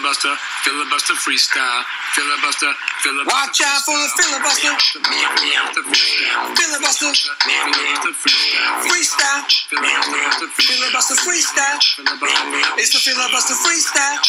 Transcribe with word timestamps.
filibuster, 0.00 0.34
filibuster 0.64 1.12
freestyle, 1.14 1.84
filibuster, 2.14 2.72
filibuster. 3.02 3.36
Watch 3.36 3.60
out 3.60 3.82
for 3.84 3.92
the 3.92 4.08
filibuster. 4.16 4.72
Filibuster. 6.56 7.12
Freestyle. 8.88 9.44
Filibuster 10.56 11.14
freestyle. 11.20 11.78
It's 12.78 12.92
the 12.92 12.98
filibuster 12.98 13.54
freestyle. 13.54 14.24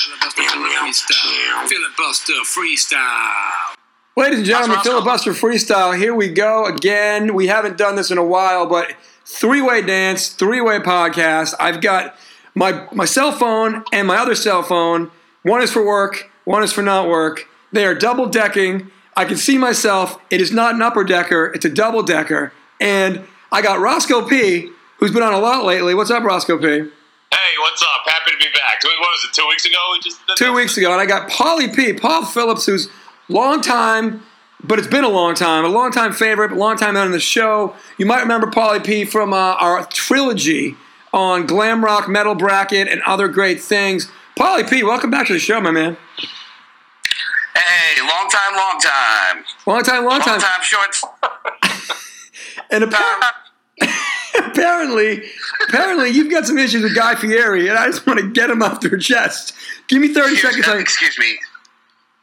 Filibuster 1.68 2.34
freestyle. 2.44 3.76
Ladies 4.18 4.40
and 4.40 4.48
gentlemen, 4.48 4.78
awesome. 4.78 4.92
filibuster 4.92 5.32
freestyle. 5.32 5.98
Here 5.98 6.14
we 6.14 6.28
go 6.30 6.66
again. 6.66 7.34
We 7.34 7.48
haven't 7.48 7.78
done 7.78 7.96
this 7.96 8.12
in 8.12 8.18
a 8.18 8.26
while, 8.26 8.68
but 8.68 8.94
three-way 9.26 9.84
dance, 9.84 10.28
three-way 10.28 10.80
podcast. 10.80 11.54
I've 11.60 11.80
got 11.80 12.16
my 12.54 12.88
my 12.92 13.06
cell 13.06 13.32
phone 13.32 13.86
and 13.94 14.06
my 14.06 14.18
other 14.18 14.36
cell 14.36 14.64
phone. 14.64 15.12
One 15.44 15.62
is 15.62 15.72
for 15.72 15.86
work, 15.86 16.30
one 16.46 16.64
is 16.64 16.72
for 16.72 16.82
not 16.82 17.10
work. 17.10 17.48
They 17.72 17.86
are 17.86 17.96
double 17.96 18.28
decking. 18.28 18.92
I 19.16 19.26
can 19.26 19.38
see 19.38 19.58
myself. 19.58 20.20
It 20.30 20.42
is 20.42 20.52
not 20.52 20.76
an 20.76 20.82
upper 20.82 21.04
decker; 21.04 21.52
it's 21.54 21.66
a 21.66 21.70
double 21.70 22.04
decker. 22.04 22.54
And 22.80 23.24
I 23.52 23.62
got 23.62 23.80
Roscoe 23.80 24.26
P, 24.28 24.70
who's 24.98 25.12
been 25.12 25.24
on 25.24 25.34
a 25.34 25.40
lot 25.40 25.66
lately. 25.66 25.94
What's 25.94 26.12
up, 26.12 26.24
Roscoe 26.24 26.58
P? 26.58 26.66
Hey, 26.66 27.54
what's 27.60 27.82
up? 27.82 27.90
Happy 28.06 28.32
to 28.32 28.38
be 28.38 28.46
back. 28.54 28.84
What 28.84 29.00
was 29.00 29.28
it? 29.30 29.34
Two 29.34 29.48
weeks 29.48 29.66
ago? 29.66 29.78
We 29.94 30.00
just 30.00 30.20
two 30.38 30.54
weeks 30.54 30.78
ago, 30.78 30.92
and 30.92 31.02
I 31.02 31.06
got 31.06 31.30
Paulie 31.30 31.74
P, 31.76 31.94
Paul 31.94 32.26
Phillips, 32.26 32.66
who's 32.66 32.90
long 33.28 33.62
time, 33.62 34.24
but 34.64 34.80
it's 34.80 34.88
been 34.88 35.04
a 35.04 35.10
long 35.10 35.34
time, 35.34 35.66
a 35.66 35.70
long 35.70 35.92
time 35.92 36.14
favorite, 36.14 36.52
a 36.52 36.56
long 36.56 36.78
time 36.78 36.96
out 36.96 37.06
on 37.06 37.12
the 37.12 37.20
show. 37.20 37.76
You 37.98 38.06
might 38.06 38.22
remember 38.22 38.48
Paulie 38.48 38.84
P 38.84 39.06
from 39.06 39.34
uh, 39.34 39.56
our 39.56 39.86
trilogy 39.88 40.76
on 41.14 41.46
glam 41.46 41.84
rock, 41.84 42.08
metal 42.08 42.36
bracket, 42.36 42.88
and 42.88 43.02
other 43.04 43.28
great 43.28 43.62
things. 43.62 44.12
Paulie 44.38 44.70
P, 44.70 44.84
welcome 44.84 45.10
back 45.12 45.28
to 45.28 45.34
the 45.34 45.40
show, 45.40 45.60
my 45.62 45.72
man. 45.72 45.98
Hey, 47.56 48.02
long 48.02 48.30
time, 48.30 48.56
long 48.56 48.80
time. 48.80 49.44
Long 49.68 49.84
time, 49.84 50.06
long 50.06 50.22
time. 50.22 50.40
Long 50.40 50.40
time. 50.40 50.62
short. 50.62 50.96
And 52.70 52.86
appa- 52.86 53.36
apparently, 54.40 55.24
apparently, 55.68 56.10
you've 56.10 56.32
got 56.32 56.46
some 56.48 56.58
issues 56.58 56.84
with 56.84 56.96
Guy 56.96 57.16
Fieri, 57.16 57.68
and 57.68 57.78
I 57.78 57.88
just 57.88 58.08
want 58.08 58.20
to 58.20 58.30
get 58.32 58.50
him 58.50 58.64
off 58.64 58.80
their 58.80 58.98
chest. 58.98 59.54
Give 59.88 60.02
me 60.02 60.14
thirty 60.14 60.34
Excuse, 60.34 60.56
seconds. 60.56 60.68
on- 60.74 60.80
excuse 60.80 61.18
me. 61.20 61.38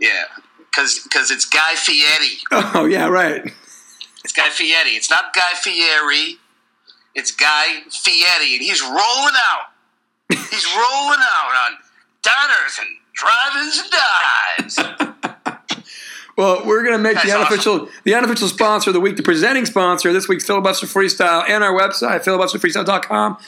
Yeah, 0.00 0.24
because 0.58 1.00
because 1.02 1.30
it's 1.30 1.44
Guy 1.44 1.74
Fieri. 1.74 2.38
Oh 2.50 2.86
yeah, 2.86 3.08
right. 3.08 3.52
It's 4.24 4.33
Guy 4.33 4.48
Fieri. 4.48 4.90
It's 4.92 5.11
not 5.11 5.34
Guy 5.34 5.52
Fieri. 5.61 6.38
It's 7.14 7.30
Guy 7.30 7.80
Fieri, 7.90 8.55
and 8.55 8.62
he's 8.62 8.80
rolling 8.80 8.96
out. 8.96 9.68
He's 10.30 10.66
rolling 10.66 11.20
out 11.20 11.52
on 11.68 11.77
diners 12.28 12.78
and 12.80 12.88
drive-ins 13.14 13.78
and 13.78 13.90
dives. 14.76 15.24
Well, 16.36 16.64
we're 16.64 16.84
going 16.84 16.96
to 16.96 17.02
make 17.02 17.20
the 17.20 17.26
That's 17.26 17.34
unofficial 17.50 17.88
the 18.04 18.14
unofficial 18.14 18.46
sponsor 18.46 18.90
of 18.90 18.94
the 18.94 19.00
week, 19.00 19.16
the 19.16 19.24
presenting 19.24 19.66
sponsor 19.66 20.12
this 20.12 20.28
week's 20.28 20.44
Filibuster 20.46 20.86
Freestyle 20.86 21.42
and 21.50 21.64
our 21.64 21.72
website, 21.72 22.22
filibusterfreestyle.com. 22.22 23.38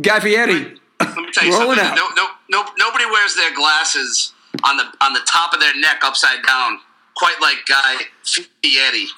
Guy 0.00 0.18
Fieri. 0.18 0.74
Let 0.98 1.16
me 1.16 1.30
tell 1.30 1.44
you 1.44 1.52
Rolling 1.52 1.78
something. 1.78 1.78
out. 1.78 1.94
No, 1.94 2.08
no, 2.16 2.26
no, 2.50 2.68
nobody 2.78 3.04
wears 3.06 3.36
their 3.36 3.54
glasses 3.54 4.32
on 4.64 4.76
the 4.76 4.82
on 5.00 5.12
the 5.12 5.20
top 5.24 5.54
of 5.54 5.60
their 5.60 5.78
neck 5.78 6.00
upside 6.02 6.42
down, 6.44 6.80
quite 7.14 7.36
like 7.40 7.58
Guy 7.68 7.96
Fieri. 8.24 9.06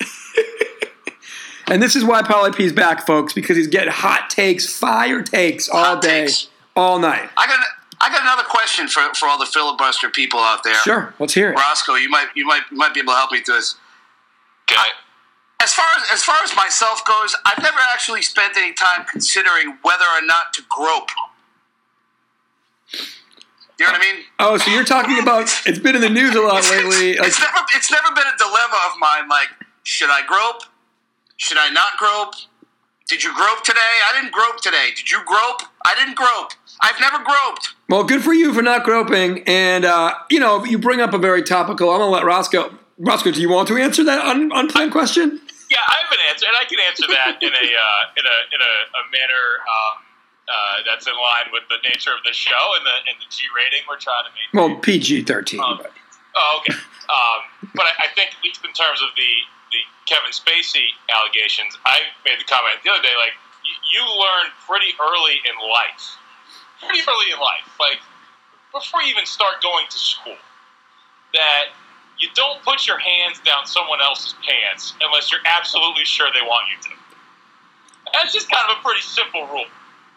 And 1.66 1.82
this 1.82 1.96
is 1.96 2.04
why 2.04 2.20
Paulie 2.20 2.54
P's 2.54 2.74
back, 2.74 3.06
folks, 3.06 3.32
because 3.32 3.56
he's 3.56 3.68
getting 3.68 3.90
hot 3.90 4.28
takes, 4.28 4.66
fire 4.70 5.22
takes 5.22 5.66
all 5.70 5.82
Hot 5.82 6.02
day, 6.02 6.26
takes. 6.26 6.48
all 6.76 6.98
night. 6.98 7.26
I 7.38 7.46
got 7.46 7.58
I 8.04 8.10
got 8.10 8.20
another 8.20 8.42
question 8.46 8.86
for, 8.86 9.00
for 9.14 9.26
all 9.28 9.38
the 9.38 9.46
filibuster 9.46 10.10
people 10.10 10.38
out 10.38 10.62
there. 10.62 10.74
Sure, 10.74 11.14
let's 11.18 11.32
hear 11.32 11.52
it. 11.52 11.56
Roscoe, 11.56 11.94
you 11.94 12.10
might 12.10 12.28
you 12.36 12.44
might 12.44 12.60
you 12.70 12.76
might 12.76 12.92
be 12.92 13.00
able 13.00 13.14
to 13.14 13.16
help 13.16 13.32
me 13.32 13.40
through 13.40 13.54
this. 13.54 13.76
Okay. 14.70 14.76
As 15.62 15.72
far 15.72 15.86
as 15.96 16.02
as 16.12 16.22
far 16.22 16.36
as 16.44 16.54
myself 16.54 17.02
goes, 17.06 17.34
I've 17.46 17.62
never 17.62 17.78
actually 17.94 18.20
spent 18.20 18.58
any 18.58 18.74
time 18.74 19.06
considering 19.10 19.78
whether 19.80 20.04
or 20.04 20.20
not 20.26 20.52
to 20.52 20.62
grope. 20.68 21.08
You 23.78 23.86
know 23.86 23.92
what 23.92 24.02
I 24.02 24.12
mean? 24.12 24.24
Oh, 24.38 24.58
so 24.58 24.70
you're 24.70 24.84
talking 24.84 25.18
about 25.18 25.48
it's 25.64 25.78
been 25.78 25.96
in 25.96 26.02
the 26.02 26.10
news 26.10 26.34
a 26.34 26.42
lot 26.42 26.62
lately. 26.64 27.16
Like, 27.16 27.28
it's 27.28 27.40
never 27.40 27.58
it's 27.74 27.90
never 27.90 28.14
been 28.14 28.26
a 28.28 28.36
dilemma 28.36 28.80
of 28.92 29.00
mine. 29.00 29.30
Like, 29.30 29.48
should 29.82 30.10
I 30.10 30.20
grope? 30.26 30.64
Should 31.38 31.56
I 31.56 31.70
not 31.70 31.96
grope? 31.96 32.34
Did 33.08 33.24
you 33.24 33.34
grope 33.34 33.64
today? 33.64 33.80
I 33.80 34.20
didn't 34.20 34.32
grope 34.32 34.60
today. 34.60 34.90
Did 34.94 35.10
you 35.10 35.24
grope? 35.24 35.62
I 35.86 35.94
didn't 35.94 36.16
grope. 36.16 36.52
I've 36.80 36.98
never 37.00 37.18
groped. 37.24 37.74
well, 37.88 38.04
good 38.04 38.22
for 38.22 38.32
you 38.34 38.52
for 38.52 38.62
not 38.62 38.84
groping. 38.84 39.42
And 39.46 39.84
uh, 39.84 40.14
you 40.30 40.40
know, 40.40 40.64
you 40.64 40.78
bring 40.78 41.00
up 41.00 41.14
a 41.14 41.18
very 41.18 41.42
topical. 41.42 41.90
I'm 41.90 41.98
gonna 42.00 42.10
let 42.10 42.24
Roscoe. 42.24 42.74
Roscoe, 42.98 43.30
do 43.32 43.40
you 43.40 43.48
want 43.50 43.68
to 43.68 43.76
answer 43.76 44.04
that 44.04 44.24
un- 44.24 44.52
unplanned 44.54 44.92
question? 44.92 45.40
Yeah, 45.70 45.78
I 45.88 45.96
have 46.02 46.12
an 46.12 46.18
answer, 46.30 46.46
and 46.46 46.54
I 46.54 46.64
can 46.64 46.78
answer 46.86 47.06
that 47.08 47.42
in 47.42 47.50
a 47.50 47.66
uh, 47.74 48.18
in 48.18 48.24
a 48.24 48.36
in 48.54 48.60
a, 48.60 48.74
a 48.94 49.02
manner 49.10 49.44
um, 49.66 49.94
uh, 50.46 50.54
that's 50.86 51.06
in 51.06 51.14
line 51.14 51.50
with 51.52 51.64
the 51.70 51.80
nature 51.88 52.10
of 52.12 52.22
the 52.24 52.32
show 52.32 52.62
and 52.78 52.84
the 52.86 52.96
and 53.10 53.16
the 53.18 53.26
G 53.30 53.44
rating 53.56 53.82
we're 53.88 53.98
trying 53.98 54.24
to 54.26 54.32
maintain. 54.36 54.54
Well, 54.72 54.80
PG 54.80 55.24
thirteen. 55.24 55.60
Um, 55.60 55.80
Oh, 56.36 56.58
okay. 56.58 56.74
Um, 56.74 57.70
but 57.78 57.86
I, 57.86 58.10
I 58.10 58.14
think, 58.18 58.34
at 58.34 58.42
least 58.42 58.58
in 58.66 58.74
terms 58.74 58.98
of 58.98 59.14
the, 59.14 59.32
the 59.70 59.78
Kevin 60.10 60.34
Spacey 60.34 60.90
allegations, 61.06 61.78
I 61.86 62.10
made 62.26 62.42
the 62.42 62.48
comment 62.50 62.82
the 62.82 62.90
other 62.90 63.06
day, 63.06 63.14
like, 63.14 63.38
you, 63.62 63.70
you 63.94 64.02
learn 64.02 64.50
pretty 64.66 64.90
early 64.98 65.38
in 65.46 65.54
life, 65.62 66.18
pretty 66.84 67.02
early 67.08 67.32
in 67.32 67.38
life, 67.38 67.68
like, 67.80 67.98
before 68.72 69.02
you 69.02 69.10
even 69.10 69.26
start 69.26 69.62
going 69.62 69.86
to 69.88 69.98
school, 69.98 70.36
that 71.32 71.74
you 72.18 72.28
don't 72.34 72.62
put 72.62 72.86
your 72.86 72.98
hands 72.98 73.40
down 73.44 73.66
someone 73.66 74.00
else's 74.00 74.34
pants 74.46 74.94
unless 75.00 75.30
you're 75.30 75.44
absolutely 75.44 76.04
sure 76.04 76.28
they 76.32 76.46
want 76.46 76.66
you 76.70 76.90
to. 76.90 76.96
That's 78.12 78.32
just 78.32 78.50
kind 78.50 78.70
of 78.70 78.78
a 78.78 78.82
pretty 78.82 79.00
simple 79.00 79.46
rule. 79.46 79.66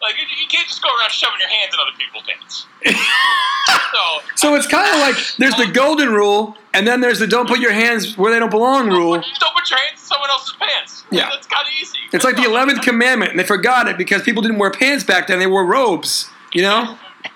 Like, 0.00 0.14
you, 0.14 0.22
you 0.40 0.46
can't 0.48 0.68
just 0.68 0.82
go 0.82 0.88
around 0.88 1.10
shoving 1.10 1.40
your 1.40 1.48
hands 1.48 1.74
in 1.74 1.80
other 1.80 1.96
people's 1.98 2.22
pants. 2.22 2.66
so, 3.92 4.48
So 4.50 4.54
it's 4.54 4.68
kind 4.68 4.88
of 4.94 5.00
like 5.00 5.16
there's 5.38 5.56
the 5.56 5.72
golden 5.72 6.10
rule, 6.12 6.56
and 6.72 6.86
then 6.86 7.00
there's 7.00 7.18
the 7.18 7.26
don't 7.26 7.48
put 7.48 7.58
your 7.58 7.72
hands 7.72 8.16
where 8.16 8.32
they 8.32 8.38
don't 8.38 8.50
belong 8.50 8.88
rule. 8.88 9.14
Don't 9.14 9.54
put 9.54 9.68
your 9.68 9.78
hands 9.80 10.00
in 10.00 10.06
someone 10.06 10.30
else's 10.30 10.54
pants. 10.60 11.04
Yeah. 11.10 11.28
That's 11.30 11.48
kind 11.48 11.66
of 11.66 11.72
easy. 11.82 11.98
It's 12.12 12.24
like 12.24 12.36
the 12.36 12.44
eleventh 12.44 12.82
commandment, 12.82 13.32
and 13.32 13.40
they 13.40 13.44
forgot 13.44 13.88
it 13.88 13.98
because 13.98 14.22
people 14.22 14.40
didn't 14.40 14.58
wear 14.58 14.70
pants 14.70 15.02
back 15.02 15.26
then; 15.26 15.40
they 15.40 15.48
wore 15.48 15.66
robes. 15.66 16.30
You 16.52 16.62
know? 16.62 16.96
Uh, 17.24 17.28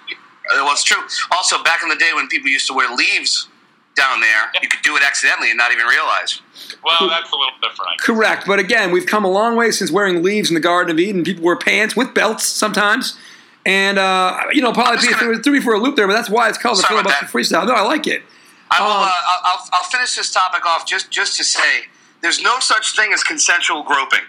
Well, 0.53 0.73
it's 0.73 0.85
true. 0.85 1.03
Also, 1.33 1.63
back 1.63 1.83
in 1.83 1.89
the 1.89 1.97
day 1.97 2.11
when 2.15 2.29
people 2.29 2.49
used 2.49 2.67
to 2.69 2.75
wear 2.75 2.95
leaves 2.95 3.49
down 3.95 4.21
there, 4.21 4.51
you 4.63 4.69
could 4.69 4.83
do 4.83 4.97
it 4.97 5.03
accidentally 5.03 5.51
and 5.51 5.59
not 5.59 5.71
even 5.73 5.87
realize. 5.87 6.41
Well, 6.85 7.09
that's 7.09 7.31
a 7.31 7.37
little 7.37 7.53
different. 7.61 8.01
Correct. 8.01 8.47
But 8.47 8.59
again, 8.59 8.91
we've 8.91 9.07
come 9.07 9.25
a 9.25 9.31
long 9.31 9.55
way 9.57 9.71
since 9.71 9.91
wearing 9.91 10.23
leaves 10.23 10.51
in 10.51 10.55
the 10.55 10.61
Garden 10.61 10.91
of 10.91 10.99
Eden. 10.99 11.25
People 11.25 11.45
wear 11.45 11.57
pants 11.57 11.95
with 11.95 12.15
belts 12.15 12.45
sometimes. 12.47 13.19
And, 13.65 13.99
uh, 13.99 14.39
you 14.53 14.61
know, 14.63 14.73
probably 14.73 14.97
just 14.97 15.09
gonna- 15.11 15.19
threw, 15.35 15.43
threw 15.43 15.53
me 15.53 15.61
for 15.61 15.75
a 15.75 15.79
loop 15.79 15.97
there, 15.97 16.07
but 16.09 16.15
that's 16.15 16.31
why 16.31 16.49
it's 16.49 16.59
called 16.59 16.79
the 16.79 16.83
Sorry 16.83 17.01
about 17.01 17.13
filibuster 17.31 17.57
freestyle. 17.57 17.67
No, 17.67 17.75
I 17.75 17.83
like 17.83 18.07
it. 18.07 18.23
I 18.71 18.81
will. 18.81 18.91
Um, 18.91 19.03
uh, 19.03 19.07
I'll, 19.07 19.41
I'll, 19.45 19.69
I'll 19.75 19.85
finish 19.85 20.17
this 20.17 20.33
topic 20.33 20.65
off 20.67 20.87
just 20.87 21.11
just 21.11 21.37
to 21.37 21.45
say 21.45 21.85
there's 22.23 22.41
no 22.43 22.59
such 22.59 22.97
thing 22.97 23.13
as 23.13 23.23
consensual 23.23 23.83
groping. 23.83 24.21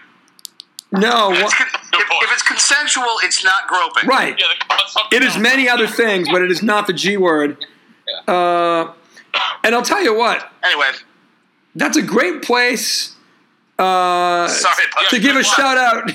No, 1.00 1.32
If 1.32 1.40
it's, 1.42 1.54
if, 1.60 2.08
if 2.22 2.32
it's 2.32 2.42
consensual, 2.42 3.16
it's 3.22 3.44
not 3.44 3.66
groping. 3.68 4.08
right. 4.08 4.36
Yeah, 4.38 4.46
they 4.48 4.66
call 4.66 4.78
it 4.84 4.88
something 4.90 5.16
It 5.16 5.22
is 5.24 5.36
many 5.36 5.68
other 5.68 5.86
things, 5.86 6.28
but 6.28 6.42
it 6.42 6.50
is 6.50 6.62
not 6.62 6.86
the 6.86 6.92
G 6.92 7.16
word. 7.16 7.64
Uh, 8.28 8.92
and 9.64 9.74
I'll 9.74 9.82
tell 9.82 10.02
you 10.02 10.14
what, 10.16 10.50
Anyway, 10.62 10.90
that's 11.74 11.96
a 11.96 12.02
great 12.02 12.42
place 12.42 13.14
uh, 13.78 14.46
sorry 14.48 14.84
about 14.92 15.10
to 15.10 15.18
give 15.18 15.36
a 15.36 15.42
shout 15.42 15.76
out. 15.76 16.06
Good 16.06 16.14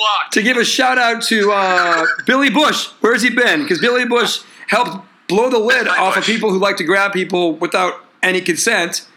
luck. 0.00 0.30
to 0.32 0.42
give 0.42 0.56
a 0.56 0.64
shout 0.64 0.98
out 0.98 1.22
to 1.24 1.52
uh, 1.52 2.06
Billy 2.26 2.50
Bush. 2.50 2.88
Where's 3.00 3.22
he 3.22 3.30
been? 3.30 3.62
Because 3.62 3.80
Billy 3.80 4.04
Bush 4.04 4.40
helped 4.68 5.04
blow 5.28 5.50
the 5.50 5.58
lid 5.58 5.84
Billy 5.84 5.98
off 5.98 6.16
of 6.16 6.24
people 6.24 6.50
who 6.50 6.58
like 6.58 6.76
to 6.76 6.84
grab 6.84 7.12
people 7.12 7.54
without 7.54 8.04
any 8.22 8.40
consent. 8.40 9.07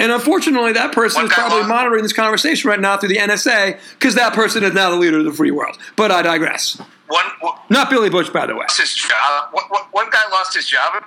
And 0.00 0.12
unfortunately, 0.12 0.72
that 0.72 0.92
person 0.92 1.22
One 1.22 1.30
is 1.30 1.34
probably 1.34 1.66
monitoring 1.66 2.02
this 2.02 2.12
conversation 2.12 2.70
right 2.70 2.78
now 2.78 2.96
through 2.96 3.08
the 3.08 3.16
NSA 3.16 3.78
because 3.94 4.14
that 4.14 4.32
person 4.32 4.62
is 4.62 4.72
now 4.72 4.90
the 4.90 4.96
leader 4.96 5.18
of 5.18 5.24
the 5.24 5.32
free 5.32 5.50
world. 5.50 5.76
But 5.96 6.12
I 6.12 6.22
digress. 6.22 6.80
One, 7.08 7.24
one 7.40 7.58
Not 7.68 7.90
Billy 7.90 8.10
Bush, 8.10 8.30
by 8.30 8.46
the 8.46 8.54
way. 8.54 8.66
his 8.68 8.94
job. 8.94 9.48
One, 9.50 9.64
one, 9.68 9.82
one 9.90 10.10
guy 10.10 10.22
lost 10.30 10.54
his 10.54 10.68
job. 10.68 11.04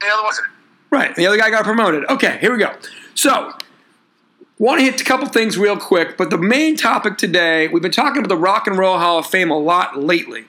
The 0.00 0.06
other 0.06 0.22
wasn't. 0.22 0.46
Right. 0.90 1.14
The 1.16 1.26
other 1.26 1.38
guy 1.38 1.50
got 1.50 1.64
promoted. 1.64 2.04
Okay, 2.08 2.38
here 2.40 2.52
we 2.52 2.58
go. 2.58 2.72
So, 3.14 3.52
want 4.58 4.78
to 4.78 4.84
hit 4.84 5.00
a 5.00 5.04
couple 5.04 5.26
things 5.26 5.58
real 5.58 5.76
quick, 5.76 6.16
but 6.16 6.30
the 6.30 6.38
main 6.38 6.76
topic 6.76 7.16
today, 7.16 7.68
we've 7.68 7.82
been 7.82 7.90
talking 7.90 8.18
about 8.18 8.28
the 8.28 8.36
Rock 8.36 8.66
and 8.66 8.78
Roll 8.78 8.98
Hall 8.98 9.18
of 9.18 9.26
Fame 9.26 9.50
a 9.50 9.58
lot 9.58 9.98
lately. 9.98 10.44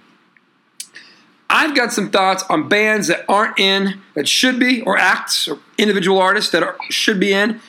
I've 1.49 1.75
got 1.75 1.91
some 1.91 2.09
thoughts 2.09 2.43
on 2.49 2.69
bands 2.69 3.07
that 3.07 3.25
aren't 3.27 3.59
in, 3.59 4.01
that 4.13 4.27
should 4.27 4.59
be, 4.59 4.81
or 4.81 4.97
acts, 4.97 5.47
or 5.47 5.59
individual 5.77 6.17
artists 6.19 6.51
that 6.51 6.63
are, 6.63 6.77
should 6.89 7.19
be 7.19 7.33
in. 7.33 7.59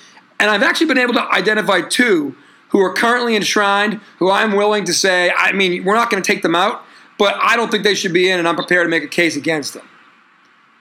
And 0.43 0.51
I've 0.51 0.65
actually 0.65 0.89
been 0.89 0.99
able 0.99 1.15
to 1.15 1.33
identify 1.33 1.83
two 1.83 2.35
who 2.71 2.81
are 2.81 2.93
currently 2.93 3.37
enshrined, 3.37 4.01
who 4.19 4.29
I'm 4.29 4.57
willing 4.57 4.85
to 4.87 4.93
say, 4.93 5.31
I 5.31 5.53
mean, 5.53 5.85
we're 5.85 5.95
not 5.95 6.11
going 6.11 6.21
to 6.21 6.27
take 6.27 6.43
them 6.43 6.57
out, 6.57 6.83
but 7.17 7.37
I 7.41 7.55
don't 7.55 7.71
think 7.71 7.85
they 7.85 7.95
should 7.95 8.13
be 8.13 8.29
in, 8.29 8.41
and 8.41 8.49
I'm 8.49 8.57
prepared 8.57 8.85
to 8.85 8.89
make 8.89 9.05
a 9.05 9.09
case 9.09 9.37
against 9.37 9.75
them. 9.75 9.87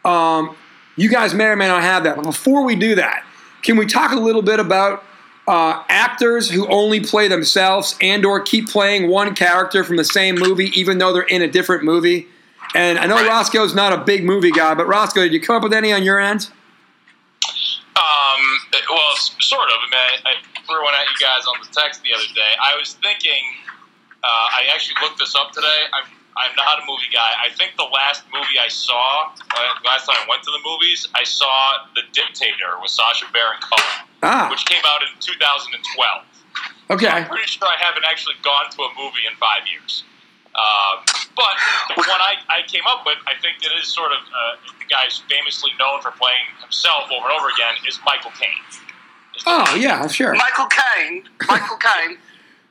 Um, 0.03 0.55
you 0.95 1.09
guys 1.09 1.35
may 1.35 1.45
or 1.45 1.55
may 1.55 1.67
not 1.67 1.83
have 1.83 2.03
that. 2.05 2.15
But 2.15 2.23
before 2.23 2.63
we 2.63 2.75
do 2.75 2.95
that, 2.95 3.23
can 3.61 3.77
we 3.77 3.85
talk 3.85 4.13
a 4.13 4.19
little 4.19 4.41
bit 4.41 4.59
about 4.59 5.03
uh, 5.47 5.83
actors 5.89 6.49
who 6.49 6.67
only 6.67 6.99
play 6.99 7.27
themselves 7.27 7.95
and 8.01 8.25
or 8.25 8.39
keep 8.39 8.67
playing 8.67 9.09
one 9.09 9.35
character 9.35 9.83
from 9.83 9.97
the 9.97 10.03
same 10.03 10.33
movie 10.39 10.71
even 10.73 10.97
though 10.97 11.13
they're 11.13 11.21
in 11.21 11.43
a 11.43 11.47
different 11.47 11.83
movie? 11.83 12.27
And 12.73 12.97
I 12.97 13.05
know 13.05 13.23
Roscoe's 13.27 13.75
not 13.75 13.93
a 13.93 13.97
big 13.97 14.23
movie 14.23 14.51
guy, 14.51 14.73
but 14.73 14.87
Roscoe, 14.87 15.21
did 15.21 15.33
you 15.33 15.39
come 15.39 15.57
up 15.57 15.61
with 15.61 15.73
any 15.73 15.93
on 15.93 16.01
your 16.01 16.19
end? 16.19 16.49
Um, 17.95 18.41
well, 18.89 19.13
sort 19.43 19.67
of. 19.67 19.77
I 19.83 19.87
mean, 19.91 20.03
I, 20.25 20.31
I 20.31 20.33
threw 20.63 20.81
one 20.83 20.95
at 20.95 21.05
you 21.11 21.17
guys 21.19 21.43
on 21.45 21.59
the 21.61 21.69
text 21.75 22.01
the 22.03 22.13
other 22.15 22.29
day. 22.33 22.51
I 22.61 22.77
was 22.79 22.93
thinking. 22.99 23.43
Uh, 24.23 24.27
I 24.27 24.69
actually 24.73 24.95
looked 25.01 25.17
this 25.17 25.33
up 25.35 25.51
today. 25.51 25.81
I'm 25.93 26.05
I'm 26.37 26.55
not 26.55 26.79
a 26.79 26.85
movie 26.87 27.11
guy. 27.11 27.31
I 27.43 27.49
think 27.51 27.75
the 27.75 27.89
last 27.91 28.23
movie 28.31 28.55
I 28.55 28.69
saw, 28.69 29.33
uh, 29.35 29.59
last 29.83 30.05
time 30.07 30.15
I 30.15 30.25
went 30.29 30.43
to 30.47 30.51
the 30.51 30.63
movies, 30.63 31.07
I 31.13 31.23
saw 31.25 31.51
The 31.95 32.03
Dictator 32.13 32.79
with 32.81 32.89
Sacha 32.91 33.25
Baron 33.33 33.59
Cohen, 33.59 34.07
Ah, 34.23 34.47
which 34.49 34.63
came 34.65 34.81
out 34.87 35.01
in 35.03 35.11
2012. 35.19 36.23
okay. 36.95 37.07
I'm 37.11 37.27
pretty 37.27 37.47
sure 37.47 37.67
I 37.67 37.75
haven't 37.83 38.05
actually 38.07 38.35
gone 38.43 38.71
to 38.71 38.79
a 38.83 38.89
movie 38.95 39.27
in 39.27 39.35
five 39.43 39.67
years. 39.67 40.03
Um, 40.53 41.03
but 41.35 41.55
the 41.95 42.01
one 42.01 42.09
I, 42.19 42.35
I 42.49 42.67
came 42.67 42.83
up 42.87 43.05
with, 43.05 43.17
I 43.25 43.39
think 43.41 43.57
it 43.63 43.71
is 43.81 43.87
sort 43.87 44.11
of 44.11 44.17
uh, 44.19 44.55
the 44.79 44.85
guy's 44.85 45.23
famously 45.29 45.71
known 45.79 46.01
for 46.01 46.11
playing 46.11 46.43
himself 46.61 47.03
over 47.11 47.25
and 47.29 47.39
over 47.39 47.47
again 47.47 47.75
is 47.87 47.99
Michael 48.05 48.31
Caine. 48.31 48.49
Is 49.35 49.43
the- 49.43 49.49
Oh, 49.49 49.75
yeah, 49.75 50.07
sure. 50.07 50.35
Michael 50.35 50.67
Caine. 50.67 51.23
Michael 51.47 51.77
Caine. 51.81 52.17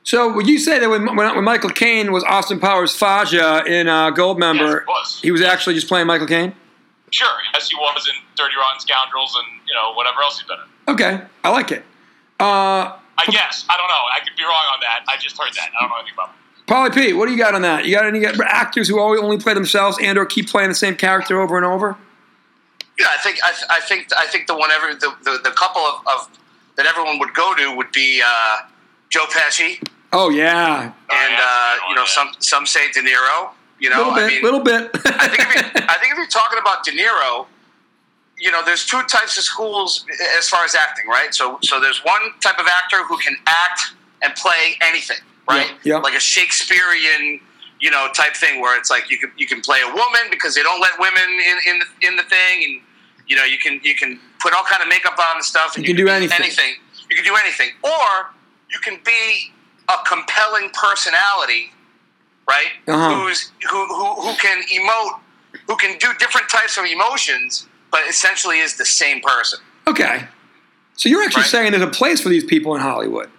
So 0.03 0.31
would 0.33 0.47
you 0.47 0.57
say 0.59 0.79
that 0.79 0.89
when, 0.89 1.05
when, 1.15 1.35
when 1.35 1.43
Michael 1.43 1.69
Caine 1.71 2.11
was 2.11 2.23
Austin 2.23 2.59
Powers 2.59 2.95
Faja 2.95 3.63
in 3.65 3.87
uh, 3.87 4.11
Goldmember, 4.11 4.57
Yes, 4.59 4.81
he 4.85 4.85
was. 4.87 5.21
he 5.23 5.31
was 5.31 5.41
actually 5.41 5.75
just 5.75 5.87
playing 5.87 6.07
Michael 6.07 6.27
Caine? 6.27 6.53
Sure, 7.11 7.27
as 7.55 7.67
he 7.69 7.75
was 7.75 8.07
in 8.09 8.15
Dirty 8.35 8.55
Rotten 8.57 8.79
Scoundrels 8.79 9.35
and 9.35 9.59
you 9.67 9.73
know 9.75 9.93
whatever 9.93 10.21
else 10.23 10.39
he's 10.39 10.47
been 10.47 10.57
in. 10.57 10.93
Okay, 10.93 11.21
I 11.43 11.49
like 11.49 11.71
it. 11.71 11.83
Uh, 12.39 12.97
I 13.17 13.25
guess 13.29 13.65
I 13.69 13.75
don't 13.77 13.87
know. 13.89 14.03
I 14.15 14.19
could 14.23 14.35
be 14.37 14.43
wrong 14.43 14.65
on 14.73 14.79
that. 14.81 15.03
I 15.09 15.17
just 15.17 15.37
heard 15.37 15.53
that. 15.53 15.69
I 15.77 15.81
don't 15.81 15.89
know 15.89 15.97
anything 15.97 16.13
about 16.15 16.29
it. 16.29 16.35
Paulie 16.71 16.93
P, 16.93 17.13
what 17.13 17.25
do 17.25 17.33
you 17.33 17.37
got 17.37 17.53
on 17.53 17.63
that? 17.63 17.85
You 17.85 17.93
got 17.93 18.05
any 18.05 18.25
actors 18.25 18.87
who 18.87 18.99
always 18.99 19.19
only 19.19 19.37
play 19.37 19.53
themselves 19.53 19.97
and 20.01 20.17
or 20.17 20.25
keep 20.25 20.47
playing 20.47 20.69
the 20.69 20.75
same 20.75 20.95
character 20.95 21.41
over 21.41 21.57
and 21.57 21.65
over? 21.65 21.97
Yeah, 22.97 23.07
I 23.09 23.17
think 23.17 23.39
I, 23.43 23.51
I 23.69 23.79
think 23.81 24.07
I 24.17 24.27
think 24.27 24.47
the 24.47 24.55
one 24.55 24.71
ever 24.71 24.93
the, 24.93 25.13
the, 25.23 25.39
the 25.43 25.51
couple 25.51 25.81
of, 25.81 26.01
of 26.07 26.39
that 26.77 26.85
everyone 26.85 27.19
would 27.19 27.33
go 27.33 27.53
to 27.55 27.75
would 27.75 27.91
be 27.91 28.21
uh, 28.25 28.57
Joe 29.09 29.25
Pesci 29.25 29.85
Oh 30.13 30.29
yeah, 30.29 30.83
and 30.83 31.35
uh, 31.39 31.75
you 31.89 31.95
know 31.95 32.05
some 32.05 32.31
some 32.39 32.65
say 32.65 32.91
De 32.91 33.01
Niro. 33.01 33.51
You 33.79 33.89
know, 33.89 34.09
little 34.09 34.13
bit, 34.13 34.23
I 34.23 34.27
mean, 34.27 34.41
a 34.41 34.43
little 34.43 34.59
bit. 34.59 34.91
I 35.05 35.27
think 35.27 35.39
if 35.39 35.55
you, 35.55 35.61
I 35.89 35.97
think 35.97 36.11
if 36.11 36.17
you're 36.17 36.27
talking 36.27 36.59
about 36.59 36.83
De 36.83 36.91
Niro, 36.91 37.47
you 38.37 38.51
know, 38.51 38.61
there's 38.63 38.85
two 38.85 39.01
types 39.03 39.37
of 39.37 39.43
schools 39.43 40.05
as 40.37 40.49
far 40.49 40.65
as 40.65 40.75
acting, 40.75 41.07
right? 41.07 41.33
So 41.33 41.59
so 41.63 41.79
there's 41.79 42.03
one 42.03 42.21
type 42.41 42.59
of 42.59 42.67
actor 42.67 43.03
who 43.05 43.17
can 43.17 43.35
act 43.47 43.93
and 44.21 44.35
play 44.35 44.77
anything, 44.81 45.17
right? 45.51 45.71
Yeah. 45.83 45.97
Like 45.97 46.15
a 46.15 46.19
Shakespearean, 46.19 47.39
you 47.79 47.91
know, 47.91 48.07
type 48.13 48.35
thing 48.35 48.61
where 48.61 48.77
it's 48.77 48.89
like 48.89 49.09
you 49.11 49.17
can 49.17 49.31
you 49.37 49.47
can 49.47 49.61
play 49.61 49.79
a 49.81 49.87
woman 49.87 50.21
because 50.29 50.55
they 50.55 50.63
don't 50.63 50.81
let 50.81 50.97
women 50.99 51.23
in 51.29 51.57
in 51.73 51.79
the, 51.79 52.07
in 52.07 52.15
the 52.15 52.23
thing, 52.23 52.63
and 52.65 52.81
you 53.27 53.35
know 53.35 53.43
you 53.43 53.57
can 53.57 53.79
you 53.83 53.95
can 53.95 54.19
put 54.39 54.53
all 54.53 54.63
kind 54.63 54.81
of 54.81 54.89
makeup 54.89 55.17
on 55.19 55.35
and 55.37 55.43
stuff. 55.45 55.75
And 55.75 55.85
You 55.85 55.93
can 55.93 56.05
do 56.05 56.09
anything. 56.11 56.39
Anything. 56.39 56.75
You 57.09 57.15
can 57.15 57.25
do 57.25 57.35
anything, 57.35 57.69
or 57.83 58.31
you 58.69 58.79
can 58.79 58.99
be 59.05 59.51
a 59.89 59.95
compelling 60.07 60.69
personality 60.71 61.71
right? 62.47 62.67
Uh-huh. 62.87 63.15
Who's 63.27 63.51
who, 63.69 63.85
who 63.87 64.15
who 64.21 64.33
can 64.35 64.61
emote, 64.63 65.19
who 65.67 65.75
can 65.77 65.97
do 65.99 66.07
different 66.19 66.49
types 66.49 66.77
of 66.77 66.85
emotions, 66.85 67.67
but 67.91 68.01
essentially 68.09 68.59
is 68.59 68.77
the 68.77 68.85
same 68.85 69.21
person. 69.21 69.59
okay, 69.87 70.27
so 70.95 71.07
you're 71.07 71.21
actually 71.23 71.41
Right. 71.41 71.49
saying 71.49 71.71
there's 71.71 71.83
a 71.83 71.87
place 71.87 72.19
for 72.19 72.29
these 72.29 72.43
people 72.43 72.73
in 72.75 72.81
Hollywood. 72.81 73.29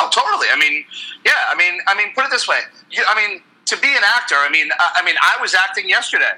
Oh, 0.00 0.08
totally. 0.10 0.46
I 0.52 0.56
mean, 0.58 0.84
yeah. 1.24 1.32
I 1.50 1.54
mean, 1.56 1.80
I 1.86 1.94
mean, 1.96 2.12
put 2.14 2.24
it 2.24 2.30
this 2.30 2.46
way. 2.48 2.58
You, 2.90 3.02
I 3.06 3.14
mean, 3.16 3.42
to 3.66 3.76
be 3.78 3.88
an 3.88 4.02
actor. 4.16 4.36
I 4.36 4.48
mean, 4.50 4.68
I, 4.78 5.00
I 5.00 5.04
mean, 5.04 5.16
I 5.20 5.40
was 5.40 5.54
acting 5.54 5.88
yesterday. 5.88 6.32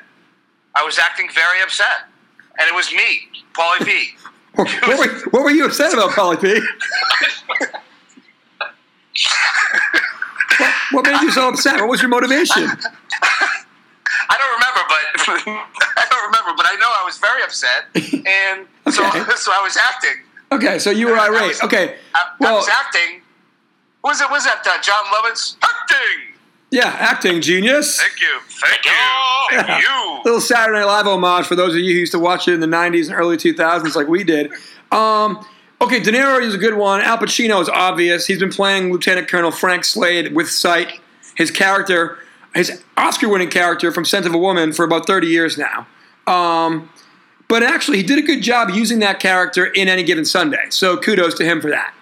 I 0.75 0.85
was 0.85 0.99
acting 0.99 1.29
very 1.35 1.61
upset, 1.62 2.05
and 2.59 2.69
it 2.69 2.75
was 2.75 2.93
me, 2.93 3.29
Paulie 3.55 3.85
P. 3.85 4.09
What 4.57 4.99
were, 4.99 5.15
what 5.31 5.43
were 5.45 5.51
you 5.51 5.65
upset 5.67 5.93
about, 5.95 6.11
Paulie 6.11 6.41
P? 6.41 6.61
what, 10.59 10.75
what 10.93 11.05
made 11.07 11.21
you 11.23 11.31
so 11.31 11.49
upset? 11.49 11.81
What 11.81 11.89
was 11.89 12.01
your 12.03 12.09
motivation? 12.09 12.62
I 14.33 14.37
don't 14.39 14.53
remember, 14.59 14.81
but 14.89 15.03
I 15.97 16.07
don't 16.11 16.25
remember, 16.27 16.53
but 16.57 16.67
I 16.67 16.77
know 16.77 16.87
I 16.89 17.03
was 17.05 17.19
very 17.19 17.43
upset, 17.43 17.85
and 17.95 18.67
so 18.95 19.07
Okay. 19.07 19.25
so 19.37 19.53
I 19.53 19.61
was 19.62 19.77
acting. 19.77 20.17
Okay, 20.53 20.79
so 20.79 20.91
you 20.91 21.09
were 21.09 21.17
I 21.17 21.27
irate. 21.29 21.49
was- 21.49 21.62
Okay, 21.62 21.97
I, 22.15 22.21
I 22.45 22.53
was 22.53 22.69
acting. 22.69 23.23
What 24.02 24.12
was 24.12 24.20
it? 24.20 24.31
Was 24.31 24.44
that 24.44 24.62
uh, 24.67 24.81
Jon 24.82 25.05
Lovitz 25.12 25.56
acting? 25.62 26.35
yeah, 26.70 26.97
acting 26.99 27.41
genius. 27.41 27.99
Thank 28.00 28.20
you, 28.20 28.41
thank 28.49 28.85
you, 28.85 28.91
Yeah. 29.52 29.62
thank 29.67 29.82
you. 29.85 30.20
little 30.25 30.41
Saturday 30.41 30.79
Night 30.79 30.85
Live 30.87 31.06
homage 31.06 31.47
for 31.47 31.55
those 31.56 31.75
of 31.75 31.81
you 31.81 31.93
who 31.93 31.99
used 32.00 32.12
to 32.12 32.19
watch 32.19 32.49
it 32.49 32.55
in 32.55 32.61
the 32.61 32.67
90s 32.67 33.06
and 33.08 33.14
early 33.19 33.37
2000s 33.37 33.94
like 33.94 34.08
we 34.08 34.25
did. 34.25 34.52
Um, 34.93 35.44
okay, 35.81 36.00
De 36.00 36.11
Niro 36.12 36.41
is 36.41 36.55
a 36.55 36.58
good 36.58 36.75
one. 36.75 37.00
Al 37.02 37.19
Pacino 37.19 37.61
is 37.61 37.69
obvious. 37.69 38.26
He's 38.26 38.38
been 38.38 38.50
playing 38.52 38.93
Lieutenant 38.93 39.29
Colonel 39.29 39.50
Frank 39.50 39.85
Slade 39.85 40.35
with 40.35 40.49
Sight. 40.49 41.00
His 41.37 41.50
character, 41.50 42.19
his 42.55 42.82
Oscar 42.97 43.29
winning 43.29 43.50
character 43.50 43.91
from 43.93 44.05
Scent 44.05 44.26
of 44.26 44.35
a 44.35 44.38
Woman 44.38 44.73
for 44.73 44.85
about 44.85 45.06
30 45.06 45.26
years 45.29 45.56
now. 45.58 45.87
Um, 46.26 46.91
but 47.49 47.62
actually, 47.62 47.97
he 47.99 48.02
did 48.05 48.19
a 48.19 48.23
good 48.23 48.43
job 48.43 48.70
using 48.70 48.99
that 49.00 49.19
character 49.20 49.67
in 49.67 49.88
any 49.88 50.02
given 50.05 50.25
Sunday. 50.25 50.67
So 50.70 50.97
kudos 50.97 51.35
to 51.35 51.44
him 51.44 51.61
for 51.61 51.70
that. 51.70 51.94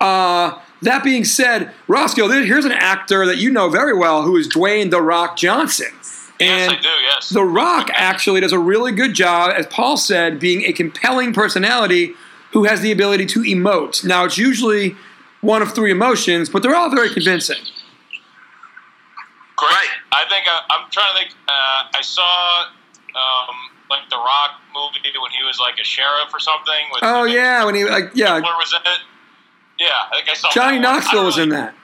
Uh, 0.00 0.58
that 0.82 1.02
being 1.02 1.24
said, 1.24 1.72
Roscoe, 1.86 2.28
here's 2.28 2.64
an 2.64 2.72
actor 2.72 3.26
that 3.26 3.38
you 3.38 3.50
know 3.50 3.68
very 3.68 3.96
well 3.96 4.22
who 4.22 4.36
is 4.36 4.48
Dwayne 4.48 4.90
The 4.90 5.02
Rock 5.02 5.36
Johnson. 5.36 5.88
Yes, 5.92 6.30
And 6.40 6.72
I 6.72 6.80
do. 6.80 6.88
Yes. 6.88 7.30
the 7.30 7.44
Rock 7.44 7.90
actually 7.94 8.40
does 8.40 8.52
a 8.52 8.58
really 8.58 8.92
good 8.92 9.14
job, 9.14 9.52
as 9.56 9.66
Paul 9.66 9.96
said, 9.96 10.38
being 10.38 10.62
a 10.62 10.72
compelling 10.72 11.32
personality 11.32 12.14
who 12.52 12.64
has 12.64 12.80
the 12.80 12.92
ability 12.92 13.26
to 13.26 13.40
emote. 13.40 14.04
Now, 14.04 14.24
it's 14.24 14.38
usually 14.38 14.96
one 15.40 15.62
of 15.62 15.72
three 15.74 15.90
emotions, 15.90 16.48
but 16.48 16.62
they're 16.62 16.74
all 16.74 16.90
very 16.90 17.10
convincing. 17.12 17.58
Great. 19.56 19.70
Right. 19.70 19.88
I 20.12 20.24
think 20.28 20.46
uh, 20.46 20.60
I'm 20.70 20.88
trying 20.90 21.12
to 21.12 21.18
think. 21.18 21.30
Uh, 21.48 21.90
I 21.94 22.00
saw 22.00 22.66
um, 23.14 23.56
like 23.90 24.08
the 24.08 24.16
Rock 24.16 24.60
movie 24.72 25.18
when 25.20 25.30
he 25.32 25.44
was 25.44 25.58
like 25.58 25.78
a 25.80 25.84
sheriff 25.84 26.32
or 26.32 26.40
something. 26.40 26.86
With, 26.92 27.00
Oh 27.02 27.24
yeah, 27.24 27.64
when 27.64 27.74
he 27.74 27.84
like 27.84 28.10
yeah, 28.14 28.36
Hitler 28.36 28.54
was 28.56 28.72
in 28.72 28.92
it. 28.92 29.00
Yeah, 29.78 30.10
I 30.10 30.16
think 30.18 30.28
I 30.28 30.34
saw 30.34 30.50
Johnny 30.50 30.78
that 30.78 30.84
one. 30.84 30.90
I 30.90 30.98
Knoxville 30.98 31.24
was 31.24 31.38
in 31.38 31.48
that. 31.50 31.74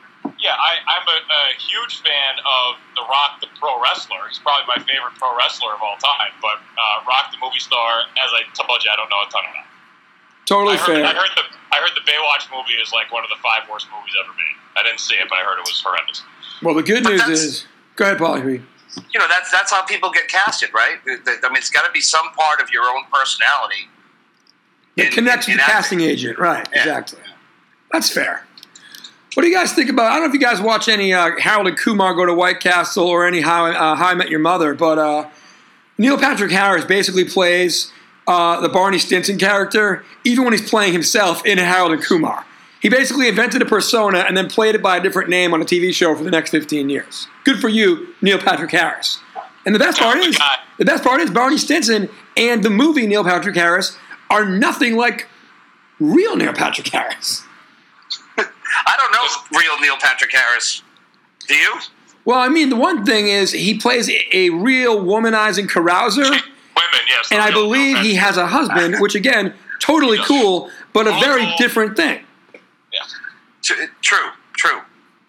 Yeah, 0.41 0.57
I, 0.57 0.81
I'm 0.85 1.07
a, 1.09 1.19
a 1.25 1.43
huge 1.57 2.01
fan 2.05 2.35
of 2.43 2.77
The 2.97 3.05
Rock, 3.07 3.41
the 3.41 3.49
pro 3.61 3.81
wrestler. 3.81 4.29
He's 4.29 4.41
probably 4.41 4.67
my 4.69 4.81
favorite 4.83 5.15
pro 5.17 5.33
wrestler 5.37 5.73
of 5.73 5.81
all 5.81 5.97
time. 6.01 6.33
But 6.43 6.61
uh, 6.77 7.05
Rock, 7.09 7.33
the 7.33 7.41
movie 7.41 7.61
star, 7.61 8.05
as 8.21 8.31
I 8.33 8.45
told 8.53 8.83
you, 8.85 8.91
I 8.93 8.97
don't 8.97 9.09
know 9.09 9.23
a 9.25 9.31
ton 9.31 9.45
about. 9.49 9.69
Totally 10.45 10.77
I 10.77 10.79
heard, 10.81 11.01
fair. 11.01 11.05
I 11.07 11.15
heard 11.17 11.33
the 11.37 11.45
I 11.73 11.77
heard 11.81 11.95
the 11.97 12.05
Baywatch 12.05 12.51
movie 12.53 12.77
is 12.77 12.93
like 12.93 13.11
one 13.13 13.25
of 13.25 13.31
the 13.31 13.41
five 13.41 13.65
worst 13.71 13.89
movies 13.89 14.13
ever 14.21 14.33
made. 14.37 14.57
I 14.77 14.83
didn't 14.83 15.01
see 15.01 15.15
it, 15.15 15.27
but 15.29 15.39
I 15.39 15.43
heard 15.43 15.59
it 15.59 15.65
was 15.65 15.81
horrendous. 15.81 16.23
Well, 16.63 16.75
the 16.75 16.83
good 16.83 17.05
But 17.05 17.17
news 17.17 17.29
is, 17.29 17.67
go 17.97 18.05
ahead, 18.05 18.19
Paul. 18.19 18.39
You 18.39 18.61
know, 19.19 19.27
that's 19.29 19.51
that's 19.51 19.73
how 19.73 19.85
people 19.85 20.11
get 20.11 20.29
casted, 20.29 20.71
right? 20.75 20.99
I 21.07 21.49
mean, 21.49 21.57
it's 21.57 21.71
got 21.71 21.87
to 21.87 21.93
be 21.93 22.01
some 22.01 22.31
part 22.33 22.61
of 22.61 22.71
your 22.71 22.85
own 22.85 23.05
personality. 23.13 23.89
It 24.97 25.07
in- 25.07 25.13
connects 25.13 25.49
in- 25.49 25.55
with 25.55 25.61
the 25.61 25.65
in 25.65 25.71
casting 25.73 26.01
agent, 26.01 26.39
right? 26.39 26.69
Yeah. 26.73 26.79
Exactly. 26.81 27.21
That's 27.95 28.11
fair. 28.11 28.45
What 29.35 29.45
do 29.45 29.49
you 29.49 29.55
guys 29.55 29.73
think 29.73 29.89
about? 29.89 30.11
I 30.11 30.15
don't 30.15 30.25
know 30.25 30.27
if 30.27 30.35
you 30.35 30.41
guys 30.41 30.61
watch 30.61 30.89
any 30.89 31.13
uh, 31.13 31.31
Harold 31.39 31.69
and 31.69 31.79
Kumar 31.79 32.13
go 32.13 32.27
to 32.27 32.35
White 32.35 32.59
Castle 32.59 33.07
or 33.07 33.25
any 33.25 33.41
How, 33.41 33.67
uh, 33.67 33.95
How 33.95 34.09
I 34.09 34.15
Met 34.17 34.31
Your 34.31 34.41
Mother, 34.41 34.75
but 34.75 34.99
uh, 34.99 35.29
Neil 35.97 36.19
Patrick 36.19 36.51
Harris 36.51 36.85
basically 36.85 37.25
plays 37.25 37.93
uh, 38.27 38.61
the 38.61 38.69
Barney 38.69 38.99
Stinson 38.99 39.39
character, 39.39 40.05
even 40.25 40.43
when 40.43 40.53
he's 40.53 40.69
playing 40.69 40.93
himself 40.93 41.47
in 41.47 41.57
Harold 41.59 41.93
and 41.93 42.03
Kumar. 42.03 42.45
He 42.83 42.89
basically 42.89 43.29
invented 43.29 43.63
a 43.63 43.65
persona 43.65 44.25
and 44.27 44.37
then 44.37 44.49
played 44.49 44.75
it 44.75 44.83
by 44.83 44.97
a 44.97 45.01
different 45.01 45.31
name 45.31 45.55
on 45.55 45.63
a 45.63 45.65
TV 45.65 45.95
show 45.95 46.17
for 46.17 46.25
the 46.25 46.33
next 46.33 46.51
15 46.51 46.89
years. 46.89 47.29
Good 47.45 47.61
for 47.61 47.69
you, 47.69 48.09
Neil 48.21 48.39
Patrick 48.39 48.73
Harris. 48.73 49.21
And 49.65 49.73
the 49.73 49.79
best 49.79 50.01
part 50.01 50.19
is, 50.19 50.37
the 50.79 50.85
best 50.85 51.05
part 51.05 51.21
is 51.21 51.31
Barney 51.31 51.59
Stinson 51.59 52.09
and 52.37 52.65
the 52.65 52.71
movie 52.71 53.07
Neil 53.07 53.23
Patrick 53.23 53.55
Harris 53.55 53.97
are 54.31 54.45
nothing 54.45 54.97
like 54.97 55.29
real 56.01 56.37
Neil 56.37 56.53
Patrick 56.53 56.89
Harris. 56.89 57.44
I 58.87 58.97
don't 58.97 59.13
know 59.13 59.59
real 59.59 59.79
Neil 59.81 59.97
Patrick 59.99 60.33
Harris. 60.33 60.83
Do 61.47 61.55
you? 61.55 61.79
Well, 62.25 62.39
I 62.39 62.49
mean, 62.49 62.71
the 62.71 62.77
one 62.77 63.05
thing 63.05 63.29
is 63.29 63.53
he 63.53 63.79
plays 63.79 64.11
a, 64.33 64.51
real 64.51 65.03
womanizing 65.03 65.67
carouser, 65.69 66.31
Women, 66.31 67.01
yes. 67.09 67.29
and 67.31 67.43
I 67.43 67.51
believe 67.51 67.99
he 67.99 68.15
has 68.15 68.37
a 68.37 68.47
husband, 68.47 68.97
which 69.01 69.15
again, 69.15 69.55
totally 69.79 70.19
cool, 70.19 70.71
but 70.93 71.07
a 71.07 71.13
very 71.21 71.47
different 71.59 71.97
thing. 71.97 72.25
Yeah. 72.93 73.01
True, 74.01 74.29
true, 74.57 74.81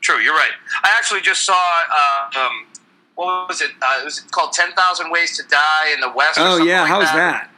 true. 0.01 0.19
You're 0.19 0.33
right. 0.33 0.51
I 0.83 0.93
actually 0.97 1.21
just 1.21 1.43
saw 1.43 1.61
uh, 1.91 2.39
um, 2.39 2.65
what 3.15 3.47
was 3.47 3.61
it? 3.61 3.71
Uh, 3.81 3.99
it 4.01 4.05
was 4.05 4.19
called 4.31 4.53
Ten 4.53 4.71
Thousand 4.73 5.11
Ways 5.11 5.37
to 5.37 5.43
Die 5.47 5.93
in 5.93 5.99
the 5.99 6.11
West. 6.11 6.39
Oh 6.39 6.63
yeah, 6.63 6.81
like 6.81 6.89
how 6.89 6.99
was 6.99 7.11
that? 7.11 7.49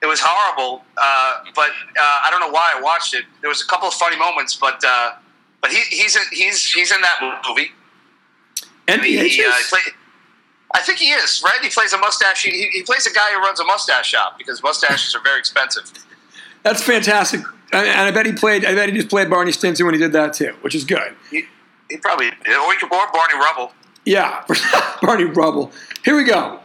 It 0.00 0.06
was 0.06 0.20
horrible, 0.22 0.84
uh, 0.96 1.44
but 1.54 1.70
uh, 1.70 2.22
I 2.24 2.28
don't 2.30 2.40
know 2.40 2.50
why 2.50 2.72
I 2.76 2.80
watched 2.80 3.14
it. 3.14 3.24
There 3.40 3.48
was 3.48 3.62
a 3.62 3.66
couple 3.66 3.88
of 3.88 3.94
funny 3.94 4.16
moments, 4.16 4.54
but 4.54 4.82
uh, 4.86 5.12
but 5.60 5.70
he, 5.70 5.80
he's 5.90 6.16
in, 6.16 6.22
he's 6.32 6.72
he's 6.72 6.92
in 6.92 7.00
that 7.00 7.40
movie. 7.48 7.72
And 8.86 9.02
He, 9.02 9.28
he, 9.28 9.44
uh, 9.44 9.52
play, 9.68 9.80
I 10.72 10.80
think 10.80 10.98
he 10.98 11.10
is 11.10 11.42
right. 11.44 11.58
He 11.60 11.68
plays 11.68 11.92
a 11.92 11.98
mustache. 11.98 12.42
He, 12.42 12.68
he 12.72 12.82
plays 12.82 13.06
a 13.06 13.12
guy 13.12 13.30
who 13.32 13.38
runs 13.40 13.60
a 13.60 13.64
mustache 13.64 14.08
shop 14.08 14.38
because 14.38 14.62
mustaches 14.62 15.14
are 15.14 15.22
very 15.22 15.38
expensive. 15.38 15.92
That's 16.62 16.82
fantastic. 16.82 17.40
And 17.72 17.86
and 17.86 18.00
I 18.00 18.10
bet 18.10 18.26
he 18.26 18.32
played. 18.32 18.64
I 18.64 18.74
bet 18.74 18.88
he 18.88 18.94
just 18.94 19.08
played 19.08 19.30
Barney 19.30 19.52
Stinson 19.52 19.86
when 19.86 19.94
he 19.94 20.00
did 20.00 20.12
that 20.12 20.32
too, 20.32 20.54
which 20.62 20.74
is 20.74 20.84
good. 20.84 21.14
He, 21.30 21.44
he 21.90 21.96
probably 21.98 22.28
or 22.28 22.72
he 22.72 22.78
could 22.78 22.92
or 22.92 23.12
Barney 23.12 23.34
Rubble. 23.34 23.72
Yeah, 24.04 24.44
Barney 25.02 25.24
Rubble. 25.24 25.70
Here 26.04 26.16
we 26.16 26.24
go. 26.24 26.60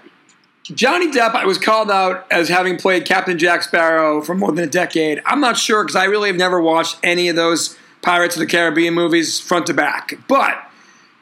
Johnny 0.64 1.12
Depp 1.12 1.36
I 1.36 1.46
was 1.46 1.58
called 1.58 1.92
out 1.92 2.26
as 2.32 2.48
having 2.48 2.78
played 2.78 3.06
Captain 3.06 3.38
Jack 3.38 3.64
Sparrow 3.64 4.22
for 4.22 4.34
more 4.34 4.52
than 4.54 4.64
a 4.64 4.70
decade. 4.70 5.22
I'm 5.26 5.42
not 5.42 5.58
sure 5.58 5.84
because 5.84 5.98
I 5.98 6.06
really 6.06 6.30
have 6.30 6.38
never 6.38 6.62
watched 6.62 6.98
any 7.04 7.28
of 7.28 7.36
those 7.36 7.78
Pirates 8.04 8.36
of 8.36 8.42
the 8.42 8.46
Caribbean 8.46 8.94
movies 8.94 9.40
front 9.40 9.66
to 9.68 9.74
back. 9.74 10.14
But 10.28 10.56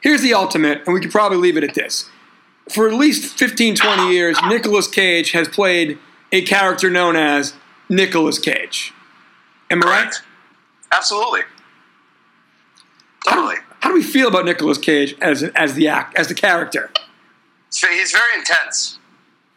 here's 0.00 0.20
the 0.20 0.34
ultimate, 0.34 0.82
and 0.84 0.92
we 0.92 1.00
could 1.00 1.10
probably 1.10 1.38
leave 1.38 1.56
it 1.56 1.64
at 1.64 1.74
this. 1.74 2.10
For 2.70 2.88
at 2.88 2.94
least 2.94 3.38
15, 3.38 3.76
20 3.76 4.12
years, 4.12 4.36
Nicolas 4.46 4.86
Cage 4.86 5.32
has 5.32 5.48
played 5.48 5.98
a 6.30 6.42
character 6.42 6.90
known 6.90 7.16
as 7.16 7.54
Nicolas 7.88 8.38
Cage. 8.38 8.92
Am 9.70 9.82
I 9.82 9.86
right? 9.86 10.14
Absolutely. 10.92 11.40
Totally. 13.26 13.56
How 13.80 13.88
do 13.88 13.94
we 13.94 14.02
feel 14.02 14.28
about 14.28 14.44
Nicolas 14.44 14.78
Cage 14.78 15.16
as 15.20 15.42
as 15.54 15.74
the 15.74 15.88
act 15.88 16.16
as 16.18 16.28
the 16.28 16.34
character? 16.34 16.90
So 17.70 17.88
he's 17.88 18.12
very 18.12 18.38
intense. 18.38 18.98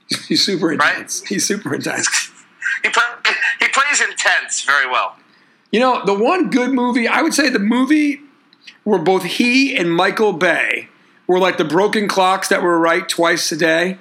He's 0.27 0.43
super 0.43 0.71
intense. 0.71 1.21
Right. 1.21 1.29
He's 1.29 1.45
super 1.47 1.73
intense. 1.73 2.31
He 2.83 2.89
play, 2.89 3.03
he 3.59 3.67
plays 3.69 4.01
intense 4.01 4.63
very 4.63 4.87
well. 4.87 5.17
You 5.75 5.81
know, 5.81 6.05
the 6.05 6.13
one 6.13 6.51
good 6.51 6.71
movie, 6.71 7.05
I 7.05 7.21
would 7.21 7.33
say 7.33 7.49
the 7.49 7.59
movie 7.59 8.21
where 8.85 8.97
both 8.97 9.23
he 9.23 9.75
and 9.75 9.91
Michael 9.91 10.31
Bay 10.31 10.87
were 11.27 11.37
like 11.37 11.57
the 11.57 11.65
broken 11.65 12.07
clocks 12.07 12.47
that 12.47 12.63
were 12.63 12.79
right 12.79 13.09
twice 13.09 13.51
a 13.51 13.57
day 13.57 13.97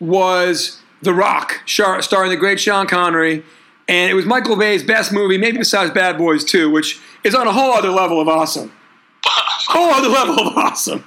was 0.00 0.80
The 1.02 1.14
Rock, 1.14 1.60
starring 1.66 2.30
the 2.30 2.36
great 2.36 2.58
Sean 2.58 2.88
Connery. 2.88 3.44
And 3.86 4.10
it 4.10 4.14
was 4.14 4.26
Michael 4.26 4.56
Bay's 4.56 4.82
best 4.82 5.12
movie, 5.12 5.38
maybe 5.38 5.56
besides 5.58 5.92
Bad 5.92 6.18
Boys 6.18 6.42
2, 6.42 6.68
which 6.68 7.00
is 7.22 7.32
on 7.32 7.46
a 7.46 7.52
whole 7.52 7.72
other 7.74 7.90
level 7.90 8.20
of 8.20 8.26
awesome. 8.26 8.72
Whole 9.68 9.90
other 9.94 10.08
level 10.08 10.48
of 10.48 10.58
awesome. 10.58 11.06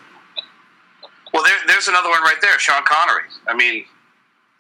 Well, 1.34 1.44
there, 1.44 1.54
there's 1.68 1.90
another 1.90 2.08
one 2.08 2.22
right 2.22 2.40
there, 2.42 2.58
Sean 2.60 2.84
Connery. 2.86 3.24
I 3.46 3.54
mean, 3.54 3.84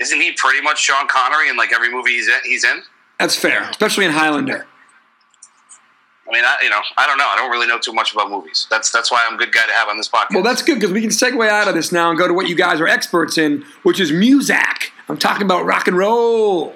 isn't 0.01 0.19
he 0.19 0.33
pretty 0.33 0.59
much 0.59 0.81
Sean 0.81 1.07
Connery 1.07 1.47
in 1.47 1.55
like 1.55 1.71
every 1.71 1.89
movie 1.89 2.17
he's 2.17 2.27
in? 2.27 2.39
He's 2.43 2.65
in? 2.65 2.83
That's 3.17 3.37
fair, 3.37 3.63
especially 3.69 4.03
in 4.03 4.11
Highlander. 4.11 4.67
I 6.27 6.33
mean, 6.33 6.43
I, 6.43 6.57
you 6.61 6.69
know, 6.69 6.81
I 6.97 7.07
don't 7.07 7.17
know. 7.17 7.27
I 7.27 7.35
don't 7.37 7.49
really 7.49 7.67
know 7.67 7.79
too 7.79 7.93
much 7.93 8.13
about 8.13 8.29
movies. 8.29 8.67
That's 8.69 8.91
that's 8.91 9.09
why 9.11 9.25
I'm 9.27 9.35
a 9.35 9.37
good 9.37 9.53
guy 9.53 9.65
to 9.65 9.71
have 9.73 9.87
on 9.87 9.97
this 9.97 10.09
podcast. 10.09 10.33
Well, 10.33 10.43
that's 10.43 10.61
good 10.61 10.75
because 10.75 10.91
we 10.91 11.01
can 11.01 11.09
segue 11.09 11.47
out 11.47 11.67
of 11.67 11.73
this 11.73 11.91
now 11.91 12.09
and 12.09 12.17
go 12.19 12.27
to 12.27 12.33
what 12.33 12.47
you 12.49 12.55
guys 12.55 12.81
are 12.81 12.87
experts 12.87 13.37
in, 13.37 13.63
which 13.83 13.99
is 13.99 14.11
music. 14.11 14.91
I'm 15.07 15.17
talking 15.17 15.43
about 15.43 15.65
rock 15.65 15.87
and 15.87 15.97
roll. 15.97 16.73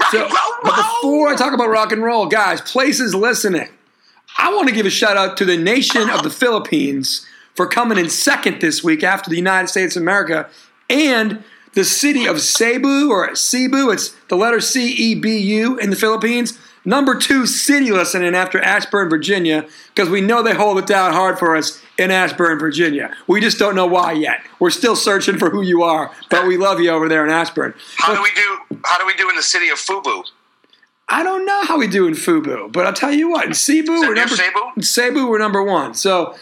Rock 0.00 0.10
So, 0.10 0.24
and 0.24 0.32
roll, 0.32 0.52
but 0.62 0.76
before 0.76 1.28
I 1.28 1.36
talk 1.36 1.52
about 1.52 1.68
rock 1.68 1.92
and 1.92 2.02
roll, 2.02 2.26
guys, 2.26 2.60
places 2.62 3.14
listening, 3.14 3.68
I 4.38 4.54
want 4.54 4.68
to 4.68 4.74
give 4.74 4.86
a 4.86 4.90
shout 4.90 5.16
out 5.16 5.36
to 5.38 5.44
the 5.44 5.56
nation 5.58 6.08
of 6.08 6.22
the 6.22 6.30
Philippines 6.30 7.26
for 7.54 7.66
coming 7.66 7.98
in 7.98 8.08
second 8.08 8.60
this 8.60 8.82
week 8.82 9.02
after 9.02 9.28
the 9.28 9.36
United 9.36 9.68
States 9.68 9.96
of 9.96 10.02
America 10.02 10.48
and 10.88 11.42
the 11.74 11.84
city 11.84 12.26
of 12.26 12.40
Cebu 12.40 13.10
or 13.10 13.34
Cebu. 13.34 13.90
It's 13.90 14.16
the 14.28 14.36
letter 14.36 14.60
C 14.60 14.88
E 14.92 15.14
B 15.14 15.36
U 15.36 15.76
in 15.78 15.90
the 15.90 15.96
Philippines. 15.96 16.58
Number 16.86 17.16
two 17.16 17.46
city 17.46 17.90
listening 17.90 18.36
after 18.36 18.60
Ashburn, 18.62 19.10
Virginia, 19.10 19.66
because 19.92 20.08
we 20.08 20.20
know 20.20 20.40
they 20.40 20.54
hold 20.54 20.78
it 20.78 20.86
down 20.86 21.12
hard 21.12 21.36
for 21.36 21.56
us 21.56 21.82
in 21.98 22.12
Ashburn, 22.12 22.60
Virginia. 22.60 23.12
We 23.26 23.40
just 23.40 23.58
don't 23.58 23.74
know 23.74 23.86
why 23.88 24.12
yet. 24.12 24.40
We're 24.60 24.70
still 24.70 24.94
searching 24.94 25.36
for 25.36 25.50
who 25.50 25.62
you 25.62 25.82
are, 25.82 26.12
but 26.30 26.46
we 26.46 26.56
love 26.56 26.80
you 26.80 26.90
over 26.90 27.08
there 27.08 27.24
in 27.26 27.30
Ashburn. 27.32 27.74
how 27.96 28.14
do 28.14 28.22
we 28.22 28.30
do? 28.36 28.78
How 28.84 28.98
do 28.98 29.06
we 29.06 29.14
do 29.14 29.28
in 29.28 29.34
the 29.34 29.42
city 29.42 29.68
of 29.68 29.78
Fubu? 29.78 30.22
I 31.08 31.24
don't 31.24 31.44
know 31.44 31.64
how 31.64 31.76
we 31.76 31.88
do 31.88 32.06
in 32.06 32.14
Fubu, 32.14 32.70
but 32.70 32.86
I'll 32.86 32.92
tell 32.92 33.12
you 33.12 33.30
what, 33.30 33.46
in 33.46 33.54
Cebu, 33.54 33.92
we're 33.92 34.14
number 34.14 34.36
Cebu? 34.36 34.80
Cebu, 34.80 35.28
we're 35.28 35.38
number 35.38 35.62
one. 35.64 35.94
So, 35.94 36.36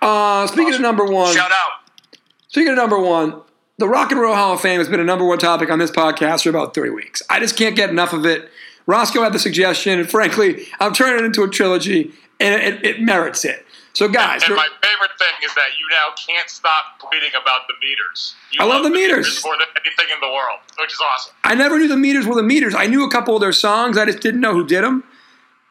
uh, 0.00 0.46
speaking 0.46 0.74
of 0.74 0.80
number 0.80 1.04
one, 1.04 1.34
Shout 1.34 1.52
out. 1.52 2.18
speaking 2.48 2.70
of 2.70 2.76
number 2.76 2.98
one, 2.98 3.42
the 3.76 3.88
Rock 3.88 4.12
and 4.12 4.20
Roll 4.20 4.34
Hall 4.34 4.54
of 4.54 4.60
Fame 4.62 4.78
has 4.78 4.88
been 4.88 5.00
a 5.00 5.04
number 5.04 5.26
one 5.26 5.38
topic 5.38 5.70
on 5.70 5.78
this 5.78 5.90
podcast 5.90 6.44
for 6.44 6.50
about 6.50 6.72
three 6.72 6.90
weeks. 6.90 7.22
I 7.28 7.38
just 7.38 7.56
can't 7.56 7.76
get 7.76 7.90
enough 7.90 8.14
of 8.14 8.24
it. 8.24 8.50
Roscoe 8.90 9.22
had 9.22 9.32
the 9.32 9.38
suggestion, 9.38 10.00
and 10.00 10.10
frankly, 10.10 10.66
I'm 10.80 10.92
turning 10.92 11.22
it 11.22 11.26
into 11.26 11.44
a 11.44 11.48
trilogy, 11.48 12.12
and 12.40 12.60
it, 12.60 12.84
it 12.84 13.00
merits 13.00 13.44
it. 13.44 13.64
So, 13.92 14.08
guys, 14.08 14.42
And 14.44 14.54
my 14.54 14.68
favorite 14.82 15.10
thing 15.18 15.34
is 15.44 15.54
that 15.54 15.70
you 15.78 15.86
now 15.90 16.14
can't 16.26 16.48
stop 16.48 17.00
tweeting 17.00 17.30
about 17.30 17.62
the 17.68 17.74
meters. 17.80 18.34
You 18.52 18.58
I 18.60 18.64
love 18.64 18.82
the 18.82 18.90
meters. 18.90 19.42
more 19.44 19.56
than 19.56 19.66
anything 19.84 20.06
in 20.12 20.20
the 20.20 20.32
world, 20.32 20.60
which 20.78 20.92
is 20.92 21.00
awesome. 21.00 21.34
I 21.44 21.54
never 21.54 21.78
knew 21.78 21.88
the 21.88 21.96
meters 21.96 22.26
were 22.26 22.34
the 22.34 22.42
meters. 22.42 22.74
I 22.74 22.86
knew 22.86 23.04
a 23.04 23.10
couple 23.10 23.34
of 23.34 23.40
their 23.40 23.52
songs, 23.52 23.96
I 23.96 24.06
just 24.06 24.20
didn't 24.20 24.40
know 24.40 24.54
who 24.54 24.66
did 24.66 24.82
them. 24.84 25.04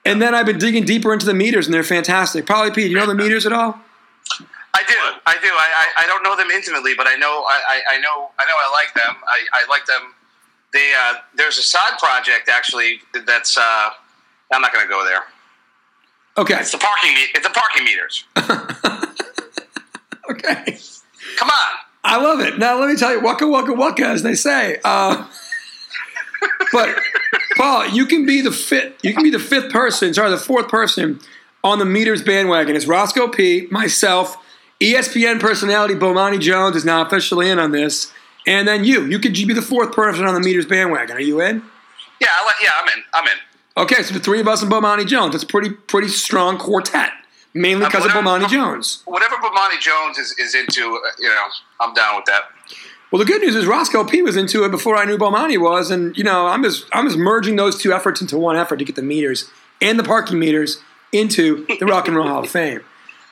And 0.05 0.21
then 0.21 0.33
I've 0.33 0.45
been 0.45 0.57
digging 0.57 0.85
deeper 0.85 1.11
into 1.13 1.25
the 1.25 1.33
meters, 1.33 1.67
and 1.67 1.73
they're 1.73 1.83
fantastic. 1.83 2.45
Probably 2.45 2.71
Pete, 2.71 2.89
you 2.89 2.97
know 2.97 3.05
the 3.05 3.15
meters 3.15 3.45
at 3.45 3.51
all? 3.51 3.79
I 4.73 4.83
do. 4.87 4.95
I 5.25 5.35
do. 5.41 5.47
I, 5.47 5.69
I, 5.99 6.03
I 6.03 6.07
don't 6.07 6.23
know 6.23 6.35
them 6.37 6.49
intimately, 6.51 6.93
but 6.95 7.07
I 7.07 7.15
know 7.15 7.43
I, 7.47 7.59
I, 7.67 7.95
I 7.95 7.97
know 7.99 8.31
I 8.39 8.45
know 8.45 8.55
I 8.55 8.71
like 8.71 8.93
them. 8.93 9.15
I, 9.27 9.39
I 9.53 9.65
like 9.67 9.85
them. 9.85 10.13
They 10.73 10.91
uh, 10.97 11.15
there's 11.35 11.57
a 11.57 11.63
side 11.63 11.97
project 11.99 12.49
actually 12.49 13.01
that's 13.25 13.57
uh, 13.57 13.89
I'm 14.53 14.61
not 14.61 14.71
going 14.73 14.85
to 14.85 14.89
go 14.89 15.03
there. 15.03 15.23
Okay. 16.37 16.59
It's 16.59 16.71
the 16.71 16.77
parking 16.77 17.13
me- 17.15 17.27
it's 17.33 17.45
the 17.47 17.53
parking 17.53 17.85
meters. 17.85 18.25
Okay. 20.29 20.77
Come 21.37 21.49
on. 21.49 21.75
I 22.03 22.17
love 22.21 22.39
it. 22.39 22.57
Now 22.57 22.79
let 22.79 22.89
me 22.89 22.95
tell 22.95 23.11
you, 23.11 23.19
waka 23.19 23.47
waka 23.47 23.73
waka, 23.73 24.05
as 24.05 24.23
they 24.23 24.35
say. 24.35 24.77
Uh, 24.83 25.27
but 26.71 26.97
Paul, 27.57 27.87
you 27.87 28.05
can 28.05 28.25
be 28.25 28.41
the 28.41 28.51
fifth. 28.51 29.03
You 29.03 29.13
can 29.13 29.23
be 29.23 29.31
the 29.31 29.39
fifth 29.39 29.71
person, 29.71 30.13
sorry, 30.13 30.29
the 30.29 30.37
fourth 30.37 30.69
person 30.69 31.19
on 31.63 31.79
the 31.79 31.85
meters 31.85 32.21
bandwagon. 32.21 32.75
It's 32.75 32.85
Roscoe 32.85 33.27
P, 33.27 33.67
myself, 33.69 34.37
ESPN 34.79 35.39
personality 35.39 35.93
Bomani 35.93 36.39
Jones 36.39 36.75
is 36.75 36.85
now 36.85 37.01
officially 37.05 37.49
in 37.49 37.59
on 37.59 37.71
this, 37.71 38.13
and 38.49 38.67
then 38.67 38.83
you. 38.83 39.05
You 39.05 39.19
could 39.19 39.33
be 39.33 39.53
the 39.53 39.61
fourth 39.61 39.93
person 39.93 40.25
on 40.25 40.33
the 40.33 40.39
meters 40.39 40.65
bandwagon. 40.65 41.15
Are 41.15 41.21
you 41.21 41.39
in? 41.39 41.61
Yeah, 42.19 42.27
I 42.31 42.51
yeah, 42.61 42.69
I'm 42.81 42.87
in. 42.87 43.03
I'm 43.13 43.27
in. 43.27 43.37
Okay, 43.77 44.01
so 44.01 44.13
the 44.13 44.19
three 44.19 44.41
of 44.41 44.47
us 44.47 44.63
and 44.63 44.71
Bomani 44.71 45.05
Jones. 45.05 45.33
That's 45.33 45.43
a 45.43 45.47
pretty 45.47 45.69
pretty 45.69 46.07
strong 46.07 46.57
quartet, 46.57 47.11
mainly 47.53 47.85
because 47.85 48.05
of 48.05 48.13
whatever- 48.15 48.45
Bomani 48.45 48.49
Jones. 48.49 49.03
Whatever 49.05 49.35
Bomani 49.35 49.79
Jones 49.79 50.17
is, 50.17 50.35
is 50.39 50.55
into, 50.55 50.81
uh, 50.81 51.09
you 51.19 51.29
know, 51.29 51.47
I'm 51.79 51.93
down 51.93 52.15
with 52.15 52.25
that. 52.25 52.43
Well, 53.11 53.19
the 53.19 53.25
good 53.25 53.41
news 53.41 53.55
is 53.55 53.65
Roscoe 53.65 54.03
P 54.03 54.21
was 54.21 54.35
into 54.35 54.63
it 54.65 54.69
before 54.71 54.95
I 54.95 55.05
knew 55.05 55.17
Bomani 55.17 55.59
was, 55.59 55.91
and 55.91 56.17
you 56.17 56.23
know 56.23 56.47
I'm 56.47 56.63
just 56.63 56.85
I'm 56.91 57.05
just 57.05 57.17
merging 57.17 57.55
those 57.55 57.79
two 57.79 57.93
efforts 57.93 58.19
into 58.19 58.37
one 58.37 58.55
effort 58.57 58.77
to 58.77 58.85
get 58.85 58.95
the 58.95 59.03
meters 59.03 59.49
and 59.81 59.97
the 59.99 60.03
parking 60.03 60.39
meters 60.39 60.79
into 61.11 61.65
the 61.79 61.85
Rock 61.85 62.07
and 62.07 62.17
Roll 62.17 62.27
Hall 62.27 62.43
of 62.43 62.49
Fame. 62.49 62.81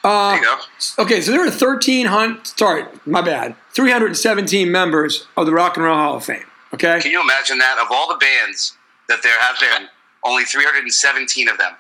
Uh, 0.03 0.31
There 0.31 0.39
you 0.39 0.45
go. 0.45 1.03
okay, 1.03 1.21
so 1.21 1.31
there 1.31 1.41
are 1.41 1.49
1,300. 1.49 2.47
Sorry, 2.47 2.85
my 3.05 3.21
bad. 3.21 3.55
317 3.73 4.71
members 4.71 5.27
of 5.35 5.45
the 5.45 5.51
Rock 5.53 5.77
and 5.77 5.85
Roll 5.85 5.95
Hall 5.95 6.15
of 6.17 6.25
Fame. 6.25 6.43
Okay, 6.73 6.99
Can 7.01 7.11
you 7.11 7.21
imagine 7.21 7.57
that? 7.59 7.77
Of 7.79 7.87
all 7.91 8.07
the 8.07 8.17
bands 8.17 8.77
that 9.09 9.23
there 9.23 9.39
have 9.39 9.59
been, 9.59 9.87
only 10.23 10.43
317 10.43 11.47
of 11.47 11.57
them 11.57 11.73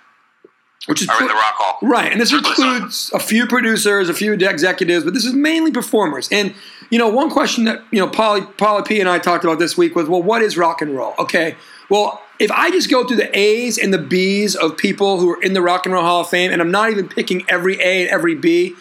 which 0.87 1.01
is 1.01 1.09
are 1.09 1.21
in 1.21 1.27
the 1.27 1.33
Rock 1.33 1.55
Hall. 1.57 1.77
Right, 1.81 2.11
and 2.11 2.19
this 2.19 2.31
includes 2.31 3.11
a 3.13 3.19
few 3.19 3.45
producers, 3.45 4.09
a 4.09 4.13
few 4.13 4.33
executives, 4.33 5.03
but 5.03 5.13
this 5.13 5.25
is 5.25 5.33
mainly 5.33 5.71
performers. 5.71 6.29
And 6.31 6.53
you 6.89 6.97
know, 6.97 7.09
one 7.09 7.29
question 7.29 7.65
that 7.65 7.83
you 7.91 7.99
know, 7.99 8.07
Paulie, 8.07 8.45
Paulie 8.55 8.87
P 8.87 8.99
and 8.99 9.09
I 9.09 9.19
talked 9.19 9.43
about 9.43 9.59
this 9.59 9.77
week 9.77 9.95
was, 9.95 10.07
well, 10.07 10.23
what 10.23 10.41
is 10.41 10.57
rock 10.57 10.81
and 10.81 10.95
roll? 10.95 11.13
Okay, 11.19 11.55
well, 11.89 12.21
if 12.39 12.51
I 12.51 12.69
just 12.71 12.89
go 12.89 13.05
through 13.05 13.17
the 13.17 13.37
A's 13.37 13.77
and 13.77 13.93
the 13.93 13.97
B's 13.97 14.55
of 14.55 14.77
people 14.77 15.19
who 15.19 15.31
are 15.31 15.41
in 15.41 15.53
the 15.53 15.61
Rock 15.61 15.85
and 15.85 15.93
Roll 15.93 16.03
Hall 16.03 16.21
of 16.21 16.29
Fame, 16.29 16.51
and 16.51 16.61
I'm 16.61 16.71
not 16.71 16.91
even 16.91 17.07
picking 17.07 17.43
every 17.49 17.75
A 17.81 18.01
and 18.01 18.09
every 18.09 18.35
B, 18.35 18.75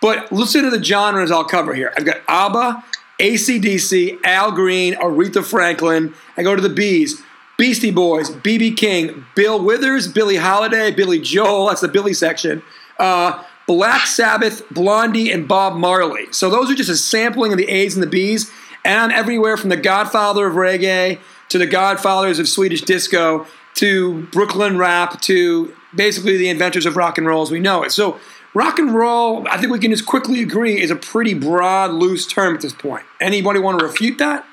but 0.00 0.32
listen 0.32 0.64
to 0.64 0.70
the 0.70 0.82
genres 0.82 1.30
I'll 1.30 1.44
cover 1.44 1.74
here. 1.74 1.92
I've 1.96 2.04
got 2.04 2.20
ABBA, 2.26 2.84
ACDC, 3.20 4.24
Al 4.24 4.52
Green, 4.52 4.94
Aretha 4.94 5.44
Franklin. 5.44 6.14
I 6.36 6.42
go 6.42 6.56
to 6.56 6.62
the 6.62 6.68
B's. 6.68 7.22
Beastie 7.58 7.92
Boys, 7.92 8.30
BB 8.30 8.76
King, 8.76 9.24
Bill 9.36 9.62
Withers, 9.62 10.08
Billie 10.08 10.36
Holiday, 10.36 10.90
Billy 10.90 11.20
Joel. 11.20 11.66
That's 11.66 11.82
the 11.82 11.86
Billy 11.86 12.14
section. 12.14 12.62
Uh, 12.98 13.44
Black 13.68 14.06
Sabbath, 14.06 14.68
Blondie, 14.70 15.30
and 15.30 15.46
Bob 15.46 15.76
Marley. 15.76 16.26
So 16.32 16.50
those 16.50 16.70
are 16.70 16.74
just 16.74 16.90
a 16.90 16.96
sampling 16.96 17.52
of 17.52 17.58
the 17.58 17.68
A's 17.68 17.94
and 17.94 18.02
the 18.02 18.08
B's. 18.08 18.50
And 18.84 18.98
I'm 18.98 19.10
everywhere 19.12 19.56
from 19.56 19.68
the 19.68 19.76
Godfather 19.76 20.46
of 20.46 20.54
reggae 20.54 21.20
to 21.52 21.58
the 21.58 21.66
Godfathers 21.66 22.38
of 22.38 22.48
Swedish 22.48 22.80
disco 22.80 23.46
to 23.74 24.22
Brooklyn 24.32 24.78
rap 24.78 25.20
to 25.22 25.74
basically 25.94 26.38
the 26.38 26.48
inventors 26.48 26.86
of 26.86 26.96
rock 26.96 27.18
and 27.18 27.26
roll 27.26 27.42
as 27.42 27.50
we 27.50 27.60
know 27.60 27.82
it. 27.82 27.92
So 27.92 28.18
rock 28.54 28.78
and 28.78 28.94
roll, 28.94 29.46
I 29.48 29.58
think 29.58 29.70
we 29.70 29.78
can 29.78 29.90
just 29.90 30.06
quickly 30.06 30.40
agree, 30.40 30.80
is 30.80 30.90
a 30.90 30.96
pretty 30.96 31.34
broad, 31.34 31.90
loose 31.90 32.26
term 32.26 32.54
at 32.54 32.62
this 32.62 32.72
point. 32.72 33.04
Anybody 33.20 33.60
want 33.60 33.78
to 33.78 33.84
refute 33.84 34.16
that? 34.16 34.46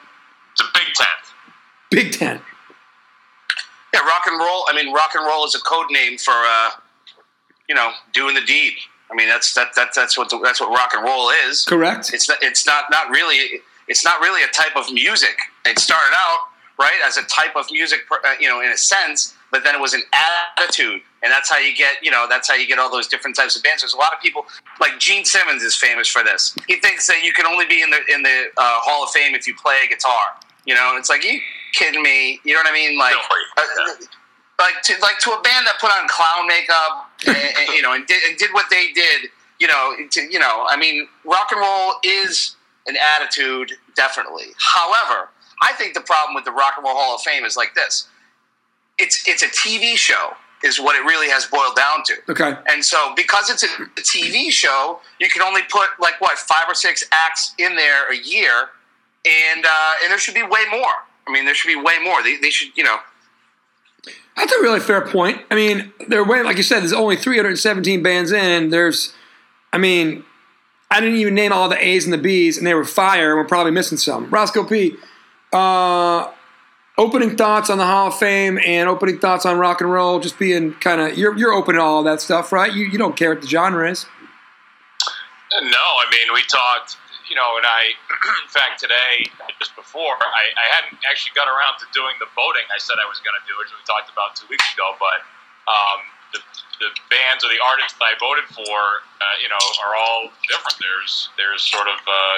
It's 0.51 0.61
a 0.61 0.65
Big 0.73 0.93
Ten. 0.93 1.07
Big 1.89 2.11
Ten. 2.11 2.41
Yeah, 3.93 4.01
rock 4.01 4.23
and 4.27 4.37
roll. 4.37 4.65
I 4.67 4.73
mean, 4.75 4.93
rock 4.93 5.11
and 5.15 5.25
roll 5.25 5.45
is 5.45 5.55
a 5.55 5.59
code 5.59 5.89
name 5.91 6.17
for, 6.17 6.33
uh, 6.33 6.71
you 7.69 7.75
know, 7.75 7.91
doing 8.13 8.35
the 8.35 8.41
deed. 8.41 8.73
I 9.09 9.15
mean, 9.15 9.29
that's 9.29 9.53
that, 9.53 9.73
that 9.75 9.89
that's 9.95 10.17
what 10.17 10.29
the, 10.29 10.37
that's 10.43 10.59
what 10.59 10.69
rock 10.69 10.91
and 10.93 11.03
roll 11.03 11.31
is. 11.47 11.63
Correct. 11.63 12.13
It's 12.13 12.27
not, 12.27 12.39
it's 12.41 12.67
not 12.67 12.91
not 12.91 13.09
really 13.09 13.61
it's 13.87 14.03
not 14.03 14.19
really 14.19 14.43
a 14.43 14.47
type 14.47 14.75
of 14.75 14.93
music. 14.93 15.35
It 15.65 15.79
started 15.79 16.13
out 16.15 16.48
right 16.79 16.99
as 17.05 17.17
a 17.17 17.23
type 17.23 17.55
of 17.55 17.65
music, 17.71 17.99
uh, 18.11 18.17
you 18.39 18.47
know, 18.47 18.61
in 18.61 18.69
a 18.69 18.77
sense, 18.77 19.35
but 19.51 19.63
then 19.63 19.75
it 19.75 19.81
was 19.81 19.93
an 19.93 20.03
attitude, 20.57 21.01
and 21.23 21.31
that's 21.31 21.49
how 21.49 21.57
you 21.57 21.75
get 21.75 21.95
you 22.01 22.11
know 22.11 22.25
that's 22.29 22.47
how 22.47 22.55
you 22.55 22.67
get 22.67 22.79
all 22.79 22.91
those 22.91 23.07
different 23.07 23.35
types 23.35 23.55
of 23.55 23.63
bands. 23.63 23.81
There's 23.81 23.93
a 23.93 23.97
lot 23.97 24.13
of 24.13 24.21
people 24.21 24.45
like 24.79 24.99
Gene 24.99 25.25
Simmons 25.25 25.63
is 25.63 25.75
famous 25.75 26.07
for 26.07 26.23
this. 26.23 26.55
He 26.67 26.77
thinks 26.77 27.05
that 27.07 27.23
you 27.23 27.33
can 27.33 27.45
only 27.45 27.65
be 27.65 27.81
in 27.81 27.89
the 27.89 27.99
in 28.13 28.23
the 28.23 28.47
uh, 28.57 28.79
Hall 28.79 29.03
of 29.03 29.11
Fame 29.11 29.35
if 29.35 29.47
you 29.47 29.55
play 29.55 29.77
a 29.85 29.87
guitar. 29.87 30.35
You 30.65 30.75
know, 30.75 30.95
it's 30.97 31.09
like 31.09 31.23
you 31.23 31.39
kidding 31.73 32.01
me? 32.01 32.39
You 32.43 32.53
know 32.53 32.59
what 32.61 32.69
I 32.69 32.73
mean? 32.73 32.97
Like. 32.97 33.13
No, 33.13 33.21
Uh, 33.57 34.05
like 34.59 34.81
to 34.83 34.93
like 35.01 35.17
to 35.19 35.31
a 35.31 35.41
band 35.41 35.65
that 35.65 35.75
put 35.79 35.89
on 35.89 36.07
clown 36.07 36.45
makeup 36.47 37.09
and, 37.25 37.37
and, 37.37 37.69
you 37.69 37.81
know 37.81 37.93
and 37.93 38.05
did, 38.05 38.21
and 38.27 38.37
did 38.37 38.51
what 38.51 38.65
they 38.69 38.91
did 38.91 39.29
you 39.57 39.67
know 39.67 39.95
to, 40.11 40.21
you 40.29 40.37
know 40.37 40.67
i 40.69 40.75
mean 40.77 41.07
rock 41.25 41.47
and 41.51 41.61
roll 41.61 41.93
is 42.03 42.57
an 42.87 42.95
attitude 43.15 43.71
definitely 43.95 44.47
however 44.57 45.29
i 45.61 45.73
think 45.73 45.93
the 45.93 46.01
problem 46.01 46.35
with 46.35 46.45
the 46.45 46.51
rock 46.51 46.73
and 46.77 46.83
roll 46.85 46.95
hall 46.95 47.15
of 47.15 47.21
fame 47.21 47.43
is 47.45 47.55
like 47.57 47.73
this 47.75 48.07
it's 48.97 49.27
it's 49.27 49.43
a 49.43 49.47
tv 49.47 49.95
show 49.95 50.33
is 50.63 50.79
what 50.79 50.95
it 50.95 51.03
really 51.05 51.29
has 51.29 51.45
boiled 51.45 51.75
down 51.75 52.03
to 52.05 52.13
Okay. 52.29 52.53
and 52.67 52.83
so 52.83 53.13
because 53.15 53.49
it's 53.49 53.63
a 53.63 53.67
tv 54.01 54.49
show 54.51 54.99
you 55.19 55.29
can 55.29 55.41
only 55.41 55.61
put 55.69 55.87
like 55.99 56.19
what 56.19 56.37
five 56.37 56.65
or 56.67 56.75
six 56.75 57.03
acts 57.11 57.53
in 57.57 57.75
there 57.75 58.11
a 58.11 58.17
year 58.17 58.69
and 59.25 59.65
uh, 59.65 59.91
and 60.03 60.11
there 60.11 60.17
should 60.19 60.33
be 60.35 60.43
way 60.43 60.63
more 60.71 60.95
i 61.27 61.31
mean 61.31 61.45
there 61.45 61.55
should 61.55 61.67
be 61.69 61.75
way 61.81 61.97
more 62.03 62.21
they, 62.23 62.37
they 62.37 62.49
should 62.49 62.75
you 62.77 62.83
know 62.83 62.97
That's 64.35 64.53
a 64.53 64.61
really 64.61 64.79
fair 64.79 65.01
point. 65.05 65.41
I 65.51 65.55
mean, 65.55 65.91
there 66.07 66.23
were 66.23 66.43
like 66.45 66.55
you 66.55 66.63
said, 66.63 66.79
there's 66.79 66.93
only 66.93 67.17
317 67.17 68.01
bands 68.01 68.31
in, 68.31 68.69
there's, 68.69 69.13
I 69.73 69.77
mean, 69.77 70.23
I 70.89 71.01
didn't 71.01 71.17
even 71.19 71.35
name 71.35 71.51
all 71.51 71.67
the 71.67 71.75
A's 71.85 72.05
and 72.05 72.13
the 72.13 72.17
B's, 72.17 72.57
and 72.57 72.65
they 72.65 72.73
were 72.73 72.85
fire. 72.85 73.31
and 73.31 73.37
We're 73.39 73.47
probably 73.47 73.73
missing 73.73 73.97
some. 73.97 74.29
Roscoe 74.29 74.63
P. 74.63 74.95
Uh, 75.51 76.31
opening 76.97 77.35
thoughts 77.35 77.69
on 77.69 77.77
the 77.77 77.85
Hall 77.85 78.07
of 78.07 78.17
Fame 78.19 78.59
and 78.65 78.89
opening 78.89 79.17
thoughts 79.19 79.45
on 79.45 79.57
rock 79.57 79.81
and 79.81 79.91
roll. 79.91 80.19
Just 80.19 80.37
being 80.37 80.73
kind 80.75 81.01
of 81.01 81.17
you're 81.17 81.35
you're 81.37 81.53
open 81.53 81.75
to 81.75 81.81
all 81.81 82.03
that 82.03 82.21
stuff, 82.21 82.51
right? 82.51 82.73
You 82.73 82.85
you 82.85 82.97
don't 82.97 83.15
care 83.15 83.29
what 83.29 83.41
the 83.41 83.47
genre 83.47 83.89
is. 83.89 84.05
No, 85.61 85.85
I 85.97 86.05
mean 86.11 86.33
we 86.33 86.43
talked, 86.43 86.97
you 87.29 87.35
know, 87.35 87.57
and 87.57 87.65
I, 87.65 87.95
in 88.43 88.49
fact, 88.49 88.79
today 88.79 89.31
just 89.57 89.75
before 89.75 90.15
I, 90.21 90.43
I 90.55 90.65
hadn't 90.77 90.99
actually 91.09 91.33
got 91.35 91.49
around 91.51 91.79
to 91.83 91.87
doing 91.91 92.15
the 92.19 92.29
voting. 92.31 92.63
I 92.71 92.79
said 92.79 92.95
I 93.01 93.07
was 93.09 93.19
going 93.19 93.35
to 93.35 93.43
do 93.43 93.53
which 93.59 93.71
we 93.73 93.81
talked 93.83 94.07
about 94.07 94.39
two 94.39 94.47
weeks 94.47 94.65
ago. 94.71 94.95
But 94.95 95.19
um, 95.67 95.99
the, 96.31 96.39
the 96.79 96.89
bands 97.11 97.43
or 97.43 97.51
the 97.51 97.59
artists 97.59 97.97
that 97.99 98.07
I 98.07 98.15
voted 98.21 98.47
for, 98.53 98.77
uh, 99.19 99.35
you 99.43 99.51
know, 99.51 99.59
are 99.83 99.93
all 99.99 100.31
different. 100.47 100.79
There's 100.79 101.29
there's 101.35 101.61
sort 101.65 101.91
of 101.91 101.99
uh, 102.07 102.37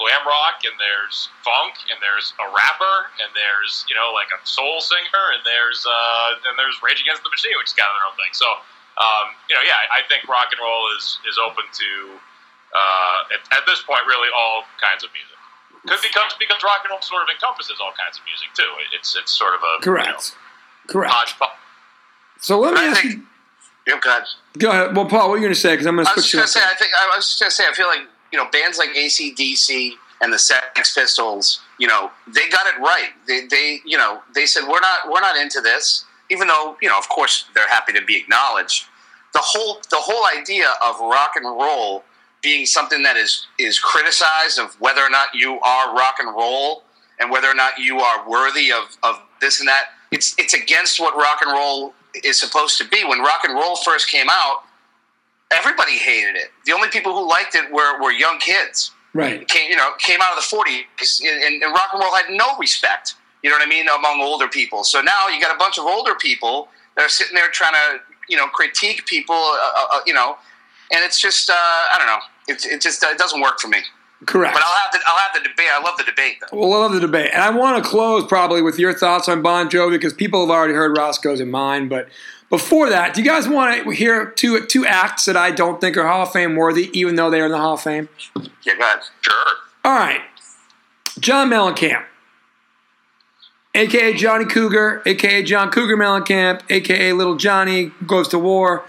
glam 0.00 0.22
rock, 0.26 0.62
and 0.64 0.74
there's 0.80 1.28
funk, 1.44 1.74
and 1.92 2.00
there's 2.00 2.32
a 2.40 2.46
rapper, 2.52 2.96
and 3.20 3.30
there's 3.36 3.84
you 3.88 3.94
know 3.96 4.10
like 4.16 4.28
a 4.32 4.40
soul 4.46 4.80
singer, 4.80 5.24
and 5.36 5.42
there's 5.44 5.84
uh, 5.84 6.48
and 6.48 6.54
there's 6.58 6.76
Rage 6.82 7.00
Against 7.02 7.22
the 7.24 7.30
Machine, 7.32 7.52
which 7.60 7.70
is 7.70 7.76
kind 7.76 7.88
of 7.92 7.96
their 8.00 8.06
own 8.08 8.16
thing. 8.20 8.32
So. 8.32 8.46
Um, 8.92 9.32
you 9.48 9.56
know, 9.56 9.64
yeah, 9.64 9.80
I 9.88 10.04
think 10.04 10.28
rock 10.28 10.52
and 10.52 10.60
roll 10.60 10.84
is, 11.00 11.16
is 11.24 11.40
open 11.40 11.64
to 11.64 11.90
uh, 12.76 13.32
at, 13.32 13.40
at 13.56 13.64
this 13.64 13.80
point, 13.88 14.00
really 14.06 14.28
all 14.36 14.64
kinds 14.84 15.00
of 15.00 15.08
music. 15.16 15.32
Because 15.80 16.04
because 16.04 16.36
because 16.38 16.60
rock 16.62 16.84
and 16.84 16.92
roll 16.92 17.00
sort 17.00 17.24
of 17.24 17.32
encompasses 17.32 17.80
all 17.80 17.96
kinds 17.96 18.20
of 18.20 18.22
music 18.28 18.52
too. 18.52 18.68
It- 18.84 19.00
It's 19.00 19.16
it's 19.16 19.32
sort 19.32 19.54
of 19.56 19.64
a 19.64 19.80
Correct. 19.80 20.08
You 20.08 20.12
know, 20.12 20.92
Correct. 20.92 21.12
hodgepodge. 21.16 21.56
So 22.38 22.60
let 22.60 22.74
me 22.76 22.80
I 22.80 22.84
ask 22.92 23.00
think- 23.00 23.14
you. 23.14 23.26
yeah, 23.88 23.96
go 23.98 24.10
ahead. 24.10 24.24
Go 24.60 24.68
ahead. 24.70 24.94
Well, 24.94 25.06
Paul, 25.08 25.28
what 25.32 25.34
are 25.34 25.38
you 25.40 25.48
going 25.48 25.56
to 25.56 25.58
say? 25.58 25.72
Because 25.72 25.86
I'm 25.88 25.96
going 25.96 26.04
to 26.04 26.12
I 26.12 26.14
was 26.14 26.28
switch 26.28 26.44
just 26.44 26.54
you 26.54 26.60
gonna 26.60 26.68
up. 26.72 26.76
say, 26.76 26.76
I 26.76 26.76
think 26.76 26.92
I 26.92 27.16
was 27.16 27.24
just 27.32 27.40
gonna 27.40 27.50
say, 27.50 27.64
I 27.64 27.72
feel 27.72 27.88
like 27.88 28.04
you 28.32 28.38
know 28.38 28.48
bands 28.50 28.78
like 28.78 28.90
ACDC 28.90 29.92
and 30.22 30.32
the 30.32 30.38
Sex 30.38 30.94
Pistols, 30.94 31.60
you 31.78 31.88
know, 31.88 32.10
they 32.28 32.48
got 32.48 32.66
it 32.66 32.80
right. 32.80 33.10
They, 33.26 33.46
they, 33.48 33.80
you 33.84 33.98
know, 33.98 34.22
they 34.34 34.46
said 34.46 34.62
we're 34.68 34.80
not 34.80 35.10
we're 35.10 35.20
not 35.20 35.36
into 35.36 35.60
this, 35.60 36.04
even 36.30 36.48
though 36.48 36.76
you 36.80 36.88
know, 36.88 36.96
of 36.96 37.08
course, 37.08 37.46
they're 37.54 37.68
happy 37.68 37.92
to 37.92 38.04
be 38.04 38.16
acknowledged. 38.16 38.86
The 39.32 39.40
whole 39.42 39.80
the 39.90 39.96
whole 39.96 40.24
idea 40.38 40.72
of 40.84 41.00
rock 41.00 41.32
and 41.36 41.44
roll 41.44 42.04
being 42.42 42.66
something 42.66 43.02
that 43.02 43.16
is 43.16 43.46
is 43.58 43.78
criticized 43.78 44.58
of 44.58 44.80
whether 44.80 45.02
or 45.02 45.10
not 45.10 45.28
you 45.34 45.58
are 45.60 45.94
rock 45.94 46.16
and 46.18 46.34
roll 46.34 46.84
and 47.18 47.30
whether 47.30 47.48
or 47.48 47.54
not 47.54 47.78
you 47.78 47.98
are 48.00 48.28
worthy 48.28 48.72
of, 48.72 48.96
of 49.02 49.20
this 49.40 49.60
and 49.60 49.68
that. 49.68 49.86
It's 50.10 50.38
it's 50.38 50.54
against 50.54 51.00
what 51.00 51.16
rock 51.16 51.40
and 51.42 51.52
roll 51.52 51.94
is 52.22 52.38
supposed 52.38 52.78
to 52.78 52.88
be. 52.88 53.04
When 53.04 53.20
rock 53.20 53.40
and 53.44 53.54
roll 53.54 53.76
first 53.76 54.08
came 54.08 54.26
out, 54.30 54.64
everybody 55.52 55.98
hated 55.98 56.36
it. 56.36 56.50
The 56.66 56.72
only 56.72 56.88
people 56.88 57.12
who 57.12 57.28
liked 57.28 57.54
it 57.54 57.70
were, 57.72 58.00
were 58.02 58.12
young 58.12 58.38
kids. 58.38 58.92
Right. 59.14 59.46
Came 59.46 59.70
you 59.70 59.76
know 59.76 59.90
came 59.98 60.20
out 60.22 60.36
of 60.36 60.42
the 60.42 60.56
'40s, 60.56 61.20
and, 61.22 61.62
and 61.62 61.72
rock 61.72 61.90
and 61.92 62.00
roll 62.02 62.14
had 62.14 62.30
no 62.30 62.56
respect. 62.58 63.14
You 63.42 63.50
know 63.50 63.56
what 63.56 63.66
I 63.66 63.68
mean 63.68 63.86
among 63.88 64.20
older 64.22 64.48
people. 64.48 64.84
So 64.84 65.02
now 65.02 65.28
you 65.28 65.40
got 65.40 65.54
a 65.54 65.58
bunch 65.58 65.78
of 65.78 65.84
older 65.84 66.14
people 66.14 66.68
that 66.96 67.04
are 67.04 67.10
sitting 67.10 67.34
there 67.34 67.50
trying 67.50 67.74
to 67.74 68.00
you 68.28 68.38
know 68.38 68.46
critique 68.46 69.04
people. 69.04 69.34
Uh, 69.34 69.86
uh, 69.92 70.00
you 70.06 70.14
know, 70.14 70.38
and 70.90 71.04
it's 71.04 71.20
just 71.20 71.50
uh, 71.50 71.54
I 71.54 71.96
don't 71.98 72.06
know. 72.06 72.20
It, 72.48 72.64
it 72.64 72.80
just 72.80 73.02
it 73.02 73.18
doesn't 73.18 73.40
work 73.42 73.60
for 73.60 73.68
me. 73.68 73.80
Correct. 74.26 74.54
But 74.54 74.62
I'll 74.64 74.78
have 74.78 74.92
the 74.92 75.00
I'll 75.04 75.18
have 75.18 75.34
the 75.34 75.48
debate. 75.48 75.66
I 75.70 75.82
love 75.82 75.98
the 75.98 76.04
debate 76.04 76.36
though. 76.40 76.56
Well, 76.56 76.72
I 76.72 76.78
love 76.78 76.92
the 76.92 77.00
debate. 77.00 77.30
And 77.32 77.42
I 77.42 77.50
want 77.50 77.82
to 77.82 77.88
close 77.88 78.24
probably 78.26 78.62
with 78.62 78.78
your 78.78 78.94
thoughts 78.94 79.28
on 79.28 79.42
Bon 79.42 79.68
Jovi 79.68 79.92
because 79.92 80.14
people 80.14 80.40
have 80.46 80.50
already 80.50 80.74
heard 80.74 80.96
Roscoe's 80.96 81.40
and 81.40 81.50
mine. 81.50 81.88
But 81.88 82.08
before 82.52 82.90
that, 82.90 83.14
do 83.14 83.22
you 83.22 83.26
guys 83.26 83.48
want 83.48 83.82
to 83.82 83.90
hear 83.92 84.26
two 84.26 84.66
two 84.66 84.84
acts 84.84 85.24
that 85.24 85.38
I 85.38 85.52
don't 85.52 85.80
think 85.80 85.96
are 85.96 86.06
Hall 86.06 86.24
of 86.24 86.32
Fame 86.32 86.54
worthy, 86.54 86.90
even 86.92 87.16
though 87.16 87.30
they're 87.30 87.46
in 87.46 87.50
the 87.50 87.56
Hall 87.56 87.74
of 87.74 87.80
Fame? 87.80 88.10
Yeah, 88.62 88.74
go 88.76 88.82
ahead. 88.82 88.98
Sure. 89.22 89.34
All 89.86 89.94
right. 89.94 90.20
John 91.18 91.48
Mellencamp, 91.48 92.04
a.k.a. 93.74 94.12
Johnny 94.12 94.44
Cougar, 94.44 95.00
a.k.a. 95.06 95.42
John 95.42 95.70
Cougar 95.70 95.96
Mellencamp, 95.96 96.60
a.k.a. 96.68 97.14
Little 97.14 97.36
Johnny 97.36 97.90
Goes 98.06 98.28
to 98.28 98.38
War. 98.38 98.84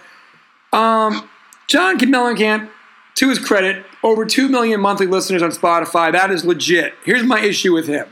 Um, 0.73 1.30
John 1.67 1.97
Mellencamp, 1.97 2.69
to 3.15 3.30
his 3.30 3.39
credit, 3.39 3.86
over 4.04 4.26
2 4.26 4.49
million 4.49 4.82
monthly 4.82 5.08
listeners 5.08 5.41
on 5.41 5.52
Spotify. 5.52 6.12
That 6.12 6.32
is 6.32 6.43
legit. 6.43 6.95
Here's 7.06 7.23
my 7.23 7.39
issue 7.39 7.73
with 7.73 7.88
him. 7.88 8.08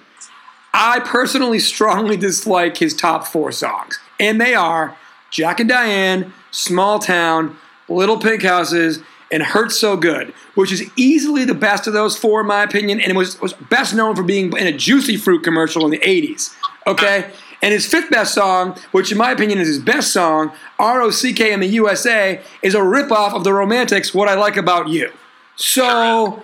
I 0.74 1.02
personally 1.02 1.60
strongly 1.60 2.16
dislike 2.16 2.78
his 2.78 2.94
top 2.94 3.28
four 3.28 3.52
songs. 3.52 4.00
And 4.18 4.40
they 4.40 4.56
are 4.56 4.96
Jack 5.32 5.60
and 5.60 5.70
Diane, 5.70 6.34
Small 6.52 7.00
Town, 7.00 7.58
Little 7.90 8.20
Pink 8.20 8.44
Houses, 8.44 9.00
and 9.32 9.42
Hurt 9.42 9.72
So 9.72 9.96
Good, 9.98 10.34
which 10.56 10.72
is 10.72 10.92
easily 10.96 11.46
the 11.46 11.56
best 11.56 11.88
of 11.88 11.94
those 11.94 12.18
four, 12.18 12.42
in 12.42 12.48
my 12.48 12.64
opinion, 12.64 13.00
and 13.00 13.12
it 13.12 13.16
was, 13.16 13.40
was 13.42 13.54
best 13.54 13.96
known 13.96 14.16
for 14.16 14.24
being 14.24 14.56
in 14.58 14.68
a 14.68 14.74
Juicy 14.74 15.16
Fruit 15.16 15.42
commercial 15.44 15.86
in 15.86 15.92
the 15.92 16.00
80s. 16.00 16.54
Okay? 16.86 17.32
And 17.62 17.74
his 17.74 17.86
fifth 17.86 18.10
best 18.10 18.34
song, 18.34 18.78
which 18.92 19.12
in 19.12 19.18
my 19.18 19.32
opinion 19.32 19.60
is 19.60 19.68
his 19.68 19.80
best 19.80 20.12
song, 20.12 20.52
R.O.C.K. 20.80 21.54
in 21.54 21.60
the 21.60 21.68
USA, 21.68 22.42
is 22.62 22.76
a 22.76 22.80
ripoff 22.80 23.34
of 23.34 23.44
the 23.44 23.54
Romantics, 23.54 24.14
What 24.14 24.28
I 24.28 24.36
Like 24.36 24.58
About 24.58 24.90
You. 24.90 25.12
So. 25.56 26.44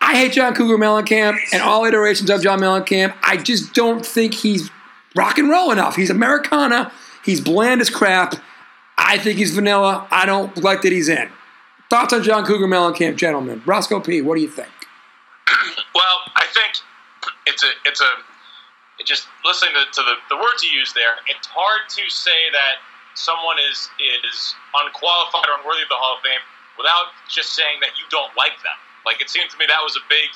I 0.00 0.16
hate 0.16 0.32
John 0.32 0.54
Cougar 0.54 0.76
Mellencamp 0.76 1.38
and 1.50 1.62
all 1.62 1.86
iterations 1.86 2.28
of 2.28 2.42
John 2.42 2.60
Mellencamp. 2.60 3.14
I 3.22 3.38
just 3.38 3.72
don't 3.72 4.04
think 4.04 4.34
he's 4.34 4.68
rock 5.16 5.38
and 5.38 5.48
roll 5.48 5.70
enough. 5.70 5.96
He's 5.96 6.10
Americana. 6.10 6.92
He's 7.24 7.40
bland 7.40 7.80
as 7.80 7.90
crap. 7.90 8.36
I 8.98 9.18
think 9.18 9.38
he's 9.38 9.54
vanilla. 9.54 10.06
I 10.10 10.26
don't 10.26 10.56
like 10.62 10.82
that 10.82 10.92
he's 10.92 11.08
in. 11.08 11.28
Thoughts 11.90 12.12
on 12.12 12.22
John 12.22 12.44
Cougar 12.44 12.66
Mellencamp, 12.66 13.16
gentlemen? 13.16 13.62
Roscoe 13.66 14.00
P. 14.00 14.20
What 14.20 14.36
do 14.36 14.42
you 14.42 14.50
think? 14.50 14.68
Well, 15.94 16.26
I 16.34 16.42
think 16.50 16.82
it's 17.46 17.62
a 17.62 17.70
it's 17.86 18.00
a 18.02 18.10
it 18.98 19.06
just 19.06 19.30
listening 19.46 19.78
to, 19.78 19.86
to 19.86 20.02
the, 20.02 20.14
the 20.34 20.38
words 20.42 20.66
you 20.66 20.74
use 20.74 20.92
there. 20.92 21.22
It's 21.30 21.46
hard 21.46 21.86
to 21.86 22.02
say 22.10 22.50
that 22.50 22.82
someone 23.14 23.62
is 23.70 23.86
is 24.26 24.54
unqualified 24.74 25.46
or 25.46 25.62
unworthy 25.62 25.86
of 25.86 25.90
the 25.90 25.98
Hall 25.98 26.18
of 26.18 26.22
Fame 26.26 26.42
without 26.74 27.14
just 27.30 27.54
saying 27.54 27.78
that 27.80 27.94
you 27.94 28.04
don't 28.10 28.34
like 28.34 28.58
them. 28.66 28.78
Like 29.06 29.22
it 29.22 29.30
seemed 29.30 29.50
to 29.50 29.56
me 29.58 29.66
that 29.70 29.82
was 29.82 29.94
a 29.94 30.04
big, 30.10 30.34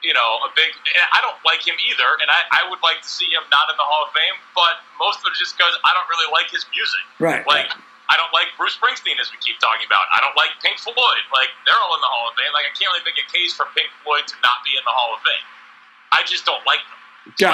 you 0.00 0.16
know, 0.16 0.40
a 0.44 0.50
big. 0.56 0.72
And 0.72 1.04
I 1.12 1.20
don't 1.20 1.38
like 1.44 1.60
him 1.64 1.76
either, 1.86 2.08
and 2.20 2.28
I, 2.28 2.64
I 2.64 2.68
would 2.68 2.80
like 2.80 3.04
to 3.04 3.10
see 3.10 3.28
him 3.28 3.44
not 3.52 3.68
in 3.68 3.76
the 3.76 3.86
Hall 3.86 4.08
of 4.08 4.12
Fame. 4.16 4.36
But 4.56 4.80
most 4.96 5.20
of 5.20 5.28
it 5.28 5.36
is 5.36 5.40
just 5.40 5.54
because 5.56 5.72
I 5.84 5.90
don't 5.92 6.08
really 6.08 6.30
like 6.32 6.48
his 6.48 6.64
music. 6.72 7.04
Right. 7.20 7.44
Like 7.44 7.72
I 8.10 8.18
don't 8.18 8.32
like 8.34 8.50
Bruce 8.58 8.74
Springsteen, 8.74 9.22
as 9.22 9.30
we 9.30 9.38
keep 9.38 9.62
talking 9.62 9.86
about. 9.86 10.10
I 10.10 10.18
don't 10.18 10.34
like 10.34 10.50
Pink 10.64 10.82
Floyd. 10.82 11.24
Like 11.30 11.54
they're 11.62 11.78
all 11.78 11.94
in 11.94 12.02
the 12.02 12.10
Hall 12.10 12.26
of 12.26 12.34
Fame. 12.34 12.50
Like 12.50 12.66
I 12.66 12.72
can't 12.74 12.90
really 12.90 13.06
make 13.06 13.20
a 13.22 13.28
case 13.30 13.54
for 13.54 13.70
Pink 13.76 13.88
Floyd 14.02 14.26
to 14.26 14.34
not 14.42 14.66
be 14.66 14.74
in 14.74 14.82
the 14.82 14.94
Hall 14.94 15.14
of 15.14 15.22
Fame. 15.22 15.46
I 16.10 16.26
just 16.26 16.42
don't 16.42 16.64
like 16.66 16.82
them. 16.90 17.00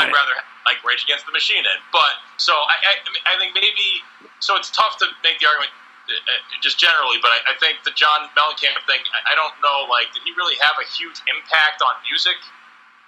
I'd 0.08 0.14
rather 0.14 0.36
like 0.64 0.80
Rage 0.80 1.04
Against 1.04 1.28
the 1.28 1.34
Machine 1.36 1.60
in. 1.60 1.78
But 1.92 2.24
so 2.40 2.54
I, 2.54 2.76
I, 2.88 2.92
I 3.28 3.38
think 3.38 3.52
maybe 3.52 4.00
so 4.40 4.56
it's 4.56 4.72
tough 4.72 4.96
to 5.04 5.06
make 5.20 5.38
the 5.38 5.46
argument. 5.46 5.72
Uh, 6.06 6.38
just 6.62 6.78
generally, 6.78 7.18
but 7.18 7.34
I, 7.34 7.50
I 7.50 7.54
think 7.58 7.82
the 7.82 7.90
John 7.98 8.30
Mellencamp 8.38 8.78
thing. 8.86 9.02
I, 9.10 9.32
I 9.32 9.34
don't 9.34 9.54
know, 9.58 9.90
like, 9.90 10.06
did 10.14 10.22
he 10.22 10.30
really 10.38 10.54
have 10.62 10.78
a 10.78 10.86
huge 10.94 11.18
impact 11.26 11.82
on 11.82 11.98
music? 12.06 12.38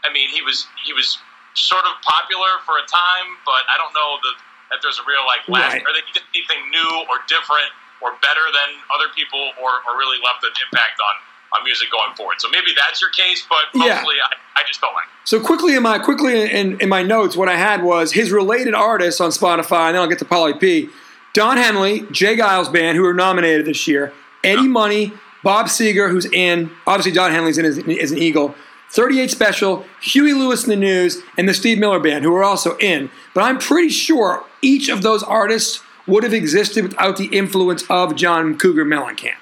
I 0.03 0.11
mean, 0.11 0.27
he 0.31 0.43
was 0.43 0.67
he 0.83 0.91
was 0.93 1.19
sort 1.55 1.87
of 1.87 1.95
popular 2.03 2.59
for 2.67 2.75
a 2.79 2.87
time, 2.91 3.29
but 3.47 3.63
I 3.71 3.79
don't 3.79 3.95
know 3.95 4.19
that, 4.23 4.37
that 4.75 4.79
there's 4.83 4.99
a 4.99 5.07
real 5.07 5.23
like 5.27 5.47
last 5.47 5.79
Right. 5.79 5.83
or 5.87 5.91
that 5.95 6.03
he 6.07 6.13
did 6.15 6.27
anything 6.35 6.59
new 6.75 6.91
or 7.11 7.23
different 7.31 7.71
or 8.03 8.15
better 8.23 8.47
than 8.51 8.79
other 8.95 9.11
people 9.15 9.43
or, 9.63 9.83
or 9.87 9.99
really 9.99 10.19
left 10.23 10.43
an 10.47 10.55
impact 10.71 10.99
on, 11.03 11.15
on 11.59 11.65
music 11.67 11.91
going 11.91 12.15
forward. 12.15 12.39
So 12.39 12.47
maybe 12.51 12.71
that's 12.79 13.01
your 13.03 13.11
case, 13.11 13.43
but 13.51 13.71
Yeah. 13.75 14.03
I, 14.07 14.39
I 14.59 14.63
just 14.67 14.81
don't 14.81 14.95
like. 14.95 15.07
it. 15.07 15.27
So 15.27 15.39
quickly 15.43 15.75
in 15.75 15.83
my 15.83 15.99
quickly 15.99 16.51
in, 16.51 16.79
in 16.81 16.89
my 16.89 17.03
notes, 17.03 17.37
what 17.37 17.49
I 17.49 17.57
had 17.57 17.83
was 17.83 18.13
his 18.13 18.31
related 18.31 18.75
artists 18.75 19.21
on 19.21 19.31
Spotify, 19.31 19.87
and 19.91 19.95
then 19.95 20.03
I'll 20.03 20.09
get 20.09 20.19
to 20.21 20.25
Paulie 20.27 20.59
P. 20.59 20.91
Don 21.35 21.57
Henley, 21.57 22.05
J. 22.11 22.37
Geils 22.37 22.73
Band, 22.73 22.97
who 22.97 23.03
were 23.03 23.15
nominated 23.15 23.67
this 23.67 23.87
year, 23.87 24.13
Eddie 24.43 24.69
Money, 24.69 25.13
Bob 25.43 25.67
Seger, 25.67 26.11
who's 26.11 26.27
in, 26.27 26.71
obviously 26.87 27.13
Don 27.13 27.31
Henley's 27.31 27.59
in 27.59 27.65
as, 27.65 27.79
as 27.79 28.11
an 28.11 28.19
Eagle, 28.19 28.55
38 28.91 29.31
Special, 29.31 29.85
Huey 30.03 30.33
Lewis 30.33 30.65
and 30.65 30.73
the 30.73 30.77
News, 30.77 31.23
and 31.37 31.49
the 31.49 31.55
Steve 31.55 31.79
Miller 31.79 32.01
Band, 32.01 32.25
who 32.25 32.35
are 32.35 32.45
also 32.45 32.77
in. 32.79 33.11
But 33.35 33.43
I'm 33.45 33.59
pretty 33.59 33.91
sure 33.91 34.45
each 34.63 34.89
of 34.89 35.03
those 35.03 35.23
artists 35.23 35.83
would 36.07 36.25
have 36.25 36.33
existed 36.33 36.85
without 36.85 37.19
the 37.19 37.27
influence 37.27 37.85
of 37.91 38.17
John 38.17 38.57
Cougar 38.57 38.87
Mellencamp. 38.87 39.37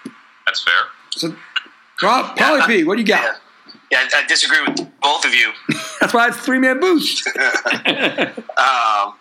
That's 0.44 0.62
fair. 0.62 0.74
So, 1.10 1.34
Rob, 2.02 2.36
Paulie 2.36 2.66
P, 2.66 2.84
what 2.84 2.96
do 2.96 3.02
you 3.02 3.06
got? 3.06 3.22
Yeah. 3.22 3.36
Yeah, 3.90 3.98
I, 3.98 4.22
I 4.22 4.26
disagree 4.26 4.58
with 4.66 4.76
both 5.00 5.24
of 5.24 5.32
you. 5.32 5.52
That's 6.00 6.12
why 6.12 6.26
it's 6.26 6.36
three 6.38 6.58
man 6.58 6.80
boost. 6.80 7.28
Um, 8.58 9.14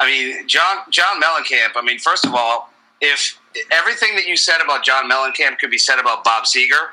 I 0.00 0.06
mean, 0.06 0.48
John 0.48 0.78
John 0.90 1.20
Mellencamp. 1.22 1.70
I 1.76 1.82
mean, 1.82 1.98
first 1.98 2.24
of 2.24 2.34
all, 2.34 2.70
if 3.00 3.38
everything 3.70 4.14
that 4.16 4.26
you 4.26 4.36
said 4.36 4.60
about 4.64 4.82
John 4.84 5.08
Mellencamp 5.10 5.58
could 5.58 5.70
be 5.70 5.78
said 5.78 5.98
about 5.98 6.24
Bob 6.24 6.44
Seger, 6.44 6.88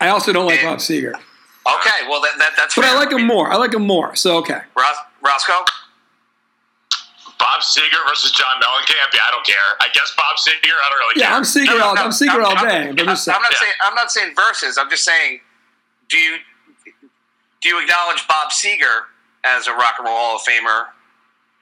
I 0.00 0.08
also 0.08 0.32
don't 0.32 0.46
like 0.46 0.62
Bob 0.62 0.78
Seger. 0.78 1.14
okay, 1.14 1.98
well 2.08 2.20
that, 2.22 2.32
that 2.38 2.50
that's. 2.56 2.74
But 2.74 2.84
I 2.84 2.94
like 2.96 3.12
him 3.12 3.26
more. 3.26 3.50
I 3.50 3.56
like 3.56 3.72
him 3.72 3.86
more. 3.86 4.14
So 4.16 4.36
okay. 4.38 4.60
Ros- 4.76 4.96
Roscoe. 5.22 5.64
Bob 7.38 7.60
Seger 7.60 8.00
versus 8.08 8.32
John 8.32 8.46
Mellencamp. 8.62 9.12
Yeah, 9.14 9.20
I 9.28 9.30
don't 9.30 9.46
care. 9.46 9.56
I 9.80 9.88
guess 9.92 10.12
Bob 10.16 10.36
Seger. 10.38 10.72
I 10.72 10.88
don't 10.88 10.98
really 10.98 11.20
Yeah, 11.20 11.28
care. 11.28 11.36
I'm 11.36 11.42
Seger 11.42 11.66
No, 11.66 11.78
no, 11.78 11.84
all 11.86 11.94
no, 11.94 12.02
I'm 12.02 12.10
Seger 12.10 12.42
all 12.42 12.54
day. 12.66 12.92
But 12.92 13.02
I'm, 13.02 13.08
I'm 13.10 13.16
saying. 13.16 13.36
I'm 13.36 13.42
not 13.42 13.52
Yeah. 13.52 13.58
saying 13.60 13.72
I'm 13.84 13.94
not 13.94 14.10
saying 14.10 14.34
verses. 14.34 14.78
I'm 14.78 14.88
just 14.90 15.04
saying, 15.04 15.40
do 16.08 16.16
you 16.18 16.36
do 17.62 17.68
you 17.68 17.80
acknowledge 17.80 18.26
Bob 18.26 18.50
Seger 18.50 19.02
as 19.44 19.66
a 19.68 19.72
rock 19.72 19.94
and 19.98 20.06
roll 20.06 20.16
Hall 20.16 20.36
of 20.36 20.42
Famer? 20.42 20.86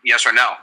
Yes 0.05 0.27
or 0.27 0.33
no? 0.33 0.55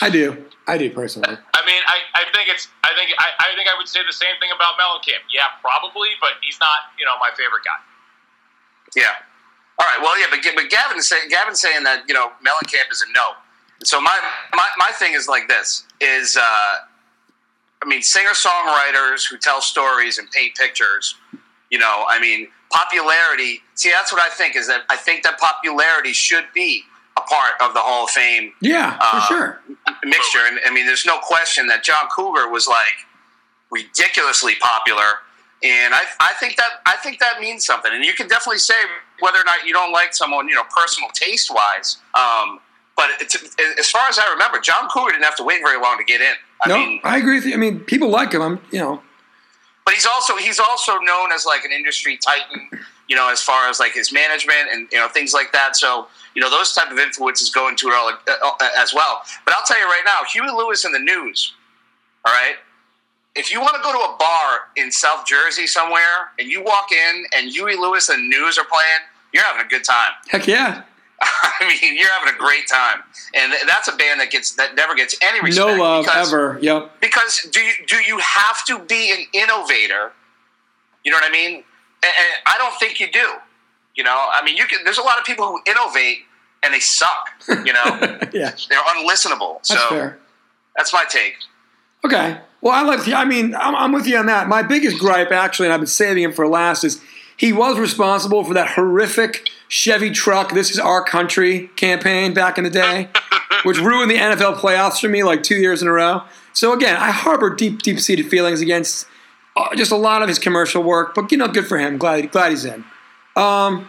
I 0.00 0.10
do. 0.10 0.44
I 0.66 0.78
do 0.78 0.90
personally. 0.90 1.36
I 1.54 1.66
mean, 1.66 1.82
I, 1.86 1.98
I 2.14 2.24
think 2.34 2.48
it's. 2.48 2.68
I 2.82 2.92
think 2.96 3.10
I, 3.18 3.28
I 3.38 3.56
think 3.56 3.68
I 3.68 3.76
would 3.76 3.88
say 3.88 4.00
the 4.06 4.12
same 4.12 4.34
thing 4.40 4.50
about 4.54 4.74
Mellencamp. 4.80 5.24
Yeah, 5.32 5.52
probably, 5.60 6.08
but 6.20 6.40
he's 6.42 6.58
not. 6.60 6.90
You 6.98 7.04
know, 7.04 7.12
my 7.20 7.30
favorite 7.30 7.62
guy. 7.64 7.80
Yeah. 8.96 9.14
All 9.78 9.86
right. 9.86 10.00
Well, 10.02 10.18
yeah, 10.18 10.26
but 10.30 10.40
but 10.54 10.70
Gavin's 10.70 11.08
saying 11.08 11.28
Gavin's 11.30 11.60
saying 11.60 11.84
that 11.84 12.04
you 12.08 12.14
know 12.14 12.32
Mellencamp 12.44 12.90
is 12.90 13.02
a 13.02 13.12
no. 13.12 13.32
So 13.84 14.00
my 14.00 14.18
my, 14.54 14.68
my 14.78 14.90
thing 14.94 15.14
is 15.14 15.28
like 15.28 15.48
this: 15.48 15.84
is 16.00 16.36
uh, 16.36 16.40
I 16.40 17.86
mean, 17.86 18.02
singer 18.02 18.30
songwriters 18.30 19.28
who 19.28 19.38
tell 19.38 19.60
stories 19.60 20.18
and 20.18 20.30
paint 20.30 20.54
pictures. 20.54 21.14
You 21.70 21.78
know, 21.78 22.04
I 22.08 22.20
mean, 22.20 22.48
popularity. 22.70 23.60
See, 23.74 23.90
that's 23.90 24.12
what 24.12 24.20
I 24.20 24.28
think 24.28 24.56
is 24.56 24.66
that 24.66 24.82
I 24.90 24.96
think 24.96 25.22
that 25.22 25.38
popularity 25.38 26.12
should 26.12 26.46
be 26.54 26.84
a 27.20 27.26
part 27.28 27.54
of 27.60 27.74
the 27.74 27.80
Hall 27.80 28.04
of 28.04 28.10
Fame 28.10 28.52
Yeah, 28.60 28.92
for 29.10 29.16
Uh, 29.16 29.26
sure. 29.28 29.60
mixture. 30.04 30.44
And 30.46 30.58
I 30.66 30.70
mean, 30.70 30.86
there's 30.86 31.06
no 31.06 31.18
question 31.18 31.66
that 31.68 31.82
John 31.84 32.08
Cougar 32.14 32.48
was 32.48 32.66
like 32.66 33.06
ridiculously 33.70 34.54
popular. 34.56 35.20
And 35.62 35.92
I, 35.94 36.00
I 36.20 36.32
think 36.40 36.56
that 36.56 36.80
I 36.86 36.96
think 36.96 37.18
that 37.20 37.40
means 37.40 37.64
something. 37.66 37.92
And 37.92 38.04
you 38.04 38.14
can 38.14 38.28
definitely 38.28 38.58
say 38.58 38.74
whether 39.20 39.38
or 39.38 39.44
not 39.44 39.66
you 39.66 39.72
don't 39.74 39.92
like 39.92 40.14
someone, 40.14 40.48
you 40.48 40.54
know, 40.54 40.64
personal 40.74 41.10
taste 41.12 41.50
wise. 41.54 41.98
Um, 42.14 42.60
but 42.96 43.10
it's, 43.20 43.36
as 43.78 43.90
far 43.90 44.08
as 44.08 44.18
I 44.18 44.30
remember, 44.32 44.58
John 44.58 44.88
Cougar 44.88 45.12
didn't 45.12 45.24
have 45.24 45.36
to 45.36 45.44
wait 45.44 45.60
very 45.62 45.80
long 45.80 45.98
to 45.98 46.04
get 46.04 46.20
in. 46.20 46.34
I 46.62 46.68
no, 46.68 46.78
mean, 46.78 47.00
I 47.04 47.18
agree 47.18 47.36
with 47.36 47.46
you. 47.46 47.54
I 47.54 47.56
mean, 47.56 47.80
people 47.80 48.08
like 48.08 48.32
him. 48.32 48.42
I'm, 48.42 48.60
you 48.70 48.78
know, 48.78 49.02
but 49.84 49.94
he's 49.94 50.06
also 50.06 50.36
he's 50.36 50.58
also 50.60 50.98
known 50.98 51.32
as 51.32 51.44
like 51.46 51.64
an 51.64 51.72
industry 51.72 52.18
titan, 52.18 52.68
you 53.10 53.16
know, 53.16 53.28
as 53.30 53.42
far 53.42 53.68
as 53.68 53.80
like 53.80 53.92
his 53.92 54.12
management 54.12 54.68
and 54.72 54.88
you 54.92 54.98
know 54.98 55.08
things 55.08 55.34
like 55.34 55.50
that. 55.52 55.74
So 55.76 56.06
you 56.34 56.40
know 56.40 56.48
those 56.48 56.72
type 56.72 56.90
of 56.92 56.98
influences 56.98 57.50
go 57.50 57.68
into 57.68 57.88
it 57.88 57.94
all 57.94 58.08
uh, 58.08 58.68
as 58.78 58.94
well. 58.94 59.22
But 59.44 59.54
I'll 59.54 59.64
tell 59.66 59.78
you 59.78 59.84
right 59.86 60.04
now, 60.06 60.20
Huey 60.32 60.48
Lewis 60.48 60.84
and 60.84 60.94
the 60.94 61.00
news. 61.00 61.52
All 62.24 62.32
right, 62.32 62.54
if 63.34 63.52
you 63.52 63.60
want 63.60 63.74
to 63.74 63.82
go 63.82 63.92
to 63.92 63.98
a 63.98 64.16
bar 64.16 64.68
in 64.76 64.92
South 64.92 65.26
Jersey 65.26 65.66
somewhere 65.66 66.30
and 66.38 66.48
you 66.48 66.62
walk 66.62 66.92
in 66.92 67.24
and 67.36 67.50
Huey 67.50 67.76
Lewis 67.76 68.08
and 68.08 68.28
News 68.28 68.58
are 68.58 68.64
playing, 68.64 69.08
you're 69.32 69.42
having 69.42 69.66
a 69.66 69.68
good 69.68 69.84
time. 69.84 70.12
heck 70.28 70.46
yeah. 70.46 70.82
I 71.22 71.76
mean, 71.82 71.98
you're 71.98 72.10
having 72.18 72.32
a 72.32 72.38
great 72.38 72.66
time, 72.66 73.02
and 73.34 73.52
that's 73.66 73.88
a 73.88 73.96
band 73.96 74.20
that 74.20 74.30
gets 74.30 74.52
that 74.52 74.74
never 74.76 74.94
gets 74.94 75.16
any 75.20 75.40
respect. 75.40 75.68
No 75.68 75.82
love 75.82 76.04
because- 76.04 76.28
ever. 76.32 76.58
Yep. 76.62 77.00
because 77.00 77.48
do 77.52 77.60
you 77.60 77.72
do 77.86 77.96
you 77.96 78.18
have 78.18 78.64
to 78.66 78.78
be 78.78 79.10
an 79.12 79.26
innovator? 79.34 80.12
You 81.04 81.10
know 81.10 81.16
what 81.18 81.28
I 81.28 81.32
mean? 81.32 81.64
And, 82.02 82.12
and 82.18 82.28
I 82.46 82.56
don't 82.58 82.78
think 82.78 83.00
you 83.00 83.10
do. 83.10 83.34
You 83.94 84.04
know, 84.04 84.28
I 84.32 84.42
mean, 84.44 84.56
you 84.56 84.66
can. 84.66 84.84
There's 84.84 84.98
a 84.98 85.02
lot 85.02 85.18
of 85.18 85.24
people 85.24 85.46
who 85.46 85.60
innovate 85.66 86.18
and 86.62 86.72
they 86.72 86.80
suck. 86.80 87.30
You 87.48 87.72
know, 87.72 87.84
yeah, 88.32 88.54
they're 88.68 88.82
unlistenable. 88.94 89.58
So 89.62 89.74
that's 89.74 89.86
fair. 89.88 90.18
that's 90.76 90.92
my 90.92 91.04
take. 91.08 91.34
Okay. 92.04 92.38
Well, 92.60 92.74
I 92.74 92.82
like. 92.82 93.08
I 93.08 93.24
mean, 93.24 93.54
I'm, 93.54 93.74
I'm 93.74 93.92
with 93.92 94.06
you 94.06 94.16
on 94.16 94.26
that. 94.26 94.48
My 94.48 94.62
biggest 94.62 94.98
gripe, 94.98 95.32
actually, 95.32 95.66
and 95.66 95.74
I've 95.74 95.80
been 95.80 95.86
saving 95.86 96.22
him 96.22 96.32
for 96.32 96.46
last, 96.46 96.84
is 96.84 97.00
he 97.36 97.52
was 97.52 97.78
responsible 97.78 98.44
for 98.44 98.54
that 98.54 98.68
horrific 98.72 99.48
Chevy 99.68 100.10
truck. 100.10 100.52
This 100.52 100.70
is 100.70 100.78
our 100.78 101.02
country 101.02 101.68
campaign 101.76 102.34
back 102.34 102.58
in 102.58 102.64
the 102.64 102.70
day, 102.70 103.08
which 103.64 103.78
ruined 103.78 104.10
the 104.10 104.16
NFL 104.16 104.56
playoffs 104.56 105.00
for 105.00 105.08
me 105.08 105.22
like 105.22 105.42
two 105.42 105.56
years 105.56 105.80
in 105.80 105.88
a 105.88 105.92
row. 105.92 106.22
So 106.52 106.72
again, 106.72 106.96
I 106.96 107.10
harbor 107.12 107.54
deep, 107.54 107.82
deep-seated 107.82 108.26
feelings 108.26 108.60
against 108.60 109.06
just 109.76 109.92
a 109.92 109.96
lot 109.96 110.22
of 110.22 110.28
his 110.28 110.38
commercial 110.38 110.82
work, 110.82 111.14
but 111.14 111.30
you 111.32 111.38
know, 111.38 111.48
good 111.48 111.66
for 111.66 111.78
him. 111.78 111.98
Glad, 111.98 112.30
glad 112.30 112.50
he's 112.50 112.64
in. 112.64 112.84
Um, 113.36 113.88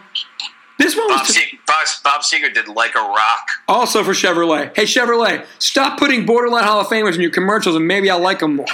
this 0.78 0.96
one 0.96 1.08
Bob, 1.08 1.20
was. 1.26 1.34
Se- 1.34 1.58
Bob, 1.66 1.86
Bob 2.04 2.20
Seger 2.22 2.52
did 2.52 2.68
like 2.68 2.94
a 2.94 3.00
rock. 3.00 3.48
Also 3.68 4.02
for 4.02 4.12
Chevrolet. 4.12 4.74
Hey, 4.74 4.84
Chevrolet, 4.84 5.44
stop 5.58 5.98
putting 5.98 6.24
borderline 6.26 6.64
Hall 6.64 6.80
of 6.80 6.86
Famers 6.88 7.14
in 7.14 7.20
your 7.20 7.30
commercials 7.30 7.76
and 7.76 7.86
maybe 7.86 8.10
I'll 8.10 8.20
like 8.20 8.38
them 8.40 8.56
more. 8.56 8.66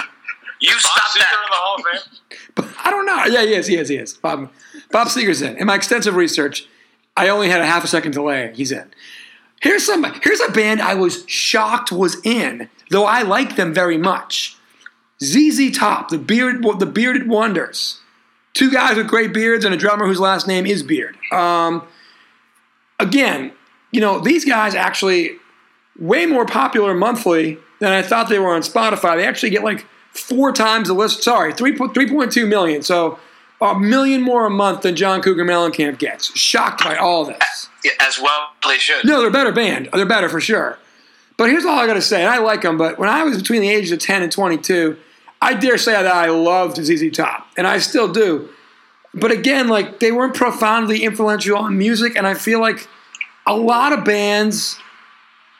You 0.61 0.71
Bob 0.71 0.79
stop 0.79 1.03
Seger 1.03 1.15
in 1.15 1.19
that. 1.21 1.47
the 1.49 1.55
Hall 1.55 1.75
of 1.75 1.83
Fame. 2.01 2.19
But 2.55 2.67
I 2.83 2.89
don't 2.89 3.05
know. 3.05 3.23
Yeah, 3.25 3.45
he 3.45 3.53
is. 3.53 3.67
He 3.67 3.77
is. 3.77 3.89
He 3.89 3.95
is. 3.95 4.13
Bob, 4.15 4.51
Bob 4.91 5.07
Seger's 5.07 5.41
in. 5.41 5.55
In 5.57 5.67
my 5.67 5.75
extensive 5.75 6.15
research, 6.15 6.67
I 7.15 7.29
only 7.29 7.47
had 7.49 7.61
a 7.61 7.65
half 7.65 7.83
a 7.83 7.87
second 7.87 8.11
delay. 8.11 8.51
He's 8.55 8.71
in. 8.71 8.91
Here's 9.61 9.85
some. 9.85 10.03
Here's 10.23 10.41
a 10.41 10.51
band 10.51 10.81
I 10.81 10.95
was 10.95 11.23
shocked 11.27 11.91
was 11.91 12.17
in, 12.25 12.69
though 12.89 13.05
I 13.05 13.21
like 13.21 13.55
them 13.55 13.73
very 13.73 13.97
much. 13.97 14.57
ZZ 15.23 15.75
Top, 15.77 16.09
the 16.09 16.17
beard, 16.17 16.63
the 16.79 16.85
bearded 16.85 17.27
wonders. 17.27 17.99
Two 18.53 18.71
guys 18.71 18.97
with 18.97 19.07
great 19.07 19.33
beards 19.33 19.63
and 19.65 19.73
a 19.73 19.77
drummer 19.77 20.05
whose 20.05 20.19
last 20.19 20.47
name 20.47 20.65
is 20.65 20.81
Beard. 20.81 21.17
Um, 21.31 21.83
again, 22.99 23.51
you 23.91 24.01
know 24.01 24.19
these 24.19 24.45
guys 24.45 24.75
actually 24.75 25.31
way 25.97 26.25
more 26.25 26.45
popular 26.45 26.93
monthly 26.93 27.57
than 27.79 27.91
I 27.91 28.01
thought 28.01 28.29
they 28.29 28.39
were 28.39 28.53
on 28.53 28.61
Spotify. 28.61 29.17
They 29.17 29.25
actually 29.27 29.51
get 29.51 29.63
like 29.63 29.85
four 30.11 30.51
times 30.51 30.87
the 30.87 30.93
list. 30.93 31.23
Sorry, 31.23 31.53
3, 31.53 31.77
3.2 31.77 32.47
million. 32.47 32.81
So 32.81 33.19
a 33.61 33.77
million 33.77 34.21
more 34.21 34.45
a 34.45 34.49
month 34.49 34.81
than 34.81 34.95
John 34.95 35.21
Cougar 35.21 35.45
Mellencamp 35.45 35.99
gets. 35.99 36.37
Shocked 36.37 36.83
by 36.83 36.95
all 36.95 37.25
this. 37.25 37.69
As 37.99 38.19
well 38.19 38.49
they 38.67 38.77
should. 38.77 39.05
No, 39.05 39.19
they're 39.19 39.29
a 39.29 39.31
better 39.31 39.51
band. 39.51 39.89
They're 39.93 40.05
better 40.05 40.29
for 40.29 40.41
sure. 40.41 40.77
But 41.37 41.49
here's 41.49 41.63
all 41.65 41.79
I 41.79 41.87
got 41.87 41.93
to 41.93 42.01
say. 42.01 42.21
And 42.21 42.29
I 42.29 42.39
like 42.39 42.63
them, 42.63 42.77
but 42.77 42.99
when 42.99 43.07
I 43.07 43.23
was 43.23 43.37
between 43.37 43.61
the 43.61 43.69
ages 43.69 43.91
of 43.91 43.99
10 43.99 44.23
and 44.23 44.31
22, 44.31 44.97
I 45.41 45.53
dare 45.53 45.77
say 45.77 45.91
that 45.91 46.05
I 46.05 46.29
loved 46.29 46.77
ZZ 46.77 47.11
Top, 47.11 47.47
and 47.57 47.65
I 47.65 47.79
still 47.79 48.11
do. 48.11 48.49
But 49.13 49.31
again, 49.31 49.67
like 49.67 49.99
they 49.99 50.11
weren't 50.11 50.35
profoundly 50.35 51.03
influential 51.03 51.57
on 51.57 51.77
music, 51.77 52.15
and 52.15 52.27
I 52.27 52.33
feel 52.33 52.59
like 52.59 52.87
a 53.47 53.55
lot 53.55 53.93
of 53.93 54.05
bands, 54.05 54.77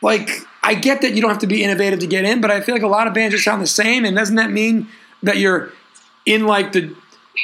like 0.02 0.30
I 0.64 0.76
get 0.76 1.02
that 1.02 1.14
you 1.14 1.22
don't 1.22 1.32
have 1.32 1.40
to 1.40 1.48
be 1.48 1.64
innovative 1.64 2.00
to 2.00 2.08
get 2.08 2.26
in, 2.26 2.42
but 2.42 2.52
I 2.52 2.62
feel 2.62 2.76
like 2.76 2.84
a 2.84 2.88
lot 2.88 3.08
of 3.08 3.14
bands 3.14 3.34
just 3.34 3.46
sound 3.46 3.62
the 3.62 3.68
same. 3.68 4.06
And 4.06 4.16
doesn't 4.16 4.36
that 4.36 4.52
mean 4.52 4.88
that 5.24 5.38
you're 5.38 5.72
in 6.26 6.46
like 6.46 6.74
the 6.74 6.96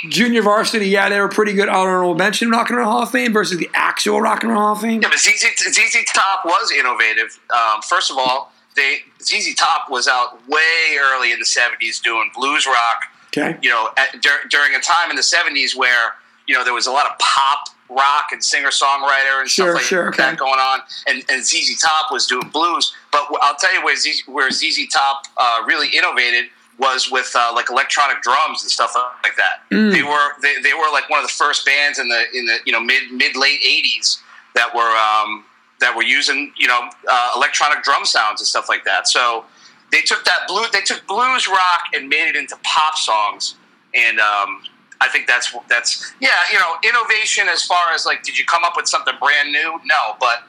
junior 0.09 0.43
varsity? 0.43 0.87
Yeah, 0.89 1.09
they 1.09 1.19
were 1.19 1.29
pretty 1.29 1.53
good 1.53 1.69
honorable 1.69 2.15
mention 2.15 2.51
Rock 2.51 2.69
and 2.69 2.77
Roll 2.77 2.91
Hall 2.91 3.03
of 3.03 3.11
Fame 3.11 3.33
versus 3.33 3.57
the 3.57 3.69
actual 3.73 4.21
Rock 4.21 4.43
and 4.43 4.51
Roll 4.51 4.61
Hall 4.61 4.73
of 4.73 4.81
Fame. 4.81 5.01
Yeah, 5.01 5.09
but 5.09 5.17
ZZ, 5.17 5.45
ZZ 5.57 5.97
Top 6.13 6.45
was 6.45 6.71
innovative. 6.71 7.39
Um, 7.49 7.81
first 7.81 8.11
of 8.11 8.17
all, 8.17 8.51
they 8.75 8.99
ZZ 9.21 9.55
Top 9.55 9.89
was 9.89 10.07
out 10.07 10.39
way 10.47 10.97
early 10.99 11.31
in 11.31 11.39
the 11.39 11.45
'70s 11.45 12.01
doing 12.01 12.29
blues 12.35 12.65
rock. 12.65 13.03
Okay. 13.37 13.57
You 13.61 13.69
know, 13.69 13.89
at, 13.97 14.21
dur- 14.21 14.47
during 14.49 14.75
a 14.75 14.79
time 14.79 15.09
in 15.09 15.15
the 15.15 15.21
'70s 15.21 15.75
where 15.75 16.15
you 16.47 16.53
know 16.53 16.63
there 16.63 16.73
was 16.73 16.87
a 16.87 16.91
lot 16.91 17.05
of 17.05 17.17
pop 17.19 17.69
rock 17.89 18.29
and 18.31 18.43
singer 18.43 18.69
songwriter 18.69 19.41
and 19.41 19.49
Sure, 19.49 19.67
stuff 19.67 19.75
like 19.75 19.83
sure, 19.83 20.07
okay. 20.09 20.17
that 20.23 20.37
going 20.37 20.59
on, 20.59 20.79
and, 21.07 21.23
and 21.29 21.45
ZZ 21.45 21.79
Top 21.81 22.11
was 22.11 22.25
doing 22.25 22.49
blues. 22.49 22.93
But 23.11 23.27
I'll 23.41 23.55
tell 23.55 23.73
you 23.73 23.83
where 23.83 23.95
ZZ, 23.95 24.23
where 24.27 24.49
ZZ 24.51 24.87
Top 24.91 25.25
uh, 25.37 25.61
really 25.67 25.89
innovated 25.89 26.45
was 26.77 27.09
with 27.09 27.31
uh, 27.35 27.51
like 27.53 27.69
electronic 27.69 28.21
drums 28.21 28.61
and 28.61 28.69
stuff 28.71 28.93
like 29.23 29.35
that. 29.37 29.61
Mm. 29.71 29.91
They 29.91 30.03
were 30.03 30.29
they, 30.41 30.61
they 30.61 30.73
were 30.73 30.91
like 30.91 31.09
one 31.09 31.19
of 31.19 31.25
the 31.25 31.33
first 31.33 31.65
bands 31.65 31.99
in 31.99 32.09
the 32.09 32.23
in 32.33 32.45
the 32.45 32.57
you 32.65 32.71
know 32.71 32.81
mid 32.81 33.11
mid 33.11 33.35
late 33.35 33.61
'80s 33.61 34.19
that 34.55 34.73
were 34.73 34.81
um, 34.81 35.45
that 35.85 35.95
were 35.95 36.03
using 36.03 36.51
you 36.57 36.67
know 36.67 36.89
uh, 37.07 37.29
electronic 37.35 37.83
drum 37.83 38.05
sounds 38.05 38.41
and 38.41 38.47
stuff 38.47 38.67
like 38.67 38.83
that. 38.85 39.07
So 39.07 39.45
they 39.91 40.01
took 40.01 40.25
that 40.25 40.47
blue 40.47 40.65
they 40.73 40.81
took 40.81 41.05
blues 41.07 41.47
rock 41.47 41.83
and 41.93 42.09
made 42.09 42.27
it 42.27 42.35
into 42.35 42.57
pop 42.63 42.97
songs, 42.97 43.55
and 43.93 44.19
um, 44.19 44.63
I 44.99 45.07
think 45.09 45.27
that's 45.27 45.55
that's 45.69 46.13
yeah 46.19 46.31
you 46.51 46.57
know 46.59 46.75
innovation 46.83 47.47
as 47.47 47.63
far 47.63 47.93
as 47.93 48.05
like 48.05 48.23
did 48.23 48.37
you 48.37 48.45
come 48.45 48.63
up 48.63 48.73
with 48.75 48.87
something 48.87 49.13
brand 49.19 49.51
new? 49.51 49.79
No, 49.85 50.15
but 50.19 50.43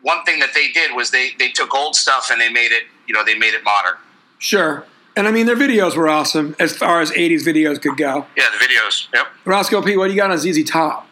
one 0.00 0.24
thing 0.24 0.38
that 0.40 0.54
they 0.54 0.68
did 0.68 0.96
was 0.96 1.10
they 1.10 1.32
they 1.38 1.50
took 1.50 1.74
old 1.74 1.94
stuff 1.94 2.30
and 2.30 2.40
they 2.40 2.48
made 2.48 2.72
it 2.72 2.84
you 3.06 3.14
know 3.14 3.22
they 3.24 3.36
made 3.36 3.52
it 3.52 3.62
modern. 3.62 3.96
Sure. 4.38 4.86
And 5.16 5.26
I 5.26 5.32
mean, 5.32 5.46
their 5.46 5.56
videos 5.56 5.96
were 5.96 6.08
awesome 6.08 6.54
as 6.60 6.76
far 6.76 7.00
as 7.00 7.10
80s 7.10 7.40
videos 7.40 7.82
could 7.82 7.96
go. 7.96 8.24
Yeah, 8.36 8.44
the 8.52 8.64
videos. 8.64 9.08
Yep. 9.12 9.26
Roscoe 9.44 9.82
P, 9.82 9.96
what 9.96 10.06
do 10.06 10.12
you 10.12 10.16
got 10.16 10.30
on 10.30 10.38
ZZ 10.38 10.62
Top? 10.62 11.08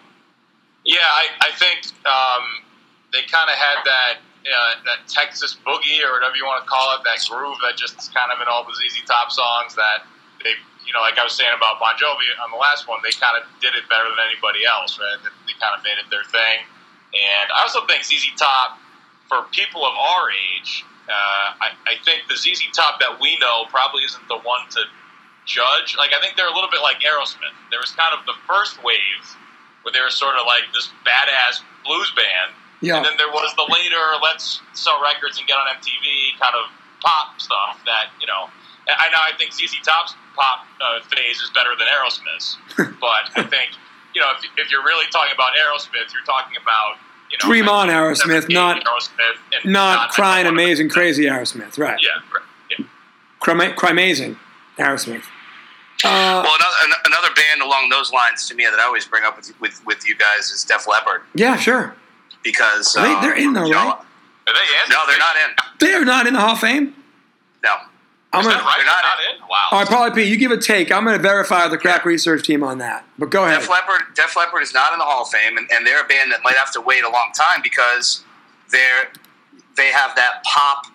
Yeah, 0.85 0.99
I, 1.01 1.27
I 1.41 1.51
think 1.59 1.87
um, 2.07 2.65
they 3.16 3.24
kind 3.33 3.48
of 3.48 3.57
had 3.57 3.81
that 3.88 4.14
uh, 4.46 4.72
that 4.85 5.09
Texas 5.09 5.57
boogie 5.64 6.05
or 6.05 6.12
whatever 6.12 6.37
you 6.37 6.44
want 6.44 6.61
to 6.61 6.68
call 6.68 6.94
it, 6.94 7.02
that 7.02 7.18
groove 7.24 7.57
that 7.64 7.74
just 7.74 7.96
is 7.96 8.12
kind 8.12 8.31
of 8.31 8.38
in 8.38 8.46
all 8.46 8.62
the 8.62 8.76
ZZ 8.76 9.00
Top 9.09 9.33
songs. 9.33 9.74
That 9.74 10.05
they, 10.44 10.55
you 10.85 10.92
know, 10.92 11.00
like 11.00 11.16
I 11.16 11.24
was 11.24 11.35
saying 11.35 11.50
about 11.57 11.81
Bon 11.81 11.96
Jovi 11.96 12.29
on 12.38 12.52
the 12.52 12.61
last 12.61 12.87
one, 12.87 13.00
they 13.00 13.11
kind 13.16 13.40
of 13.40 13.48
did 13.59 13.74
it 13.74 13.88
better 13.88 14.07
than 14.07 14.20
anybody 14.20 14.62
else. 14.68 15.00
Right? 15.00 15.18
They, 15.24 15.57
kind 15.57 15.72
of 15.72 15.81
made 15.81 15.96
it 15.96 16.05
their 16.12 16.22
thing. 16.29 16.68
And 17.16 17.48
I 17.48 17.64
also 17.64 17.81
think 17.88 18.05
ZZ 18.05 18.29
Top, 18.37 18.76
for 19.24 19.48
people 19.57 19.88
of 19.88 19.96
our 19.96 20.29
age, 20.29 20.85
uh, 21.09 21.57
I, 21.64 21.72
I 21.88 21.96
think 22.05 22.29
the 22.29 22.37
ZZ 22.37 22.68
Top 22.76 23.00
that 23.00 23.16
we 23.24 23.40
know 23.40 23.64
probably 23.72 24.05
isn't 24.05 24.29
the 24.29 24.37
one 24.44 24.68
to 24.76 24.85
judge. 25.48 25.96
Like 25.96 26.12
I 26.12 26.20
think 26.20 26.37
they're 26.37 26.50
a 26.50 26.55
little 26.55 26.68
bit 26.68 26.85
like 26.85 27.00
Aerosmith. 27.00 27.57
There 27.72 27.81
was 27.81 27.96
kind 27.96 28.12
of 28.12 28.29
the 28.29 28.37
first 28.44 28.85
wave 28.85 29.24
where 29.81 29.96
they 29.96 30.02
were 30.02 30.12
sort 30.12 30.37
of 30.37 30.44
like 30.44 30.68
this 30.74 30.92
badass 31.07 31.64
blues 31.87 32.12
band, 32.18 32.52
Yeah. 32.81 32.97
and 32.97 33.05
then 33.07 33.17
there 33.17 33.29
was 33.33 33.55
the 33.57 33.67
later 33.73 34.01
let's 34.23 34.61
sell 34.75 35.01
records 35.03 35.39
and 35.39 35.47
get 35.49 35.55
on 35.57 35.67
MTV 35.81 36.39
kind 36.39 36.55
of 36.55 36.71
pop 37.01 37.41
stuff 37.41 37.81
that 37.87 38.11
you 38.21 38.27
know. 38.27 38.49
I 38.89 39.09
know 39.11 39.19
I 39.27 39.37
think 39.37 39.53
ZZ 39.53 39.75
Top's 39.85 40.15
pop 40.37 40.65
uh, 40.81 41.01
phase 41.11 41.41
is 41.41 41.51
better 41.51 41.71
than 41.79 41.89
Aerosmith's, 41.89 42.57
but 43.01 43.31
I 43.35 43.43
think 43.43 43.71
you 44.15 44.21
know 44.21 44.31
if, 44.39 44.45
if 44.59 44.71
you're 44.71 44.85
really 44.85 45.07
talking 45.11 45.35
about 45.35 45.49
Aerosmith, 45.59 46.12
you're 46.12 46.23
talking 46.25 46.57
about 46.62 46.97
you 47.33 47.39
know 47.43 47.49
Dream 47.51 47.69
on, 47.69 47.89
Aerosmith, 47.89 48.49
not- 48.53 48.85
Aerosmith, 48.85 49.39
and 49.65 49.73
Not 49.73 50.11
crying, 50.11 50.45
don't 50.45 50.55
wanna- 50.55 50.62
amazing, 50.67 50.89
crazy 50.89 51.25
Aerosmith. 51.25 51.79
Right. 51.79 51.99
Yeah, 52.01 52.11
right. 52.33 52.45
yeah. 52.79 52.87
Crime, 53.41 53.75
crimazing 53.75 54.37
Aerosmith. 54.79 55.25
Uh, 56.05 56.43
Well, 56.45 56.55
another, 56.55 56.95
another 57.07 57.35
band 57.35 57.62
along 57.62 57.89
those 57.89 58.12
lines 58.12 58.47
to 58.49 58.55
me 58.55 58.65
that 58.65 58.79
I 58.79 58.85
always 58.85 59.07
bring 59.07 59.25
up 59.25 59.37
with 59.37 59.59
with, 59.61 59.83
with 59.87 60.07
you 60.07 60.15
guys 60.17 60.51
is 60.51 60.62
Def 60.65 60.87
Leppard 60.87 61.23
yeah, 61.35 61.57
sure. 61.57 61.95
Because 62.46 62.92
They- 62.94 63.02
um, 63.02 63.20
they're 63.22 63.35
in 63.35 63.52
though, 63.52 63.62
right? 63.68 63.72
Are 64.48 64.52
they 64.54 64.85
in? 64.85 64.90
No, 64.90 64.98
they're 65.06 65.18
not 65.18 65.37
in. 65.37 65.50
They're 65.80 66.04
not 66.04 66.26
in 66.28 66.35
the 66.35 66.40
Hall 66.40 66.52
of 66.52 66.61
Fame. 66.61 66.94
No, 67.64 67.74
I'm 68.32 68.40
Is 68.40 68.46
gonna. 68.46 68.59
that 68.59 68.64
right? 68.64 68.76
They're 68.76 68.85
They're 68.85 68.87
not 68.87 69.02
not 69.02 69.35
in. 69.35 69.40
Wow. 69.48 69.68
All 69.72 69.78
right, 69.80 69.88
Paulie 69.88 70.14
P, 70.14 70.22
you 70.22 70.37
give 70.37 70.52
a 70.52 70.56
take. 70.56 70.92
I'm 70.92 71.04
going 71.04 71.16
to 71.16 71.22
verify 71.22 71.66
the 71.68 71.76
crack 71.78 72.04
research 72.04 72.44
team 72.46 72.62
on 72.62 72.78
that. 72.78 73.04
But 73.18 73.30
go 73.30 73.44
ahead. 73.44 73.61
Def 73.61 73.68
Leppard. 73.70 74.02
Def 74.14 74.37
Leppard 74.37 74.62
is 74.62 74.72
not 74.72 74.92
in 74.92 74.98
the 75.00 75.04
Hall 75.04 75.22
of 75.22 75.28
Fame, 75.30 75.56
and, 75.59 75.68
and 75.72 75.85
they're 75.87 76.02
a 76.02 76.06
band 76.06 76.30
that 76.30 76.40
might 76.44 76.54
have 76.54 76.70
to 76.72 76.80
wait 76.80 77.02
a 77.02 77.09
long 77.09 77.32
time 77.35 77.61
because 77.62 78.22
they're 78.70 79.09
they 79.76 79.90
have 79.90 80.14
that 80.16 80.42
pop, 80.44 80.87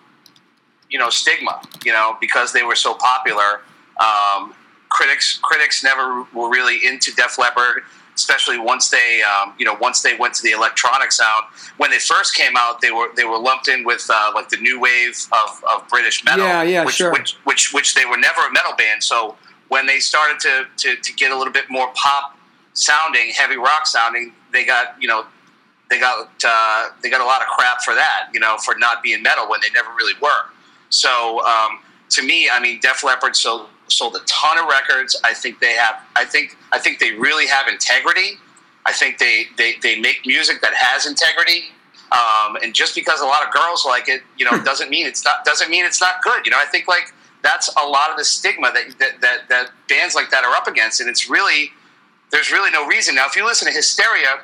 you 0.88 0.98
know, 0.98 1.10
stigma. 1.10 1.60
You 1.84 1.92
know, 1.92 2.16
because 2.22 2.52
they 2.54 2.62
were 2.62 2.74
so 2.76 2.94
popular. 2.94 3.60
Um, 4.00 4.54
critics 4.88 5.38
critics 5.42 5.84
never 5.84 6.24
were 6.32 6.48
really 6.50 6.86
into 6.86 7.12
Def 7.14 7.38
Leppard, 7.38 7.82
especially 8.14 8.58
once 8.58 8.90
they 8.90 9.22
um, 9.22 9.54
you 9.58 9.64
know 9.64 9.74
once 9.80 10.02
they 10.02 10.16
went 10.16 10.34
to 10.34 10.42
the 10.42 10.50
electronic 10.50 11.12
sound. 11.12 11.44
When 11.76 11.90
they 11.90 11.98
first 11.98 12.34
came 12.34 12.52
out, 12.56 12.80
they 12.80 12.90
were 12.90 13.08
they 13.16 13.24
were 13.24 13.38
lumped 13.38 13.68
in 13.68 13.84
with 13.84 14.08
uh, 14.12 14.32
like 14.34 14.48
the 14.48 14.58
new 14.58 14.80
wave 14.80 15.16
of, 15.32 15.64
of 15.74 15.88
British 15.88 16.24
metal. 16.24 16.44
Yeah, 16.44 16.62
yeah, 16.62 16.84
which, 16.84 16.96
sure. 16.96 17.12
Which, 17.12 17.36
which 17.44 17.72
which 17.72 17.94
they 17.94 18.04
were 18.04 18.18
never 18.18 18.40
a 18.40 18.52
metal 18.52 18.74
band. 18.76 19.02
So 19.02 19.36
when 19.68 19.86
they 19.86 20.00
started 20.00 20.38
to, 20.40 20.66
to, 20.76 20.96
to 21.00 21.12
get 21.14 21.32
a 21.32 21.36
little 21.36 21.52
bit 21.52 21.64
more 21.70 21.90
pop 21.94 22.36
sounding, 22.74 23.30
heavy 23.30 23.56
rock 23.56 23.86
sounding, 23.86 24.32
they 24.52 24.64
got 24.66 25.00
you 25.00 25.08
know 25.08 25.24
they 25.92 25.98
got 25.98 26.28
uh, 26.44 26.88
they 27.02 27.10
got 27.10 27.20
a 27.20 27.24
lot 27.24 27.42
of 27.42 27.48
crap 27.48 27.82
for 27.82 27.94
that, 27.94 28.28
you 28.32 28.40
know, 28.40 28.56
for 28.64 28.74
not 28.76 29.02
being 29.02 29.22
metal 29.22 29.48
when 29.48 29.60
they 29.60 29.70
never 29.70 29.90
really 29.90 30.14
were. 30.20 30.50
So 30.88 31.44
um, 31.46 31.80
to 32.10 32.22
me, 32.22 32.48
I 32.52 32.60
mean, 32.60 32.80
Def 32.80 33.04
Leppard 33.04 33.36
sold 33.36 33.68
sold 33.88 34.16
a 34.16 34.20
ton 34.26 34.58
of 34.58 34.66
records. 34.66 35.18
I 35.24 35.34
think 35.34 35.60
they 35.60 35.72
have. 35.72 36.00
I 36.16 36.24
think 36.24 36.56
I 36.72 36.78
think 36.78 36.98
they 36.98 37.12
really 37.12 37.46
have 37.46 37.68
integrity. 37.68 38.38
I 38.84 38.92
think 38.92 39.18
they 39.18 39.46
they, 39.56 39.76
they 39.82 40.00
make 40.00 40.26
music 40.26 40.60
that 40.62 40.74
has 40.74 41.06
integrity. 41.06 41.64
Um, 42.10 42.56
and 42.62 42.74
just 42.74 42.94
because 42.94 43.20
a 43.20 43.24
lot 43.24 43.46
of 43.46 43.52
girls 43.52 43.84
like 43.86 44.08
it, 44.08 44.22
you 44.36 44.44
know, 44.44 44.62
doesn't 44.64 44.90
mean 44.90 45.06
it's 45.06 45.24
not 45.24 45.44
doesn't 45.44 45.70
mean 45.70 45.84
it's 45.84 46.00
not 46.00 46.22
good. 46.22 46.44
You 46.44 46.50
know, 46.50 46.58
I 46.58 46.66
think 46.66 46.88
like 46.88 47.12
that's 47.42 47.74
a 47.76 47.86
lot 47.86 48.10
of 48.10 48.16
the 48.16 48.24
stigma 48.24 48.70
that 48.72 48.98
that, 48.98 49.20
that, 49.20 49.48
that 49.48 49.70
bands 49.88 50.14
like 50.14 50.30
that 50.30 50.44
are 50.44 50.54
up 50.54 50.66
against, 50.66 51.00
and 51.00 51.08
it's 51.08 51.30
really 51.30 51.70
there's 52.30 52.50
really 52.50 52.70
no 52.70 52.86
reason. 52.86 53.14
Now, 53.14 53.26
if 53.26 53.36
you 53.36 53.44
listen 53.44 53.68
to 53.68 53.74
Hysteria, 53.74 54.40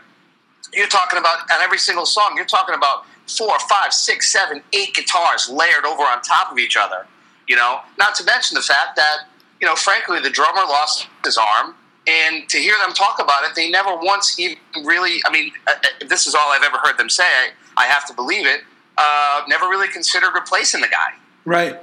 you're 0.73 0.89
talking 0.89 1.19
about 1.19 1.51
on 1.51 1.61
every 1.63 1.79
single 1.79 2.07
song, 2.07 2.33
you're 2.37 2.45
talking 2.45 2.75
about 2.75 3.05
four, 3.27 3.59
five, 3.69 3.93
six, 3.93 4.31
seven, 4.31 4.63
eight 4.73 4.95
guitars 4.95 5.49
layered 5.49 5.85
over 5.87 6.03
on 6.03 6.23
top 6.23 6.53
of 6.53 6.59
each 6.59 6.77
other. 6.77 7.07
You 7.49 7.57
know, 7.57 7.81
not 7.99 8.15
to 8.17 8.25
mention 8.25 8.55
the 8.55 8.63
fact 8.63 8.97
that 8.97 9.29
you 9.61 9.67
know, 9.67 9.75
frankly, 9.75 10.21
the 10.21 10.31
drummer 10.31 10.63
lost 10.63 11.09
his 11.25 11.37
arm, 11.37 11.75
and 12.09 12.49
to 12.49 12.59
hear 12.59 12.75
them 12.85 12.95
talk 12.95 13.21
about 13.21 13.45
it, 13.45 13.55
they 13.55 13.71
never 13.71 13.95
once 13.97 14.39
even 14.39 14.57
really. 14.85 15.21
I 15.27 15.31
mean, 15.31 15.53
uh, 15.67 15.73
uh, 15.73 16.07
this 16.09 16.27
is 16.27 16.35
all 16.35 16.51
I've 16.51 16.63
ever 16.63 16.79
heard 16.79 16.97
them 16.97 17.11
say. 17.11 17.25
I, 17.25 17.51
I 17.77 17.87
have 17.87 18.07
to 18.07 18.15
believe 18.15 18.47
it. 18.47 18.63
Uh, 18.97 19.43
never 19.47 19.67
really 19.69 19.89
considered 19.89 20.31
replacing 20.35 20.81
the 20.81 20.89
guy. 20.89 21.13
Right. 21.45 21.79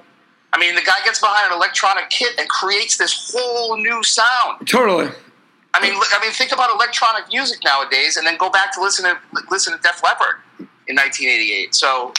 I 0.51 0.57
mean, 0.59 0.75
the 0.75 0.81
guy 0.81 0.97
gets 1.03 1.19
behind 1.19 1.51
an 1.51 1.57
electronic 1.57 2.09
kit 2.09 2.31
and 2.39 2.47
creates 2.49 2.97
this 2.97 3.31
whole 3.33 3.77
new 3.77 4.03
sound. 4.03 4.67
Totally. 4.67 5.09
I 5.73 5.81
mean, 5.81 5.93
look- 5.95 6.07
I 6.17 6.21
mean, 6.21 6.31
think 6.31 6.51
about 6.53 6.73
electronic 6.73 7.27
music 7.31 7.59
nowadays, 7.63 8.17
and 8.17 8.25
then 8.25 8.37
go 8.37 8.49
back 8.49 8.73
to 8.75 8.81
listen 8.81 9.05
to 9.05 9.17
listen 9.51 9.73
to 9.75 9.79
Def 9.81 10.01
Leppard 10.03 10.35
in 10.87 10.95
1988. 10.95 11.75
So, 11.75 12.13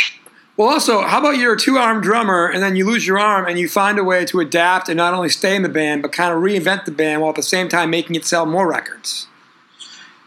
Well, 0.57 0.69
also, 0.69 1.03
how 1.03 1.21
about 1.21 1.37
you're 1.37 1.55
a 1.55 1.59
two 1.59 1.77
armed 1.77 2.03
drummer 2.03 2.47
and 2.47 2.63
then 2.63 2.77
you 2.77 2.87
lose 2.87 3.07
your 3.07 3.19
arm 3.19 3.47
and 3.47 3.59
you 3.59 3.69
find 3.69 3.99
a 3.99 4.05
way 4.05 4.25
to 4.25 4.41
adapt 4.41 4.89
and 4.89 4.97
not 4.97 5.13
only 5.13 5.29
stay 5.29 5.55
in 5.55 5.63
the 5.63 5.69
band, 5.69 6.01
but 6.01 6.13
kind 6.13 6.33
of 6.33 6.43
reinvent 6.43 6.87
the 6.87 6.93
band 6.93 7.21
while 7.21 7.31
at 7.31 7.37
the 7.37 7.43
same 7.43 7.69
time 7.69 7.91
making 7.91 8.17
it 8.17 8.25
sell 8.25 8.47
more 8.47 8.67
records? 8.67 9.27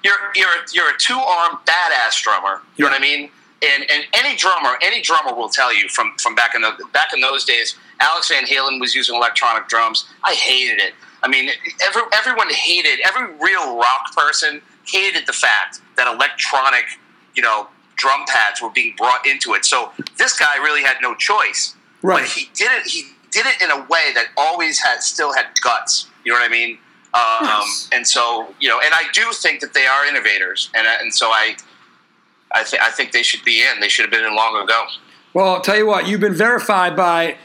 you're 0.03 0.13
you're 0.35 0.47
you're 0.73 0.89
a 0.89 0.97
two 0.97 1.17
armed 1.17 1.57
badass 1.65 2.21
drummer. 2.21 2.61
You 2.75 2.85
know 2.85 2.91
what 2.91 2.99
I 2.99 3.01
mean? 3.01 3.29
And 3.61 3.89
and 3.89 4.05
any 4.13 4.35
drummer, 4.35 4.77
any 4.81 5.01
drummer 5.01 5.33
will 5.33 5.49
tell 5.49 5.75
you 5.75 5.89
from 5.89 6.13
from 6.21 6.35
back 6.35 6.55
in 6.55 6.61
the 6.61 6.71
back 6.93 7.13
in 7.13 7.21
those 7.21 7.45
days. 7.45 7.75
Alex 7.99 8.29
Van 8.29 8.45
Halen 8.45 8.79
was 8.79 8.95
using 8.95 9.15
electronic 9.15 9.67
drums. 9.67 10.05
I 10.23 10.33
hated 10.33 10.79
it. 10.81 10.93
I 11.21 11.27
mean, 11.27 11.49
every, 11.85 12.01
everyone 12.13 12.49
hated. 12.49 12.99
Every 13.03 13.33
real 13.41 13.77
rock 13.77 14.15
person 14.15 14.61
hated 14.85 15.27
the 15.27 15.33
fact 15.33 15.81
that 15.97 16.07
electronic, 16.07 16.85
you 17.35 17.43
know, 17.43 17.67
drum 17.99 18.25
pads 18.27 18.61
were 18.61 18.69
being 18.69 18.95
brought 18.97 19.27
into 19.27 19.53
it. 19.53 19.65
So 19.65 19.91
this 20.17 20.37
guy 20.37 20.57
really 20.57 20.81
had 20.81 20.97
no 21.01 21.13
choice. 21.15 21.75
Right. 22.01 22.21
But 22.21 22.29
he 22.29 22.49
did 22.55 22.71
it. 22.71 22.87
He 22.87 23.03
did 23.29 23.45
it 23.45 23.61
in 23.61 23.69
a 23.69 23.81
way 23.87 24.11
that 24.15 24.27
always 24.37 24.79
had 24.79 25.03
still 25.03 25.33
had 25.33 25.45
guts. 25.61 26.07
You 26.25 26.31
know 26.31 26.39
what 26.39 26.49
I 26.49 26.51
mean? 26.51 26.77
Um. 27.13 27.63
And 27.91 28.07
so 28.07 28.53
you 28.59 28.69
know, 28.69 28.79
and 28.79 28.93
I 28.93 29.03
do 29.13 29.31
think 29.33 29.61
that 29.61 29.73
they 29.73 29.85
are 29.85 30.05
innovators, 30.05 30.69
and 30.75 30.87
and 30.87 31.13
so 31.13 31.27
I, 31.27 31.55
I 32.53 32.63
think 32.63 32.81
I 32.81 32.91
think 32.91 33.11
they 33.11 33.23
should 33.23 33.43
be 33.43 33.61
in. 33.61 33.79
They 33.79 33.89
should 33.89 34.03
have 34.03 34.11
been 34.11 34.25
in 34.25 34.35
long 34.35 34.61
ago. 34.63 34.85
Well, 35.33 35.53
I'll 35.53 35.61
tell 35.61 35.77
you 35.77 35.85
what, 35.85 36.07
you've 36.07 36.21
been 36.21 36.33
verified 36.33 36.95
by 36.95 37.37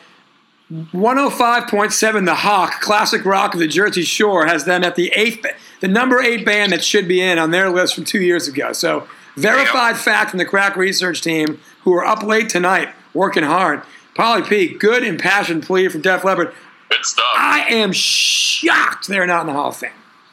105.7 0.72 2.24
The 2.24 2.34
Hawk, 2.34 2.80
classic 2.80 3.24
rock 3.24 3.54
of 3.54 3.60
the 3.60 3.68
Jersey 3.68 4.02
Shore, 4.02 4.46
has 4.46 4.64
them 4.64 4.82
at 4.82 4.96
the 4.96 5.12
eighth, 5.14 5.44
the 5.80 5.88
number 5.88 6.22
eight 6.22 6.46
band 6.46 6.72
that 6.72 6.82
should 6.82 7.06
be 7.06 7.20
in 7.20 7.38
on 7.38 7.50
their 7.50 7.68
list 7.68 7.94
from 7.94 8.04
two 8.04 8.22
years 8.22 8.48
ago. 8.48 8.72
So, 8.72 9.06
verified 9.36 9.96
fact 9.96 10.30
from 10.30 10.38
the 10.38 10.44
crack 10.44 10.76
research 10.76 11.20
team 11.22 11.60
who 11.82 11.92
are 11.94 12.04
up 12.04 12.22
late 12.22 12.48
tonight 12.48 12.90
working 13.12 13.42
hard. 13.44 13.82
Paulie 14.14 14.46
P, 14.48 14.68
good 14.74 15.02
impassioned 15.02 15.62
plea 15.64 15.88
from 15.88 16.00
Def 16.00 16.24
Leppard. 16.24 16.54
Good 16.88 17.04
stuff. 17.04 17.24
I 17.36 17.66
am 17.68 17.92
shocked 17.92 19.08
they're 19.08 19.26
not 19.26 19.42
in 19.42 19.46
the 19.48 19.52
Hall 19.52 19.68
of 19.70 19.76
Fame. 19.76 19.90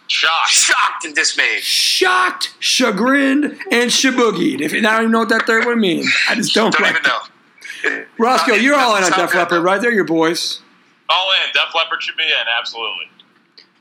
Shocked. 0.08 0.50
Shocked 0.50 1.06
and 1.06 1.16
dismayed. 1.16 1.62
Shocked, 1.64 2.54
chagrined, 2.60 3.46
and 3.72 3.90
shaboogied. 3.90 4.60
If 4.62 4.74
you 4.74 4.82
don't 4.82 5.00
even 5.00 5.12
know 5.12 5.20
what 5.20 5.30
that 5.30 5.48
third 5.48 5.66
one 5.66 5.80
means, 5.80 6.14
I 6.30 6.36
just 6.36 6.54
don't, 6.54 6.72
Don't 6.74 6.82
like 6.84 6.92
even 6.92 7.02
it. 7.04 7.08
know. 7.08 8.06
Roscoe, 8.20 8.54
you're 8.54 8.76
all 8.76 8.96
in 8.98 9.04
on 9.04 9.12
Def 9.12 9.34
Leppard, 9.34 9.64
right? 9.64 9.82
They're 9.82 9.94
your 9.94 10.04
boys. 10.04 10.62
All 11.10 11.32
in. 11.32 11.52
Def 11.54 11.74
Leppard 11.74 12.04
should 12.04 12.18
be 12.18 12.24
in. 12.24 12.30
Absolutely. 12.60 13.06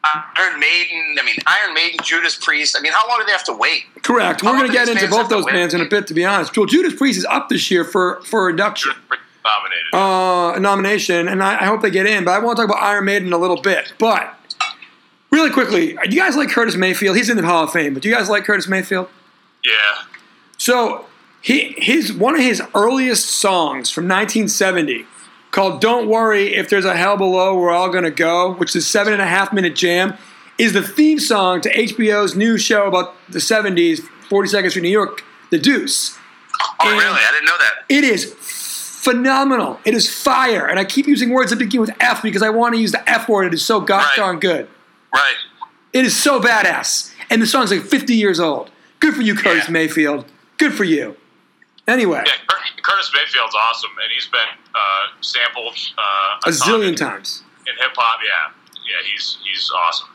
Iron 0.05 0.59
Maiden. 0.59 1.17
I 1.21 1.25
mean, 1.25 1.37
Iron 1.47 1.75
Maiden, 1.75 1.99
Judas 2.03 2.37
Priest. 2.37 2.77
I 2.79 2.81
mean, 2.81 2.93
how 2.93 3.07
long 3.09 3.19
do 3.19 3.27
they 3.27 3.33
have 3.33 3.45
to 3.45 3.53
wait? 3.53 3.85
Correct. 4.03 4.41
How 4.41 4.53
We're 4.53 4.59
going 4.59 4.71
to 4.71 4.73
get 4.73 4.89
into 4.89 5.09
both 5.09 5.29
those 5.29 5.45
bands 5.45 5.75
in 5.75 5.81
a 5.81 5.89
bit, 5.89 6.07
to 6.07 6.15
be 6.15 6.25
honest. 6.25 6.57
Well, 6.57 6.67
Judas 6.67 6.95
Priest 6.95 7.19
is 7.19 7.27
up 7.27 7.49
this 7.49 7.71
year 7.71 7.85
for, 7.85 8.21
for 8.25 8.49
induction. 8.49 8.93
nominated. 9.45 9.95
uh, 9.95 10.57
a 10.57 10.61
nomination, 10.61 11.29
and 11.29 11.43
I, 11.43 11.63
I 11.63 11.65
hope 11.67 11.83
they 11.83 11.91
get 11.91 12.07
in. 12.07 12.25
But 12.25 12.33
I 12.33 12.39
want 12.39 12.57
to 12.57 12.63
talk 12.63 12.71
about 12.71 12.83
Iron 12.83 13.05
Maiden 13.05 13.29
in 13.29 13.33
a 13.35 13.39
little 13.39 13.61
bit. 13.61 13.93
But 13.99 14.35
really 15.31 15.51
quickly, 15.51 15.99
do 16.05 16.11
you 16.17 16.21
guys 16.21 16.37
like 16.37 16.49
Curtis 16.49 16.77
Mayfield? 16.77 17.17
He's 17.17 17.29
in 17.29 17.37
the 17.37 17.45
Hall 17.45 17.65
of 17.65 17.73
Fame, 17.73 17.95
but 17.95 18.03
do 18.03 18.09
you 18.09 18.15
guys 18.15 18.29
like 18.29 18.45
Curtis 18.45 18.69
Mayfield? 18.69 19.09
yeah. 19.65 20.05
So 20.57 21.07
he 21.41 21.75
his 21.79 22.13
one 22.13 22.35
of 22.35 22.41
his 22.41 22.63
earliest 22.75 23.27
songs 23.27 23.91
from 23.91 24.05
1970 24.05 25.07
called 25.51 25.81
"Don't 25.81 26.09
Worry 26.09 26.55
If 26.55 26.69
There's 26.69 26.85
a 26.85 26.97
Hell 26.97 27.17
Below, 27.17 27.59
We're 27.59 27.71
All 27.71 27.89
Gonna 27.91 28.11
Go," 28.11 28.53
which 28.55 28.71
is 28.77 28.85
a 28.85 28.87
seven 28.89 29.13
and 29.13 29.23
a 29.23 29.27
half 29.27 29.53
minute 29.53 29.75
jam, 29.75 30.15
is 30.59 30.73
the 30.73 30.83
theme 30.83 31.19
song 31.19 31.61
to 31.63 31.71
HBO's 31.71 32.35
new 32.37 32.57
show 32.59 32.87
about 32.87 33.15
the 33.29 33.39
70s, 33.41 34.01
42nd 34.29 34.71
Street, 34.71 34.83
New 34.83 34.89
York, 34.91 35.25
The 35.51 35.59
Deuce. 35.59 36.17
Oh, 36.61 36.89
And- 36.89 36.99
really? 36.99 37.19
I 37.21 37.33
didn't 37.33 37.47
know 37.47 37.59
that. 37.59 37.73
It 37.89 38.05
is 38.05 38.35
phenomenal. 39.01 39.81
It 39.85 39.95
is 39.95 40.09
fire, 40.15 40.67
and 40.67 40.79
I 40.79 40.85
keep 40.85 41.07
using 41.07 41.31
words 41.31 41.51
that 41.51 41.59
begin 41.59 41.81
with 41.81 41.91
F 42.01 42.23
because 42.23 42.43
I 42.43 42.51
want 42.51 42.75
to 42.75 42.81
use 42.81 42.93
the 42.93 43.09
F 43.09 43.29
word. 43.29 43.47
It 43.47 43.55
is 43.55 43.65
so 43.65 43.81
gosh 43.81 44.05
Right. 44.05 44.17
darn 44.17 44.39
good. 44.41 44.69
Right. 45.15 45.35
It 45.93 46.05
is 46.05 46.15
so 46.17 46.39
badass, 46.41 47.11
and 47.31 47.41
the 47.41 47.47
song's 47.47 47.71
like 47.73 47.83
50 47.85 48.15
years 48.15 48.39
old. 48.39 48.71
Good 49.01 49.15
for 49.15 49.23
you, 49.23 49.35
Curtis 49.35 49.65
Yeah. 49.67 49.71
Mayfield. 49.73 50.27
Good 50.59 50.75
for 50.75 50.85
you. 50.85 51.17
Anyway. 51.89 52.23
Yeah, 52.27 52.33
Curtis 52.91 53.11
Mayfield's 53.15 53.55
awesome, 53.55 53.91
and 54.03 54.11
he's 54.13 54.27
been 54.27 54.41
uh, 54.75 55.07
sampled 55.21 55.77
uh, 55.97 56.39
a 56.47 56.51
ton 56.51 56.53
zillion 56.53 56.97
times. 56.97 57.43
in 57.67 57.75
hip 57.77 57.93
hop. 57.95 58.19
Yeah, 58.27 58.53
yeah, 58.89 59.07
he's 59.11 59.39
he's 59.45 59.71
awesome. 59.87 60.09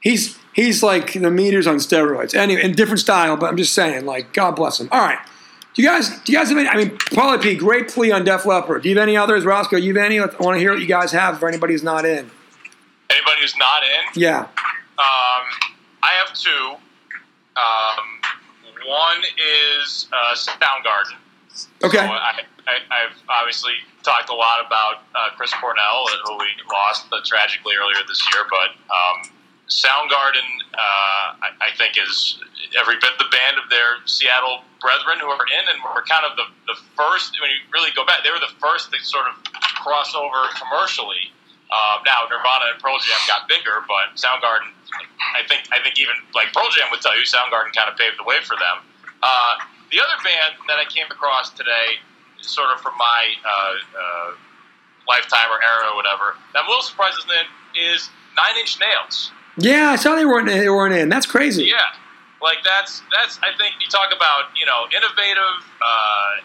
He's 0.00 0.38
he's 0.52 0.82
like 0.82 1.14
the 1.14 1.30
meters 1.30 1.66
on 1.66 1.76
steroids. 1.76 2.34
Anyway, 2.34 2.62
in 2.62 2.72
different 2.72 3.00
style, 3.00 3.36
but 3.36 3.46
I'm 3.46 3.56
just 3.56 3.72
saying, 3.72 4.06
like, 4.06 4.32
God 4.32 4.52
bless 4.52 4.78
him. 4.80 4.88
All 4.92 5.00
right. 5.00 5.18
Do 5.74 5.82
you 5.82 5.88
guys 5.88 6.08
do 6.20 6.32
you 6.32 6.38
guys 6.38 6.48
have 6.50 6.56
any 6.58 6.68
I 6.68 6.76
mean 6.76 6.90
Paulie 6.96 7.42
P, 7.42 7.54
great 7.56 7.88
plea 7.88 8.10
on 8.12 8.24
Def 8.24 8.46
Leppard. 8.46 8.82
Do 8.82 8.88
you 8.88 8.94
have 8.96 9.02
any 9.02 9.16
others? 9.16 9.44
Roscoe, 9.44 9.76
Do 9.78 9.82
you 9.84 9.94
have 9.94 10.04
any? 10.04 10.18
I 10.20 10.24
want 10.40 10.54
to 10.54 10.58
hear 10.58 10.70
what 10.72 10.80
you 10.80 10.86
guys 10.86 11.12
have 11.12 11.38
for 11.38 11.48
anybody 11.48 11.74
who's 11.74 11.82
not 11.82 12.04
in. 12.06 12.30
Anybody 13.10 13.40
who's 13.40 13.56
not 13.58 13.82
in, 13.82 14.20
Yeah. 14.22 14.40
um, 14.40 14.48
I 14.98 16.10
have 16.24 16.32
two. 16.34 16.76
Um, 17.56 18.86
one 18.86 19.22
is 19.80 20.06
uh, 20.12 20.34
Soundgarden. 20.34 21.16
Okay. 21.84 21.98
So 21.98 22.04
I, 22.04 22.40
I've 22.66 23.16
obviously 23.28 23.74
talked 24.02 24.30
a 24.30 24.34
lot 24.34 24.64
about 24.64 25.04
uh, 25.14 25.34
Chris 25.36 25.52
Cornell, 25.54 26.06
who 26.24 26.38
we 26.38 26.46
lost 26.72 27.06
uh, 27.12 27.20
tragically 27.24 27.74
earlier 27.76 28.00
this 28.08 28.22
year, 28.32 28.46
but 28.48 28.74
um, 28.88 29.30
Soundgarden, 29.68 30.46
uh, 30.74 31.42
I, 31.42 31.48
I 31.60 31.70
think, 31.76 31.98
is 31.98 32.38
every 32.78 32.96
bit 33.02 33.18
the 33.18 33.26
band 33.30 33.58
of 33.62 33.68
their 33.68 33.98
Seattle 34.06 34.62
brethren 34.80 35.18
who 35.18 35.26
are 35.26 35.46
in, 35.46 35.64
and 35.68 35.82
were 35.82 36.06
kind 36.06 36.22
of 36.22 36.38
the, 36.38 36.46
the 36.70 36.78
first, 36.94 37.34
when 37.42 37.50
you 37.50 37.58
really 37.74 37.90
go 37.98 38.06
back, 38.06 38.22
they 38.22 38.30
were 38.30 38.42
the 38.42 38.54
first 38.62 38.94
to 38.94 38.98
sort 39.02 39.26
of 39.26 39.34
cross 39.82 40.14
over 40.14 40.46
commercially. 40.54 41.34
Um, 41.66 42.06
now 42.06 42.22
Nirvana 42.30 42.74
and 42.74 42.78
Pearl 42.78 42.94
Jam 43.02 43.18
got 43.26 43.50
bigger, 43.50 43.82
but 43.90 44.14
Soundgarden, 44.14 44.70
I 45.34 45.42
think, 45.50 45.66
I 45.74 45.82
think 45.82 45.98
even 45.98 46.14
like 46.30 46.54
Pearl 46.54 46.70
Jam 46.70 46.86
would 46.94 47.02
tell 47.02 47.18
you, 47.18 47.26
Soundgarden 47.26 47.74
kind 47.74 47.90
of 47.90 47.98
paved 47.98 48.22
the 48.22 48.24
way 48.24 48.38
for 48.46 48.54
them. 48.54 48.86
Uh, 49.18 49.54
the 49.90 49.98
other 50.00 50.18
band 50.24 50.58
that 50.68 50.78
I 50.78 50.84
came 50.88 51.06
across 51.10 51.50
today, 51.50 52.00
sort 52.40 52.68
of 52.74 52.80
from 52.80 52.96
my 52.98 53.22
uh, 53.44 53.50
uh, 53.50 54.30
lifetime 55.08 55.50
or 55.50 55.62
era 55.62 55.92
or 55.92 55.96
whatever, 55.96 56.34
that 56.52 56.60
I'm 56.60 56.66
a 56.66 56.68
little 56.68 56.82
surprised 56.82 57.18
isn't 57.18 57.30
in, 57.30 57.46
is 57.94 58.10
Nine 58.36 58.58
Inch 58.58 58.78
Nails. 58.80 59.32
Yeah, 59.56 59.90
I 59.90 59.96
saw 59.96 60.14
they 60.14 60.26
weren't 60.26 60.48
they 60.48 60.68
weren't 60.68 60.94
in. 60.94 61.08
That's 61.08 61.24
crazy. 61.24 61.64
Yeah, 61.64 61.96
like 62.42 62.58
that's 62.64 63.02
that's. 63.14 63.38
I 63.40 63.56
think 63.56 63.80
you 63.80 63.88
talk 63.88 64.12
about 64.14 64.52
you 64.52 64.66
know 64.66 64.84
innovative 64.92 65.56
uh, 65.80 66.44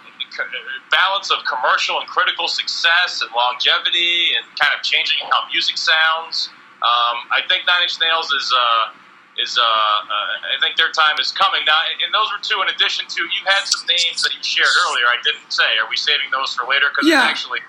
balance 0.90 1.30
of 1.30 1.44
commercial 1.44 2.00
and 2.00 2.08
critical 2.08 2.48
success 2.48 3.22
and 3.22 3.30
longevity 3.36 4.32
and 4.38 4.48
kind 4.56 4.72
of 4.72 4.82
changing 4.84 5.18
how 5.30 5.44
music 5.52 5.78
sounds. 5.78 6.50
Um, 6.82 7.28
I 7.30 7.44
think 7.50 7.68
Nine 7.68 7.84
Inch 7.84 8.00
Nails 8.00 8.32
is. 8.32 8.54
Uh, 8.56 9.01
is 9.42 9.58
uh, 9.58 9.64
uh, 9.64 10.56
I 10.56 10.58
think 10.62 10.78
their 10.78 10.92
time 10.92 11.18
is 11.20 11.32
coming 11.32 11.66
now, 11.66 11.80
and 12.04 12.14
those 12.14 12.30
were 12.32 12.42
two. 12.44 12.62
In 12.62 12.70
addition 12.70 13.06
to, 13.10 13.22
you 13.26 13.42
had 13.46 13.64
some 13.66 13.86
names 13.88 14.22
that 14.24 14.32
you 14.38 14.44
shared 14.44 14.70
earlier. 14.88 15.06
I 15.10 15.18
didn't 15.24 15.50
say. 15.52 15.66
Are 15.82 15.90
we 15.90 15.98
saving 15.98 16.30
those 16.32 16.54
for 16.54 16.68
later? 16.70 16.88
Because 16.94 17.10
Yeah. 17.10 17.24
actually, 17.26 17.60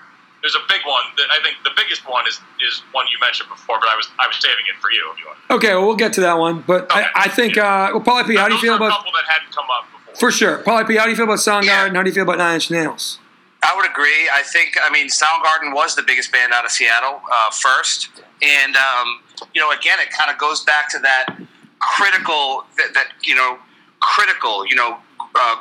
there's 0.41 0.55
a 0.55 0.63
big 0.69 0.81
one. 0.85 1.03
That 1.17 1.27
I 1.33 1.41
think 1.41 1.57
the 1.63 1.73
biggest 1.75 2.07
one 2.07 2.27
is 2.27 2.39
is 2.61 2.83
one 2.91 3.05
you 3.09 3.17
mentioned 3.19 3.49
before, 3.49 3.79
but 3.81 3.89
I 3.89 3.95
was 3.97 4.07
I 4.19 4.27
was 4.27 4.37
saving 4.37 4.65
it 4.69 4.77
for 4.79 4.91
you. 4.91 5.01
If 5.13 5.19
you 5.19 5.25
want. 5.27 5.39
Okay, 5.49 5.73
well 5.75 5.85
we'll 5.87 5.95
get 5.99 6.13
to 6.13 6.21
that 6.21 6.37
one. 6.37 6.61
But 6.67 6.91
Okay. 6.93 7.01
I, 7.15 7.25
I 7.25 7.27
think 7.29 7.57
uh 7.57 7.89
well 7.93 8.01
Paulie 8.05 8.27
P, 8.27 8.35
how 8.35 8.47
do 8.47 8.55
you 8.55 8.61
feel 8.61 8.73
are 8.73 8.81
a 8.81 8.83
about 8.85 8.91
couple 8.97 9.11
that 9.17 9.25
hadn't 9.27 9.51
come 9.55 9.65
up 9.73 9.85
before? 9.89 10.15
for 10.19 10.31
sure. 10.31 10.57
Paulie 10.63 10.87
P, 10.87 10.95
how 10.97 11.05
do 11.05 11.09
you 11.11 11.15
feel 11.17 11.25
about 11.25 11.39
Soundgarden? 11.39 11.65
Yeah. 11.65 11.93
How 11.97 12.03
do 12.03 12.09
you 12.09 12.13
feel 12.13 12.23
about 12.29 12.37
Nine 12.37 12.55
Inch 12.55 12.69
Nails? 12.69 13.19
I 13.65 13.73
would 13.77 13.89
agree. 13.89 14.27
I 14.27 14.43
think, 14.43 14.75
I 14.83 14.89
mean, 14.91 15.07
Soundgarden 15.07 15.73
was 15.73 15.95
the 15.95 16.01
biggest 16.03 16.33
band 16.33 16.51
out 16.51 16.65
of 16.65 16.71
Seattle 16.71 17.21
uh, 17.31 17.49
first. 17.51 18.09
And, 18.41 18.75
um, 18.75 19.21
you 19.53 19.61
know, 19.61 19.71
again, 19.71 19.99
it 20.01 20.11
kind 20.11 20.29
of 20.29 20.37
goes 20.37 20.65
back 20.65 20.89
to 20.91 20.99
that 20.99 21.27
critical, 21.93 22.63
that, 22.77 22.93
that 22.93 23.07
you 23.21 23.35
know, 23.35 23.57
critical, 24.01 24.65
you 24.65 24.75
know, 24.75 24.97
uh, 25.35 25.55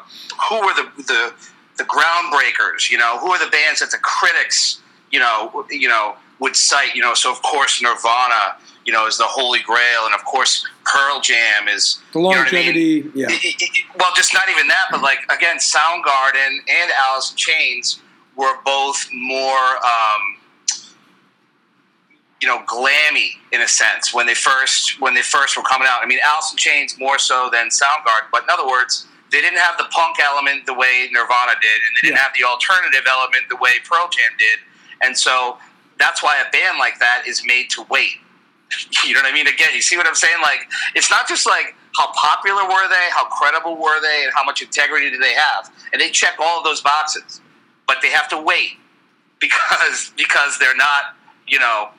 who 0.48 0.56
were 0.60 0.74
the, 0.74 0.90
the, 1.02 1.32
the 1.78 1.84
groundbreakers, 1.84 2.90
you 2.90 2.98
know, 2.98 3.18
who 3.18 3.28
are 3.32 3.38
the 3.44 3.50
bands 3.50 3.80
that 3.80 3.90
the 3.90 3.98
critics, 3.98 4.80
you 5.10 5.18
know, 5.18 5.66
you 5.70 5.88
know, 5.88 6.16
would 6.38 6.56
cite, 6.56 6.94
you 6.94 7.02
know, 7.02 7.14
so 7.14 7.30
of 7.30 7.40
course 7.42 7.80
Nirvana, 7.82 8.56
you 8.84 8.92
know, 8.92 9.06
is 9.06 9.16
the 9.16 9.24
holy 9.24 9.60
grail. 9.60 10.06
And 10.06 10.14
of 10.14 10.24
course 10.24 10.66
Pearl 10.84 11.20
Jam 11.20 11.68
is, 11.68 12.00
The 12.12 12.18
you 12.18 12.24
know 12.24 12.30
I 12.30 12.34
mean? 12.34 12.42
longevity, 12.44 13.10
yeah. 13.14 13.26
it- 13.30 13.44
it- 13.44 13.62
it- 13.62 13.84
well, 13.98 14.10
just 14.16 14.34
not 14.34 14.48
even 14.48 14.66
that, 14.68 14.86
but 14.90 15.02
like 15.02 15.20
again, 15.30 15.56
Soundgarden 15.58 16.58
and 16.68 16.90
Alice 17.06 17.30
in 17.30 17.36
Chains 17.36 18.00
were 18.36 18.54
both 18.64 19.06
more, 19.12 19.76
um, 19.84 20.36
you 22.42 22.48
know, 22.48 22.58
glammy 22.66 23.30
in 23.52 23.60
a 23.60 23.68
sense 23.68 24.12
when 24.12 24.26
they 24.26 24.34
first 24.34 25.00
when 25.00 25.14
they 25.14 25.22
first 25.22 25.56
were 25.56 25.62
coming 25.62 25.86
out. 25.88 26.00
I 26.02 26.06
mean, 26.06 26.18
Alice 26.24 26.50
in 26.50 26.58
Chains 26.58 26.98
more 26.98 27.18
so 27.18 27.48
than 27.52 27.68
Soundgarden, 27.68 28.28
but 28.32 28.42
in 28.42 28.50
other 28.50 28.66
words, 28.66 29.06
they 29.30 29.40
didn't 29.40 29.60
have 29.60 29.78
the 29.78 29.84
punk 29.84 30.16
element 30.20 30.66
the 30.66 30.74
way 30.74 31.08
Nirvana 31.12 31.52
did, 31.62 31.78
and 31.86 31.96
they 31.96 32.00
didn't 32.08 32.16
Yeah. 32.18 32.24
have 32.24 32.32
the 32.34 32.44
alternative 32.44 33.06
element 33.08 33.48
the 33.48 33.56
way 33.56 33.78
Pearl 33.88 34.08
Jam 34.08 34.32
did, 34.38 34.58
and 35.02 35.16
so 35.16 35.58
that's 35.98 36.20
why 36.22 36.42
a 36.46 36.50
band 36.50 36.78
like 36.78 36.98
that 36.98 37.22
is 37.28 37.44
made 37.46 37.70
to 37.70 37.82
wait. 37.88 38.18
You 39.06 39.14
know 39.14 39.20
what 39.22 39.30
I 39.30 39.34
mean? 39.34 39.46
Again, 39.46 39.68
you 39.74 39.82
see 39.82 39.96
what 39.96 40.06
I'm 40.06 40.14
saying? 40.14 40.40
Like, 40.42 40.68
it's 40.96 41.10
not 41.10 41.28
just 41.28 41.46
like 41.46 41.76
how 41.96 42.10
popular 42.12 42.64
were 42.64 42.88
they, 42.88 43.06
how 43.10 43.26
credible 43.26 43.76
were 43.76 44.00
they, 44.00 44.24
and 44.24 44.32
how 44.34 44.42
much 44.44 44.62
integrity 44.62 45.10
do 45.10 45.18
they 45.18 45.34
have, 45.34 45.70
and 45.92 46.00
they 46.00 46.10
check 46.10 46.34
all 46.40 46.58
of 46.58 46.64
those 46.64 46.80
boxes, 46.80 47.40
but 47.86 47.98
they 48.02 48.10
have 48.10 48.28
to 48.30 48.40
wait 48.40 48.78
because 49.40 50.12
because 50.16 50.58
they're 50.58 50.76
not, 50.76 51.14
you 51.46 51.60
know, 51.60 51.90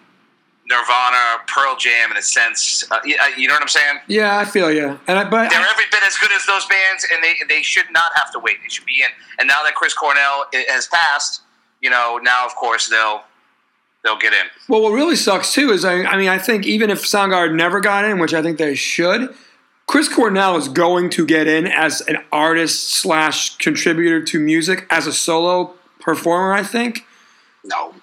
Nirvana, 0.65 1.43
Pearl 1.47 1.75
Jam 1.75 2.11
in 2.11 2.17
a 2.17 2.21
sense. 2.21 2.89
Uh, 2.89 2.99
you, 3.03 3.17
uh, 3.21 3.27
you 3.37 3.47
know 3.47 3.53
what 3.53 3.61
I'm 3.61 3.67
saying? 3.67 3.99
Yeah, 4.07 4.37
I 4.37 4.45
feel 4.45 4.71
you. 4.71 4.97
And 5.07 5.19
I, 5.19 5.23
but 5.29 5.49
They're 5.49 5.59
I, 5.59 5.69
every 5.71 5.85
bit 5.91 6.03
as 6.05 6.17
good 6.17 6.31
as 6.31 6.45
those 6.45 6.65
bands, 6.67 7.05
and 7.11 7.23
they 7.23 7.35
they 7.47 7.61
should 7.61 7.91
not 7.91 8.11
have 8.15 8.31
to 8.31 8.39
wait. 8.39 8.57
They 8.63 8.69
should 8.69 8.85
be 8.85 9.01
in. 9.01 9.09
And 9.39 9.47
now 9.47 9.61
that 9.63 9.75
Chris 9.75 9.93
Cornell 9.93 10.45
has 10.53 10.87
passed, 10.87 11.41
you 11.81 11.89
know, 11.89 12.19
now 12.23 12.45
of 12.45 12.55
course 12.55 12.87
they'll 12.87 13.23
they'll 14.03 14.17
get 14.17 14.33
in. 14.33 14.45
well, 14.69 14.81
what 14.81 14.91
really 14.91 15.15
sucks 15.15 15.53
too 15.53 15.71
is 15.71 15.83
I, 15.83 16.03
I 16.03 16.17
mean 16.17 16.29
I 16.29 16.37
think 16.37 16.65
even 16.65 16.89
if 16.89 17.01
Soundgarden 17.01 17.55
never 17.55 17.81
got 17.81 18.05
in, 18.05 18.19
which 18.19 18.33
I 18.33 18.41
think 18.41 18.57
they 18.57 18.75
should, 18.75 19.35
Chris 19.87 20.07
Cornell 20.07 20.55
is 20.55 20.69
going 20.69 21.09
to 21.11 21.25
get 21.25 21.47
in 21.47 21.67
as 21.67 22.01
an 22.01 22.17
artist 22.31 22.89
slash 22.89 23.57
contributor 23.57 24.23
to 24.23 24.39
music 24.39 24.87
as 24.89 25.07
a 25.07 25.13
solo 25.13 25.73
performer. 25.99 26.53
I 26.53 26.63
think. 26.63 27.05
No. 27.65 27.93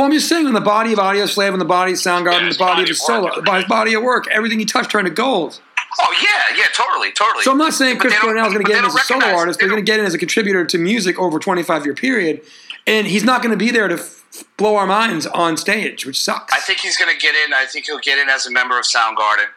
Well, 0.00 0.06
I'm 0.06 0.14
just 0.14 0.30
saying, 0.30 0.46
on 0.46 0.54
the 0.54 0.62
body 0.62 0.94
of 0.94 0.98
Audioslave, 0.98 1.52
and 1.52 1.60
the 1.60 1.66
body 1.66 1.92
of 1.92 1.98
Soundgarden, 1.98 2.44
Yeah, 2.44 2.52
the 2.52 2.58
body, 2.58 2.80
body 2.80 2.90
of 2.90 2.96
solo, 2.96 3.42
by 3.42 3.58
his 3.58 3.66
body 3.66 3.92
of 3.92 4.02
work, 4.02 4.28
everything 4.30 4.58
he 4.58 4.64
touched 4.64 4.90
turned 4.90 5.06
to 5.06 5.12
gold. 5.12 5.60
Oh 6.00 6.14
yeah, 6.22 6.56
yeah, 6.56 6.64
totally, 6.74 7.12
totally. 7.12 7.44
So 7.44 7.52
I'm 7.52 7.58
not 7.58 7.74
saying 7.74 7.98
Chris 7.98 8.18
Cornell 8.18 8.46
is 8.46 8.54
going 8.54 8.64
to 8.64 8.72
get 8.72 8.78
in 8.78 8.86
as 8.86 8.94
a 8.94 8.98
solo 9.00 9.26
artist. 9.26 9.58
they 9.58 9.64
They're 9.66 9.70
going 9.70 9.84
to 9.84 9.86
get 9.86 10.00
in 10.00 10.06
as 10.06 10.14
a 10.14 10.18
contributor 10.18 10.64
to 10.64 10.78
music 10.78 11.18
over 11.18 11.36
a 11.36 11.40
25 11.40 11.84
year 11.84 11.94
period, 11.94 12.40
and 12.86 13.06
he's 13.06 13.24
not 13.24 13.42
going 13.42 13.50
to 13.50 13.58
be 13.58 13.70
there 13.70 13.88
to 13.88 13.96
f- 13.96 14.24
blow 14.56 14.76
our 14.76 14.86
minds 14.86 15.26
on 15.26 15.58
stage, 15.58 16.06
which 16.06 16.18
sucks. 16.18 16.54
I 16.54 16.60
think 16.60 16.78
he's 16.78 16.96
going 16.96 17.14
to 17.14 17.20
get 17.20 17.34
in. 17.34 17.52
I 17.52 17.66
think 17.66 17.84
he'll 17.84 17.98
get 17.98 18.18
in 18.18 18.30
as 18.30 18.46
a 18.46 18.50
member 18.50 18.78
of 18.78 18.86
Soundgarden. 18.86 19.48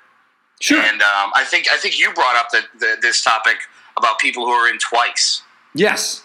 sure. 0.60 0.82
And 0.82 1.02
um, 1.02 1.32
I 1.36 1.46
think 1.46 1.68
I 1.72 1.78
think 1.78 1.98
you 1.98 2.12
brought 2.12 2.36
up 2.36 2.50
the, 2.50 2.64
the, 2.80 2.98
this 3.02 3.24
topic 3.24 3.60
about 3.98 4.20
people 4.20 4.44
who 4.46 4.52
are 4.52 4.70
in 4.70 4.78
twice. 4.78 5.42
yes. 5.74 6.22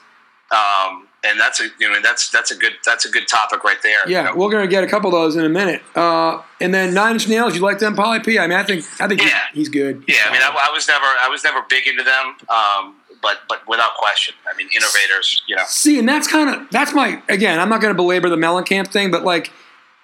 Um, 0.50 1.07
and 1.24 1.38
that's 1.38 1.60
a 1.60 1.68
you 1.80 1.88
know 1.90 2.00
that's 2.02 2.30
that's 2.30 2.50
a 2.50 2.56
good 2.56 2.72
that's 2.84 3.04
a 3.04 3.10
good 3.10 3.26
topic 3.28 3.64
right 3.64 3.78
there. 3.82 4.08
Yeah, 4.08 4.34
we're 4.34 4.50
going 4.50 4.64
to 4.64 4.70
get 4.70 4.84
a 4.84 4.86
couple 4.86 5.08
of 5.08 5.12
those 5.14 5.36
in 5.36 5.44
a 5.44 5.48
minute. 5.48 5.82
Uh, 5.94 6.42
and 6.60 6.72
then 6.72 6.94
Nine 6.94 7.14
Inch 7.14 7.28
Nails, 7.28 7.54
you 7.56 7.60
like 7.62 7.78
them, 7.78 7.96
Paulie 7.96 8.24
P? 8.24 8.38
I 8.38 8.46
mean, 8.46 8.58
I 8.58 8.62
think 8.62 8.84
I 9.00 9.08
think 9.08 9.20
he's, 9.20 9.30
Yeah. 9.30 9.40
he's 9.52 9.68
good. 9.68 10.04
Yeah, 10.06 10.16
I 10.26 10.32
mean, 10.32 10.42
I, 10.42 10.48
I 10.68 10.72
was 10.72 10.86
never 10.88 11.04
I 11.04 11.28
was 11.28 11.42
never 11.44 11.62
big 11.68 11.86
into 11.86 12.02
them, 12.04 12.36
um, 12.48 12.94
but 13.20 13.38
but 13.48 13.66
without 13.68 13.94
question, 13.96 14.34
I 14.50 14.56
mean, 14.56 14.68
innovators. 14.74 15.42
You 15.48 15.56
know, 15.56 15.64
See, 15.66 15.98
and 15.98 16.08
that's 16.08 16.28
kind 16.28 16.48
of 16.54 16.70
that's 16.70 16.92
my 16.94 17.20
again. 17.28 17.58
I'm 17.60 17.68
not 17.68 17.80
going 17.80 17.92
to 17.92 17.96
belabor 17.96 18.28
the 18.28 18.36
Mellencamp 18.36 18.88
thing, 18.88 19.10
but 19.10 19.24
like, 19.24 19.50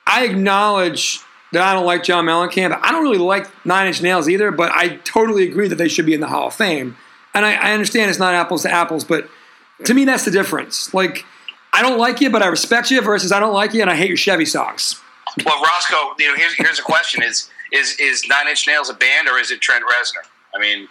I 0.07 0.25
acknowledge 0.25 1.21
that 1.53 1.62
I 1.62 1.73
don't 1.73 1.87
like 1.87 2.03
John 2.03 2.25
Mellencamp. 2.27 2.77
I 2.83 2.91
don't 2.91 3.03
really 3.05 3.19
like 3.19 3.47
Nine 3.65 3.87
Inch 3.87 4.03
Nails 4.03 4.29
either, 4.29 4.51
but 4.51 4.73
I 4.73 4.97
totally 5.05 5.49
agree 5.49 5.69
that 5.69 5.77
they 5.77 5.87
should 5.89 6.07
be 6.07 6.12
in 6.15 6.21
the 6.21 6.27
Hall 6.27 6.49
of 6.49 6.55
Fame. 6.55 6.97
And 7.33 7.45
I, 7.47 7.55
I 7.55 7.73
understand 7.73 8.11
it's 8.11 8.19
not 8.19 8.35
apples 8.35 8.62
to 8.62 8.71
apples, 8.73 9.05
but 9.05 9.29
to 9.85 9.95
me, 9.95 10.05
that's 10.05 10.25
the 10.25 10.31
difference. 10.31 10.95
Like, 10.95 11.25
I 11.72 11.83
don't 11.83 11.99
like 11.99 12.20
you, 12.20 12.31
but 12.31 12.43
I 12.43 12.47
respect 12.47 12.91
you 12.91 13.01
versus 13.01 13.33
I 13.33 13.41
don't 13.41 13.53
like 13.55 13.75
you 13.75 13.83
and 13.83 13.91
I 13.91 13.97
hate 13.97 14.09
your 14.09 14.16
Chevy 14.16 14.45
songs. 14.45 15.01
Well, 15.45 15.61
Roscoe, 15.61 16.14
you 16.18 16.29
know, 16.29 16.37
here's 16.37 16.55
here's 16.55 16.79
a 16.79 16.83
question: 16.83 17.22
Is 17.22 17.51
is 17.72 17.97
is 17.99 18.27
Nine 18.29 18.47
Inch 18.49 18.66
Nails 18.68 18.89
a 18.91 18.95
band 18.95 19.29
or 19.29 19.39
is 19.39 19.51
it 19.51 19.61
Trent 19.61 19.85
Reznor? 19.85 20.29
I 20.55 20.61
mean, 20.61 20.87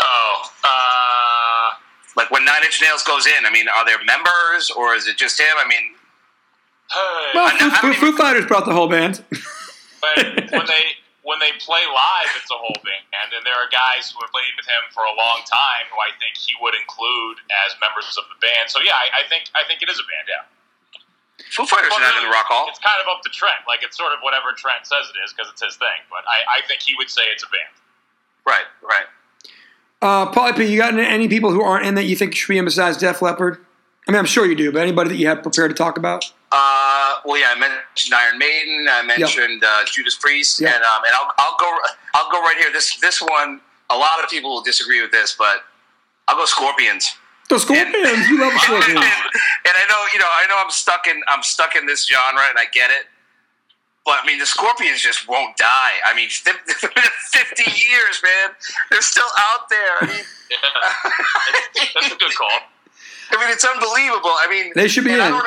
Oh, 0.00 0.42
uh, 0.64 1.76
like 2.16 2.30
when 2.30 2.44
Nine 2.44 2.62
Inch 2.64 2.80
Nails 2.82 3.02
goes 3.04 3.26
in, 3.26 3.46
I 3.46 3.50
mean, 3.50 3.66
are 3.68 3.84
there 3.84 3.98
members 4.04 4.70
or 4.70 4.94
is 4.94 5.06
it 5.08 5.16
just 5.16 5.40
him? 5.40 5.46
I 5.58 5.66
mean, 5.68 5.94
hey, 6.92 7.30
Well, 7.34 7.46
I 7.52 7.58
know- 7.60 7.70
I 7.72 7.80
Foo, 7.80 7.92
Foo 8.12 8.16
Fighters 8.16 8.46
brought 8.46 8.66
the 8.66 8.72
whole 8.72 8.88
band. 8.88 9.24
but 10.00 10.16
when 10.50 10.66
they 10.66 10.82
when 11.24 11.40
they 11.40 11.56
play 11.56 11.80
live, 11.88 12.30
it's 12.36 12.52
a 12.52 12.60
whole 12.60 12.76
band, 12.84 13.08
and 13.16 13.32
then 13.32 13.40
there 13.48 13.56
are 13.56 13.68
guys 13.72 14.12
who 14.12 14.20
have 14.20 14.28
played 14.28 14.54
with 14.60 14.68
him 14.68 14.84
for 14.92 15.08
a 15.08 15.14
long 15.16 15.40
time 15.48 15.88
who 15.88 15.96
I 15.96 16.12
think 16.20 16.36
he 16.36 16.52
would 16.60 16.76
include 16.76 17.40
as 17.64 17.72
members 17.80 18.12
of 18.20 18.28
the 18.28 18.36
band. 18.44 18.68
So 18.68 18.84
yeah, 18.84 18.92
I, 18.92 19.24
I 19.24 19.28
think 19.32 19.48
I 19.56 19.64
think 19.64 19.80
it 19.80 19.88
is 19.88 19.96
a 19.96 20.06
band. 20.06 20.28
Yeah, 20.28 20.44
Foo 21.56 21.64
Fighters 21.64 21.96
are 21.96 22.04
not 22.04 22.20
in 22.20 22.28
the 22.28 22.32
Rock 22.32 22.46
Hall. 22.52 22.68
It's 22.68 22.78
kind 22.78 23.00
of 23.00 23.08
up 23.08 23.24
to 23.24 23.32
Trent. 23.32 23.64
Like 23.64 23.80
it's 23.80 23.96
sort 23.96 24.12
of 24.12 24.20
whatever 24.20 24.52
Trent 24.52 24.84
says 24.84 25.08
it 25.08 25.18
is 25.24 25.32
because 25.32 25.48
it's 25.48 25.64
his 25.64 25.80
thing. 25.80 26.04
But 26.12 26.28
I, 26.28 26.60
I 26.60 26.68
think 26.68 26.84
he 26.84 26.92
would 27.00 27.08
say 27.08 27.24
it's 27.32 27.42
a 27.42 27.50
band. 27.50 27.72
Right, 28.44 28.68
right. 28.84 29.08
Uh, 30.04 30.30
Paulie 30.30 30.56
P, 30.56 30.68
you 30.68 30.76
got 30.76 30.92
any 30.92 31.28
people 31.28 31.50
who 31.50 31.62
aren't 31.62 31.86
in 31.86 31.94
that 31.96 32.04
you 32.04 32.14
think 32.16 32.36
should 32.36 32.52
be 32.52 32.58
in 32.58 32.64
besides 32.64 32.98
Def 32.98 33.22
Leppard? 33.22 33.64
I 34.06 34.12
mean, 34.12 34.18
I'm 34.18 34.26
sure 34.26 34.44
you 34.44 34.54
do, 34.54 34.70
but 34.70 34.82
anybody 34.82 35.08
that 35.08 35.16
you 35.16 35.26
have 35.28 35.42
prepared 35.42 35.70
to 35.70 35.74
talk 35.74 35.96
about? 35.96 36.30
Uh, 36.54 37.14
well, 37.24 37.34
yeah, 37.40 37.50
I 37.50 37.58
mentioned 37.58 38.14
Iron 38.14 38.38
Maiden. 38.38 38.86
I 38.88 39.02
mentioned 39.02 39.64
uh, 39.64 39.84
Judas 39.86 40.14
Priest, 40.14 40.60
Yep. 40.60 40.72
and 40.72 40.84
um, 40.84 41.02
and 41.04 41.12
I'll, 41.14 41.32
I'll 41.38 41.56
go 41.58 41.68
I'll 42.14 42.30
go 42.30 42.40
right 42.42 42.56
here. 42.56 42.70
This 42.72 42.96
this 43.00 43.20
one, 43.20 43.60
a 43.90 43.96
lot 43.96 44.22
of 44.22 44.30
people 44.30 44.50
will 44.54 44.62
disagree 44.62 45.02
with 45.02 45.10
this, 45.10 45.34
but 45.36 45.64
I'll 46.28 46.36
go 46.36 46.44
Scorpions. 46.44 47.10
The 47.50 47.58
Scorpions. 47.58 48.28
You 48.28 48.38
love 48.40 48.52
the 48.52 48.58
and, 48.74 48.82
Scorpions. 48.84 49.04
and 49.66 49.74
I 49.74 49.84
know 49.90 50.00
you 50.14 50.20
know 50.20 50.30
I 50.30 50.46
know 50.48 50.56
I'm 50.62 50.70
stuck 50.70 51.08
in 51.08 51.20
I'm 51.26 51.42
stuck 51.42 51.74
in 51.74 51.86
this 51.86 52.06
genre, 52.06 52.42
and 52.48 52.56
I 52.58 52.66
get 52.72 52.90
it. 52.92 53.06
But 54.06 54.18
I 54.22 54.26
mean, 54.26 54.38
the 54.38 54.46
Scorpions 54.46 55.00
just 55.00 55.26
won't 55.28 55.56
die. 55.56 55.94
I 56.06 56.14
mean, 56.14 56.28
fifty 57.32 57.64
years, 57.66 58.22
man. 58.22 58.54
They're 58.92 59.02
still 59.02 59.26
out 59.50 59.68
there. 59.70 59.96
I 60.02 60.06
mean, 60.06 60.24
Yeah, 60.50 60.58
that's, 61.74 61.94
that's 61.94 62.12
a 62.14 62.16
good 62.16 62.34
call. 62.36 62.50
I 63.32 63.40
mean, 63.40 63.50
it's 63.50 63.64
unbelievable. 63.64 64.30
I 64.38 64.46
mean, 64.48 64.70
They 64.76 64.86
should 64.86 65.04
be 65.04 65.12
and 65.14 65.22
I 65.22 65.28
in. 65.28 65.42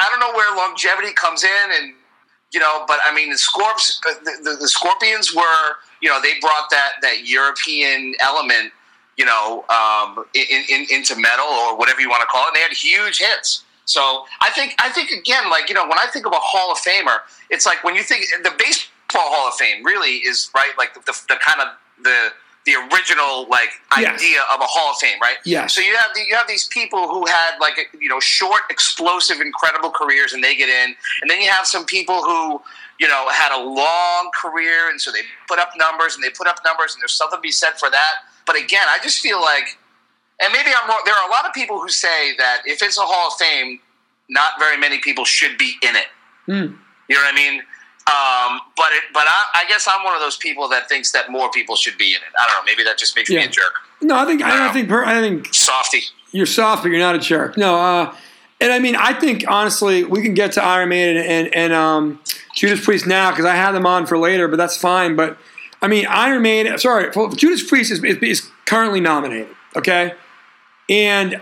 I 0.00 0.08
don't 0.10 0.20
know 0.20 0.32
where 0.32 0.56
longevity 0.56 1.12
comes 1.12 1.44
in, 1.44 1.70
and 1.78 1.94
you 2.52 2.60
know, 2.60 2.84
but 2.88 2.98
I 3.04 3.14
mean, 3.14 3.30
the 3.30 3.36
Scorps, 3.36 4.00
uh, 4.08 4.14
the, 4.24 4.50
the, 4.50 4.56
the 4.60 4.68
Scorpions 4.68 5.34
were, 5.34 5.76
you 6.00 6.08
know, 6.08 6.20
they 6.20 6.40
brought 6.40 6.68
that 6.70 6.94
that 7.02 7.26
European 7.26 8.14
element, 8.20 8.72
you 9.16 9.24
know, 9.24 9.64
um, 9.68 10.24
in, 10.34 10.64
in, 10.68 10.86
into 10.90 11.14
metal 11.14 11.46
or 11.46 11.76
whatever 11.76 12.00
you 12.00 12.08
want 12.08 12.22
to 12.22 12.26
call 12.26 12.44
it. 12.44 12.48
And 12.48 12.56
they 12.56 12.62
had 12.62 12.72
huge 12.72 13.18
hits. 13.18 13.64
So 13.84 14.24
I 14.40 14.50
think, 14.50 14.74
I 14.78 14.88
think 14.90 15.10
again, 15.10 15.50
like 15.50 15.68
you 15.68 15.74
know, 15.74 15.82
when 15.84 15.98
I 15.98 16.06
think 16.12 16.26
of 16.26 16.32
a 16.32 16.40
Hall 16.40 16.72
of 16.72 16.78
Famer, 16.78 17.18
it's 17.50 17.66
like 17.66 17.84
when 17.84 17.94
you 17.94 18.02
think 18.02 18.24
the 18.42 18.52
baseball 18.58 19.30
Hall 19.30 19.48
of 19.48 19.54
Fame 19.54 19.84
really 19.84 20.16
is 20.26 20.50
right, 20.54 20.72
like 20.78 20.94
the, 20.94 21.00
the, 21.00 21.20
the 21.28 21.36
kind 21.44 21.60
of 21.60 21.68
the 22.02 22.30
the 22.70 22.94
original 22.94 23.46
like 23.50 23.70
Yes. 23.98 24.20
idea 24.20 24.40
of 24.54 24.60
a 24.60 24.64
Hall 24.64 24.92
of 24.92 24.96
Fame, 24.98 25.18
right? 25.20 25.36
Yeah. 25.44 25.66
So 25.66 25.80
you 25.80 25.94
have 25.96 26.10
the, 26.14 26.20
you 26.28 26.36
have 26.36 26.46
these 26.46 26.66
people 26.68 27.08
who 27.08 27.26
had 27.26 27.58
like 27.60 27.76
you 27.98 28.08
know 28.08 28.20
short, 28.20 28.62
explosive, 28.70 29.40
incredible 29.40 29.90
careers, 29.90 30.32
and 30.32 30.42
they 30.44 30.54
get 30.56 30.68
in, 30.68 30.94
and 31.22 31.30
then 31.30 31.40
you 31.40 31.50
have 31.50 31.66
some 31.66 31.84
people 31.84 32.22
who 32.22 32.60
you 32.98 33.08
know 33.08 33.28
had 33.30 33.52
a 33.52 33.60
long 33.62 34.30
career, 34.40 34.88
and 34.90 35.00
so 35.00 35.10
they 35.10 35.20
put 35.48 35.58
up 35.58 35.70
numbers, 35.76 36.14
and 36.14 36.22
they 36.22 36.30
put 36.30 36.46
up 36.46 36.60
numbers, 36.64 36.94
and 36.94 37.02
there's 37.02 37.14
something 37.14 37.38
to 37.38 37.42
be 37.42 37.50
said 37.52 37.72
for 37.78 37.90
that. 37.90 38.14
But 38.46 38.56
again, 38.56 38.86
I 38.88 38.98
just 39.02 39.20
feel 39.20 39.40
like, 39.40 39.76
and 40.40 40.52
maybe 40.52 40.70
I'm 40.70 40.88
wrong. 40.88 41.02
There 41.04 41.14
are 41.14 41.26
a 41.28 41.30
lot 41.30 41.46
of 41.46 41.52
people 41.52 41.80
who 41.80 41.88
say 41.88 42.34
that 42.38 42.62
if 42.64 42.82
it's 42.82 42.96
a 42.98 43.02
Hall 43.02 43.28
of 43.28 43.34
Fame, 43.34 43.80
not 44.28 44.52
very 44.58 44.76
many 44.76 44.98
people 44.98 45.24
should 45.24 45.58
be 45.58 45.74
in 45.82 45.96
it. 45.96 46.06
Hmm. 46.46 46.74
You 47.08 47.16
know 47.16 47.22
what 47.22 47.34
I 47.34 47.36
mean? 47.36 47.62
Um, 48.10 48.60
but 48.76 48.86
it, 48.92 49.04
but 49.14 49.24
I, 49.28 49.62
I 49.62 49.64
guess 49.68 49.86
I'm 49.88 50.02
one 50.04 50.14
of 50.14 50.20
those 50.20 50.36
people 50.36 50.68
that 50.70 50.88
thinks 50.88 51.12
that 51.12 51.30
more 51.30 51.50
people 51.50 51.76
should 51.76 51.96
be 51.96 52.08
in 52.08 52.16
it. 52.16 52.32
I 52.38 52.44
don't 52.48 52.58
know. 52.66 52.70
Maybe 52.72 52.82
that 52.84 52.98
just 52.98 53.14
makes 53.14 53.30
me 53.30 53.36
a 53.36 53.48
jerk, 53.48 53.72
No, 54.02 54.16
I 54.16 54.24
think 54.26 54.42
I, 54.42 54.56
don't 54.56 54.72
think 54.72 54.88
per- 54.88 55.04
I 55.04 55.20
think 55.20 55.54
softy. 55.54 56.00
you're 56.32 56.46
soft, 56.46 56.82
but 56.82 56.88
you're 56.90 56.98
not 56.98 57.14
a 57.14 57.18
jerk. 57.18 57.56
No, 57.56 57.76
uh, 57.76 58.14
and 58.60 58.72
I 58.72 58.78
mean, 58.80 58.96
I 58.96 59.12
think 59.12 59.44
honestly, 59.46 60.02
we 60.04 60.22
can 60.22 60.34
get 60.34 60.52
to 60.52 60.64
Iron 60.64 60.88
Maiden 60.88 61.22
and 61.22 61.54
and 61.54 61.72
um, 61.72 62.20
Judas 62.56 62.84
Priest 62.84 63.06
now 63.06 63.30
because 63.30 63.44
I 63.44 63.54
had 63.54 63.72
them 63.72 63.86
on 63.86 64.06
for 64.06 64.18
later, 64.18 64.48
but 64.48 64.56
that's 64.56 64.76
fine. 64.76 65.14
But 65.14 65.38
I 65.80 65.86
mean, 65.88 66.06
Iron 66.08 66.42
Maiden. 66.42 66.76
Sorry, 66.78 67.10
Judas 67.36 67.62
Priest 67.66 67.92
is, 67.92 68.02
is, 68.02 68.16
is 68.18 68.50
currently 68.66 69.00
nominated. 69.00 69.48
Okay, 69.76 70.14
and 70.88 71.40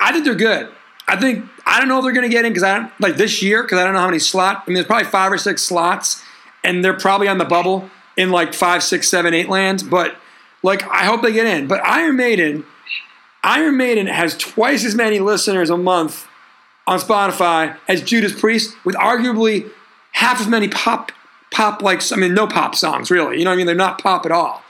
I 0.00 0.12
think 0.12 0.24
they're 0.24 0.34
good. 0.34 0.68
I 1.08 1.16
think 1.16 1.44
I 1.66 1.78
don't 1.78 1.88
know 1.88 1.98
if 1.98 2.04
they're 2.04 2.12
going 2.12 2.28
to 2.28 2.34
get 2.34 2.44
in 2.44 2.52
because 2.52 2.62
I 2.62 2.78
don't 2.78 2.92
like 3.00 3.16
this 3.16 3.42
year 3.42 3.62
because 3.62 3.78
I 3.78 3.84
don't 3.84 3.94
know 3.94 4.00
how 4.00 4.06
many 4.06 4.18
slot. 4.18 4.64
I 4.66 4.70
mean, 4.70 4.74
there's 4.74 4.86
probably 4.86 5.06
five 5.10 5.32
or 5.32 5.38
six 5.38 5.62
slots, 5.62 6.22
and 6.62 6.84
they're 6.84 6.98
probably 6.98 7.28
on 7.28 7.38
the 7.38 7.44
bubble 7.44 7.90
in 8.16 8.30
like 8.30 8.54
five, 8.54 8.82
six, 8.82 9.08
seven, 9.08 9.34
eight 9.34 9.48
lands. 9.48 9.82
But 9.82 10.16
like, 10.62 10.82
I 10.84 11.04
hope 11.04 11.22
they 11.22 11.32
get 11.32 11.46
in. 11.46 11.66
But 11.66 11.84
Iron 11.84 12.16
Maiden, 12.16 12.64
Iron 13.42 13.76
Maiden 13.76 14.06
has 14.06 14.36
twice 14.36 14.84
as 14.84 14.94
many 14.94 15.20
listeners 15.20 15.70
a 15.70 15.76
month 15.76 16.26
on 16.86 16.98
Spotify 16.98 17.76
as 17.88 18.02
Judas 18.02 18.38
Priest, 18.38 18.76
with 18.84 18.94
arguably 18.96 19.70
half 20.12 20.40
as 20.40 20.46
many 20.46 20.68
pop, 20.68 21.12
pop 21.50 21.82
like 21.82 22.00
I 22.12 22.16
mean, 22.16 22.34
no 22.34 22.46
pop 22.46 22.74
songs 22.74 23.10
really. 23.10 23.38
You 23.38 23.44
know 23.44 23.50
what 23.50 23.54
I 23.54 23.56
mean? 23.56 23.66
They're 23.66 23.74
not 23.74 24.02
pop 24.02 24.26
at 24.26 24.32
all. 24.32 24.62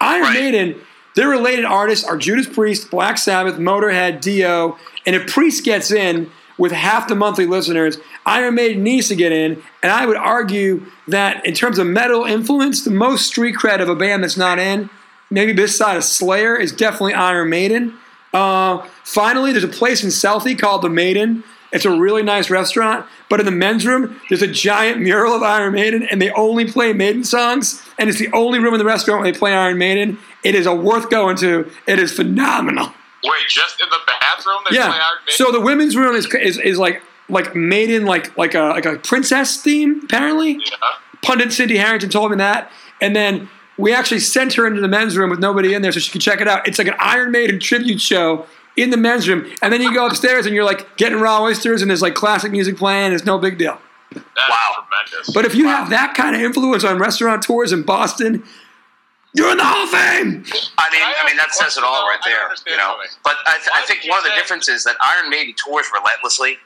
Iron 0.00 0.22
Right. 0.22 0.34
Maiden, 0.34 0.80
their 1.14 1.28
related 1.28 1.64
artists 1.64 2.04
are 2.04 2.16
Judas 2.16 2.48
Priest, 2.48 2.90
Black 2.90 3.18
Sabbath, 3.18 3.56
Motorhead, 3.56 4.20
Dio, 4.20 4.78
and 5.06 5.14
if 5.14 5.26
Priest 5.26 5.64
gets 5.64 5.90
in 5.90 6.30
with 6.60 6.72
half 6.72 7.08
the 7.08 7.14
monthly 7.14 7.46
listeners, 7.46 7.96
Iron 8.26 8.54
Maiden 8.54 8.82
needs 8.84 9.08
to 9.08 9.16
get 9.16 9.32
in. 9.32 9.62
And 9.82 9.90
I 9.90 10.04
would 10.04 10.18
argue 10.18 10.84
that 11.08 11.44
in 11.46 11.54
terms 11.54 11.78
of 11.78 11.86
metal 11.86 12.24
influence, 12.24 12.84
the 12.84 12.90
most 12.90 13.26
street 13.26 13.56
cred 13.56 13.80
of 13.80 13.88
a 13.88 13.96
band 13.96 14.22
that's 14.22 14.36
not 14.36 14.58
in, 14.58 14.90
maybe 15.30 15.54
this 15.54 15.74
side 15.74 15.96
of 15.96 16.04
Slayer, 16.04 16.54
is 16.54 16.70
definitely 16.70 17.14
Iron 17.14 17.48
Maiden. 17.48 17.94
Uh, 18.34 18.86
finally, 19.04 19.52
there's 19.52 19.64
a 19.64 19.68
place 19.68 20.04
in 20.04 20.10
Southie 20.10 20.56
called 20.56 20.82
The 20.82 20.90
Maiden. 20.90 21.44
It's 21.72 21.86
a 21.86 21.98
really 21.98 22.22
nice 22.22 22.50
restaurant, 22.50 23.06
but 23.30 23.40
in 23.40 23.46
the 23.46 23.52
men's 23.52 23.86
room, 23.86 24.20
there's 24.28 24.42
a 24.42 24.46
giant 24.46 25.00
mural 25.00 25.32
of 25.32 25.42
Iron 25.42 25.72
Maiden, 25.72 26.02
and 26.02 26.20
they 26.20 26.30
only 26.32 26.70
play 26.70 26.92
Maiden 26.92 27.24
songs. 27.24 27.82
And 27.98 28.10
it's 28.10 28.18
the 28.18 28.30
only 28.32 28.58
room 28.58 28.74
in 28.74 28.78
the 28.78 28.84
restaurant 28.84 29.22
where 29.22 29.32
they 29.32 29.38
play 29.38 29.54
Iron 29.54 29.78
Maiden. 29.78 30.18
It 30.44 30.54
is 30.54 30.66
a 30.66 30.74
worth 30.74 31.08
going 31.08 31.36
to. 31.38 31.70
It 31.86 31.98
is 31.98 32.12
phenomenal. 32.12 32.92
Wait, 33.24 33.48
just 33.48 33.80
in 33.80 33.88
the 33.90 33.98
bathroom 34.06 34.58
they 34.64 34.76
play 34.76 34.84
Yeah. 34.86 34.92
Iron 34.92 35.18
So 35.28 35.50
the 35.52 35.60
women's 35.60 35.96
room 35.96 36.14
is, 36.14 36.26
is 36.34 36.58
is 36.58 36.78
like 36.78 37.02
like 37.28 37.54
made 37.54 37.90
in 37.90 38.06
like 38.06 38.36
like 38.36 38.54
a 38.54 38.60
like 38.62 38.86
a 38.86 38.96
princess 38.96 39.60
theme. 39.60 40.00
Apparently, 40.04 40.52
yeah. 40.52 40.76
pundit 41.22 41.52
Cindy 41.52 41.76
Harrington 41.76 42.10
told 42.10 42.30
me 42.30 42.36
that, 42.38 42.70
and 43.00 43.14
then 43.14 43.48
we 43.76 43.92
actually 43.94 44.20
sent 44.20 44.54
her 44.54 44.66
into 44.66 44.80
the 44.80 44.88
men's 44.88 45.16
room 45.16 45.30
with 45.30 45.38
nobody 45.38 45.72
in 45.74 45.82
there 45.82 45.92
so 45.92 46.00
she 46.00 46.10
could 46.12 46.20
check 46.20 46.40
it 46.40 46.48
out. 46.48 46.66
It's 46.68 46.78
like 46.78 46.88
an 46.88 46.96
Iron 46.98 47.30
Maiden 47.30 47.58
tribute 47.60 48.00
show 48.00 48.46
in 48.76 48.90
the 48.90 48.96
men's 48.96 49.28
room, 49.28 49.50
and 49.62 49.72
then 49.72 49.80
you 49.82 49.92
go 49.94 50.06
upstairs 50.06 50.46
and 50.46 50.54
you're 50.54 50.64
like 50.64 50.96
getting 50.96 51.18
raw 51.18 51.42
oysters, 51.42 51.82
and 51.82 51.90
there's 51.90 52.02
like 52.02 52.14
classic 52.14 52.52
music 52.52 52.76
playing. 52.76 53.12
It's 53.12 53.24
no 53.24 53.38
big 53.38 53.58
deal. 53.58 53.78
That's 54.12 54.24
Wow. 54.48 54.84
tremendous. 55.08 55.30
But 55.34 55.44
if 55.44 55.54
you 55.54 55.66
have 55.68 55.90
that 55.90 56.14
kind 56.14 56.34
of 56.34 56.42
influence 56.42 56.84
on 56.84 56.98
restaurant 56.98 57.42
tours 57.42 57.72
in 57.72 57.82
Boston, 57.82 58.42
you're 59.34 59.50
in 59.50 59.58
the 59.58 59.64
Hall 59.64 59.84
of 59.84 59.90
Fame. 59.90 60.42
I 60.78 60.90
mean, 60.90 61.02
I 61.02 61.14
I 61.22 61.26
mean 61.26 61.36
that 61.36 61.52
says 61.52 61.76
it 61.76 61.84
all 61.84 62.04
question, 62.04 62.08
right 62.08 62.20
though. 62.24 62.46
I 62.46 62.48
don't 62.48 62.64
there. 62.64 62.74
You 62.74 62.78
know, 62.80 62.96
but 63.24 63.36
I, 63.46 63.56
th- 63.58 63.70
I 63.74 63.84
think 63.86 64.10
one 64.10 64.18
of 64.18 64.24
the 64.24 64.32
differences 64.36 64.76
is 64.76 64.84
that 64.84 64.96
Iron 65.02 65.30
Maiden 65.30 65.54
tours 65.54 65.86
relentlessly. 65.94 66.56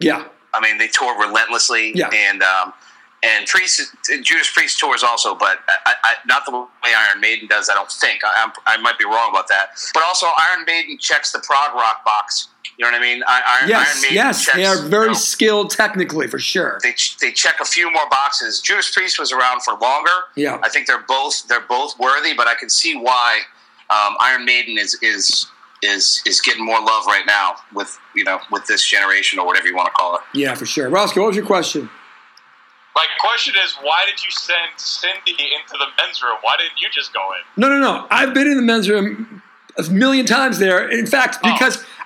Yeah, 0.00 0.26
I 0.52 0.60
mean, 0.60 0.78
they 0.78 0.88
tour 0.88 1.18
relentlessly, 1.18 1.92
Yeah. 1.94 2.10
and 2.12 2.42
um, 2.42 2.72
and 3.22 3.46
Priest, 3.46 3.80
Judas 4.22 4.50
Priest 4.52 4.78
tours 4.78 5.02
also, 5.02 5.34
but 5.34 5.58
I, 5.68 5.94
I, 6.04 6.14
not 6.26 6.44
the 6.44 6.52
way 6.52 6.92
Iron 6.94 7.20
Maiden 7.20 7.48
does. 7.48 7.68
I 7.70 7.74
don't 7.74 7.90
think. 7.90 8.20
I, 8.24 8.32
I'm, 8.44 8.52
I 8.66 8.76
might 8.82 8.98
be 8.98 9.04
wrong 9.06 9.30
about 9.30 9.48
that. 9.48 9.68
But 9.94 10.02
also, 10.04 10.26
Iron 10.50 10.64
Maiden 10.66 10.98
checks 10.98 11.32
the 11.32 11.38
prog 11.40 11.74
rock 11.74 12.04
box. 12.04 12.48
You 12.76 12.84
know 12.84 12.90
what 12.92 13.00
I 13.00 13.02
mean? 13.02 13.22
I, 13.26 13.34
Iron, 13.34 13.44
Iron 13.62 13.68
yes, 13.70 14.02
Maiden 14.02 14.14
yes, 14.16 14.44
checks, 14.44 14.56
they 14.56 14.64
are 14.66 14.76
you 14.76 14.88
very 14.88 15.06
know, 15.08 15.12
skilled 15.14 15.70
technically 15.70 16.26
for 16.26 16.38
sure. 16.40 16.80
they 16.82 16.92
ch- 16.92 17.16
they 17.18 17.30
check 17.30 17.60
a 17.60 17.64
few 17.64 17.90
more 17.90 18.08
boxes. 18.10 18.60
Judas 18.60 18.90
Priest 18.92 19.18
was 19.18 19.30
around 19.32 19.62
for 19.62 19.74
longer. 19.74 20.10
Yeah. 20.34 20.58
I 20.62 20.68
think 20.68 20.86
they're 20.88 21.04
both 21.06 21.46
they're 21.48 21.60
both 21.68 21.98
worthy, 21.98 22.34
but 22.34 22.48
I 22.48 22.54
can 22.54 22.68
see 22.68 22.96
why 22.96 23.40
um, 23.90 24.16
Iron 24.20 24.44
Maiden 24.44 24.76
is 24.78 24.98
is 25.02 25.46
is 25.82 26.20
is 26.26 26.40
getting 26.40 26.64
more 26.64 26.80
love 26.80 27.06
right 27.06 27.24
now 27.26 27.56
with 27.72 27.96
you 28.16 28.24
know 28.24 28.40
with 28.50 28.66
this 28.66 28.84
generation 28.88 29.38
or 29.38 29.46
whatever 29.46 29.68
you 29.68 29.76
want 29.76 29.86
to 29.86 29.92
call 29.92 30.16
it. 30.16 30.22
Yeah, 30.34 30.54
for 30.54 30.66
sure. 30.66 30.88
Roscoe, 30.88 31.20
what 31.20 31.28
was 31.28 31.36
your 31.36 31.46
question? 31.46 31.88
My 32.96 33.06
question 33.20 33.54
is, 33.64 33.74
why 33.82 34.04
did 34.06 34.22
you 34.24 34.30
send 34.30 34.68
Cindy 34.76 35.32
into 35.32 35.72
the 35.78 35.86
men's 36.00 36.22
room? 36.22 36.36
Why 36.42 36.56
didn't 36.56 36.80
you 36.80 36.88
just 36.92 37.12
go 37.12 37.20
in? 37.32 37.60
No, 37.60 37.68
no, 37.68 37.78
no. 37.80 38.06
I've 38.10 38.32
been 38.34 38.46
in 38.46 38.56
the 38.56 38.62
men's 38.62 38.88
room 38.88 39.42
a 39.76 39.82
million 39.90 40.26
times 40.26 40.58
there. 40.60 40.88
In 40.88 41.04
fact, 41.06 41.38
Oh. 41.42 41.48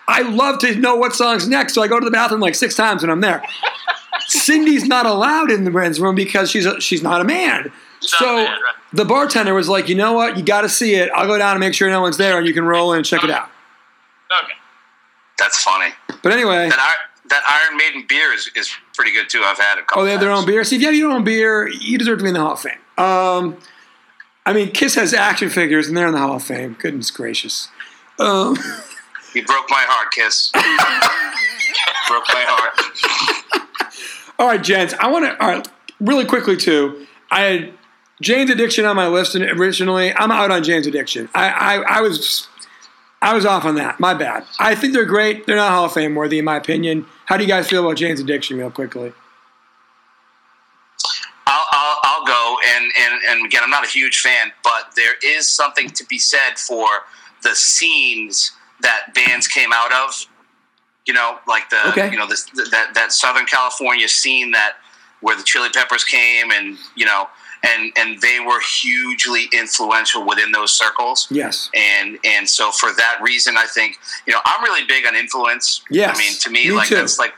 Because 0.09 0.27
I 0.27 0.29
love 0.29 0.59
to 0.61 0.75
know 0.75 0.97
what 0.97 1.15
song's 1.15 1.49
next, 1.49 1.75
so 1.75 1.83
I 1.83 1.89
go 1.89 1.99
to 2.01 2.05
the 2.05 2.11
bathroom 2.11 2.41
like 2.41 2.55
six 2.55 2.75
times 2.75 3.03
when 3.03 3.11
I'm 3.11 3.21
there. 3.21 3.43
Cindy's 4.27 4.87
not 4.87 5.07
allowed 5.07 5.51
in 5.51 5.65
the 5.65 5.71
men's 5.71 6.01
room 6.01 6.15
because 6.15 6.51
she's 6.51 6.67
a, 6.67 6.81
she's 6.81 7.03
not 7.03 7.21
a 7.21 7.25
man. 7.25 7.73
She's 8.01 8.13
not 8.13 8.19
so 8.19 8.35
a 8.35 8.43
man, 8.45 8.53
right. 8.53 8.75
the 8.93 9.05
bartender 9.05 9.55
was 9.55 9.69
like, 9.69 9.89
you 9.89 9.95
know 9.95 10.13
what? 10.13 10.37
You 10.37 10.45
got 10.45 10.63
to 10.63 10.69
see 10.69 10.95
it. 10.95 11.11
I'll 11.15 11.27
go 11.27 11.39
down 11.39 11.53
and 11.53 11.61
make 11.61 11.75
sure 11.75 11.89
no 11.89 12.01
one's 12.01 12.17
there, 12.17 12.39
and 12.39 12.47
you 12.47 12.53
can 12.53 12.65
roll 12.65 12.93
in 12.93 12.99
and 12.99 13.07
check 13.07 13.25
it 13.25 13.31
out. 13.31 13.49
Okay. 14.45 14.53
That's 15.39 15.63
funny. 15.63 15.93
But 16.23 16.33
anyway, 16.33 16.69
That 16.69 16.79
Iron, 16.79 17.29
that 17.31 17.63
Iron 17.65 17.77
Maiden 17.77 18.05
beer 18.09 18.33
is, 18.33 18.51
is 18.57 18.71
pretty 18.95 19.13
good 19.13 19.29
too. 19.29 19.43
I've 19.45 19.59
had 19.59 19.79
it. 19.79 19.83
A 19.83 19.85
couple 19.85 20.03
oh, 20.03 20.05
they 20.05 20.13
have 20.13 20.21
their 20.21 20.33
own 20.33 20.45
beer. 20.45 20.65
See, 20.65 20.77
if 20.77 20.83
you 20.83 20.89
have 20.89 20.97
your 20.97 21.13
own 21.13 21.25
beer, 21.25 21.69
you 21.69 21.97
deserve 21.97 22.19
to 22.19 22.25
be 22.25 22.29
in 22.29 22.35
the 22.35 22.41
Hall 22.41 22.53
of 22.53 22.61
Fame. 22.61 22.79
Um, 22.99 23.57
I 24.45 24.53
mean, 24.53 24.73
Kiss 24.73 24.95
has 24.97 25.15
action 25.15 25.49
figures, 25.49 25.89
and 25.89 25.97
they're 25.97 26.09
in 26.09 26.13
the 26.13 26.19
Hall 26.19 26.37
of 26.37 26.43
Fame. 26.43 26.77
Goodness 26.79 27.11
gracious. 27.11 27.69
Um, 28.19 28.57
You 29.39 29.45
broke 29.45 29.71
my 29.71 29.85
heart, 29.87 30.11
Kiss. 30.11 30.51
broke 32.09 32.25
my 32.31 32.45
heart. 32.45 33.95
all 34.37 34.49
right, 34.49 34.61
gents. 34.61 34.95
I 34.99 35.07
want 35.07 35.27
to. 35.27 35.41
All 35.41 35.49
right, 35.49 35.69
really 36.01 36.25
quickly 36.25 36.57
too. 36.57 37.07
I 37.31 37.41
had 37.43 37.73
Jane's 38.21 38.51
Addiction 38.51 38.85
on 38.85 38.97
my 38.97 39.07
list 39.07 39.37
originally. 39.37 40.13
I'm 40.13 40.33
out 40.33 40.51
on 40.51 40.65
Jane's 40.65 40.89
Addiction. 40.89 41.29
I, 41.37 41.51
I, 41.51 41.99
I 41.99 42.01
was. 42.01 42.49
I 43.23 43.33
was 43.33 43.47
off 43.47 43.65
on 43.65 43.77
that. 43.77 44.01
My 44.01 44.13
bad. 44.13 44.45
I 44.59 44.75
think 44.75 44.93
they're 44.93 45.05
great. 45.05 45.47
They're 45.47 45.55
not 45.55 45.71
Hall 45.71 45.85
of 45.85 45.93
Fame 45.93 46.17
worthy, 46.17 46.41
in 46.41 46.45
my 46.45 46.57
opinion. 46.57 47.07
How 47.27 47.37
do 47.37 47.45
you 47.45 47.49
guys 47.49 47.69
feel 47.69 47.85
about 47.85 47.97
Jane's 47.97 48.19
Addiction, 48.19 48.59
real 48.59 48.73
quickly? 48.73 49.13
I'll, 51.47 51.65
I'll, 51.71 51.99
I'll 52.03 52.27
go, 52.27 52.57
and, 52.75 52.85
and, 52.85 53.21
and 53.29 53.47
again, 53.47 53.63
I'm 53.63 53.71
not 53.71 53.85
a 53.85 53.89
huge 53.89 54.19
fan, 54.19 54.53
but 54.65 54.95
there 54.97 55.15
is 55.25 55.49
something 55.49 55.91
to 55.91 56.05
be 56.07 56.19
said 56.19 56.59
for 56.59 56.87
the 57.43 57.55
scenes 57.55 58.53
that 58.83 59.15
bands 59.15 59.47
came 59.49 59.71
out 59.73 59.93
of. 59.93 60.27
You 61.07 61.15
know, 61.15 61.39
like 61.47 61.71
the 61.71 61.89
Okay. 61.89 62.11
you 62.11 62.19
know 62.19 62.27
this, 62.27 62.45
that 62.71 62.91
that 62.95 63.13
Southern 63.13 63.47
California 63.47 64.09
scene 64.09 64.51
that 64.53 64.75
where 65.21 65.35
the 65.37 65.43
Chili 65.43 65.69
Peppers 65.71 66.05
came, 66.05 66.51
and 66.51 66.77
you 66.97 67.07
know, 67.07 67.29
and 67.63 67.93
and 67.97 68.21
they 68.21 68.41
were 68.41 68.61
hugely 68.83 69.47
influential 69.53 70.27
within 70.27 70.53
those 70.53 70.71
circles. 70.77 71.27
Yes. 71.31 71.71
and 71.75 72.19
and 72.25 72.47
so 72.49 72.71
for 72.71 72.93
that 72.93 73.21
reason, 73.23 73.57
I 73.57 73.65
think 73.67 73.97
you 74.27 74.35
know 74.35 74.41
I'm 74.45 74.63
really 74.63 74.85
big 74.87 75.07
on 75.07 75.17
influence. 75.17 75.83
Yes, 75.91 76.15
I 76.15 76.19
mean 76.19 76.33
to 76.41 76.51
me, 76.51 76.69
me 76.69 76.73
like 76.73 76.89
too. 76.89 76.97
that's 76.97 77.19
like 77.19 77.33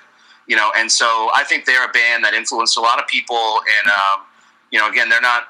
you 0.49 0.57
know, 0.57 0.73
and 0.77 0.91
so 0.91 1.31
I 1.33 1.45
think 1.45 1.65
they're 1.65 1.85
a 1.85 1.93
band 1.93 2.25
that 2.25 2.35
influenced 2.35 2.77
a 2.77 2.81
lot 2.81 2.99
of 2.99 3.07
people. 3.07 3.61
And 3.79 3.89
um, 3.93 4.27
you 4.73 4.81
know, 4.81 4.89
again, 4.89 5.09
they're 5.09 5.21
not 5.21 5.45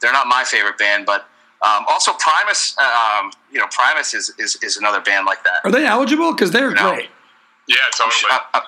they're 0.00 0.12
not 0.14 0.26
my 0.28 0.44
favorite 0.44 0.78
band, 0.78 1.04
but 1.04 1.28
um, 1.62 1.84
also 1.88 2.12
Primus. 2.14 2.74
uh, 2.78 3.18
Um, 3.20 3.32
you 3.52 3.58
know, 3.58 3.66
Primus 3.70 4.14
is, 4.14 4.32
is 4.38 4.56
is 4.62 4.76
another 4.76 5.00
band 5.00 5.26
like 5.26 5.42
that. 5.44 5.60
Are 5.64 5.70
they 5.70 5.86
eligible? 5.86 6.32
Because 6.32 6.50
they're 6.50 6.70
No. 6.72 6.92
great. 6.94 7.10
Yeah, 7.68 7.76
I'm 8.00 8.10
sure, 8.10 8.30
totally. 8.30 8.50
I, 8.54 8.60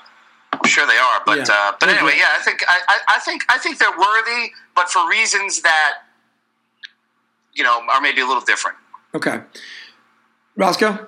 I'm 0.53 0.69
sure 0.69 0.87
they 0.87 0.97
are, 0.97 1.21
but 1.25 1.39
Yeah, 1.39 1.45
uh, 1.55 1.73
but 1.73 1.81
they're 1.87 1.91
anyway, 1.91 2.13
great. 2.13 2.19
yeah, 2.21 2.35
I 2.39 2.43
think 2.43 2.65
I, 2.67 2.79
I, 2.89 3.17
I 3.17 3.19
think 3.21 3.45
I 3.49 3.59
think 3.59 3.79
they're 3.79 3.97
worthy, 3.97 4.53
but 4.75 4.91
for 4.91 5.09
reasons 5.09 5.61
that 5.63 5.93
you 7.53 7.63
know 7.65 7.83
are 7.93 8.01
maybe 8.01 8.21
a 8.23 8.27
little 8.27 8.43
different. 8.43 8.77
Okay. 9.15 9.41
Roscoe? 10.57 11.07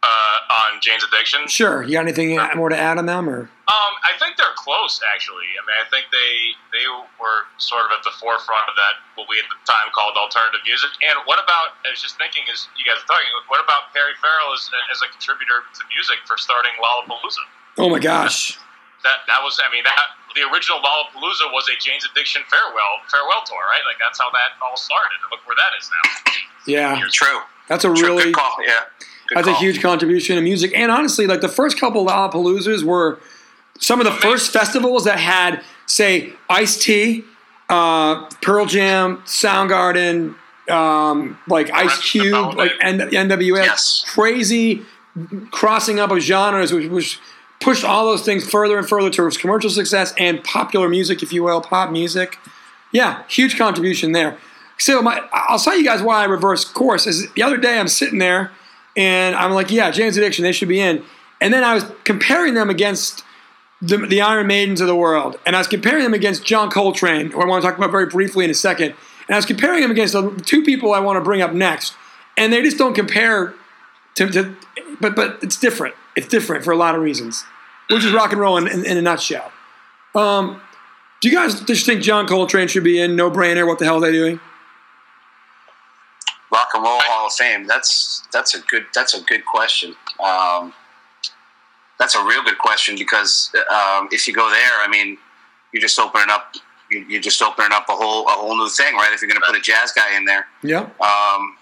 Uh, 0.00 0.64
on 0.72 0.80
Jane's 0.80 1.04
Addiction. 1.04 1.44
Sure. 1.44 1.84
You 1.84 1.92
got 2.00 2.08
anything 2.08 2.32
more 2.56 2.72
to 2.72 2.78
add 2.78 2.96
on 2.96 3.04
them? 3.04 3.28
or 3.28 3.52
Um, 3.68 3.92
I 4.00 4.16
think 4.16 4.40
they're 4.40 4.56
close, 4.56 4.96
actually. 5.12 5.44
I 5.60 5.62
mean, 5.68 5.76
I 5.76 5.84
think 5.92 6.08
they 6.08 6.56
they 6.72 6.88
were 7.20 7.44
sort 7.60 7.84
of 7.84 7.92
at 7.92 8.00
the 8.00 8.16
forefront 8.16 8.64
of 8.64 8.80
that 8.80 8.96
what 9.20 9.28
we 9.28 9.36
at 9.36 9.44
the 9.52 9.60
time 9.68 9.92
called 9.92 10.16
alternative 10.16 10.64
music. 10.64 10.88
And 11.04 11.20
what 11.28 11.36
about? 11.36 11.76
I 11.84 11.92
was 11.92 12.00
just 12.00 12.16
thinking, 12.16 12.48
as 12.48 12.64
you 12.80 12.88
guys 12.88 12.96
are 12.96 13.08
talking, 13.12 13.28
what 13.52 13.60
about 13.60 13.92
Perry 13.92 14.16
Farrell 14.24 14.56
as, 14.56 14.64
as 14.88 15.04
a 15.04 15.08
contributor 15.12 15.68
to 15.68 15.82
music 15.92 16.24
for 16.24 16.40
starting 16.40 16.72
Lollapalooza? 16.80 17.44
Oh 17.76 17.92
my 17.92 18.00
gosh. 18.00 18.56
That 19.04 19.28
that 19.28 19.44
was, 19.44 19.60
I 19.60 19.68
mean, 19.68 19.84
that 19.84 20.00
the 20.32 20.48
original 20.48 20.80
Lollapalooza 20.80 21.52
was 21.52 21.68
a 21.68 21.76
Jane's 21.76 22.08
Addiction 22.08 22.40
farewell 22.48 23.04
farewell 23.12 23.44
tour, 23.44 23.60
right? 23.68 23.84
Like 23.84 24.00
that's 24.00 24.16
how 24.16 24.32
that 24.32 24.56
all 24.64 24.80
started. 24.80 25.20
And 25.20 25.28
look 25.28 25.44
where 25.44 25.60
that 25.60 25.76
is 25.76 25.92
now. 25.92 26.04
Yeah. 26.64 26.96
True. 27.12 27.44
That's 27.68 27.84
a 27.84 27.92
True. 27.92 28.16
really 28.16 28.32
Good 28.32 28.40
call. 28.40 28.56
Yeah. 28.64 28.88
That's 29.34 29.48
a 29.48 29.54
huge 29.54 29.80
contribution 29.80 30.36
to 30.36 30.42
music. 30.42 30.72
And 30.76 30.90
honestly, 30.90 31.26
like 31.26 31.40
the 31.40 31.48
first 31.48 31.78
couple 31.78 32.08
of 32.08 32.12
Lollapaloozas 32.32 32.82
were 32.82 33.18
some 33.78 34.00
of 34.00 34.04
the 34.04 34.12
first 34.12 34.52
festivals 34.52 35.04
that 35.04 35.18
had, 35.18 35.62
say, 35.86 36.32
Ice 36.48 36.82
T, 36.82 37.24
uh, 37.68 38.26
Pearl 38.42 38.66
Jam, 38.66 39.18
Soundgarden, 39.26 40.34
um, 40.68 41.38
like 41.48 41.70
Ice 41.72 41.98
Cube, 42.10 42.54
like 42.56 42.72
NWA, 42.82 43.64
Yes. 43.64 44.04
crazy 44.06 44.82
crossing 45.50 45.98
up 45.98 46.10
of 46.10 46.18
genres, 46.20 46.72
which, 46.72 46.88
which 46.88 47.18
pushed 47.60 47.84
all 47.84 48.06
those 48.06 48.22
things 48.22 48.48
further 48.48 48.78
and 48.78 48.88
further 48.88 49.10
towards 49.10 49.36
commercial 49.36 49.70
success 49.70 50.14
and 50.18 50.42
popular 50.44 50.88
music, 50.88 51.22
if 51.22 51.32
you 51.32 51.42
will, 51.42 51.60
pop 51.60 51.90
music. 51.90 52.38
Yeah, 52.92 53.22
huge 53.28 53.56
contribution 53.58 54.12
there. 54.12 54.38
So 54.78 55.02
my, 55.02 55.22
I'll 55.32 55.58
tell 55.58 55.76
you 55.76 55.84
guys 55.84 56.02
why 56.02 56.22
I 56.22 56.24
reverse 56.24 56.64
course. 56.64 57.06
Is 57.06 57.30
the 57.32 57.42
other 57.42 57.56
day 57.58 57.78
I'm 57.78 57.88
sitting 57.88 58.18
there 58.18 58.50
and 58.96 59.34
I'm 59.36 59.52
like, 59.52 59.70
yeah, 59.70 59.90
Jane's 59.90 60.16
Addiction, 60.16 60.42
they 60.42 60.52
should 60.52 60.68
be 60.68 60.80
in. 60.80 61.04
And 61.40 61.54
then 61.54 61.64
I 61.64 61.74
was 61.74 61.84
comparing 62.04 62.54
them 62.54 62.70
against 62.70 63.24
the, 63.80 63.96
the 63.96 64.20
Iron 64.20 64.46
Maidens 64.46 64.80
of 64.80 64.86
the 64.86 64.96
world, 64.96 65.38
and 65.46 65.56
I 65.56 65.58
was 65.58 65.68
comparing 65.68 66.02
them 66.02 66.14
against 66.14 66.44
John 66.44 66.70
Coltrane, 66.70 67.30
who 67.30 67.40
I 67.40 67.46
want 67.46 67.62
to 67.62 67.68
talk 67.68 67.78
about 67.78 67.90
very 67.90 68.06
briefly 68.06 68.44
in 68.44 68.50
a 68.50 68.54
second. 68.54 68.94
And 69.26 69.34
I 69.34 69.36
was 69.36 69.46
comparing 69.46 69.80
them 69.80 69.90
against 69.90 70.12
the 70.12 70.30
two 70.44 70.62
people 70.62 70.92
I 70.92 71.00
want 71.00 71.16
to 71.16 71.20
bring 71.22 71.40
up 71.40 71.52
next, 71.52 71.94
and 72.36 72.52
they 72.52 72.62
just 72.62 72.76
don't 72.76 72.94
compare 72.94 73.54
to, 74.16 74.28
to 74.28 74.56
but 75.00 75.16
but 75.16 75.38
it's 75.42 75.58
different. 75.58 75.94
It's 76.16 76.26
different 76.26 76.64
for 76.64 76.72
a 76.72 76.76
lot 76.76 76.94
of 76.94 77.00
reasons, 77.00 77.44
which 77.88 78.04
is 78.04 78.12
rock 78.12 78.32
and 78.32 78.40
roll 78.40 78.56
in, 78.56 78.66
in, 78.68 78.84
in 78.84 78.98
a 78.98 79.02
nutshell. 79.02 79.50
Um, 80.14 80.60
do 81.20 81.28
you 81.28 81.34
guys 81.34 81.60
just 81.60 81.86
think 81.86 82.02
John 82.02 82.26
Coltrane 82.26 82.68
should 82.68 82.84
be 82.84 82.98
in? 82.98 83.14
No 83.14 83.30
brainer. 83.30 83.66
What 83.66 83.78
the 83.78 83.84
hell 83.84 83.96
are 83.96 84.00
they 84.00 84.12
doing? 84.12 84.40
Rock 86.52 86.70
and 86.74 86.82
Roll 86.82 87.00
Hall 87.02 87.26
of 87.28 87.32
Fame. 87.34 87.66
That's 87.66 88.22
that's 88.32 88.54
a 88.54 88.60
good 88.62 88.86
that's 88.94 89.14
a 89.14 89.22
good 89.22 89.44
question. 89.46 89.94
Um, 90.22 90.72
that's 91.98 92.14
a 92.16 92.24
real 92.24 92.42
good 92.42 92.58
question 92.58 92.96
because 92.96 93.50
um, 93.70 94.08
if 94.10 94.26
you 94.26 94.34
go 94.34 94.48
there, 94.50 94.72
I 94.82 94.88
mean, 94.88 95.18
you're 95.72 95.82
just 95.82 95.98
opening 95.98 96.30
up 96.30 96.54
you- 96.90 97.06
you're 97.08 97.20
just 97.20 97.40
opening 97.42 97.70
up 97.72 97.88
a 97.88 97.92
whole 97.94 98.26
a 98.26 98.32
whole 98.32 98.56
new 98.56 98.68
thing, 98.68 98.94
right? 98.96 99.12
If 99.12 99.20
you're 99.22 99.30
going 99.30 99.40
to 99.40 99.46
put 99.46 99.56
a 99.56 99.60
jazz 99.60 99.92
guy 99.92 100.16
in 100.16 100.24
there, 100.24 100.48
Yeah. 100.62 100.88
um, 101.00 101.56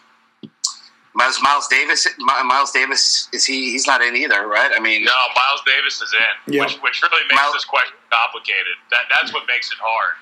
Miles, 1.14 1.39
Miles 1.43 1.66
Davis. 1.68 2.07
Miles 2.18 2.70
Davis 2.70 3.28
is 3.32 3.45
he? 3.45 3.72
He's 3.72 3.86
not 3.86 4.01
in 4.01 4.14
either, 4.16 4.47
right? 4.47 4.70
I 4.74 4.78
mean, 4.80 5.05
No, 5.05 5.11
Miles 5.34 5.61
Davis 5.66 6.01
is 6.01 6.14
in, 6.14 6.55
Yeah. 6.55 6.62
which, 6.64 6.76
which 6.76 7.03
really 7.03 7.22
makes 7.24 7.34
Miles- 7.34 7.53
this 7.55 7.64
question 7.64 7.95
complicated. 8.11 8.76
That 8.91 9.01
that's 9.11 9.34
what 9.34 9.47
makes 9.49 9.70
it 9.72 9.78
hard. 9.82 10.14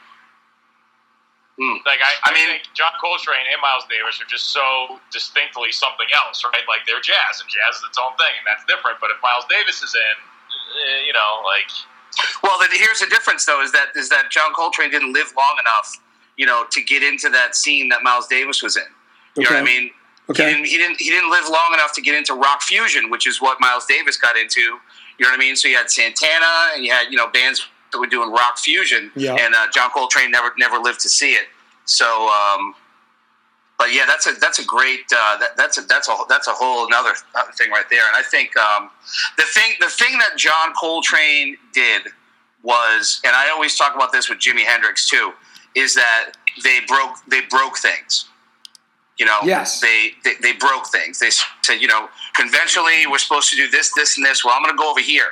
Hmm. 1.57 1.81
Like 1.89 2.05
I, 2.05 2.13
I 2.25 2.31
I, 2.31 2.35
mean- 2.37 2.49
think 2.49 2.69
John 2.77 2.93
Coltrane 3.01 3.49
and 3.49 3.61
Miles 3.65 3.89
Davis 3.89 4.21
are 4.21 4.29
just 4.29 4.53
so 4.53 5.01
distinctly 5.13 5.73
something 5.73 6.07
else, 6.13 6.45
right? 6.45 6.65
Like 6.69 6.85
they're 6.85 7.01
jazz, 7.01 7.41
and 7.41 7.49
jazz 7.49 7.81
is 7.81 7.85
its 7.89 7.97
own 7.97 8.13
thing, 8.21 8.35
and 8.37 8.45
that's 8.45 8.65
different. 8.69 9.01
But 9.01 9.09
if 9.11 9.19
Miles 9.25 9.49
Davis 9.49 9.81
is 9.81 9.97
in, 9.97 10.17
eh, 10.21 11.09
you 11.09 11.15
know, 11.17 11.41
like 11.45 11.69
Well, 12.43 12.59
then 12.61 12.69
here's 12.73 13.01
the 13.01 13.07
difference, 13.09 13.45
though, 13.45 13.63
is 13.63 13.73
that 13.73 13.89
is 13.97 14.09
that 14.11 14.31
John 14.31 14.53
Coltrane 14.53 14.91
didn't 14.91 15.13
live 15.13 15.33
long 15.37 15.57
enough, 15.61 15.97
you 16.37 16.47
know, 16.47 16.65
to 16.71 16.83
get 16.83 17.03
into 17.03 17.29
that 17.31 17.57
scene 17.57 17.89
that 17.89 18.03
Miles 18.03 18.27
Davis 18.27 18.63
was 18.63 18.77
in. 18.77 18.85
You 19.37 19.45
know 19.45 19.51
what 19.57 19.61
I 19.61 19.65
mean? 19.65 19.91
Okay. 20.29 20.49
He 20.49 20.53
didn't, 20.53 20.67
he 20.67 20.77
didn't. 20.77 21.01
He 21.01 21.11
didn't 21.11 21.31
live 21.31 21.49
long 21.49 21.71
enough 21.73 21.93
to 21.95 22.03
get 22.03 22.15
into 22.15 22.35
rock 22.35 22.63
fusion, 22.63 23.11
which 23.11 23.27
is 23.27 23.41
what 23.41 23.61
Miles 23.61 23.87
Davis 23.87 24.17
got 24.17 24.37
into. 24.37 24.61
You 24.61 24.79
know 25.21 25.29
what 25.29 25.35
I 25.35 25.39
mean? 25.39 25.57
So 25.57 25.69
you 25.69 25.77
had 25.77 25.91
Santana, 25.91 26.73
and 26.75 26.85
you 26.85 26.93
had 26.93 27.09
you 27.11 27.17
know 27.17 27.29
bands 27.29 27.61
that 27.61 27.69
were 27.99 28.07
doing 28.07 28.31
rock 28.33 28.59
fusion, 28.59 29.11
Yeah. 29.15 29.35
and 29.35 29.55
uh, 29.55 29.67
John 29.75 29.91
Coltrane 29.91 30.31
never 30.31 30.53
never 30.59 30.79
lived 30.79 31.01
to 31.01 31.09
see 31.09 31.33
it. 31.33 31.47
So, 31.85 32.29
um, 32.29 32.75
but 33.79 33.93
yeah, 33.93 34.05
that's 34.07 34.27
a 34.27 34.33
that's 34.41 34.59
a 34.59 34.65
great 34.65 35.01
uh, 35.15 35.37
that, 35.39 35.57
that's 35.57 35.79
a 35.79 35.83
that's 35.83 36.09
a 36.09 36.15
that's 36.29 36.49
a 36.49 36.53
whole 36.53 36.87
another 36.87 37.13
thing 37.57 37.71
right 37.71 37.85
there. 37.91 38.07
And 38.07 38.17
I 38.17 38.23
think 38.23 38.57
um, 38.57 38.91
the 39.37 39.45
thing 39.45 39.75
the 39.81 39.89
thing 39.89 40.19
that 40.19 40.37
John 40.37 40.73
Coltrane 40.81 41.57
did 41.73 42.03
was, 42.63 43.21
and 43.25 43.35
I 43.37 43.51
always 43.51 43.77
talk 43.77 43.95
about 43.95 44.13
this 44.13 44.29
with 44.29 44.39
Jimi 44.39 44.65
Hendrix 44.65 45.09
too, 45.09 45.33
is 45.75 45.95
that 45.95 46.33
they 46.65 46.81
broke 46.89 47.17
they 47.29 47.43
broke 47.43 47.79
things. 47.79 48.27
You 49.19 49.25
know, 49.25 49.39
Yes. 49.45 49.81
they, 49.81 50.11
they 50.25 50.35
they 50.43 50.53
broke 50.53 50.89
things. 50.89 51.19
They 51.19 51.31
said, 51.31 51.77
you 51.81 51.87
know, 51.89 52.09
conventionally 52.35 53.07
we're 53.07 53.17
supposed 53.19 53.49
to 53.51 53.57
do 53.57 53.67
this, 53.71 53.91
this, 53.95 54.17
and 54.19 54.27
this. 54.27 54.45
Well, 54.45 54.53
I'm 54.55 54.63
going 54.63 54.75
to 54.77 54.79
go 54.79 54.91
over 54.91 55.01
here. 55.01 55.29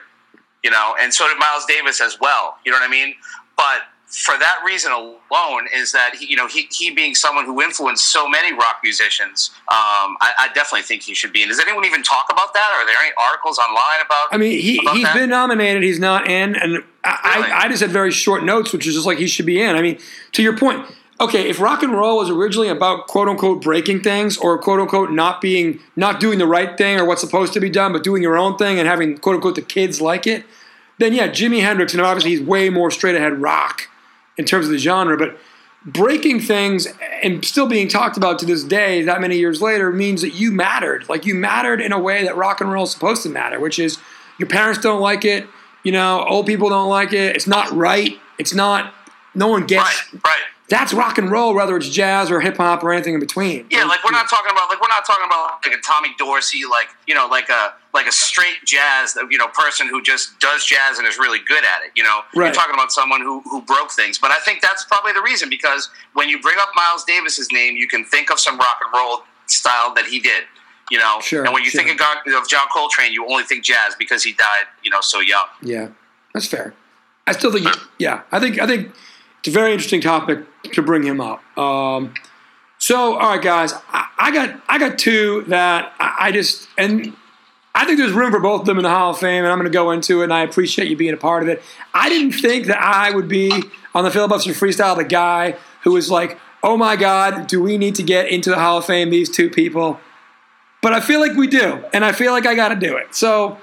You 0.65 0.71
know, 0.71 0.97
and 1.01 1.13
so 1.13 1.29
did 1.29 1.39
Miles 1.39 1.67
Davis 1.67 2.01
as 2.01 2.19
well. 2.19 2.57
You 2.65 2.73
know 2.73 2.79
what 2.79 2.89
I 2.89 2.91
mean? 2.91 3.15
But 3.57 3.83
for 4.07 4.39
that 4.39 4.63
reason 4.65 4.93
alone, 4.93 5.67
is 5.75 5.93
that 5.93 6.15
he, 6.19 6.27
you 6.27 6.37
know 6.37 6.47
he, 6.47 6.69
he 6.73 6.91
being 6.91 7.15
someone 7.15 7.45
who 7.45 7.61
influenced 7.61 8.13
so 8.13 8.29
many 8.29 8.53
rock 8.53 8.79
musicians, 8.83 9.51
um, 9.69 10.17
I, 10.21 10.33
I 10.39 10.49
definitely 10.55 10.83
think 10.83 11.03
he 11.03 11.15
should 11.15 11.33
be. 11.33 11.43
And 11.43 11.51
does 11.51 11.61
anyone 11.61 11.85
even 11.85 12.03
talk 12.03 12.27
about 12.31 12.55
that? 12.55 12.69
Are 12.77 12.87
there 12.87 12.97
any 13.05 13.13
articles 13.29 13.59
online 13.59 14.01
about? 14.05 14.29
I 14.33 14.39
mean, 14.39 14.53
he 14.53 14.79
he's 14.79 15.05
that? 15.05 15.15
been 15.15 15.31
nominated. 15.31 15.83
He's 15.83 15.99
not 15.99 16.29
in, 16.29 16.57
and 16.57 16.83
I, 17.03 17.37
Really? 17.37 17.53
I, 17.53 17.61
I 17.65 17.69
just 17.69 17.83
had 17.83 17.91
very 17.91 18.11
short 18.11 18.45
notes, 18.45 18.73
which 18.73 18.87
is 18.87 18.95
just 18.95 19.07
like 19.07 19.19
he 19.19 19.27
should 19.27 19.47
be 19.47 19.61
in. 19.61 19.77
I 19.77 19.83
mean, 19.83 19.99
to 20.33 20.43
your 20.43 20.57
point, 20.57 20.87
okay, 21.21 21.49
if 21.49 21.61
rock 21.61 21.83
and 21.83 21.93
roll 21.93 22.19
was 22.19 22.31
originally 22.31 22.69
about 22.69 23.07
quote 23.07 23.29
unquote 23.29 23.63
breaking 23.63 24.03
things 24.03 24.37
or 24.37 24.59
quote 24.59 24.81
unquote 24.81 25.11
not 25.11 25.41
being 25.41 25.81
not 25.97 26.21
doing 26.21 26.39
the 26.39 26.47
right 26.47 26.77
thing 26.77 26.99
or 26.99 27.05
what's 27.05 27.21
supposed 27.21 27.53
to 27.55 27.61
be 27.61 27.71
done, 27.71 27.93
but 27.93 28.03
doing 28.03 28.23
your 28.23 28.37
own 28.37 28.57
thing 28.57 28.79
and 28.79 28.89
having 28.89 29.19
quote 29.19 29.37
unquote 29.37 29.55
the 29.55 29.63
kids 29.63 30.01
like 30.01 30.27
it, 30.27 30.45
then 30.99 31.13
yeah, 31.13 31.29
Jimi 31.29 31.61
Hendrix, 31.61 31.93
and 31.93 32.03
obviously 32.03 32.31
he's 32.33 32.41
way 32.41 32.71
more 32.71 32.91
straight 32.91 33.15
ahead 33.15 33.41
rock 33.41 33.89
in 34.37 34.45
terms 34.45 34.67
of 34.67 34.73
the 34.73 34.79
genre. 34.79 35.17
But 35.17 35.39
breaking 35.85 36.41
things 36.41 36.89
and 37.23 37.45
still 37.45 37.67
being 37.67 37.89
talked 37.89 38.17
about 38.17 38.39
to 38.41 38.47
this 38.47 38.65
day, 38.65 39.03
that 39.03 39.21
many 39.21 39.37
years 39.37 39.61
later, 39.61 39.91
means 39.93 40.23
that 40.23 40.35
you 40.35 40.51
mattered. 40.51 41.09
Like 41.09 41.27
you 41.27 41.35
mattered 41.35 41.81
in 41.81 41.93
a 41.93 41.99
way 41.99 42.25
that 42.25 42.37
rock 42.37 42.61
and 42.61 42.73
roll 42.73 42.85
is 42.85 42.91
supposed 42.91 43.23
to 43.25 43.29
matter, 43.29 43.61
which 43.61 43.79
is 43.79 43.99
your 44.39 44.49
parents 44.49 44.81
don't 44.81 45.01
like 45.01 45.25
it, 45.25 45.47
you 45.85 45.93
know, 45.93 46.25
old 46.25 46.47
people 46.47 46.71
don't 46.71 46.89
like 46.89 47.13
it. 47.13 47.37
It's 47.37 47.47
not 47.47 47.71
right. 47.71 48.19
It's 48.39 48.55
not. 48.55 48.93
No 49.35 49.49
one 49.49 49.67
gets. 49.67 50.13
Right, 50.13 50.25
right. 50.25 50.43
That's 50.71 50.95
rock 50.95 51.19
and 51.19 51.31
roll, 51.31 51.55
whether 51.55 51.77
it's 51.77 51.89
jazz 51.91 52.31
or 52.31 52.41
hip 52.41 52.57
hop 52.57 52.83
or 52.83 52.91
anything 52.93 53.13
in 53.13 53.21
between. 53.21 53.67
Yeah, 53.71 53.85
like 53.85 54.03
we're 54.03 54.13
not 54.13 54.31
talking 54.31 54.51
about 54.51 54.71
like 54.71 54.81
we're 54.81 54.89
not 54.89 55.05
talking 55.05 55.25
about 55.27 55.61
like 55.65 55.77
a 55.77 55.81
Tommy 55.83 56.09
Dorsey, 56.19 56.61
like 56.71 56.89
you 57.07 57.15
know, 57.15 57.27
like 57.27 57.51
a 57.51 57.75
like 57.93 58.07
a 58.07 58.13
straight 58.13 58.65
jazz, 58.65 59.15
you 59.31 59.37
know, 59.37 59.47
person 59.49 59.87
who 59.89 60.01
just 60.03 60.39
does 60.41 60.65
jazz 60.65 60.99
and 60.99 61.07
is 61.07 61.19
really 61.19 61.39
good 61.47 61.65
at 61.65 61.85
it. 61.85 61.93
You 61.95 62.03
know, 62.03 62.21
Right. 62.35 62.47
you're 62.47 62.55
talking 62.55 62.73
about 62.75 62.93
someone 62.93 63.21
who 63.21 63.41
who 63.43 63.61
broke 63.61 63.93
things. 63.93 64.19
But 64.19 64.31
I 64.31 64.39
think 64.41 64.63
that's 64.63 64.85
probably 64.85 65.13
the 65.13 65.21
reason 65.23 65.51
because 65.51 65.91
when 66.15 66.31
you 66.31 66.41
bring 66.41 66.57
up 66.59 66.71
Miles 66.75 67.05
Davis's 67.05 67.53
name, 67.53 67.77
you 67.77 67.87
can 67.87 68.03
think 68.05 68.31
of 68.31 68.41
some 68.41 68.57
rock 68.57 68.79
and 68.83 68.93
roll 68.95 69.25
style 69.47 69.93
that 69.95 70.07
he 70.07 70.19
did. 70.19 70.45
You 70.91 70.99
know, 70.99 71.19
Sure, 71.21 71.45
and 71.45 71.53
when 71.53 71.63
you 71.65 71.71
sure. 71.71 71.83
think 71.83 71.93
of, 71.93 71.99
John, 71.99 72.17
of 72.43 72.49
John 72.49 72.67
Coltrane, 72.73 73.13
you 73.13 73.27
only 73.27 73.45
think 73.45 73.65
jazz 73.65 73.95
because 73.99 74.23
he 74.23 74.33
died, 74.33 74.65
you 74.83 74.91
know, 74.91 75.01
so 75.01 75.21
young. 75.21 75.47
Yeah, 75.63 75.89
that's 76.35 76.47
fair. 76.47 76.75
I 77.27 77.33
still 77.33 77.51
think, 77.53 77.67
yeah, 77.99 78.21
I 78.33 78.39
think 78.39 78.59
I 78.61 78.67
think 78.67 78.93
it's 79.45 79.49
a 79.51 79.53
very 79.53 79.73
interesting 79.73 80.01
topic 80.01 80.39
to 80.73 80.81
bring 80.81 81.03
him 81.03 81.21
up. 81.21 81.43
Um, 81.59 82.15
so, 82.79 83.19
all 83.19 83.29
right, 83.29 83.43
guys, 83.43 83.75
I, 83.91 84.07
I 84.19 84.31
got 84.31 84.59
I 84.71 84.79
got 84.79 84.99
two 84.99 85.45
that 85.49 85.93
I, 86.01 86.17
I 86.19 86.33
just 86.33 86.67
and 86.79 87.15
I 87.75 87.85
think 87.85 87.99
there's 87.99 88.13
room 88.13 88.33
for 88.33 88.41
both 88.41 88.63
of 88.63 88.67
them 88.67 88.79
in 88.79 88.85
the 88.85 88.89
Hall 88.89 89.11
of 89.11 89.19
Fame, 89.19 89.45
and 89.45 89.53
I'm 89.53 89.59
going 89.59 89.71
to 89.71 89.77
go 89.77 89.91
into 89.91 90.23
it. 90.23 90.25
And 90.25 90.33
I 90.33 90.45
appreciate 90.45 90.89
you 90.89 90.97
being 90.97 91.13
a 91.13 91.19
part 91.19 91.43
of 91.43 91.51
it. 91.51 91.63
I 91.93 92.09
didn't 92.09 92.33
think 92.33 92.69
that 92.69 92.79
I 92.79 93.11
would 93.11 93.29
be 93.29 93.53
on 93.95 94.05
the 94.05 94.11
filibuster 94.11 94.53
freestyle 94.53 94.97
the 94.97 95.05
guy 95.05 95.57
who 95.83 95.93
was 95.93 96.11
like, 96.11 96.39
"Oh 96.63 96.79
my 96.79 96.97
God, 96.97 97.47
do 97.47 97.63
we 97.63 97.77
need 97.77 97.97
to 97.97 98.03
get 98.03 98.29
into 98.29 98.49
the 98.49 98.59
Hall 98.59 98.79
of 98.79 98.87
Fame? 98.87 99.11
These 99.11 99.29
two 99.29 99.51
people." 99.51 100.01
But 100.81 100.95
I 100.95 101.01
feel 101.01 101.21
like 101.21 101.37
we 101.37 101.49
do, 101.49 101.85
and 101.93 102.03
I 102.03 102.13
feel 102.13 102.33
like 102.33 102.47
I 102.47 102.55
got 102.55 102.71
to 102.71 102.77
do 102.77 102.97
it. 102.97 103.15
So. 103.15 103.59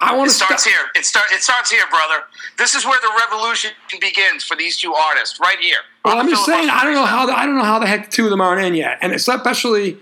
I 0.00 0.14
want 0.14 0.28
It 0.28 0.32
to 0.32 0.36
starts 0.36 0.64
here. 0.64 0.78
It 0.94 1.04
start. 1.04 1.26
It 1.32 1.42
starts 1.42 1.70
here, 1.70 1.84
brother. 1.88 2.24
This 2.58 2.74
is 2.74 2.84
where 2.84 3.00
the 3.00 3.10
revolution 3.18 3.70
begins 4.00 4.44
for 4.44 4.54
these 4.56 4.78
two 4.78 4.92
artists, 4.94 5.40
right 5.40 5.58
here. 5.58 5.78
Well, 6.04 6.18
I'm 6.18 6.28
just 6.28 6.44
saying, 6.44 6.68
I 6.68 6.84
don't 6.84 6.94
know 6.94 7.06
how 7.06 7.24
the, 7.26 7.36
I 7.36 7.46
don't 7.46 7.56
know 7.56 7.64
how 7.64 7.78
the 7.78 7.86
heck 7.86 8.06
the 8.06 8.10
two 8.12 8.24
of 8.24 8.30
them 8.30 8.40
aren't 8.40 8.62
in 8.64 8.74
yet, 8.74 8.98
and 9.00 9.12
it's 9.12 9.26
especially. 9.26 9.98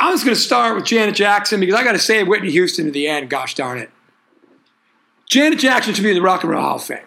I'm 0.00 0.14
just 0.14 0.24
going 0.24 0.36
to 0.36 0.40
start 0.40 0.76
with 0.76 0.84
Janet 0.84 1.16
Jackson 1.16 1.58
because 1.58 1.74
I 1.74 1.82
got 1.82 1.92
to 1.92 1.98
save 1.98 2.28
Whitney 2.28 2.52
Houston 2.52 2.84
to 2.84 2.90
the 2.92 3.08
end. 3.08 3.28
Gosh 3.28 3.54
darn 3.54 3.78
it, 3.78 3.90
Janet 5.28 5.58
Jackson 5.58 5.92
should 5.92 6.04
be 6.04 6.10
in 6.10 6.14
the 6.14 6.22
Rock 6.22 6.42
and 6.44 6.52
Roll 6.52 6.62
Hall 6.62 6.76
of 6.76 6.84
Fame. 6.84 7.00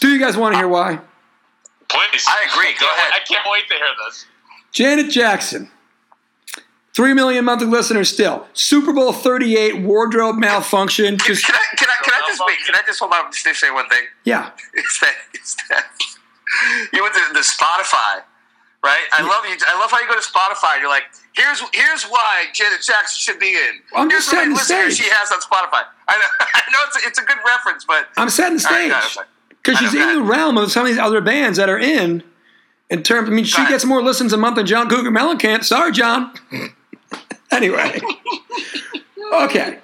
Do 0.00 0.08
you 0.08 0.20
guys 0.20 0.36
want 0.36 0.52
to 0.52 0.58
hear 0.58 0.68
why? 0.68 1.00
Please. 1.88 2.24
I 2.28 2.46
agree. 2.52 2.74
Go 2.78 2.86
ahead. 2.86 3.12
I 3.14 3.20
can't 3.26 3.46
wait 3.50 3.66
to 3.68 3.74
hear 3.74 3.86
this. 4.06 4.26
Janet 4.72 5.10
Jackson, 5.10 5.70
three 6.96 7.12
million 7.12 7.44
monthly 7.44 7.68
listeners 7.68 8.08
still. 8.08 8.46
Super 8.54 8.92
Bowl 8.92 9.12
38 9.12 9.82
wardrobe 9.82 10.36
malfunction. 10.36 11.18
Can, 11.18 11.26
Just 11.34 11.44
can 11.44 11.54
I? 11.54 11.76
Can 11.76 11.88
I? 11.88 12.02
Can 12.02 12.14
I 12.14 12.26
just 12.26 12.42
wait? 12.46 12.56
Can 12.64 12.74
I 12.74 12.80
just 12.86 12.98
hold 12.98 13.12
on? 13.12 13.30
Just 13.30 13.60
say 13.60 13.70
one 13.70 13.88
thing. 13.88 14.04
yeah, 14.24 14.50
It's 14.74 15.00
that. 15.00 15.14
It's 15.34 15.54
that. 15.68 15.86
You 16.92 17.02
went 17.02 17.14
to 17.14 17.20
the 17.34 17.40
Spotify, 17.40 18.22
right? 18.82 19.04
I 19.12 19.20
love 19.22 19.44
you. 19.44 19.56
I 19.68 19.78
love 19.78 19.90
how 19.90 20.00
you 20.00 20.08
go 20.08 20.14
to 20.14 20.20
Spotify. 20.20 20.80
You're 20.80 20.88
like, 20.88 21.04
here's 21.34 21.60
here's 21.74 22.04
why 22.04 22.46
Janet 22.54 22.80
Jackson 22.80 23.18
should 23.18 23.38
be 23.38 23.50
in. 23.50 23.82
I'm 23.94 24.08
here's 24.08 24.22
just 24.24 24.30
setting 24.30 24.54
the 24.54 24.58
stage. 24.60 24.94
she 24.96 25.08
has 25.10 25.30
on 25.30 25.40
Spotify. 25.40 25.84
I 26.08 26.16
know. 26.16 26.28
I 26.40 26.62
know 26.72 26.78
it's 26.86 27.04
a, 27.04 27.08
it's 27.08 27.18
a 27.18 27.22
good 27.24 27.38
reference, 27.46 27.84
but 27.84 28.08
I'm 28.16 28.30
setting 28.30 28.54
the 28.54 28.60
stage 28.60 28.88
go 28.90 28.96
ahead, 28.96 29.10
sorry. 29.10 29.26
because 29.50 29.78
she's 29.78 29.92
in 29.94 30.14
the 30.16 30.22
realm 30.22 30.56
of 30.56 30.72
some 30.72 30.82
of 30.86 30.88
these 30.88 30.98
other 30.98 31.20
bands 31.20 31.58
that 31.58 31.68
are 31.68 31.78
in. 31.78 32.22
In 32.88 33.02
terms, 33.02 33.28
I 33.28 33.32
mean, 33.32 33.44
she 33.44 33.66
gets 33.66 33.84
more 33.84 34.00
listens 34.00 34.32
a 34.32 34.36
month 34.36 34.54
than 34.54 34.64
John 34.66 34.88
Cougar 34.88 35.10
Mellencamp. 35.10 35.64
Sorry, 35.64 35.90
John. 35.92 36.32
anyway, 37.50 38.00
okay. 39.34 39.78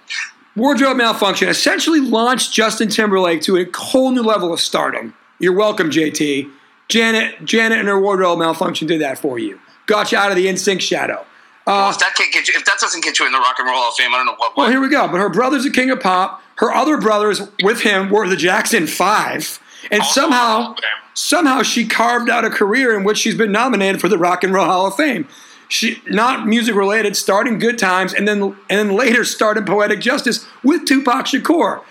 Wardrobe 0.54 0.98
malfunction 0.98 1.48
essentially 1.48 2.00
launched 2.00 2.52
Justin 2.52 2.88
Timberlake 2.88 3.40
to 3.42 3.56
a 3.56 3.66
whole 3.74 4.10
new 4.10 4.22
level 4.22 4.52
of 4.52 4.60
stardom. 4.60 5.14
You're 5.38 5.54
welcome, 5.56 5.90
JT. 5.90 6.50
Janet, 6.88 7.44
Janet, 7.44 7.78
and 7.78 7.88
her 7.88 7.98
wardrobe 7.98 8.38
malfunction 8.38 8.86
did 8.86 9.00
that 9.00 9.18
for 9.18 9.38
you. 9.38 9.58
Got 9.86 10.12
you 10.12 10.18
out 10.18 10.30
of 10.30 10.36
the 10.36 10.46
NSYNC 10.46 10.80
shadow. 10.80 11.24
Well, 11.66 11.90
if 11.90 11.98
that 12.00 12.14
can't 12.14 12.32
get 12.32 12.48
you, 12.48 12.54
if 12.56 12.64
that 12.64 12.78
doesn't 12.80 13.02
get 13.04 13.18
you 13.18 13.26
in 13.26 13.32
the 13.32 13.38
Rock 13.38 13.54
and 13.58 13.66
Roll 13.66 13.76
Hall 13.76 13.90
of 13.90 13.94
Fame, 13.94 14.12
I 14.12 14.18
don't 14.18 14.26
know 14.26 14.34
what. 14.36 14.56
Well, 14.56 14.68
here 14.68 14.80
we 14.80 14.88
go. 14.88 15.06
But 15.08 15.18
her 15.18 15.28
brother's 15.30 15.64
a 15.64 15.70
king 15.70 15.90
of 15.90 16.00
pop. 16.00 16.42
Her 16.56 16.72
other 16.72 16.98
brothers 16.98 17.40
with 17.62 17.80
him 17.80 18.10
were 18.10 18.28
the 18.28 18.36
Jackson 18.36 18.86
Five, 18.86 19.58
and 19.90 20.02
Also, 20.02 20.20
somehow, 20.22 20.74
somehow 21.14 21.62
she 21.62 21.86
carved 21.86 22.28
out 22.28 22.44
a 22.44 22.50
career 22.50 22.96
in 22.96 23.04
which 23.04 23.18
she's 23.18 23.36
been 23.36 23.52
nominated 23.52 24.00
for 24.00 24.08
the 24.08 24.18
Rock 24.18 24.44
and 24.44 24.52
Roll 24.52 24.66
Hall 24.66 24.86
of 24.86 24.96
Fame. 24.96 25.26
She 25.72 26.02
not 26.06 26.46
music 26.46 26.74
related, 26.74 27.16
starting 27.16 27.58
Good 27.58 27.78
Times, 27.78 28.12
and 28.12 28.28
then 28.28 28.42
and 28.68 28.78
then 28.78 28.92
later 28.92 29.24
started 29.24 29.64
Poetic 29.64 30.00
Justice 30.00 30.46
with 30.62 30.84
Tupac 30.84 31.24
Shakur. 31.24 31.82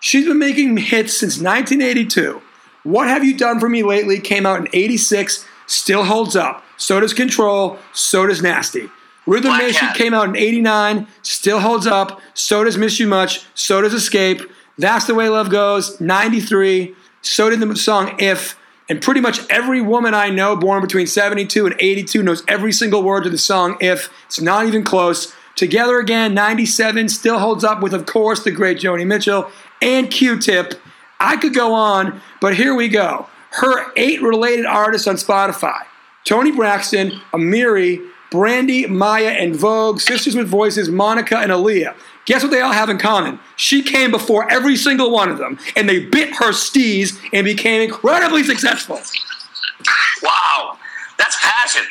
She's 0.00 0.24
been 0.24 0.38
making 0.38 0.78
hits 0.78 1.18
since 1.18 1.38
1982. 1.38 2.40
What 2.84 3.08
Have 3.08 3.24
You 3.24 3.36
Done 3.36 3.60
For 3.60 3.68
Me 3.68 3.82
Lately 3.82 4.20
came 4.20 4.46
out 4.46 4.60
in 4.60 4.68
86, 4.72 5.44
still 5.66 6.04
holds 6.04 6.34
up. 6.34 6.64
So 6.78 6.98
does 6.98 7.12
Control, 7.12 7.78
so 7.92 8.26
does 8.26 8.40
Nasty. 8.40 8.88
Rhythm 9.26 9.58
Nation 9.58 9.88
came 9.92 10.14
out 10.14 10.30
in 10.30 10.36
89, 10.36 11.06
still 11.20 11.60
holds 11.60 11.86
up. 11.86 12.22
So 12.32 12.64
does 12.64 12.78
Miss 12.78 12.98
You 12.98 13.06
Much, 13.06 13.44
so 13.54 13.82
does 13.82 13.92
Escape. 13.92 14.40
That's 14.78 15.06
the 15.06 15.14
Way 15.14 15.28
Love 15.28 15.50
Goes, 15.50 16.00
93. 16.00 16.94
So 17.20 17.50
did 17.50 17.60
the 17.60 17.76
song 17.76 18.16
If. 18.18 18.56
And 18.88 19.02
pretty 19.02 19.20
much 19.20 19.40
every 19.50 19.80
woman 19.80 20.14
I 20.14 20.30
know 20.30 20.54
born 20.56 20.80
between 20.80 21.06
72 21.06 21.66
and 21.66 21.74
82 21.78 22.22
knows 22.22 22.44
every 22.46 22.72
single 22.72 23.02
word 23.02 23.24
to 23.24 23.30
the 23.30 23.38
song 23.38 23.76
If. 23.80 24.10
It's 24.26 24.40
not 24.40 24.66
even 24.66 24.84
close. 24.84 25.34
Together 25.56 25.98
Again, 25.98 26.34
97, 26.34 27.08
still 27.08 27.38
holds 27.38 27.64
up 27.64 27.82
with, 27.82 27.94
of 27.94 28.06
course, 28.06 28.44
the 28.44 28.50
great 28.50 28.78
Joni 28.78 29.06
Mitchell 29.06 29.50
and 29.80 30.10
Q 30.10 30.38
Tip. 30.38 30.74
I 31.18 31.36
could 31.36 31.54
go 31.54 31.72
on, 31.72 32.20
but 32.40 32.56
here 32.56 32.74
we 32.74 32.88
go. 32.88 33.26
Her 33.52 33.90
eight 33.96 34.20
related 34.20 34.66
artists 34.66 35.08
on 35.08 35.16
Spotify 35.16 35.82
Toni 36.24 36.52
Braxton, 36.52 37.20
Amerie, 37.32 38.06
Brandy, 38.30 38.86
Mya, 38.86 39.30
En 39.30 39.54
Vogue, 39.54 40.00
Sisters 40.00 40.34
with 40.34 40.48
Voices, 40.48 40.88
Monica, 40.90 41.38
and 41.38 41.50
Aaliyah. 41.50 41.94
Guess 42.26 42.42
what 42.42 42.50
they 42.50 42.60
all 42.60 42.72
have 42.72 42.90
in 42.90 42.98
common? 42.98 43.38
She 43.54 43.82
came 43.82 44.10
before 44.10 44.50
every 44.50 44.76
single 44.76 45.10
one 45.10 45.30
of 45.30 45.38
them, 45.38 45.58
and 45.76 45.88
they 45.88 46.00
bit 46.00 46.34
her 46.36 46.50
steez 46.50 47.18
and 47.32 47.44
became 47.44 47.82
incredibly 47.82 48.42
successful. 48.42 49.00
Wow, 50.22 50.76
that's 51.18 51.36
passion. 51.40 51.84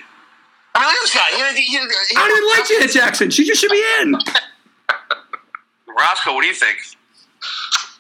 I 0.76 0.80
mean, 0.80 0.88
look 0.88 0.96
at 0.96 1.02
this 1.04 1.16
guy. 1.16 1.56
He, 1.56 1.62
he, 1.62 1.78
he, 1.78 2.16
I 2.18 2.28
don't 2.28 2.38
even 2.38 2.50
like 2.50 2.68
Janet 2.68 2.92
Jackson. 2.92 3.30
She 3.30 3.46
just 3.46 3.62
should 3.62 3.72
be 3.72 3.84
in. 4.02 4.16
Roscoe, 5.98 6.34
what 6.34 6.42
do 6.42 6.48
you 6.48 6.54
think? 6.54 6.80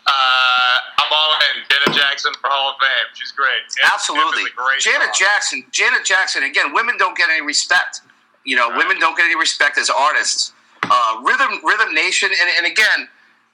Uh, 0.05 0.75
I'm 0.99 1.11
all 1.11 1.33
in. 1.55 1.63
Janet 1.69 1.97
Jackson 1.97 2.33
for 2.41 2.49
Hall 2.49 2.71
of 2.71 2.75
Fame. 2.81 3.09
She's 3.13 3.31
great. 3.31 3.63
And 3.81 3.91
Absolutely. 3.93 4.43
If 4.43 4.55
great 4.55 4.79
Janet 4.81 5.15
song. 5.15 5.25
Jackson, 5.27 5.63
Janet 5.71 6.03
Jackson, 6.03 6.43
again, 6.43 6.73
women 6.73 6.97
don't 6.97 7.17
get 7.17 7.29
any 7.29 7.41
respect. 7.41 8.01
You 8.43 8.57
know, 8.57 8.69
women 8.75 8.99
don't 8.99 9.15
get 9.15 9.25
any 9.25 9.35
respect 9.35 9.77
as 9.77 9.89
artists. 9.89 10.51
Uh, 10.83 11.21
Rhythm 11.23 11.59
Rhythm 11.63 11.93
Nation, 11.93 12.29
and, 12.29 12.49
and 12.57 12.71
again, 12.71 13.07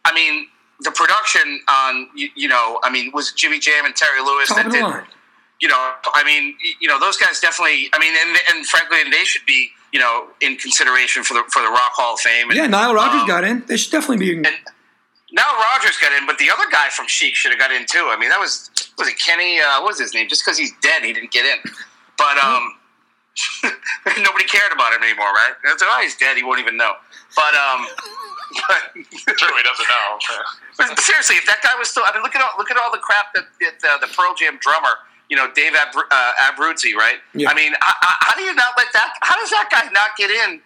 I 0.06 0.14
mean, 0.14 0.48
the 0.82 0.92
production 0.92 1.62
on, 1.70 2.10
you, 2.16 2.30
you 2.36 2.48
know, 2.48 2.80
I 2.84 2.92
mean, 2.92 3.12
was 3.14 3.30
it 3.30 3.38
Jimmy 3.38 3.60
Jam 3.60 3.86
and 3.86 3.96
Terry 3.96 4.22
Lewis 4.22 4.50
Top 4.50 4.58
that 4.58 4.72
did, 4.72 4.84
line. 4.84 5.04
you 5.60 5.68
know, 5.68 5.94
I 6.14 6.24
mean, 6.24 6.56
you 6.80 6.88
know, 6.88 7.00
those 7.00 7.18
guys 7.18 7.40
definitely, 7.40 7.90
I 7.94 8.00
mean, 8.00 8.14
and, 8.20 8.38
and 8.54 8.66
frankly, 8.66 8.98
they 9.10 9.24
should 9.24 9.46
be, 9.46 9.70
you 9.94 10.00
know, 10.00 10.28
in 10.42 10.58
consideration 10.58 11.24
for 11.24 11.36
the, 11.36 11.44
for 11.50 11.62
the 11.62 11.70
Rock 11.70 11.94
Hall 11.94 12.16
of 12.16 12.20
Fame. 12.20 12.50
And, 12.50 12.58
Yeah, 12.58 12.68
Nile 12.68 12.94
Rodgers 12.94 13.22
um, 13.22 13.28
got 13.28 13.44
in. 13.44 13.64
They 13.68 13.78
should 13.78 13.92
definitely 13.92 14.18
be 14.18 14.32
in. 14.32 14.46
and 14.46 14.56
Nile 15.32 15.46
Rodgers 15.74 15.98
got 15.98 16.12
in, 16.14 16.26
but 16.28 16.38
the 16.40 16.50
other 16.50 16.66
guy 16.72 16.90
from 16.90 17.08
Chic 17.08 17.36
should 17.36 17.52
have 17.52 17.60
got 17.60 17.72
in 17.72 17.86
too. 17.86 18.10
I 18.12 18.18
mean, 18.20 18.30
that 18.30 18.40
was 18.40 18.70
was 18.98 19.08
it 19.08 19.18
Kenny? 19.18 19.60
Uh, 19.60 19.80
what 19.80 19.90
was 19.96 20.00
his 20.00 20.14
name? 20.14 20.28
Just 20.28 20.44
because 20.44 20.58
he's 20.58 20.74
dead, 20.82 21.04
he 21.04 21.14
didn't 21.14 21.32
get 21.32 21.46
in. 21.46 21.72
But 22.18 22.38
um, 22.38 22.76
nobody 24.18 24.46
cared 24.46 24.74
about 24.74 24.94
him 24.94 25.04
anymore, 25.04 25.32
right? 25.32 25.54
That's 25.64 25.82
oh, 25.82 26.00
he's 26.02 26.18
dead. 26.18 26.36
He 26.36 26.44
won't 26.44 26.60
even 26.60 26.76
know. 26.76 26.94
But 27.36 27.54
um, 27.56 27.88
but, 28.68 28.82
True, 28.94 29.56
he 29.56 29.64
doesn't 29.64 29.88
know. 29.88 30.20
but 30.78 31.00
seriously, 31.00 31.36
if 31.38 31.46
that 31.46 31.64
guy 31.64 31.78
was 31.80 31.90
still, 31.90 32.04
I 32.06 32.14
mean, 32.14 32.24
look 32.24 32.36
at 32.36 32.42
all 32.42 32.52
look 32.58 32.72
at 32.72 32.78
all 32.78 32.92
the 32.92 33.00
crap 33.00 33.34
that, 33.36 33.46
that 33.60 33.80
uh, 33.84 33.98
the 34.00 34.12
Pearl 34.14 34.36
Jam 34.36 34.58
drummer, 34.60 35.00
you 35.30 35.38
know, 35.38 35.48
Dave 35.54 35.74
Abru- 35.74 36.10
uh, 36.12 36.52
Abruzzi, 36.52 36.94
right? 36.94 37.24
Yeah. 37.34 37.50
I 37.50 37.56
mean, 37.56 37.74
I, 37.82 37.92
I, 38.02 38.14
how 38.20 38.36
do 38.36 38.44
you 38.44 38.54
not 38.54 38.74
let 38.78 38.92
that? 38.94 39.16
How 39.22 39.40
does 39.40 39.50
that 39.52 39.70
guy 39.72 39.90
not 39.92 40.18
get 40.18 40.30
in? 40.30 40.62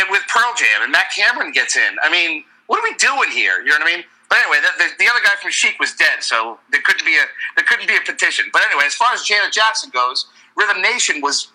And 0.00 0.08
with 0.10 0.22
Pearl 0.32 0.52
Jam 0.56 0.82
and 0.82 0.90
Matt 0.90 1.12
Cameron 1.14 1.52
gets 1.52 1.76
in. 1.76 1.96
I 2.02 2.10
mean, 2.10 2.44
what 2.66 2.80
are 2.80 2.82
we 2.82 2.94
doing 2.96 3.28
here? 3.30 3.60
You 3.60 3.68
know 3.68 3.76
what 3.76 3.92
I 3.92 3.96
mean? 3.96 4.04
But 4.28 4.38
anyway, 4.38 4.58
the, 4.62 4.84
the, 4.84 5.04
the 5.04 5.08
other 5.08 5.20
guy 5.22 5.36
from 5.40 5.50
Chic 5.50 5.78
was 5.78 5.92
dead, 5.94 6.22
so 6.22 6.58
there 6.72 6.80
couldn't 6.82 7.04
be 7.04 7.14
a 7.16 7.24
there 7.56 7.64
couldn't 7.64 7.86
be 7.86 7.96
a 7.96 8.00
petition. 8.00 8.46
But 8.52 8.62
anyway, 8.64 8.84
as 8.86 8.94
far 8.94 9.12
as 9.12 9.22
Janet 9.22 9.52
Jackson 9.52 9.90
goes, 9.90 10.26
Rhythm 10.56 10.80
Nation 10.80 11.20
was 11.20 11.48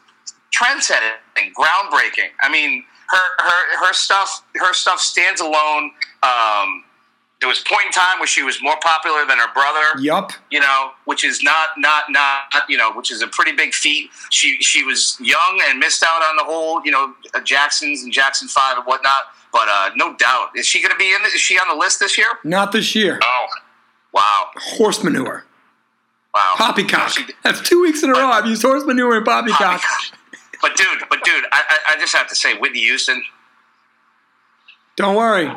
trendsetting, 0.56 1.18
groundbreaking. 1.58 2.30
I 2.42 2.50
mean, 2.50 2.86
her 3.12 3.44
her 3.46 3.86
her 3.88 3.94
stuff 3.94 4.44
her 4.56 4.74
stuff 4.74 5.00
stands 5.00 5.42
alone. 5.42 5.92
Um, 6.24 6.84
there 7.40 7.50
was 7.50 7.60
a 7.62 7.64
point 7.66 7.88
in 7.88 7.92
time 7.92 8.20
where 8.20 8.28
she 8.28 8.44
was 8.44 8.62
more 8.62 8.76
popular 8.82 9.26
than 9.26 9.40
her 9.40 9.52
brother. 9.54 10.00
Yup. 10.00 10.32
You 10.52 10.60
know, 10.60 10.92
which 11.06 11.24
is 11.26 11.42
not 11.42 11.70
not 11.78 12.04
not 12.10 12.44
you 12.70 12.78
know, 12.78 12.92
which 12.94 13.12
is 13.12 13.22
a 13.22 13.28
pretty 13.28 13.52
big 13.54 13.74
feat. 13.74 14.10
She 14.30 14.58
she 14.62 14.84
was 14.84 15.18
young 15.20 15.62
and 15.68 15.80
missed 15.80 16.04
out 16.04 16.22
on 16.22 16.36
the 16.38 16.44
whole 16.44 16.84
you 16.86 16.92
know 16.92 17.14
uh, 17.34 17.40
Jacksons 17.42 18.04
and 18.04 18.14
Jackson 18.14 18.48
Five 18.48 18.78
and 18.78 18.86
whatnot. 18.86 19.24
But 19.52 19.68
uh, 19.68 19.90
no 19.96 20.16
doubt, 20.16 20.50
is 20.56 20.66
she 20.66 20.82
going 20.82 20.92
to 20.94 20.98
be 20.98 21.12
in? 21.14 21.22
The, 21.24 21.28
is 21.30 21.42
she 21.42 21.58
on 21.58 21.68
the 21.68 21.76
list 21.76 22.00
this 22.00 22.18
year? 22.18 22.28
Not 22.46 22.72
this 22.72 22.96
year. 22.96 23.20
Oh, 23.22 23.48
Wow, 24.14 24.48
Horse 24.58 25.04
manure. 25.04 25.46
wow, 26.34 26.54
Poppycock. 26.58 27.12
That's 27.44 27.60
two 27.62 27.82
weeks 27.82 28.04
in 28.04 28.10
a 28.12 28.14
row. 28.14 28.28
I've 28.30 28.46
used 28.46 28.62
horse 28.62 28.86
manure 28.86 29.16
and 29.18 29.26
poppycock. 29.26 29.82
Poppycock. 29.82 30.20
But 30.62 30.76
dude, 30.76 31.04
but 31.10 31.24
dude, 31.24 31.44
I, 31.52 31.62
I, 31.70 31.78
I 31.96 32.00
just 32.00 32.16
have 32.16 32.28
to 32.28 32.36
say, 32.36 32.58
Whitney 32.58 32.80
Houston. 32.82 33.24
Don't 34.96 35.16
worry. 35.16 35.52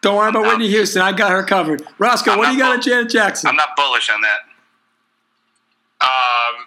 Don't 0.00 0.16
worry 0.16 0.28
about 0.30 0.44
Whitney 0.44 0.68
Houston. 0.68 1.02
I 1.02 1.12
got 1.12 1.30
her 1.32 1.42
covered. 1.42 1.82
Roscoe, 1.98 2.32
I'm 2.32 2.38
what 2.38 2.46
do 2.46 2.52
you 2.52 2.58
not 2.58 2.66
got 2.68 2.76
on 2.76 2.82
Janet 2.82 3.10
Jackson? 3.10 3.48
I'm 3.48 3.56
not 3.56 3.74
bullish 3.76 4.08
on 4.10 4.20
that. 4.22 4.40
um, 6.00 6.66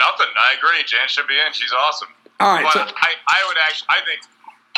nothing. 0.00 0.26
I 0.40 0.54
agree. 0.58 0.82
Janet 0.86 1.10
should 1.10 1.26
be 1.28 1.34
in. 1.34 1.52
She's 1.52 1.72
awesome. 1.72 2.08
All 2.40 2.54
right. 2.54 2.64
But 2.64 2.72
So, 2.72 2.80
I, 2.96 3.14
I 3.28 3.38
would 3.48 3.56
actually, 3.68 3.86
I 3.90 4.00
think 4.04 4.20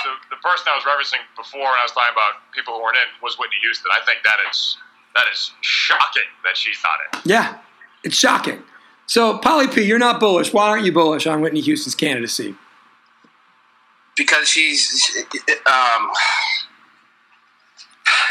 the, 0.05 0.37
the 0.37 0.41
person 0.43 0.67
I 0.71 0.77
was 0.77 0.85
referencing 0.85 1.23
before 1.37 1.63
when 1.65 1.79
I 1.79 1.83
was 1.83 1.93
talking 1.93 2.13
about 2.13 2.43
people 2.53 2.75
who 2.75 2.83
weren't 2.83 2.97
in 2.97 3.09
was 3.23 3.39
Whitney 3.39 3.57
Houston. 3.63 3.91
I 3.91 4.05
think 4.05 4.23
that 4.25 4.37
is 4.51 4.77
that 5.17 5.25
is 5.33 5.51
shocking 5.63 6.29
that 6.45 6.57
she's 6.57 6.79
not 6.85 7.25
in. 7.25 7.31
yeah, 7.31 7.59
it's 8.05 8.17
shocking. 8.17 8.63
So, 9.09 9.39
Paulie 9.39 9.75
P, 9.75 9.83
you're 9.83 9.99
not 9.99 10.21
bullish. 10.21 10.53
Why 10.53 10.69
aren't 10.69 10.85
you 10.85 10.93
bullish 10.93 11.27
on 11.27 11.41
Whitney 11.41 11.61
Houston's 11.63 11.97
candidacy? 11.97 12.55
because 14.17 14.49
she's 14.49 15.17
um 15.67 16.11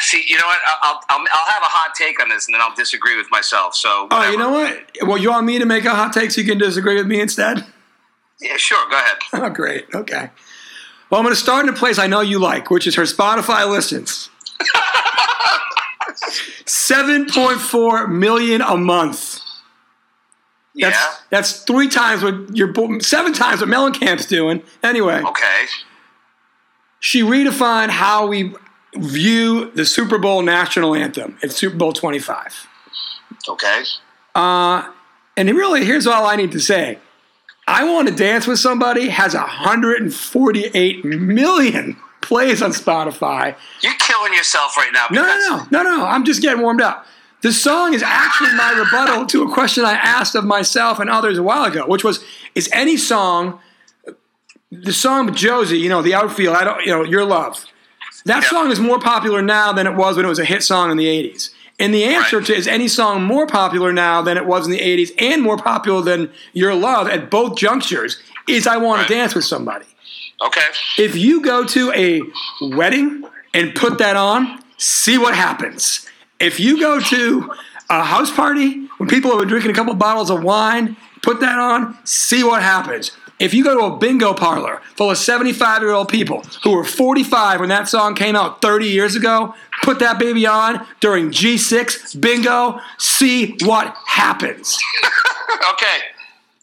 see 0.02 0.22
you 0.28 0.38
know 0.38 0.46
what 0.46 0.58
I'll, 0.84 1.00
I'll, 1.08 1.20
I'll 1.32 1.52
have 1.52 1.62
a 1.62 1.66
hot 1.68 1.96
take 1.96 2.22
on 2.22 2.28
this 2.28 2.46
and 2.46 2.54
then 2.54 2.60
i'll 2.62 2.76
disagree 2.76 3.16
with 3.16 3.32
myself 3.32 3.74
so 3.74 4.06
Oh, 4.12 4.30
you 4.30 4.38
know 4.38 4.50
what? 4.50 4.86
Well, 5.04 5.18
you 5.18 5.30
want 5.30 5.46
me 5.46 5.60
to 5.60 5.66
make 5.66 5.86
a 5.86 5.96
hot 5.96 6.12
take 6.12 6.32
so 6.32 6.42
you 6.42 6.48
can 6.48 6.58
disagree 6.58 6.96
with 6.96 7.08
me 7.08 7.22
instead? 7.22 7.66
yeah 8.42 8.58
sure 8.58 8.86
go 8.90 8.98
ahead 8.98 9.18
Oh, 9.34 9.50
great. 9.50 9.86
Okay. 9.96 10.30
Well, 11.10 11.22
I'm 11.22 11.26
going 11.26 11.34
to 11.34 11.40
start 11.40 11.66
in 11.66 11.74
a 11.74 11.78
place 11.78 11.98
I 11.98 12.08
know 12.08 12.20
you 12.20 12.38
like, 12.38 12.70
which 12.70 12.86
is 12.86 12.96
her 12.96 13.04
Spotify 13.04 13.66
listens. 13.70 14.30
7.4 16.66 18.10
million 18.12 18.62
a 18.62 18.76
month. 18.76 19.37
That's, 20.80 20.96
yeah 20.96 21.14
that's 21.30 21.64
three 21.64 21.88
times 21.88 22.24
what 22.24 22.56
your 22.56 22.74
seven 23.02 23.34
times 23.34 23.62
what 23.62 23.70
Mellencamp's 23.70 24.26
doing. 24.26 24.64
Anyway, 24.84 25.22
okay 25.24 25.66
she 27.00 27.22
redefined 27.22 27.90
how 27.90 28.28
we 28.28 28.54
view 28.96 29.72
the 29.72 29.86
Super 29.86 30.18
Bowl 30.18 30.42
national 30.42 30.96
anthem 30.96 31.38
at 31.44 31.52
Super 31.52 31.78
Bowl 31.78 31.94
25. 31.94 32.68
okay 33.48 33.84
Uh, 34.36 34.90
and 35.36 35.50
really, 35.50 35.86
here's 35.86 36.08
all 36.08 36.26
I 36.26 36.36
need 36.36 36.52
to 36.54 36.60
say. 36.60 37.00
I 37.68 37.84
Want 37.84 38.08
to 38.08 38.16
Dance 38.16 38.48
with 38.48 38.60
Somebody 38.60 39.10
has 39.10 39.34
148 39.36 41.06
million 41.06 41.98
plays 42.22 42.62
on 42.62 42.72
Spotify. 42.72 43.56
you're 43.82 43.94
killing 44.00 44.34
yourself 44.34 44.76
right 44.78 44.92
now 44.92 45.08
No, 45.12 45.22
no, 45.22 45.66
no, 45.70 45.84
no, 45.84 45.98
no. 45.98 46.06
I'm 46.06 46.24
just 46.26 46.42
getting 46.42 46.62
warmed 46.62 46.82
up. 46.82 47.06
The 47.42 47.54
song 47.54 47.94
is 47.94 48.02
actually 48.04 48.54
my 48.56 48.72
rebuttal 48.72 49.26
to 49.28 49.44
a 49.44 49.54
question 49.54 49.86
I 49.86 49.94
asked 49.94 50.36
of 50.36 50.44
myself 50.44 51.00
and 51.00 51.10
others 51.10 51.38
a 51.38 51.44
while 51.44 51.66
ago, 51.66 51.86
which 51.88 52.04
was, 52.04 52.24
is 52.56 52.68
any 52.74 52.98
song, 52.98 53.60
the 54.72 54.92
song 54.94 55.28
with 55.28 55.36
Josie, 55.36 55.78
you 55.78 55.88
know, 55.90 56.02
the 56.02 56.16
outfield, 56.16 56.56
I 56.56 56.64
don't, 56.64 56.82
you 56.84 56.92
know, 56.92 57.04
Your 57.04 57.26
Love, 57.26 57.64
that 58.26 58.44
Yeah. 58.44 58.50
song 58.50 58.72
is 58.72 58.80
more 58.80 59.00
popular 59.00 59.42
now 59.42 59.72
than 59.72 59.86
it 59.86 59.94
was 59.94 60.16
when 60.16 60.26
it 60.26 60.30
was 60.30 60.40
a 60.40 60.46
hit 60.46 60.64
song 60.64 60.90
in 60.92 60.98
the 60.98 61.06
80s. 61.08 61.52
And 61.80 61.94
the 61.94 62.06
answer 62.06 62.38
Right. 62.38 62.46
to 62.48 62.56
is 62.56 62.68
any 62.68 62.88
song 62.88 63.24
more 63.24 63.46
popular 63.46 63.94
now 63.94 64.24
than 64.24 64.36
it 64.36 64.48
was 64.48 64.66
in 64.66 64.72
the 64.72 64.82
80s 64.82 65.12
and 65.20 65.44
more 65.44 65.58
popular 65.58 66.02
than 66.02 66.32
Your 66.54 66.74
Love 66.74 67.08
at 67.08 67.30
both 67.30 67.56
junctures 67.56 68.18
is 68.48 68.66
I 68.66 68.78
Want 68.78 69.02
Right. 69.02 69.08
to 69.10 69.14
Dance 69.14 69.36
with 69.36 69.46
Somebody. 69.46 69.86
okay 70.44 70.62
If 70.98 71.16
you 71.16 71.40
go 71.42 71.64
to 71.66 71.92
a 71.94 72.22
wedding 72.62 73.24
and 73.54 73.76
put 73.76 74.00
that 74.00 74.16
on, 74.16 74.60
see 74.78 75.18
what 75.20 75.36
happens. 75.36 76.02
If 76.40 76.60
you 76.60 76.80
go 76.80 77.00
to 77.00 77.52
a 77.90 78.04
house 78.04 78.32
party 78.32 78.88
when 78.98 79.10
people 79.10 79.32
are 79.32 79.46
drinking 79.46 79.72
a 79.72 79.74
couple 79.74 79.94
bottles 79.96 80.30
of 80.30 80.44
wine, 80.44 80.98
put 81.22 81.40
that 81.40 81.58
on, 81.58 81.98
see 82.06 82.44
what 82.44 82.62
happens. 82.62 83.12
If 83.40 83.54
you 83.54 83.64
go 83.64 83.78
to 83.78 83.96
a 83.96 83.98
bingo 83.98 84.34
parlor 84.34 84.82
full 84.96 85.12
of 85.12 85.18
75 85.18 85.82
year 85.82 85.92
old 85.92 86.10
people 86.10 86.44
who 86.64 86.72
were 86.72 86.84
45 86.84 87.60
when 87.60 87.70
that 87.70 87.88
song 87.88 88.16
came 88.16 88.36
out 88.36 88.62
30 88.62 88.88
years 88.88 89.16
ago, 89.16 89.54
put 89.84 90.00
that 90.00 90.18
baby 90.18 90.48
on 90.48 90.86
during 91.00 91.30
G6 91.30 92.20
bingo, 92.20 92.80
see 92.98 93.56
what 93.62 93.96
happens. 94.08 94.78
okay 95.72 96.00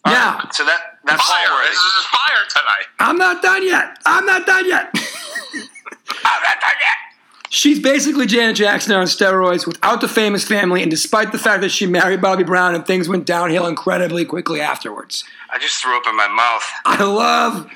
Now, 0.05 0.49
so 0.51 0.65
that 0.65 0.99
that's 1.05 1.21
Fire! 1.27 1.47
all 1.49 1.59
This 1.59 1.77
is 1.77 2.05
fire 2.05 2.45
tonight. 2.49 2.87
I'm 2.99 3.17
not 3.17 3.41
done 3.41 3.65
yet. 3.65 3.97
I'm 4.05 4.25
not 4.25 4.45
done 4.45 4.67
yet. 4.67 4.89
I'm 4.93 6.41
not 6.41 6.61
done 6.61 6.77
yet. 6.81 7.04
She's 7.49 7.79
basically 7.79 8.25
Janet 8.25 8.55
Jackson 8.55 8.93
on 8.93 9.05
steroids 9.05 9.65
without 9.67 10.01
the 10.01 10.07
famous 10.07 10.43
family, 10.43 10.81
and 10.81 10.89
despite 10.91 11.31
the 11.31 11.37
fact 11.37 11.61
that 11.61 11.69
she 11.69 11.85
married 11.85 12.21
Bobby 12.21 12.43
Brown 12.43 12.75
and 12.75 12.85
things 12.85 13.07
went 13.07 13.25
downhill 13.25 13.67
incredibly 13.67 14.25
quickly 14.25 14.59
afterwards. 14.61 15.23
I 15.51 15.59
just 15.59 15.81
threw 15.81 15.95
up 15.95 16.03
in 16.07 16.17
my 16.17 16.27
mouth. 16.27 16.63
I 16.85 17.03
love, 17.03 17.69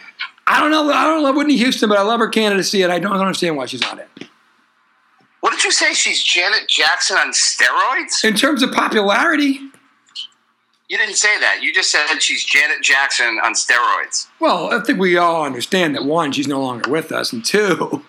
I 0.48 0.60
don't 0.60 0.72
know, 0.72 0.92
I 0.92 1.04
don't 1.06 1.24
love 1.24 1.36
Whitney 1.36 1.56
Houston, 1.58 1.88
but 1.88 1.98
I 1.98 2.02
love 2.02 2.20
her 2.20 2.28
candidacy, 2.30 2.82
and 2.82 2.92
I 2.92 3.00
don't 3.00 3.16
understand 3.16 3.56
why 3.58 3.68
she's 3.68 3.84
on 3.86 4.00
it. 4.00 4.10
What 5.42 5.52
did 5.52 5.64
you 5.64 5.72
say? 5.72 5.94
She's 5.94 6.22
Janet 6.22 6.68
Jackson 6.68 7.18
on 7.18 7.32
steroids? 7.32 8.26
In 8.26 8.36
terms 8.36 8.62
of 8.62 8.72
popularity, 8.74 9.60
You 10.90 10.98
didn't 10.98 11.16
say 11.16 11.40
that. 11.40 11.60
You 11.62 11.72
just 11.74 11.92
said 11.92 12.06
she's 12.20 12.44
Janet 12.44 12.82
Jackson 12.82 13.40
on 13.44 13.54
steroids. 13.54 14.28
well, 14.40 14.74
I 14.74 14.84
think 14.84 15.00
we 15.00 15.16
all 15.18 15.46
understand 15.46 15.96
that 15.96 16.04
one, 16.04 16.32
she's 16.34 16.48
no 16.48 16.60
longer 16.62 16.90
with 16.90 17.12
us, 17.14 17.32
and 17.32 17.46
two, 17.46 18.04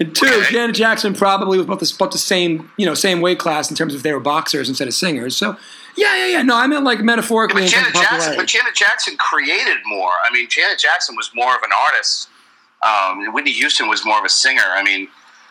and 0.00 0.14
two, 0.14 0.26
Okay. 0.26 0.50
Janet 0.52 0.76
Jackson 0.76 1.14
probably 1.14 1.58
was 1.58 1.66
about 1.66 1.80
the, 1.80 1.92
about 1.96 2.12
the 2.12 2.18
same, 2.18 2.70
you 2.76 2.86
know, 2.86 2.94
same 2.94 3.20
weight 3.20 3.38
class 3.38 3.70
in 3.70 3.76
terms 3.76 3.94
of 3.94 3.98
if 3.98 4.02
they 4.02 4.12
were 4.12 4.20
boxers 4.20 4.68
instead 4.68 4.88
of 4.88 4.94
singers. 4.94 5.36
So, 5.36 5.56
yeah, 5.96 6.16
yeah, 6.16 6.26
yeah. 6.26 6.42
No, 6.42 6.56
I 6.56 6.66
meant 6.66 6.84
like 6.84 7.00
metaphorically 7.00 7.62
But 7.62 7.70
Janet 7.70 7.94
Jackson, 7.94 8.36
but 8.36 8.46
Janet 8.46 8.74
Jackson 8.74 9.16
created 9.16 9.78
more. 9.86 10.10
I 10.28 10.32
mean, 10.32 10.48
Janet 10.48 10.78
Jackson 10.78 11.14
was 11.16 11.30
more 11.34 11.54
of 11.54 11.62
an 11.62 11.70
artist. 11.88 12.28
Um, 12.82 13.32
Whitney 13.32 13.52
Houston 13.52 13.88
was 13.88 14.04
more 14.04 14.18
of 14.18 14.24
a 14.24 14.28
singer. 14.28 14.62
I 14.62 14.82
mean, 14.82 15.08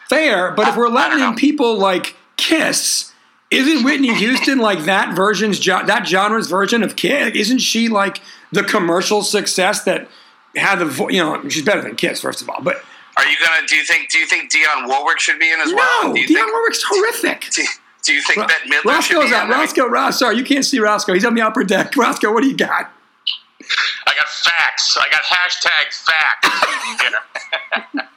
Fair, 0.10 0.52
but 0.52 0.68
if 0.68 0.76
we're 0.76 0.90
letting 0.90 1.20
don't 1.20 1.30
in 1.30 1.36
know. 1.36 1.40
people 1.40 1.78
like 1.78 2.16
Kiss, 2.36 3.12
isn't 3.50 3.84
Whitney 3.86 4.14
Houston 4.14 4.60
like 4.60 4.84
that 4.84 5.16
version's 5.16 5.64
that 5.66 6.06
genre's 6.06 6.48
version 6.48 6.84
of 6.84 6.96
Kiss? 6.96 7.34
Isn't 7.34 7.60
she 7.60 7.88
like 7.88 8.22
the 8.52 8.64
commercial 8.64 9.24
success 9.24 9.84
that 9.86 10.08
had 10.56 10.80
the 10.80 10.86
vo- 10.86 11.10
you 11.10 11.20
know 11.20 11.48
she's 11.50 11.64
better 11.64 11.82
than 11.82 11.96
Kiss 11.96 12.20
first 12.22 12.42
of 12.42 12.50
all, 12.50 12.62
but 12.62 12.84
are 13.18 13.26
you 13.26 13.36
gonna? 13.40 13.68
Do 13.68 13.76
you 13.76 13.84
think? 13.84 14.10
Do 14.10 14.18
you 14.18 14.26
think 14.28 14.52
Dionne 14.52 14.88
Warwick 14.88 15.20
should 15.20 15.38
be 15.40 15.52
in 15.52 15.60
as 15.60 15.74
well? 15.74 16.08
no, 16.08 16.14
Do 16.14 16.20
you 16.20 16.28
think? 16.28 16.52
Warwick's 16.52 16.84
horrific. 16.86 17.50
Do, 17.52 17.64
do 18.04 18.14
you 18.14 18.22
think 18.24 18.48
Bette 18.48 18.70
Midler 18.70 19.02
should 19.02 19.16
Roscoe's 19.18 19.30
be 19.30 19.36
out. 19.36 19.44
in? 19.46 19.50
there? 19.50 19.60
Roscoe, 19.60 19.88
Ros, 19.88 20.20
sorry, 20.20 20.38
you 20.38 20.44
can't 20.44 20.66
see 20.66 20.80
Roscoe. 20.80 21.14
He's 21.14 21.26
on 21.26 21.36
the 21.36 21.42
upper 21.42 21.64
deck. 21.64 21.96
Roscoe, 21.98 22.32
what 22.34 22.44
do 22.44 22.50
you 22.50 22.58
got? 22.58 22.92
I 24.06 24.14
got 24.16 24.28
facts. 24.28 24.98
I 25.00 25.08
got 25.10 25.22
hashtag 25.24 25.94
facts. 25.94 26.50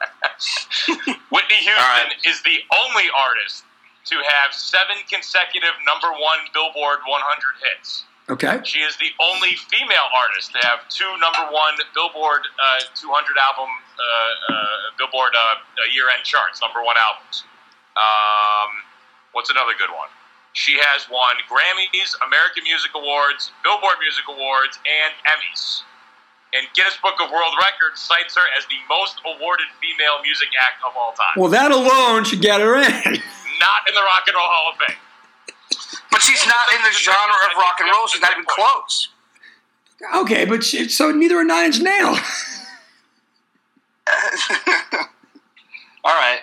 Whitney 1.31 1.55
Houston 1.55 1.73
All 1.79 1.87
right. 1.87 2.11
is 2.25 2.41
the 2.43 2.59
only 2.85 3.05
artist 3.17 3.63
to 4.05 4.15
have 4.15 4.53
seven 4.53 4.95
consecutive 5.09 5.71
number 5.85 6.11
one 6.11 6.39
Billboard 6.53 6.99
100 7.07 7.41
hits. 7.63 8.03
Okay. 8.27 8.59
She 8.67 8.83
is 8.83 8.99
the 8.99 9.07
only 9.23 9.55
female 9.71 10.11
artist 10.11 10.51
to 10.51 10.59
have 10.67 10.83
two 10.91 11.07
number 11.23 11.47
one 11.47 11.79
Billboard 11.95 12.43
uh, 12.59 12.83
200 12.91 13.07
album, 13.39 13.71
uh, 13.71 14.03
uh, 14.03 14.55
Billboard 14.99 15.31
uh, 15.31 15.63
year-end 15.95 16.27
charts, 16.27 16.59
number 16.59 16.83
one 16.83 16.99
albums. 16.99 17.47
Um, 17.95 18.83
what's 19.31 19.47
another 19.47 19.79
good 19.79 19.95
one? 19.95 20.11
She 20.51 20.75
has 20.75 21.07
won 21.07 21.39
Grammys, 21.47 22.19
American 22.19 22.67
Music 22.67 22.91
Awards, 22.99 23.55
Billboard 23.63 23.95
Music 24.03 24.27
Awards, 24.27 24.75
and 24.83 25.15
Emmys. 25.23 25.87
And 26.51 26.67
Guinness 26.75 26.99
Book 26.99 27.19
of 27.23 27.31
World 27.31 27.55
Records 27.63 28.03
cites 28.03 28.35
her 28.35 28.43
as 28.59 28.67
the 28.67 28.79
most 28.91 29.23
awarded 29.23 29.67
female 29.79 30.19
music 30.23 30.51
act 30.59 30.83
of 30.83 30.95
all 30.99 31.15
time. 31.15 31.35
Well, 31.39 31.51
that 31.51 31.71
alone 31.71 32.27
should 32.27 32.41
get 32.41 32.59
her 32.59 32.75
in. 32.75 33.07
Not 33.63 33.79
in 33.87 33.93
the 33.95 34.03
Rock 34.03 34.27
and 34.27 34.35
Roll 34.35 34.47
Hall 34.47 34.75
of 34.75 34.79
Fame. 34.83 34.99
But 36.11 36.21
she's 36.21 36.45
not 36.45 36.73
in 36.75 36.81
the 36.81 36.91
genre 36.91 37.35
of 37.51 37.57
rock 37.57 37.77
and 37.79 37.89
roll. 37.91 38.07
She's 38.07 38.21
not 38.21 38.31
even 38.31 38.45
close. 38.45 39.09
okay, 40.15 40.45
but 40.45 40.63
she, 40.63 40.87
so 40.89 41.11
neither 41.11 41.37
are 41.37 41.43
Nine 41.43 41.65
Inch 41.65 41.81
Nails. 41.81 42.19
All 46.03 46.15
right. 46.15 46.39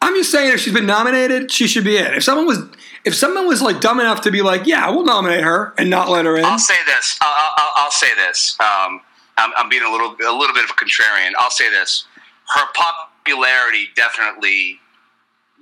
I'm 0.00 0.14
just 0.14 0.30
saying, 0.30 0.52
if 0.52 0.60
she's 0.60 0.74
been 0.74 0.86
nominated, 0.86 1.50
she 1.50 1.66
should 1.66 1.84
be 1.84 1.96
in. 1.96 2.14
If 2.14 2.22
someone 2.24 2.46
was, 2.46 2.60
if 3.04 3.14
someone 3.14 3.46
was 3.46 3.62
like 3.62 3.80
dumb 3.80 4.00
enough 4.00 4.20
to 4.22 4.30
be 4.30 4.42
like, 4.42 4.66
yeah, 4.66 4.90
we'll 4.90 5.04
nominate 5.04 5.42
her 5.42 5.74
and 5.78 5.88
not 5.90 6.08
let 6.08 6.24
her 6.24 6.36
in. 6.36 6.44
I'll 6.44 6.58
say 6.58 6.76
this. 6.86 7.18
I'll, 7.20 7.52
I'll, 7.56 7.72
I'll 7.76 7.90
say 7.90 8.14
this. 8.14 8.56
Um, 8.60 9.00
I'm, 9.36 9.50
I'm 9.56 9.68
being 9.68 9.82
a 9.82 9.90
little, 9.90 10.10
a 10.10 10.36
little 10.36 10.54
bit 10.54 10.64
of 10.64 10.70
a 10.70 10.74
contrarian. 10.74 11.32
I'll 11.38 11.50
say 11.50 11.70
this. 11.70 12.06
Her 12.54 12.66
popularity 12.74 13.88
definitely 13.96 14.78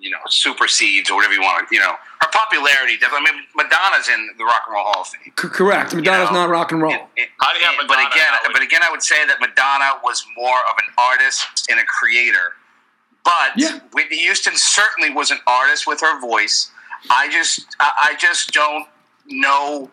you 0.03 0.11
know, 0.11 0.19
supersedes 0.29 1.09
or 1.11 1.15
whatever 1.17 1.33
you 1.33 1.41
want. 1.41 1.69
to 1.69 1.75
You 1.75 1.81
know, 1.81 1.95
her 2.21 2.29
popularity. 2.33 2.97
definitely- 2.99 3.31
I 3.31 3.33
mean, 3.35 3.47
Madonna's 3.55 4.09
in 4.09 4.31
the 4.37 4.45
Rock 4.45 4.65
and 4.67 4.75
Roll 4.75 4.85
Hall 4.85 5.03
of 5.03 5.09
Fame. 5.09 5.23
C- 5.27 5.49
correct. 5.49 5.95
Madonna's 5.95 6.31
know, 6.31 6.41
not 6.43 6.49
rock 6.51 6.73
and 6.73 6.83
roll. 6.83 6.93
It- 6.93 7.23
it- 7.23 7.31
How 7.41 7.53
do 7.53 7.61
you 7.61 7.65
have 7.67 7.77
but 7.87 7.99
again, 8.01 8.27
now? 8.45 8.51
but 8.53 8.63
again, 8.63 8.83
I 8.83 8.91
would 8.91 9.03
say 9.03 9.25
that 9.25 9.41
Madonna 9.41 10.01
was 10.03 10.27
more 10.37 10.59
of 10.71 10.77
an 10.79 10.93
artist 10.99 11.47
and 11.71 11.79
a 11.79 11.85
creator. 11.85 12.57
But 13.25 13.53
Yeah. 13.57 13.79
Whitney 13.93 14.19
Houston 14.19 14.57
certainly 14.57 15.11
was 15.11 15.31
an 15.31 15.41
artist 15.47 15.87
with 15.87 16.01
her 16.01 16.19
voice. 16.21 16.71
I 17.09 17.29
just, 17.29 17.61
I, 17.79 17.93
I 18.11 18.15
just 18.17 18.51
don't 18.53 18.89
know 19.27 19.89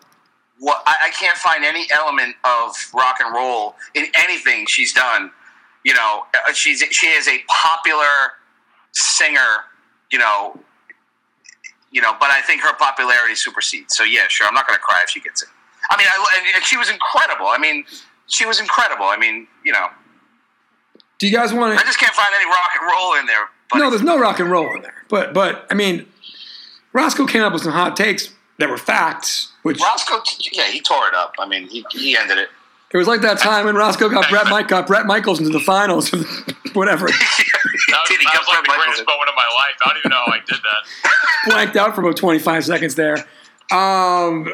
what. 0.58 0.82
I, 0.86 0.96
I 1.04 1.10
can't 1.10 1.38
find 1.38 1.64
any 1.64 1.88
element 1.92 2.34
of 2.42 2.74
rock 2.92 3.18
and 3.20 3.32
roll 3.32 3.76
in 3.94 4.10
anything 4.14 4.66
she's 4.66 4.92
done. 4.92 5.30
You 5.84 5.94
know, 5.94 6.26
uh, 6.48 6.52
she's 6.52 6.82
she 6.90 7.06
is 7.08 7.28
a 7.28 7.38
popular 7.48 8.32
singer. 8.92 9.64
You 10.10 10.18
know, 10.18 10.58
you 11.90 12.00
know, 12.00 12.14
but 12.18 12.30
I 12.30 12.40
think 12.42 12.62
her 12.62 12.74
popularity 12.76 13.34
supersedes. 13.34 13.96
So 13.96 14.04
yeah, 14.04 14.22
sure, 14.28 14.46
I'm 14.46 14.54
not 14.54 14.66
going 14.66 14.76
to 14.76 14.82
cry 14.82 14.98
if 15.02 15.10
she 15.10 15.20
gets 15.20 15.42
it. 15.42 15.48
I 15.90 15.96
mean, 15.96 16.06
I, 16.08 16.52
and 16.54 16.64
she 16.64 16.76
was 16.76 16.88
incredible. 16.90 17.46
I 17.46 17.58
mean, 17.58 17.84
she 18.26 18.46
was 18.46 18.60
incredible. 18.60 19.06
I 19.06 19.16
mean, 19.16 19.46
you 19.64 19.72
know, 19.72 19.88
Do 21.18 21.26
you 21.26 21.32
guys 21.36 21.52
want 21.52 21.74
to? 21.74 21.80
I 21.80 21.84
just 21.84 21.98
can't 21.98 22.14
find 22.14 22.28
any 22.34 22.46
rock 22.46 22.70
and 22.80 22.90
roll 22.90 23.14
in 23.18 23.26
there. 23.26 23.48
But 23.70 23.78
No, 23.78 23.90
there's 23.90 24.02
no 24.02 24.18
rock 24.18 24.38
and 24.40 24.50
roll 24.50 24.74
in 24.74 24.82
there. 24.82 24.94
But 25.08 25.32
but 25.34 25.66
I 25.70 25.74
mean, 25.74 26.06
Roscoe 26.92 27.26
came 27.26 27.42
up 27.42 27.52
with 27.52 27.62
some 27.62 27.72
hot 27.72 27.96
takes 27.96 28.32
that 28.58 28.68
were 28.68 28.76
facts, 28.78 29.52
which 29.62 29.80
Roscoe, 29.80 30.20
yeah, 30.52 30.70
he 30.70 30.80
tore 30.80 31.08
it 31.08 31.14
up. 31.14 31.34
I 31.38 31.46
mean, 31.48 31.68
he, 31.68 31.84
he 31.90 32.16
ended 32.16 32.38
it. 32.38 32.48
it 32.92 32.96
was 32.98 33.08
like 33.08 33.22
that 33.22 33.38
time 33.38 33.64
when 33.64 33.74
Roscoe 33.74 34.08
got 34.08 34.28
Brett 34.28 34.48
Mike 34.48 34.68
got 34.68 34.86
Bret 34.86 35.06
Michaels 35.06 35.38
into 35.40 35.50
the 35.50 35.60
finals, 35.60 36.10
whatever. 36.74 37.08
That 37.90 38.00
was, 38.08 38.18
that 38.18 38.38
was 38.38 38.48
like 38.48 38.64
the 38.64 38.72
greatest 38.84 39.06
moment 39.06 39.28
of 39.28 39.34
my 39.36 39.48
life. 39.54 39.76
I 39.84 39.88
don't 39.88 39.98
even 39.98 40.10
know 40.10 40.22
how 40.26 40.32
I 40.32 40.38
did 40.46 40.58
that. 40.62 41.10
blanked 41.50 41.76
out 41.76 41.94
for 41.94 42.00
about 42.02 42.16
25 42.16 42.64
seconds 42.64 42.94
there. 42.94 43.16
Um, 43.72 44.52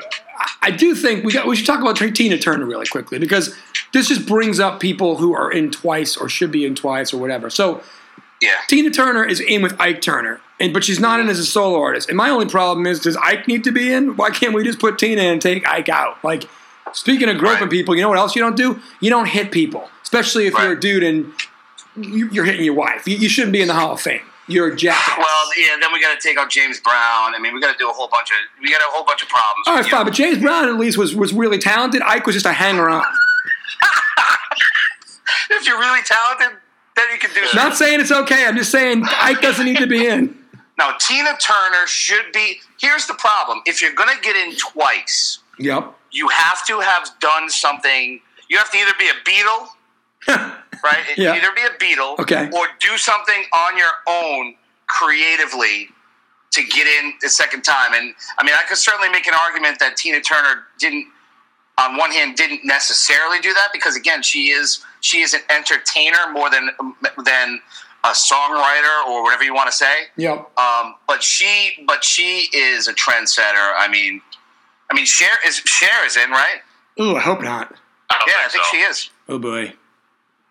I- 0.62 0.70
do 0.76 0.94
think 0.94 1.24
we 1.24 1.32
got 1.32 1.46
we 1.46 1.56
should 1.56 1.66
talk 1.66 1.80
about 1.80 1.96
Tina 1.96 2.36
Turner 2.38 2.66
really 2.66 2.86
quickly 2.86 3.18
because 3.18 3.56
this 3.92 4.08
just 4.08 4.26
brings 4.26 4.60
up 4.60 4.78
people 4.80 5.16
who 5.16 5.34
are 5.34 5.50
in 5.50 5.70
twice 5.70 6.16
or 6.16 6.28
should 6.28 6.52
be 6.52 6.66
in 6.66 6.74
twice 6.74 7.14
or 7.14 7.18
whatever. 7.18 7.48
So 7.48 7.82
Yeah. 8.42 8.50
Tina 8.68 8.90
Turner 8.90 9.24
is 9.24 9.40
in 9.40 9.62
with 9.62 9.74
Ike 9.80 10.02
Turner, 10.02 10.40
and 10.60 10.72
but 10.74 10.84
she's 10.84 11.00
not 11.00 11.20
in 11.20 11.28
as 11.30 11.38
a 11.38 11.46
solo 11.46 11.80
artist. 11.80 12.08
And 12.10 12.16
my 12.18 12.28
only 12.28 12.46
problem 12.46 12.86
is, 12.86 13.00
does 13.00 13.16
Ike 13.16 13.48
need 13.48 13.64
to 13.64 13.72
be 13.72 13.90
in? 13.92 14.16
Why 14.16 14.28
can't 14.30 14.52
we 14.52 14.62
just 14.64 14.78
put 14.78 14.98
Tina 14.98 15.22
in 15.22 15.28
and 15.32 15.40
take 15.42 15.66
Ike 15.66 15.88
out? 15.88 16.22
Like, 16.22 16.44
speaking 16.92 17.30
of 17.30 17.38
groping 17.38 17.62
Right. 17.62 17.70
people, 17.70 17.96
you 17.96 18.02
know 18.02 18.10
what 18.10 18.18
else 18.18 18.36
you 18.36 18.42
don't 18.42 18.56
do? 18.56 18.78
You 19.00 19.08
don't 19.08 19.26
hit 19.28 19.50
people, 19.52 19.88
especially 20.02 20.46
if 20.46 20.52
you're 20.52 20.72
a 20.72 20.78
dude 20.80 21.02
and 21.02 21.32
you're 21.96 22.44
hitting 22.44 22.64
your 22.64 22.74
wife. 22.74 23.06
You, 23.06 23.16
you 23.16 23.28
shouldn't 23.28 23.52
be 23.52 23.60
in 23.62 23.68
the 23.68 23.74
Hall 23.74 23.92
of 23.92 24.00
Fame. 24.00 24.20
You're 24.48 24.68
a 24.72 24.76
jackass. 24.76 25.18
Well, 25.18 25.50
yeah. 25.58 25.76
Then 25.80 25.92
we 25.92 26.00
got 26.00 26.18
to 26.18 26.28
take 26.28 26.38
out 26.38 26.50
James 26.50 26.78
Brown. 26.80 27.34
I 27.34 27.38
mean, 27.40 27.52
we 27.52 27.60
got 27.60 27.72
to 27.72 27.78
do 27.78 27.90
a 27.90 27.92
whole 27.92 28.06
bunch 28.08 28.30
of 28.30 28.36
we 28.62 28.70
got 28.70 28.80
a 28.80 28.84
whole 28.86 29.04
bunch 29.04 29.20
of 29.22 29.28
problems. 29.28 29.66
All 29.66 29.74
right, 29.74 29.84
fine, 29.84 30.04
but 30.04 30.14
James 30.14 30.38
Brown 30.38 30.68
at 30.68 30.76
least 30.76 30.96
was 30.98 31.16
was 31.16 31.32
really 31.32 31.58
talented. 31.58 32.00
Ike 32.02 32.26
was 32.26 32.36
just 32.36 32.46
a 32.46 32.52
hanger 32.52 32.88
on. 32.88 33.02
if 35.50 35.66
you're 35.66 35.78
really 35.78 36.02
talented, 36.04 36.58
then 36.96 37.06
you 37.12 37.18
can 37.18 37.30
do. 37.30 37.40
Something. 37.46 37.56
Not 37.56 37.76
saying 37.76 38.00
it's 38.00 38.12
okay. 38.12 38.46
I'm 38.46 38.56
just 38.56 38.70
saying 38.70 39.04
Ike 39.20 39.40
doesn't 39.40 39.64
need 39.64 39.78
to 39.78 39.86
be 39.86 40.06
in. 40.06 40.36
Now, 40.78 40.92
Tina 41.00 41.30
Turner 41.38 41.86
should 41.86 42.32
be. 42.34 42.60
Here's 42.78 43.06
the 43.06 43.14
problem: 43.14 43.62
if 43.64 43.80
you're 43.80 43.94
going 43.94 44.14
to 44.14 44.20
get 44.22 44.36
in 44.36 44.54
twice, 44.56 45.38
Yep. 45.58 45.94
you 46.12 46.28
have 46.28 46.66
to 46.66 46.80
have 46.80 47.08
done 47.18 47.48
something. 47.48 48.20
You 48.50 48.58
have 48.58 48.70
to 48.70 48.76
either 48.76 48.92
be 48.98 49.08
a 49.08 49.14
Beatle, 49.24 49.68
right? 50.86 51.04
Yeah. 51.16 51.34
Either 51.34 51.50
be 51.54 51.62
a 51.62 51.70
Beatle, 51.82 52.18
Okay. 52.20 52.48
or 52.56 52.66
do 52.80 52.96
something 52.96 53.42
on 53.52 53.76
your 53.76 53.92
own 54.06 54.54
creatively 54.86 55.88
to 56.52 56.62
get 56.62 56.86
in 56.86 57.12
the 57.20 57.28
second 57.28 57.62
time. 57.62 57.92
And 57.94 58.14
I 58.38 58.44
mean, 58.44 58.54
I 58.58 58.62
could 58.68 58.78
certainly 58.78 59.08
make 59.10 59.26
an 59.26 59.34
argument 59.34 59.78
that 59.80 59.96
Tina 59.96 60.20
Turner 60.20 60.64
didn't, 60.78 61.06
on 61.78 61.96
one 61.96 62.10
hand, 62.10 62.36
didn't 62.36 62.64
necessarily 62.64 63.38
do 63.40 63.52
that 63.54 63.68
because 63.72 63.96
again, 63.96 64.22
she 64.22 64.50
is 64.50 64.82
she 65.00 65.20
is 65.20 65.34
an 65.34 65.40
entertainer 65.50 66.30
more 66.32 66.48
than 66.50 66.70
than 67.24 67.60
a 68.04 68.08
songwriter 68.10 69.04
or 69.08 69.22
whatever 69.24 69.42
you 69.44 69.52
want 69.54 69.70
to 69.70 69.76
say. 69.76 70.04
Yep. 70.16 70.58
Um, 70.58 70.94
but 71.08 71.22
she, 71.22 71.84
but 71.86 72.04
she 72.04 72.48
is 72.54 72.86
a 72.88 72.94
trendsetter. 72.94 73.72
I 73.76 73.88
mean, 73.90 74.22
I 74.90 74.94
mean, 74.94 75.04
Cher 75.06 75.30
is 75.46 75.56
Cher 75.56 76.06
is 76.06 76.16
in 76.16 76.30
right. 76.30 76.60
Ooh, 77.00 77.16
I 77.16 77.20
hope 77.20 77.42
not. 77.42 77.74
I 78.10 78.18
don't 78.18 78.28
Yeah, 78.28 78.34
I 78.44 78.48
think 78.48 78.64
so. 78.64 78.70
she 78.70 78.76
is. 78.78 79.10
Oh 79.28 79.38
boy. 79.38 79.72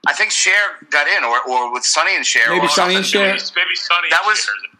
I 0.08 0.14
think 0.14 0.32
Cher 0.32 0.78
got 0.92 1.08
in, 1.08 1.24
or, 1.24 1.42
or 1.50 1.72
with 1.74 1.84
Sonny 1.86 2.16
and 2.16 2.26
Cher. 2.26 2.50
Maybe 2.50 2.66
or 2.66 2.70
Sonny 2.70 2.96
and 2.96 3.06
something. 3.06 3.20
Cher. 3.22 3.34
Maybe, 3.34 3.68
maybe 3.68 3.76
Sonny. 3.76 4.08
That 4.12 4.22
and 4.24 4.28
was- 4.28 4.40
Cher's 4.40 4.62
that. 4.64 4.72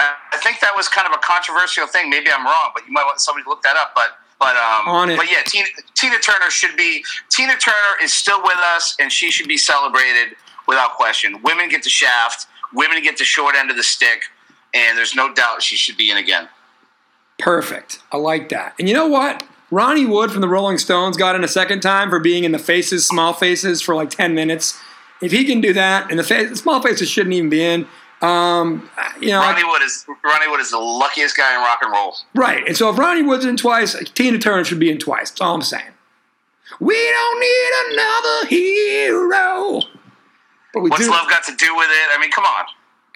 I 0.00 0.14
I 0.32 0.36
think 0.38 0.60
that 0.60 0.72
was 0.76 0.88
kind 0.88 1.06
of 1.08 1.12
a 1.14 1.18
controversial 1.18 1.86
thing. 1.86 2.08
Maybe 2.10 2.30
I'm 2.30 2.44
wrong, 2.44 2.70
but 2.74 2.86
you 2.86 2.92
might 2.92 3.04
want 3.04 3.20
somebody 3.20 3.44
to 3.44 3.48
look 3.50 3.62
that 3.62 3.76
up. 3.76 3.92
But 3.94 4.18
but 4.38 4.54
um, 4.56 4.88
On 4.88 5.10
it. 5.10 5.16
but 5.16 5.30
yeah, 5.30 5.42
Tina, 5.44 5.66
Tina 5.94 6.18
Turner 6.18 6.50
should 6.50 6.76
be. 6.76 7.02
Tina 7.30 7.56
Turner 7.56 7.96
is 8.02 8.12
still 8.12 8.40
with 8.42 8.58
us, 8.76 8.94
and 9.00 9.10
she 9.10 9.30
should 9.32 9.48
be 9.48 9.56
celebrated 9.56 10.36
without 10.68 10.92
question. 10.94 11.40
Women 11.42 11.68
get 11.68 11.82
the 11.82 11.90
shaft. 11.90 12.46
Women 12.72 13.02
get 13.02 13.16
the 13.18 13.24
short 13.24 13.56
end 13.56 13.70
of 13.70 13.76
the 13.76 13.82
stick, 13.82 14.24
and 14.74 14.96
there's 14.96 15.14
no 15.16 15.32
doubt 15.34 15.62
she 15.62 15.74
should 15.76 15.96
be 15.96 16.10
in 16.10 16.18
again. 16.18 16.48
Perfect. 17.38 18.00
I 18.12 18.16
like 18.18 18.48
that. 18.50 18.74
And 18.78 18.88
you 18.88 18.94
know 18.94 19.06
what? 19.08 19.42
Ronnie 19.70 20.06
Wood 20.06 20.30
from 20.32 20.40
the 20.40 20.48
Rolling 20.48 20.78
Stones 20.78 21.16
got 21.16 21.34
in 21.36 21.44
a 21.44 21.48
second 21.48 21.80
time 21.80 22.08
for 22.10 22.18
being 22.20 22.44
in 22.44 22.52
the 22.52 22.58
faces, 22.58 23.06
small 23.06 23.32
faces, 23.34 23.82
for 23.82 23.94
like 23.94 24.10
10 24.10 24.34
minutes. 24.34 24.78
If 25.20 25.32
he 25.32 25.44
can 25.44 25.60
do 25.60 25.72
that, 25.74 26.10
and 26.10 26.18
the, 26.18 26.22
fa- 26.24 26.46
the 26.48 26.56
small 26.56 26.80
faces 26.80 27.08
shouldn't 27.10 27.34
even 27.34 27.50
be 27.50 27.62
in, 27.64 27.86
um, 28.22 28.88
you 29.20 29.28
know, 29.28 29.40
Ronnie 29.40 29.62
Wood 29.64 29.82
is 29.82 30.04
Ronnie 30.24 30.48
Wood 30.48 30.60
is 30.60 30.70
the 30.70 30.78
luckiest 30.78 31.36
guy 31.36 31.54
in 31.54 31.60
rock 31.60 31.78
and 31.82 31.92
roll. 31.92 32.16
right. 32.34 32.66
And 32.66 32.76
so 32.76 32.90
if 32.90 32.98
Ronnie 32.98 33.22
Wood's 33.22 33.44
in 33.44 33.56
twice, 33.56 33.94
Tina 34.14 34.38
Turner 34.38 34.64
should 34.64 34.80
be 34.80 34.90
in 34.90 34.98
twice. 34.98 35.30
That's 35.30 35.40
all 35.40 35.54
I'm 35.54 35.62
saying. 35.62 35.90
We 36.80 36.94
don't 36.94 37.40
need 37.40 37.92
another 37.94 38.46
hero. 38.48 39.80
But 40.74 40.80
we 40.80 40.90
What's 40.90 41.04
do. 41.04 41.10
love 41.10 41.28
got 41.30 41.44
to 41.44 41.54
do 41.56 41.76
with 41.76 41.88
it? 41.90 42.16
I 42.16 42.18
mean, 42.20 42.30
come 42.30 42.44
on. 42.44 42.64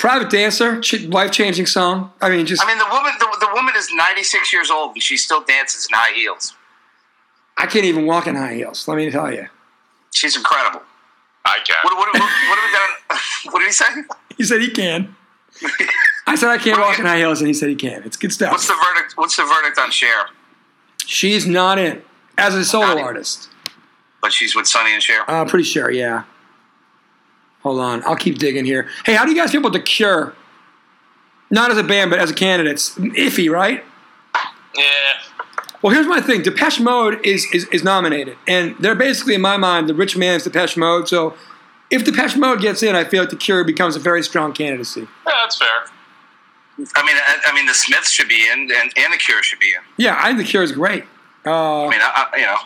Private 0.02 0.30
Dancer, 0.30 0.82
life 1.10 1.30
changing 1.30 1.66
song. 1.66 2.10
I 2.20 2.28
mean, 2.28 2.44
just, 2.44 2.60
I 2.60 2.66
mean, 2.66 2.76
the 2.76 2.88
woman 2.90 3.12
the, 3.20 3.36
the 3.38 3.48
woman 3.54 3.72
is 3.76 3.88
96 3.94 4.52
years 4.52 4.68
old, 4.68 4.94
and 4.94 5.00
she 5.00 5.16
still 5.16 5.44
dances 5.44 5.86
in 5.88 5.96
high 5.96 6.12
heels. 6.12 6.56
I 7.56 7.66
can't 7.66 7.84
even 7.84 8.04
walk 8.04 8.26
in 8.26 8.34
high 8.34 8.54
heels, 8.54 8.88
let 8.88 8.96
me 8.96 9.08
tell 9.12 9.32
you. 9.32 9.46
She's 10.12 10.36
incredible. 10.36 10.82
I 11.44 11.58
can. 11.64 11.76
What, 11.84 11.96
what, 11.96 12.08
what, 12.14 12.20
what 12.20 12.58
have 12.58 12.64
we 12.66 12.72
got? 12.72 13.20
What 13.52 13.60
did 13.60 13.66
he 13.66 13.72
say? 13.72 13.84
He 14.38 14.42
said 14.42 14.60
he 14.60 14.70
can. 14.70 15.14
I 16.26 16.34
said 16.34 16.48
I 16.48 16.58
can't 16.58 16.80
walk 16.80 16.98
in 16.98 17.06
high 17.06 17.18
heels, 17.18 17.40
and 17.40 17.46
he 17.46 17.54
said 17.54 17.68
he 17.68 17.76
can. 17.76 18.02
It's 18.02 18.16
good 18.16 18.32
stuff. 18.32 18.50
What's 18.50 18.66
the 18.66 18.74
verdict? 18.74 19.16
What's 19.16 19.36
the 19.36 19.44
verdict 19.44 19.78
on 19.78 19.92
Cher? 19.92 20.30
She's 21.06 21.46
not 21.46 21.78
in 21.78 22.02
as 22.36 22.56
a 22.56 22.64
solo 22.64 23.00
artist. 23.00 23.50
But 24.20 24.32
she's 24.32 24.56
with 24.56 24.66
Sonny 24.66 24.94
and 24.94 25.02
Cher. 25.02 25.22
Uh, 25.30 25.44
pretty 25.44 25.64
sure, 25.64 25.92
yeah. 25.92 26.24
Hold 27.62 27.80
on, 27.80 28.02
I'll 28.04 28.16
keep 28.16 28.38
digging 28.38 28.64
here. 28.64 28.88
Hey, 29.04 29.14
how 29.14 29.24
do 29.24 29.30
you 29.30 29.36
guys 29.36 29.50
feel 29.50 29.60
about 29.60 29.72
the 29.72 29.80
Cure? 29.80 30.34
Not 31.50 31.70
as 31.70 31.78
a 31.78 31.82
band, 31.84 32.10
but 32.10 32.18
as 32.18 32.30
a 32.30 32.34
candidate. 32.34 32.72
It's 32.72 32.94
iffy, 32.96 33.50
right? 33.50 33.84
Yeah. 34.76 34.84
Well, 35.82 35.92
here's 35.92 36.06
my 36.06 36.20
thing. 36.20 36.42
Depeche 36.42 36.80
Mode 36.80 37.24
is, 37.26 37.46
is 37.52 37.66
is 37.68 37.84
nominated, 37.84 38.36
and 38.46 38.76
they're 38.78 38.94
basically, 38.94 39.34
in 39.34 39.40
my 39.40 39.56
mind, 39.56 39.88
the 39.88 39.94
rich 39.94 40.16
man's 40.16 40.44
Depeche 40.44 40.76
Mode. 40.76 41.08
So, 41.08 41.34
if 41.90 42.04
Depeche 42.04 42.36
Mode 42.36 42.60
gets 42.60 42.82
in, 42.82 42.94
I 42.94 43.04
feel 43.04 43.20
like 43.20 43.30
the 43.30 43.36
Cure 43.36 43.64
becomes 43.64 43.96
a 43.96 43.98
very 43.98 44.22
strong 44.22 44.52
candidacy. 44.52 45.00
Yeah, 45.00 45.32
that's 45.42 45.58
fair. 45.58 45.68
I 46.96 47.04
mean, 47.04 47.16
I, 47.16 47.38
I 47.46 47.54
mean, 47.54 47.66
the 47.66 47.74
Smiths 47.74 48.10
should 48.10 48.28
be 48.28 48.46
in, 48.50 48.60
and, 48.60 48.92
and 48.96 49.12
the 49.12 49.18
Cure 49.18 49.42
should 49.42 49.58
be 49.58 49.66
in. 49.66 49.82
Yeah, 49.98 50.16
I 50.18 50.28
think 50.28 50.38
the 50.38 50.44
Cure 50.44 50.62
is 50.62 50.72
great. 50.72 51.04
Uh, 51.44 51.86
I 51.86 51.90
mean, 51.90 52.00
I, 52.00 52.28
I, 52.32 52.36
you 52.36 52.46
know, 52.46 52.56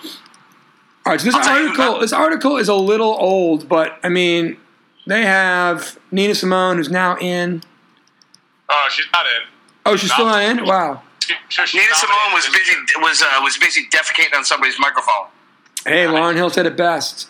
All 1.06 1.12
right, 1.12 1.20
so 1.20 1.24
this 1.24 1.34
I'll 1.34 1.42
tell 1.42 1.66
article 1.66 2.00
this 2.00 2.12
article 2.12 2.56
is 2.56 2.68
a 2.68 2.74
little 2.74 3.16
old, 3.18 3.68
but 3.68 3.98
I 4.04 4.10
mean, 4.10 4.58
they 5.06 5.22
have 5.22 5.98
Nina 6.10 6.34
Simone, 6.34 6.76
who's 6.76 6.90
now 6.90 7.16
in. 7.18 7.62
Oh, 8.68 8.88
she's 8.90 9.06
not 9.12 9.24
in. 9.26 9.42
Oh, 9.84 9.96
she's 9.96 10.12
still 10.12 10.26
not 10.26 10.42
in. 10.42 10.64
Wow. 10.64 11.02
She, 11.20 11.34
she, 11.48 11.66
she's 11.66 11.74
Nina 11.80 11.94
Simone 11.94 12.32
was 12.34 12.46
busy 12.46 12.72
was 12.98 13.22
uh, 13.22 13.40
was 13.42 13.56
busy 13.58 13.86
defecating 13.92 14.36
on 14.36 14.44
somebody's 14.44 14.78
microphone. 14.78 15.26
Hey, 15.84 16.04
Lauryn 16.06 16.34
Hill 16.34 16.50
said 16.50 16.66
it 16.66 16.76
best. 16.76 17.28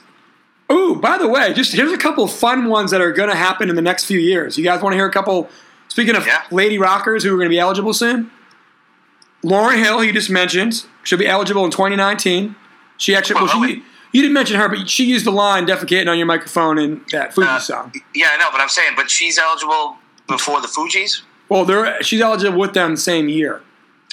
Ooh, 0.73 0.97
by 0.97 1.19
the 1.19 1.29
way, 1.29 1.53
just 1.53 1.73
here's 1.73 1.93
a 1.93 1.99
couple 1.99 2.27
fun 2.27 2.69
ones 2.69 2.91
that 2.91 3.01
are 3.01 3.13
going 3.13 3.29
to 3.29 3.37
happen 3.37 3.69
in 3.71 3.77
the 3.77 3.83
next 3.83 4.05
few 4.07 4.19
years. 4.19 4.57
You 4.59 4.65
guys 4.65 4.83
want 4.83 4.95
to 4.95 4.97
hear 4.97 5.07
a 5.07 5.13
couple? 5.13 5.49
Speaking 5.89 6.17
of 6.17 6.27
Yeah. 6.27 6.43
lady 6.51 6.79
rockers 6.79 7.23
who 7.23 7.33
are 7.33 7.37
going 7.37 7.49
to 7.49 7.55
be 7.55 7.59
eligible 7.59 7.93
soon, 7.95 8.31
Lauryn 9.45 9.79
Hill, 9.83 10.03
you 10.03 10.13
just 10.13 10.29
mentioned, 10.31 10.85
she'll 11.05 11.19
be 11.19 11.27
eligible 11.27 11.65
in 11.65 11.71
2019. 11.71 12.57
She 12.97 13.15
actually, 13.15 13.37
well, 13.37 13.61
Well, 13.61 13.69
she, 13.69 13.83
you 14.17 14.23
didn't 14.23 14.35
mention 14.35 14.57
her, 14.59 14.69
but 14.69 14.89
she 14.89 15.05
used 15.05 15.27
the 15.27 15.31
line 15.31 15.67
"defecating 15.67 16.09
on 16.11 16.17
your 16.17 16.27
microphone" 16.27 16.79
in 16.79 17.03
that 17.13 17.35
Fuji 17.35 17.49
Uh, 17.49 17.59
song. 17.59 17.93
Yeah, 18.15 18.31
I 18.33 18.37
know, 18.39 18.47
but 18.51 18.61
I'm 18.61 18.69
saying, 18.71 18.93
but 18.97 19.11
she's 19.11 19.39
eligible 19.39 19.97
before 20.27 20.61
the 20.63 20.69
Fugees. 20.69 21.23
Well, 21.49 21.65
they're 21.65 22.03
she's 22.03 22.21
eligible 22.21 22.59
with 22.59 22.73
them 22.75 22.93
the 22.93 23.01
same 23.01 23.29
year. 23.29 23.63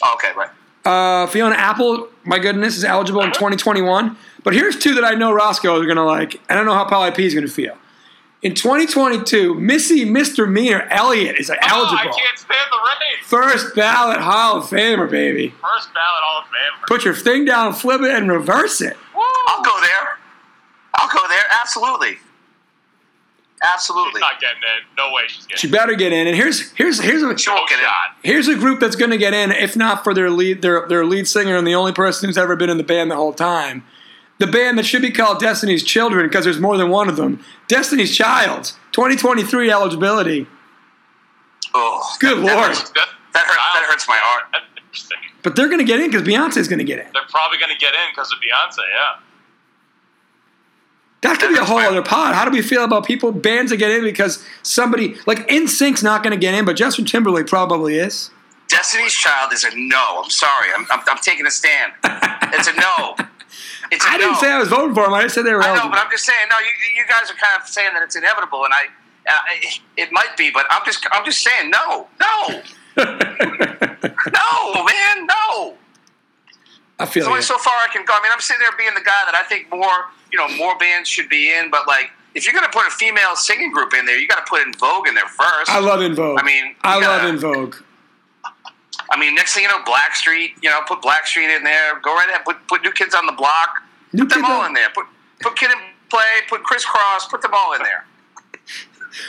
Oh, 0.04 0.14
okay, 0.16 0.32
right. 0.38 0.50
Uh, 0.86 1.28
Fiona 1.28 1.56
Apple, 1.56 2.10
my 2.26 2.38
goodness, 2.40 2.76
is 2.76 2.84
eligible 2.84 3.22
in 3.22 3.32
2021. 3.32 4.18
But 4.44 4.54
here's 4.54 4.78
two 4.78 4.94
that 4.96 5.06
I 5.06 5.16
know 5.16 5.32
Roscoe 5.32 5.80
is 5.80 5.86
going 5.86 5.96
to 5.96 6.04
like. 6.04 6.42
I 6.50 6.56
don't 6.56 6.66
know 6.66 6.74
how 6.74 6.86
Paulie 6.86 7.16
P 7.16 7.26
is 7.26 7.34
going 7.34 7.48
to 7.48 7.52
feel. 7.52 7.78
In 8.42 8.54
2022, 8.54 9.54
Missy 9.56 10.04
Misdemeanor 10.04 10.86
Elliott 10.92 11.40
is 11.40 11.50
Oh, 11.50 11.54
I 11.54 11.70
eligible. 11.70 11.98
can't 12.14 12.38
stand 12.38 12.60
the 12.70 12.78
rain. 12.78 13.24
First 13.24 13.74
ballot 13.74 14.20
Hall 14.20 14.58
of 14.58 14.66
Famer, 14.66 15.10
baby. 15.10 15.48
First 15.62 15.94
ballot 15.94 16.22
Hall 16.22 16.42
of 16.42 16.48
Famer. 16.48 16.88
Put 16.88 17.06
your 17.06 17.14
thing 17.14 17.46
down, 17.46 17.72
flip 17.74 18.02
it, 18.02 18.12
and 18.12 18.30
reverse 18.30 18.82
it. 18.82 18.98
I'll 19.48 19.64
go 19.64 19.80
there. 19.82 20.18
I'll 20.96 21.10
go 21.10 21.28
there. 21.28 21.44
Absolutely. 21.62 22.18
Absolutely. 23.64 24.12
She's 24.16 24.22
not 24.22 24.42
getting 24.42 24.58
in. 24.58 24.96
No 24.98 25.14
way 25.14 25.24
she's 25.28 25.46
getting 25.46 25.58
She 25.60 25.68
in. 25.68 25.72
better 25.72 25.96
get 25.96 26.12
in. 26.12 26.28
And 26.28 26.36
here's 26.36 26.72
here's 26.74 27.00
here's 27.00 27.22
a 27.24 27.38
She 27.38 27.50
won't 27.50 27.70
get 27.70 27.80
in. 27.80 27.86
here's 28.22 28.48
a 28.50 28.56
group 28.56 28.80
that's 28.82 28.96
going 28.98 29.12
to 29.12 29.18
get 29.18 29.34
in, 29.34 29.52
if 29.52 29.78
not 29.78 30.04
for 30.04 30.14
their 30.14 30.30
lead 30.30 30.62
their 30.62 30.86
their 30.88 31.06
lead 31.06 31.28
singer 31.28 31.56
and 31.56 31.66
the 31.66 31.74
only 31.76 31.94
person 31.94 32.28
who's 32.28 32.38
ever 32.38 32.56
been 32.58 32.70
in 32.70 32.78
the 32.78 32.84
band 32.84 33.10
the 33.12 33.16
whole 33.16 33.34
time. 33.34 33.86
The 34.40 34.48
band 34.48 34.78
that 34.80 34.86
should 34.86 35.02
be 35.02 35.12
called 35.12 35.40
Destiny's 35.40 35.84
Children 35.84 36.28
because 36.28 36.44
there's 36.44 36.60
more 36.60 36.76
than 36.78 36.90
one 36.90 37.08
of 37.08 37.16
them. 37.16 37.42
Destiny's 37.70 38.14
Child, 38.16 38.74
2023 38.92 39.72
eligibility. 39.72 40.48
Oh, 41.74 42.04
Good 42.20 42.40
that, 42.40 42.42
lord. 42.42 42.50
That 42.50 42.68
hurts, 42.68 42.90
that, 42.92 43.08
hurts, 43.46 43.56
that 43.74 43.86
hurts 43.90 44.08
my 44.10 44.18
heart. 44.22 44.44
That's 44.94 45.02
interesting. 45.02 45.18
But 45.42 45.56
they're 45.56 45.68
going 45.68 45.80
to 45.80 45.86
get 45.86 46.00
in 46.00 46.08
because 46.08 46.22
Beyonce's 46.24 46.68
going 46.68 46.80
to 46.80 46.86
get 46.86 47.00
in. 47.00 47.06
They're 47.14 47.24
probably 47.30 47.58
going 47.58 47.72
to 47.72 47.78
get 47.78 47.94
in 47.94 48.12
because 48.12 48.32
of 48.32 48.38
Beyonce. 48.40 48.78
Yeah. 48.78 49.20
That 51.22 51.40
could 51.40 51.50
be 51.50 51.58
a 51.58 51.64
whole 51.64 51.80
other 51.80 52.02
pod. 52.02 52.36
How 52.36 52.44
do 52.44 52.52
we 52.52 52.62
feel 52.62 52.84
about 52.84 53.06
people 53.06 53.32
bands 53.32 53.72
that 53.72 53.78
get 53.78 53.92
in 53.92 54.04
because 54.04 54.46
somebody 54.62 55.16
like 55.26 55.48
NSYNC's 55.48 56.04
not 56.04 56.22
going 56.22 56.32
to 56.32 56.40
get 56.40 56.54
in, 56.54 56.66
but 56.66 56.76
Justin 56.76 57.06
Timberlake 57.06 57.48
probably 57.48 57.96
is. 57.96 58.30
Destiny's 58.68 59.14
Child 59.14 59.54
is 59.54 59.64
a 59.64 59.70
no. 59.76 60.22
I'm 60.24 60.30
sorry. 60.30 60.70
I'm, 60.76 60.86
I'm, 60.92 61.00
I'm 61.08 61.18
taking 61.18 61.46
a 61.46 61.52
stand. 61.52 61.94
It's 62.04 62.68
a 62.68 62.74
no. 62.74 63.16
It's 63.92 64.04
a 64.04 64.10
I 64.10 64.18
didn't 64.18 64.38
say 64.38 64.50
I 64.50 64.58
was 64.58 64.70
voting 64.70 64.96
for 64.96 65.06
him. 65.06 65.14
I 65.14 65.22
just 65.22 65.36
said 65.36 65.46
they 65.46 65.54
were 65.54 65.62
I 65.62 65.76
know, 65.76 65.88
but 65.88 66.00
I'm 66.00 66.10
just 66.10 66.26
saying. 66.26 66.48
No, 66.50 66.56
you, 66.58 66.72
you 67.00 67.06
guys 67.08 67.30
are 67.30 67.36
kind 67.36 67.62
of 67.62 67.68
saying 67.68 67.94
that 67.94 68.02
it's 68.02 68.16
inevitable, 68.16 68.66
and 68.66 68.74
I, 68.74 68.86
uh, 69.30 69.40
it, 69.52 69.80
it 69.98 70.10
might 70.12 70.36
be, 70.36 70.50
but 70.50 70.66
I'm 70.72 70.82
just, 70.84 71.06
I'm 71.12 71.24
just 71.24 71.44
saying, 71.44 71.70
no, 71.70 72.08
no, 72.20 72.64
no, 72.98 74.84
man, 74.84 75.26
no. 75.28 75.76
I 77.00 77.06
feel 77.06 77.24
There's 77.24 77.28
only 77.28 77.38
you. 77.40 77.42
so 77.44 77.58
far 77.58 77.74
I 77.74 77.88
can 77.92 78.06
go. 78.06 78.14
I 78.16 78.22
mean, 78.24 78.32
I'm 78.32 78.40
sitting 78.40 78.60
there 78.62 78.76
being 78.78 78.94
the 78.94 79.02
guy 79.02 79.22
that 79.26 79.36
I 79.36 79.44
think 79.48 79.70
more, 79.72 80.06
you 80.32 80.38
know, 80.38 80.48
more 80.56 80.78
bands 80.78 81.10
should 81.10 81.28
be 81.30 81.54
in, 81.54 81.70
but 81.72 81.88
like, 81.88 82.12
if 82.36 82.46
you're 82.46 82.54
going 82.54 82.66
to 82.66 82.72
put 82.72 82.88
a 82.88 82.92
female 82.92 83.36
singing 83.36 83.72
group 83.72 83.94
in 83.94 84.06
there, 84.06 84.18
you 84.18 84.28
got 84.28 84.44
to 84.46 84.50
put 84.50 84.62
En 84.66 84.74
Vogue 84.74 85.08
in 85.08 85.14
there 85.16 85.28
first. 85.28 85.70
I 85.70 85.80
love 85.80 86.02
En 86.02 86.16
Vogue. 86.16 86.40
I 86.40 86.44
mean, 86.44 86.76
I 86.84 86.96
love 86.96 87.04
gotta- 87.22 87.28
En 87.30 87.38
Vogue. 87.38 87.76
I 89.12 89.20
mean, 89.20 89.36
next 89.36 89.54
thing 89.54 89.64
you 89.64 89.70
know, 89.70 89.84
Blackstreet, 89.84 90.54
you 90.64 90.70
know, 90.70 90.80
put 90.88 91.02
Blackstreet 91.02 91.56
in 91.56 91.64
there. 91.64 92.00
Go 92.00 92.16
right 92.16 92.28
ahead, 92.30 92.44
put, 92.46 92.66
put 92.68 92.82
New 92.84 92.92
Kids 92.92 93.14
on 93.14 93.26
the 93.26 93.32
Block. 93.34 93.70
New 94.14 94.26
Put 94.26 94.36
them 94.36 94.46
all 94.46 94.62
on- 94.62 94.68
in 94.68 94.74
there. 94.74 94.90
Put 94.94 95.06
put 95.42 95.56
Kid 95.58 95.72
and 95.72 95.80
Play. 96.10 96.22
Put 96.48 96.64
Kris 96.64 96.86
Kross. 96.86 97.28
Put 97.30 97.42
them 97.42 97.52
all 97.54 97.74
in 97.74 97.82
there. 97.84 98.06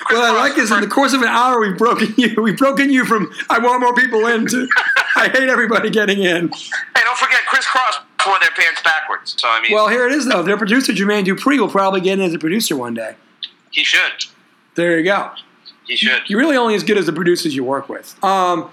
Chris 0.04 0.18
What 0.18 0.24
I 0.24 0.36
like 0.36 0.58
is 0.58 0.70
in 0.70 0.80
the 0.80 0.86
course 0.86 1.12
of 1.12 1.22
an 1.22 1.28
hour 1.28 1.60
we've 1.60 1.76
broken 1.78 2.14
you. 2.16 2.40
We've 2.42 2.56
broken 2.56 2.90
you 2.90 3.04
from 3.04 3.30
I 3.50 3.58
want 3.58 3.80
more 3.80 3.94
people 3.94 4.26
in 4.26 4.46
to 4.48 4.68
I 5.16 5.28
hate 5.28 5.48
everybody 5.48 5.90
getting 5.90 6.18
in. 6.22 6.48
Hey, 6.48 7.02
don't 7.04 7.18
forget 7.18 7.40
Kris 7.46 7.66
Kross 7.66 8.02
wore 8.26 8.38
their 8.40 8.50
pants 8.56 8.82
backwards. 8.82 9.34
So 9.38 9.48
I 9.48 9.60
mean, 9.60 9.72
Well, 9.72 9.88
here 9.88 10.06
it 10.06 10.12
is 10.12 10.26
though. 10.26 10.42
Their 10.42 10.56
producer 10.56 10.92
Jermaine 10.92 11.24
Dupri 11.24 11.58
will 11.58 11.68
probably 11.68 12.00
get 12.00 12.18
in 12.18 12.24
as 12.24 12.34
a 12.34 12.38
producer 12.38 12.76
one 12.76 12.94
day. 12.94 13.16
he 13.70 13.84
should. 13.84 14.24
There 14.74 14.98
you 14.98 15.04
go. 15.04 15.30
He 15.86 15.96
should. 15.96 16.22
You're 16.28 16.40
really 16.40 16.56
only 16.56 16.74
as 16.74 16.82
good 16.82 16.96
as 16.98 17.06
the 17.06 17.12
producers 17.12 17.54
you 17.54 17.62
work 17.62 17.88
with. 17.88 18.16
Um, 18.24 18.70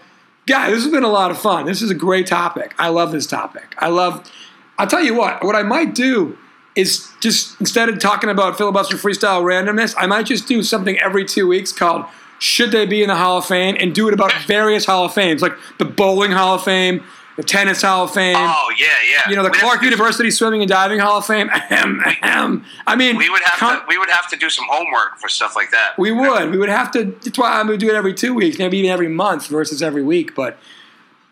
guys, 0.47 0.71
this 0.71 0.83
has 0.83 0.91
been 0.91 1.03
a 1.03 1.09
lot 1.09 1.29
of 1.29 1.37
fun. 1.37 1.65
This 1.65 1.81
is 1.81 1.91
a 1.91 1.95
great 1.95 2.25
topic. 2.25 2.73
I 2.79 2.87
love 2.89 3.11
this 3.11 3.27
topic. 3.27 3.75
I 3.77 3.89
love. 3.89 4.31
I'll 4.79 4.87
tell 4.87 5.03
you 5.03 5.13
what. 5.13 5.43
What 5.43 5.55
I 5.55 5.63
might 5.63 5.93
do 5.93 6.37
is 6.75 7.09
just 7.21 7.59
instead 7.59 7.89
of 7.89 7.99
talking 7.99 8.29
about 8.29 8.57
filibuster 8.57 8.97
freestyle 8.97 9.43
randomness, 9.43 9.93
I 9.97 10.05
might 10.07 10.25
just 10.25 10.47
do 10.47 10.63
something 10.63 10.97
every 10.99 11.25
two 11.25 11.47
weeks 11.47 11.71
called 11.71 12.05
"Should 12.39 12.71
They 12.71 12.85
Be 12.85 13.01
in 13.03 13.09
the 13.09 13.15
Hall 13.15 13.37
of 13.39 13.45
Fame?" 13.45 13.75
and 13.79 13.93
do 13.93 14.07
it 14.07 14.13
about 14.13 14.31
various 14.47 14.85
Hall 14.85 15.05
of 15.05 15.13
Fames, 15.13 15.41
like 15.41 15.53
the 15.79 15.85
bowling 15.85 16.31
Hall 16.31 16.55
of 16.55 16.63
Fame, 16.63 17.03
the 17.35 17.43
tennis 17.43 17.81
Hall 17.81 18.05
of 18.05 18.13
Fame. 18.13 18.35
Oh 18.37 18.73
yeah, 18.79 18.87
yeah. 19.11 19.29
You 19.29 19.35
know, 19.35 19.43
the 19.43 19.49
We'd 19.49 19.59
Clark 19.59 19.75
to 19.79 19.81
do- 19.81 19.85
University 19.87 20.31
Swimming 20.31 20.61
and 20.61 20.69
Diving 20.69 20.99
Hall 20.99 21.17
of 21.17 21.25
Fame. 21.25 21.49
Ahem, 21.53 22.01
ahem. 22.05 22.63
I 22.87 22.95
mean, 22.95 23.17
We 23.17 23.29
would 23.29 23.41
have 23.43 23.59
to. 23.81 23.85
We 23.89 23.97
would 23.97 24.09
have 24.09 24.29
to 24.29 24.37
do 24.37 24.49
some 24.49 24.65
homework 24.69 25.17
for 25.17 25.27
stuff 25.27 25.55
like 25.57 25.71
that. 25.71 25.97
we 25.99 26.11
would. 26.11 26.51
We 26.51 26.57
would 26.57 26.69
have 26.69 26.91
to. 26.91 27.03
That's 27.23 27.37
why 27.37 27.59
I'm 27.59 27.67
going 27.67 27.79
to 27.79 27.85
do 27.85 27.91
it 27.91 27.95
every 27.97 28.13
two 28.13 28.33
weeks, 28.33 28.57
maybe 28.57 28.77
even 28.77 28.91
every 28.91 29.09
month 29.09 29.47
versus 29.47 29.81
every 29.83 30.03
week. 30.03 30.35
But 30.35 30.57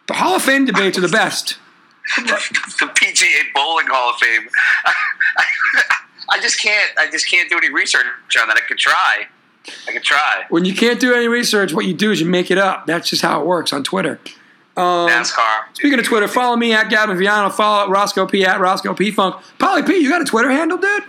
the 0.08 0.16
Hall 0.16 0.36
of 0.36 0.42
Fame 0.42 0.66
debates 0.66 0.98
are 0.98 1.02
the 1.02 1.08
best. 1.08 1.58
The 2.18 2.92
PGA 2.96 3.54
Bowling 3.54 3.88
Hall 3.88 4.12
of 4.12 4.20
Fame. 4.20 4.50
I 6.30 6.40
just 6.40 6.62
can't. 6.62 6.92
I 6.98 7.10
just 7.10 7.30
can't 7.30 7.50
do 7.50 7.58
any 7.58 7.72
research 7.72 8.06
on 8.40 8.48
that. 8.48 8.58
I 8.58 8.62
could 8.62 8.78
try. 8.78 9.28
I 9.88 9.92
could 9.92 10.04
try. 10.04 10.46
When 10.50 10.66
you 10.66 10.74
can't 10.76 11.00
do 11.00 11.14
any 11.14 11.28
research, 11.28 11.74
what 11.74 11.86
you 11.86 11.94
do 11.94 12.12
is 12.12 12.20
you 12.20 12.28
make 12.28 12.50
it 12.50 12.58
up. 12.58 12.86
That's 12.86 13.10
just 13.10 13.22
how 13.22 13.42
it 13.42 13.46
works 13.46 13.74
on 13.74 13.84
Twitter. 13.84 14.20
Um, 14.78 15.10
NASCAR. 15.10 15.74
speaking 15.74 16.00
of 16.00 16.06
Twitter, 16.06 16.28
follow 16.28 16.56
me 16.56 16.74
at 16.74 16.90
Gavin 16.90 17.18
Viano. 17.18 17.52
Follow 17.52 17.90
Roscoe 17.92 18.26
P 18.26 18.46
at 18.46 18.60
Roscoe 18.60 18.94
P 18.94 19.12
Funk. 19.12 19.36
Paulie 19.58 19.86
P, 19.86 19.98
you 19.98 20.10
got 20.10 20.22
a 20.22 20.26
Twitter 20.26 20.50
handle, 20.50 20.78
dude? 20.78 21.04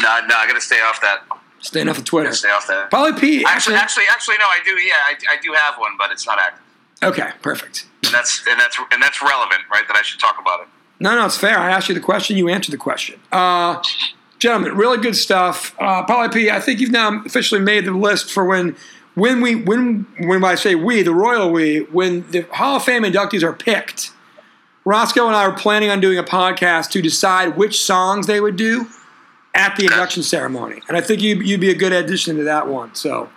No, 0.00 0.20
no, 0.26 0.34
I 0.36 0.46
gotta 0.46 0.60
stay 0.60 0.80
off 0.80 1.00
that. 1.00 1.24
Staying 1.60 1.88
off 1.88 1.98
of 1.98 2.04
Twitter. 2.04 2.32
Stay 2.32 2.50
off 2.50 2.66
that. 2.68 2.90
Paulie 2.90 3.18
P. 3.18 3.44
Actually, 3.44 3.76
actually, 3.76 4.04
actually, 4.10 4.36
no. 4.38 4.44
I 4.44 4.60
do. 4.64 4.72
Yeah, 4.72 4.92
I, 5.06 5.14
I 5.34 5.40
do 5.42 5.52
have 5.52 5.78
one, 5.78 5.92
but 5.98 6.12
it's 6.12 6.26
not 6.26 6.38
active. 6.38 6.62
okay, 7.02 7.30
perfect. 7.42 7.86
And 8.06 8.14
that's 8.14 8.46
and 8.48 8.58
that's 8.58 8.78
and 8.92 9.02
that's 9.02 9.20
relevant, 9.22 9.62
right? 9.72 9.86
That 9.86 9.96
I 9.96 10.02
should 10.02 10.20
talk 10.20 10.38
about 10.40 10.60
it. 10.60 10.68
No, 10.98 11.14
no, 11.14 11.26
it's 11.26 11.36
fair. 11.36 11.58
I 11.58 11.70
asked 11.70 11.88
you 11.88 11.94
the 11.94 12.00
question, 12.00 12.36
you 12.36 12.48
answered 12.48 12.72
the 12.72 12.78
question. 12.78 13.20
Uh, 13.30 13.82
gentlemen, 14.38 14.76
really 14.76 14.98
good 14.98 15.16
stuff. 15.16 15.74
Uh, 15.78 16.06
Paulie 16.06 16.32
P, 16.32 16.50
I 16.50 16.60
think 16.60 16.80
you've 16.80 16.90
now 16.90 17.22
officially 17.24 17.60
made 17.60 17.84
the 17.84 17.92
list 17.92 18.32
for 18.32 18.44
when, 18.46 18.76
when 19.14 19.42
we, 19.42 19.56
when, 19.56 20.06
when 20.20 20.42
I 20.42 20.54
say 20.54 20.74
we, 20.74 21.02
the 21.02 21.12
royal 21.12 21.52
we, 21.52 21.80
when 21.92 22.30
the 22.30 22.46
Hall 22.52 22.76
of 22.76 22.84
Fame 22.84 23.02
inductees 23.02 23.42
are 23.42 23.52
picked. 23.52 24.12
Roscoe 24.86 25.26
and 25.26 25.36
I 25.36 25.42
are 25.42 25.52
planning 25.52 25.90
on 25.90 26.00
doing 26.00 26.16
a 26.16 26.22
podcast 26.22 26.90
to 26.92 27.02
decide 27.02 27.56
which 27.56 27.82
songs 27.82 28.26
they 28.26 28.40
would 28.40 28.56
do 28.56 28.86
at 29.52 29.74
the 29.76 29.84
induction 29.84 30.22
ceremony, 30.22 30.80
and 30.86 30.96
I 30.96 31.00
think 31.00 31.22
you, 31.22 31.36
you'd 31.36 31.60
be 31.60 31.70
a 31.70 31.74
good 31.74 31.92
addition 31.92 32.36
to 32.36 32.44
that 32.44 32.68
one. 32.68 32.94
So, 32.94 33.30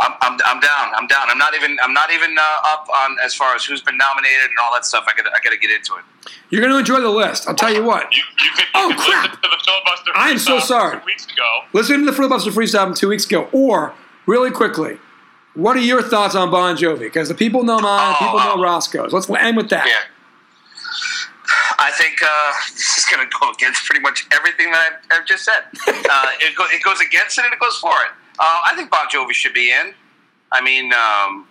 I'm, 0.00 0.12
I'm, 0.22 0.38
I'm 0.46 0.60
down. 0.60 0.92
I'm 0.94 1.06
down. 1.06 1.26
I'm 1.28 1.38
not 1.38 1.54
even. 1.54 1.76
I'm 1.82 1.92
not 1.92 2.10
even 2.12 2.36
uh, 2.38 2.42
up 2.72 2.88
on 2.88 3.16
as 3.24 3.34
far 3.34 3.54
as 3.54 3.64
who's 3.64 3.82
been 3.82 3.96
nominated 3.98 4.44
and 4.48 4.58
all 4.62 4.72
that 4.74 4.84
stuff. 4.84 5.04
I 5.06 5.14
got. 5.20 5.26
I 5.32 5.38
got 5.44 5.50
to 5.50 5.58
get 5.58 5.70
into 5.70 5.94
it. 5.96 6.30
you're 6.48 6.60
going 6.62 6.72
to 6.72 6.78
enjoy 6.78 7.00
the 7.00 7.10
list. 7.10 7.46
I'll 7.48 7.54
tell 7.54 7.72
you 7.72 7.84
what. 7.84 8.14
You, 8.16 8.22
you 8.42 8.50
could, 8.56 8.64
you 8.64 8.70
Oh, 8.74 8.88
could 8.88 8.98
crap. 8.98 9.24
listen 9.24 9.42
to 9.42 9.48
the 9.48 9.62
filibuster. 9.64 10.10
I 10.14 10.30
am 10.30 10.38
so 10.38 10.58
sorry. 10.58 10.98
Two 11.00 11.04
weeks 11.06 11.26
ago. 11.26 11.60
Listen 11.72 12.00
to 12.00 12.06
the 12.06 12.12
filibuster 12.12 12.50
freestyle 12.50 12.84
from 12.84 12.94
two 12.94 13.08
weeks 13.08 13.26
ago, 13.26 13.48
or 13.52 13.94
really 14.26 14.50
quickly, 14.50 14.98
what 15.54 15.76
are 15.76 15.80
your 15.80 16.02
thoughts 16.02 16.34
on 16.34 16.50
Bon 16.50 16.76
Jovi? 16.76 17.00
Because 17.00 17.28
the 17.28 17.34
people 17.34 17.62
know 17.62 17.78
mine, 17.80 18.14
Oh, 18.14 18.24
people 18.24 18.38
know 18.38 18.54
oh. 18.56 18.62
Roscoe's. 18.62 19.12
Let's 19.12 19.28
end 19.28 19.56
with 19.56 19.68
that. 19.70 19.86
Yeah. 19.86 19.94
I 21.78 21.90
think 21.92 22.18
uh, 22.22 22.52
this 22.72 22.98
is 22.98 23.06
going 23.10 23.26
to 23.28 23.36
go 23.40 23.50
against 23.52 23.84
pretty 23.86 24.00
much 24.00 24.26
everything 24.32 24.70
that 24.70 25.00
I've, 25.10 25.20
I've 25.20 25.26
just 25.26 25.44
said. 25.44 25.64
uh, 25.88 26.26
it, 26.40 26.54
go, 26.56 26.64
it 26.70 26.82
goes 26.82 27.00
against 27.00 27.38
it 27.38 27.44
and 27.44 27.52
it 27.54 27.58
goes 27.60 27.76
for 27.78 27.90
it. 28.04 28.10
Uh, 28.38 28.60
I 28.66 28.74
think 28.76 28.90
Bon 28.90 29.06
Jovi 29.12 29.32
should 29.32 29.54
be 29.54 29.70
in. 29.70 29.94
I 30.52 30.60
mean, 30.60 30.92
um, 30.92 31.46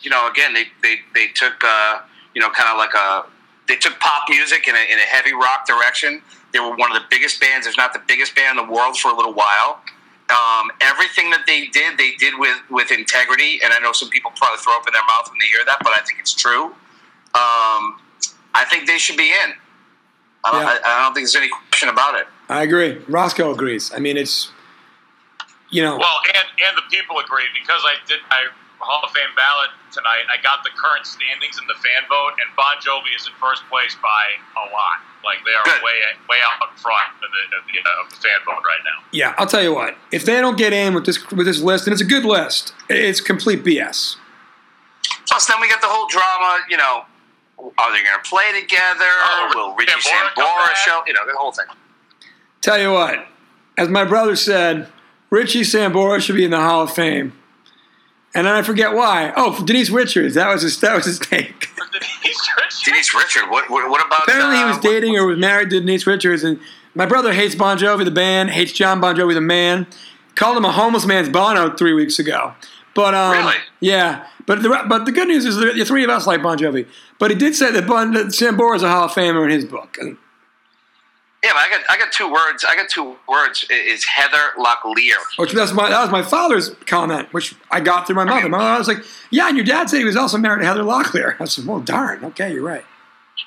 you 0.00 0.10
know, 0.10 0.28
again, 0.28 0.54
they 0.54 0.64
they, 0.82 0.96
they 1.14 1.28
took 1.34 1.54
uh, 1.64 2.00
you 2.34 2.40
know 2.40 2.50
kind 2.50 2.70
of 2.70 2.76
like 2.76 2.94
a 2.94 3.24
they 3.66 3.76
took 3.76 3.98
pop 4.00 4.28
music 4.28 4.68
in 4.68 4.74
a, 4.74 4.92
in 4.92 4.98
a 4.98 5.02
heavy 5.02 5.32
rock 5.32 5.66
direction. 5.66 6.22
They 6.52 6.60
were 6.60 6.76
one 6.76 6.94
of 6.94 7.00
the 7.00 7.06
biggest 7.10 7.40
bands, 7.40 7.66
if 7.66 7.76
not 7.76 7.92
the 7.92 8.02
biggest 8.06 8.34
band 8.36 8.58
in 8.58 8.66
the 8.66 8.72
world, 8.72 8.96
for 8.98 9.10
a 9.10 9.16
little 9.16 9.32
while. 9.32 9.80
Um, 10.30 10.70
everything 10.80 11.30
that 11.30 11.44
they 11.46 11.66
did, 11.66 11.98
they 11.98 12.12
did 12.18 12.34
with 12.38 12.58
with 12.70 12.90
integrity. 12.90 13.60
And 13.62 13.72
I 13.72 13.78
know 13.78 13.92
some 13.92 14.08
people 14.10 14.32
probably 14.36 14.58
throw 14.58 14.74
up 14.76 14.86
in 14.86 14.92
their 14.92 15.02
mouth 15.02 15.28
when 15.30 15.38
they 15.40 15.46
hear 15.46 15.64
that, 15.66 15.78
but 15.82 15.92
I 15.92 16.00
think 16.02 16.20
it's 16.20 16.34
true. 16.34 16.66
Um, 17.34 17.98
I 18.54 18.64
think 18.70 18.86
they 18.86 18.98
should 18.98 19.16
be 19.16 19.30
in. 19.30 19.54
I 20.44 20.52
don't, 20.52 20.62
Yeah. 20.62 20.78
I, 20.84 21.00
I 21.00 21.04
don't 21.04 21.14
think 21.14 21.26
there's 21.26 21.36
any 21.36 21.48
question 21.48 21.88
about 21.88 22.14
it. 22.18 22.26
I 22.48 22.62
agree. 22.62 22.98
Roscoe 23.08 23.50
agrees. 23.52 23.92
I 23.94 23.98
mean, 23.98 24.16
it's, 24.16 24.50
you 25.74 25.82
know, 25.82 25.98
Well, 25.98 26.18
and 26.30 26.46
and 26.62 26.72
the 26.78 26.86
people 26.94 27.18
agree 27.18 27.50
because 27.58 27.82
I 27.84 27.98
did 28.06 28.20
my 28.30 28.46
Hall 28.78 29.02
of 29.02 29.10
Fame 29.16 29.32
ballot 29.34 29.70
tonight. 29.90 30.28
I 30.30 30.36
got 30.42 30.62
the 30.62 30.70
current 30.76 31.06
standings 31.06 31.56
in 31.58 31.66
the 31.66 31.74
fan 31.82 32.04
vote, 32.08 32.36
and 32.38 32.46
Bon 32.54 32.76
Jovi 32.78 33.10
is 33.16 33.26
in 33.26 33.32
first 33.42 33.62
place 33.70 33.96
by 34.02 34.24
a 34.60 34.70
lot. 34.70 35.00
Like 35.24 35.40
they 35.46 35.54
are 35.56 35.64
Good. 35.64 35.80
way 35.82 35.96
way 36.28 36.38
out 36.44 36.68
in 36.68 36.76
front 36.76 37.10
of 37.18 37.28
the, 37.32 37.42
of 37.58 37.62
the, 37.64 37.74
of 38.04 38.06
the 38.12 38.18
fan 38.22 38.38
vote 38.44 38.60
right 38.62 38.82
now. 38.84 39.02
yeah, 39.10 39.34
I'll 39.38 39.46
tell 39.48 39.62
you 39.62 39.74
what. 39.74 39.96
If 40.12 40.24
they 40.26 40.38
don't 40.40 40.58
get 40.58 40.72
in 40.72 40.92
with 40.94 41.06
this 41.06 41.18
with 41.32 41.46
this 41.46 41.60
list, 41.60 41.86
and 41.86 41.92
it's 41.92 42.02
a 42.02 42.06
good 42.06 42.24
list, 42.24 42.74
it's 42.90 43.20
complete 43.20 43.64
BS. 43.64 44.16
Plus, 45.26 45.46
then 45.46 45.60
we 45.60 45.68
get 45.68 45.80
the 45.80 45.88
whole 45.88 46.06
drama. 46.08 46.60
You 46.68 46.76
know, 46.76 47.04
are 47.58 47.90
they 47.92 48.02
going 48.04 48.20
to 48.22 48.28
play 48.28 48.52
together? 48.60 49.08
Oh, 49.08 49.52
Will 49.54 49.74
Richie 49.76 49.92
Sambora 49.92 50.34
come 50.34 50.44
Sambora 50.44 50.64
back? 50.66 50.76
show? 50.76 51.02
You 51.06 51.14
know, 51.14 51.24
the 51.26 51.32
whole 51.38 51.52
thing. 51.52 51.66
Tell 52.60 52.78
you 52.78 52.92
what, 52.92 53.26
as 53.78 53.88
my 53.88 54.04
brother 54.04 54.36
said, 54.36 54.88
Richie 55.34 55.62
Sambora 55.62 56.20
should 56.20 56.36
be 56.36 56.44
in 56.44 56.50
the 56.52 56.60
Hall 56.60 56.82
of 56.82 56.92
Fame. 56.92 57.32
And 58.36 58.46
then 58.46 58.54
I 58.54 58.62
forget 58.62 58.92
why. 58.94 59.32
Oh, 59.36 59.52
for 59.52 59.64
Denise 59.64 59.90
Richards. 59.90 60.34
That 60.34 60.48
was 60.48 60.62
his. 60.62 60.78
That 60.80 60.94
was 60.96 61.04
his 61.04 61.18
take. 61.30 61.68
Denise 61.92 62.50
Richards. 62.56 62.82
Denise 62.84 63.14
Richard. 63.14 63.50
What? 63.50 63.70
What, 63.70 63.88
what 63.90 64.04
about? 64.04 64.24
Apparently, 64.28 64.56
he 64.56 64.62
uh, 64.62 64.68
was 64.68 64.78
dating 64.78 65.16
or 65.16 65.26
was 65.26 65.38
married 65.38 65.70
to 65.70 65.80
Denise 65.80 66.06
Richards, 66.06 66.42
and 66.44 66.58
My 66.94 67.06
brother 67.06 67.32
hates 67.32 67.54
Bon 67.54 67.76
Jovi, 67.78 68.04
the 68.04 68.10
band, 68.10 68.50
hates 68.50 68.72
John 68.72 69.00
Bon 69.00 69.14
Jovi, 69.16 69.34
the 69.34 69.40
man. 69.40 69.86
Called 70.34 70.56
him 70.56 70.64
a 70.64 70.72
homeless 70.72 71.06
man's 71.06 71.28
Bono 71.28 71.74
three 71.76 71.92
weeks 71.94 72.18
ago. 72.18 72.54
But 72.94 73.14
um, 73.14 73.32
Really? 73.32 73.54
yeah. 73.80 74.26
But 74.46 74.62
the 74.62 74.84
but 74.88 75.04
the 75.04 75.12
good 75.12 75.28
news 75.28 75.44
is 75.46 75.56
that 75.56 75.74
the 75.74 75.84
three 75.84 76.04
of 76.04 76.10
us 76.10 76.26
like 76.26 76.42
Bon 76.42 76.58
Jovi. 76.58 76.86
But 77.20 77.30
he 77.30 77.36
did 77.36 77.54
say 77.54 77.70
that 77.70 77.86
Bon 77.86 78.12
that 78.14 78.26
Sambora 78.26 78.76
is 78.76 78.82
a 78.82 78.88
Hall 78.90 79.04
of 79.04 79.12
Famer 79.12 79.44
in 79.44 79.50
his 79.50 79.64
book. 79.64 79.96
And 80.00 80.16
Yeah, 81.44 81.50
but 81.52 81.58
I 81.58 81.68
got 81.68 81.80
I 81.90 81.98
got 81.98 82.10
two 82.10 82.32
words. 82.32 82.64
I 82.66 82.74
got 82.74 82.88
two 82.88 83.16
words. 83.28 83.66
Is 83.68 84.02
Heather 84.04 84.52
Locklear. 84.58 85.16
which 85.36 85.52
that's 85.52 85.74
my 85.74 85.90
that 85.90 86.00
was 86.00 86.10
my 86.10 86.22
father's 86.22 86.70
comment, 86.86 87.30
which 87.34 87.54
I 87.70 87.80
got 87.80 88.06
through 88.06 88.16
my 88.16 88.24
mother. 88.24 88.48
My 88.48 88.56
mother 88.58 88.78
was 88.78 88.88
like, 88.88 89.04
"Yeah, 89.28 89.48
and 89.48 89.56
your 89.56 89.66
dad 89.66 89.90
said 89.90 89.98
he 89.98 90.04
was 90.04 90.16
also 90.16 90.38
married 90.38 90.60
to 90.60 90.66
Heather 90.66 90.82
Locklear." 90.82 91.36
I 91.38 91.44
said, 91.44 91.66
"Well, 91.66 91.80
darn, 91.80 92.24
okay, 92.24 92.54
you're 92.54 92.62
right." 92.62 92.84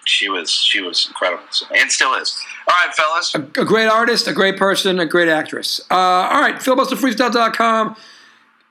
She 0.06 0.30
was 0.30 0.52
she 0.52 0.80
was 0.80 1.08
incredible, 1.08 1.44
and 1.76 1.92
still 1.92 2.14
is. 2.14 2.40
All 2.68 2.76
right, 2.86 2.94
fellas. 2.94 3.34
a 3.34 3.40
great 3.66 3.88
artist, 3.88 4.28
a 4.28 4.34
great 4.34 4.58
person, 4.58 5.00
a 5.00 5.06
great 5.08 5.28
actress. 5.30 5.82
Uh, 5.90 5.96
all 5.96 6.40
right, 6.42 6.56
filibusterfreestyle.com. 6.56 7.96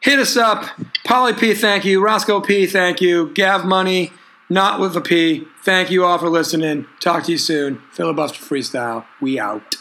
Hit 0.00 0.18
us 0.20 0.36
up. 0.36 0.64
Paulie 1.04 1.36
P, 1.36 1.52
thank 1.54 1.84
you. 1.84 2.00
Roscoe 2.04 2.40
P, 2.40 2.66
thank 2.66 3.00
you. 3.00 3.30
Gav 3.34 3.64
Money, 3.64 4.12
not 4.48 4.80
with 4.80 4.96
a 4.96 5.00
P. 5.00 5.46
Thank 5.62 5.90
you 5.90 6.04
all 6.04 6.18
for 6.18 6.28
listening. 6.28 6.86
Talk 7.00 7.24
to 7.24 7.32
you 7.32 7.38
soon. 7.38 7.82
Filibuster 7.92 8.42
Freestyle. 8.42 9.04
We 9.20 9.38
out. 9.38 9.76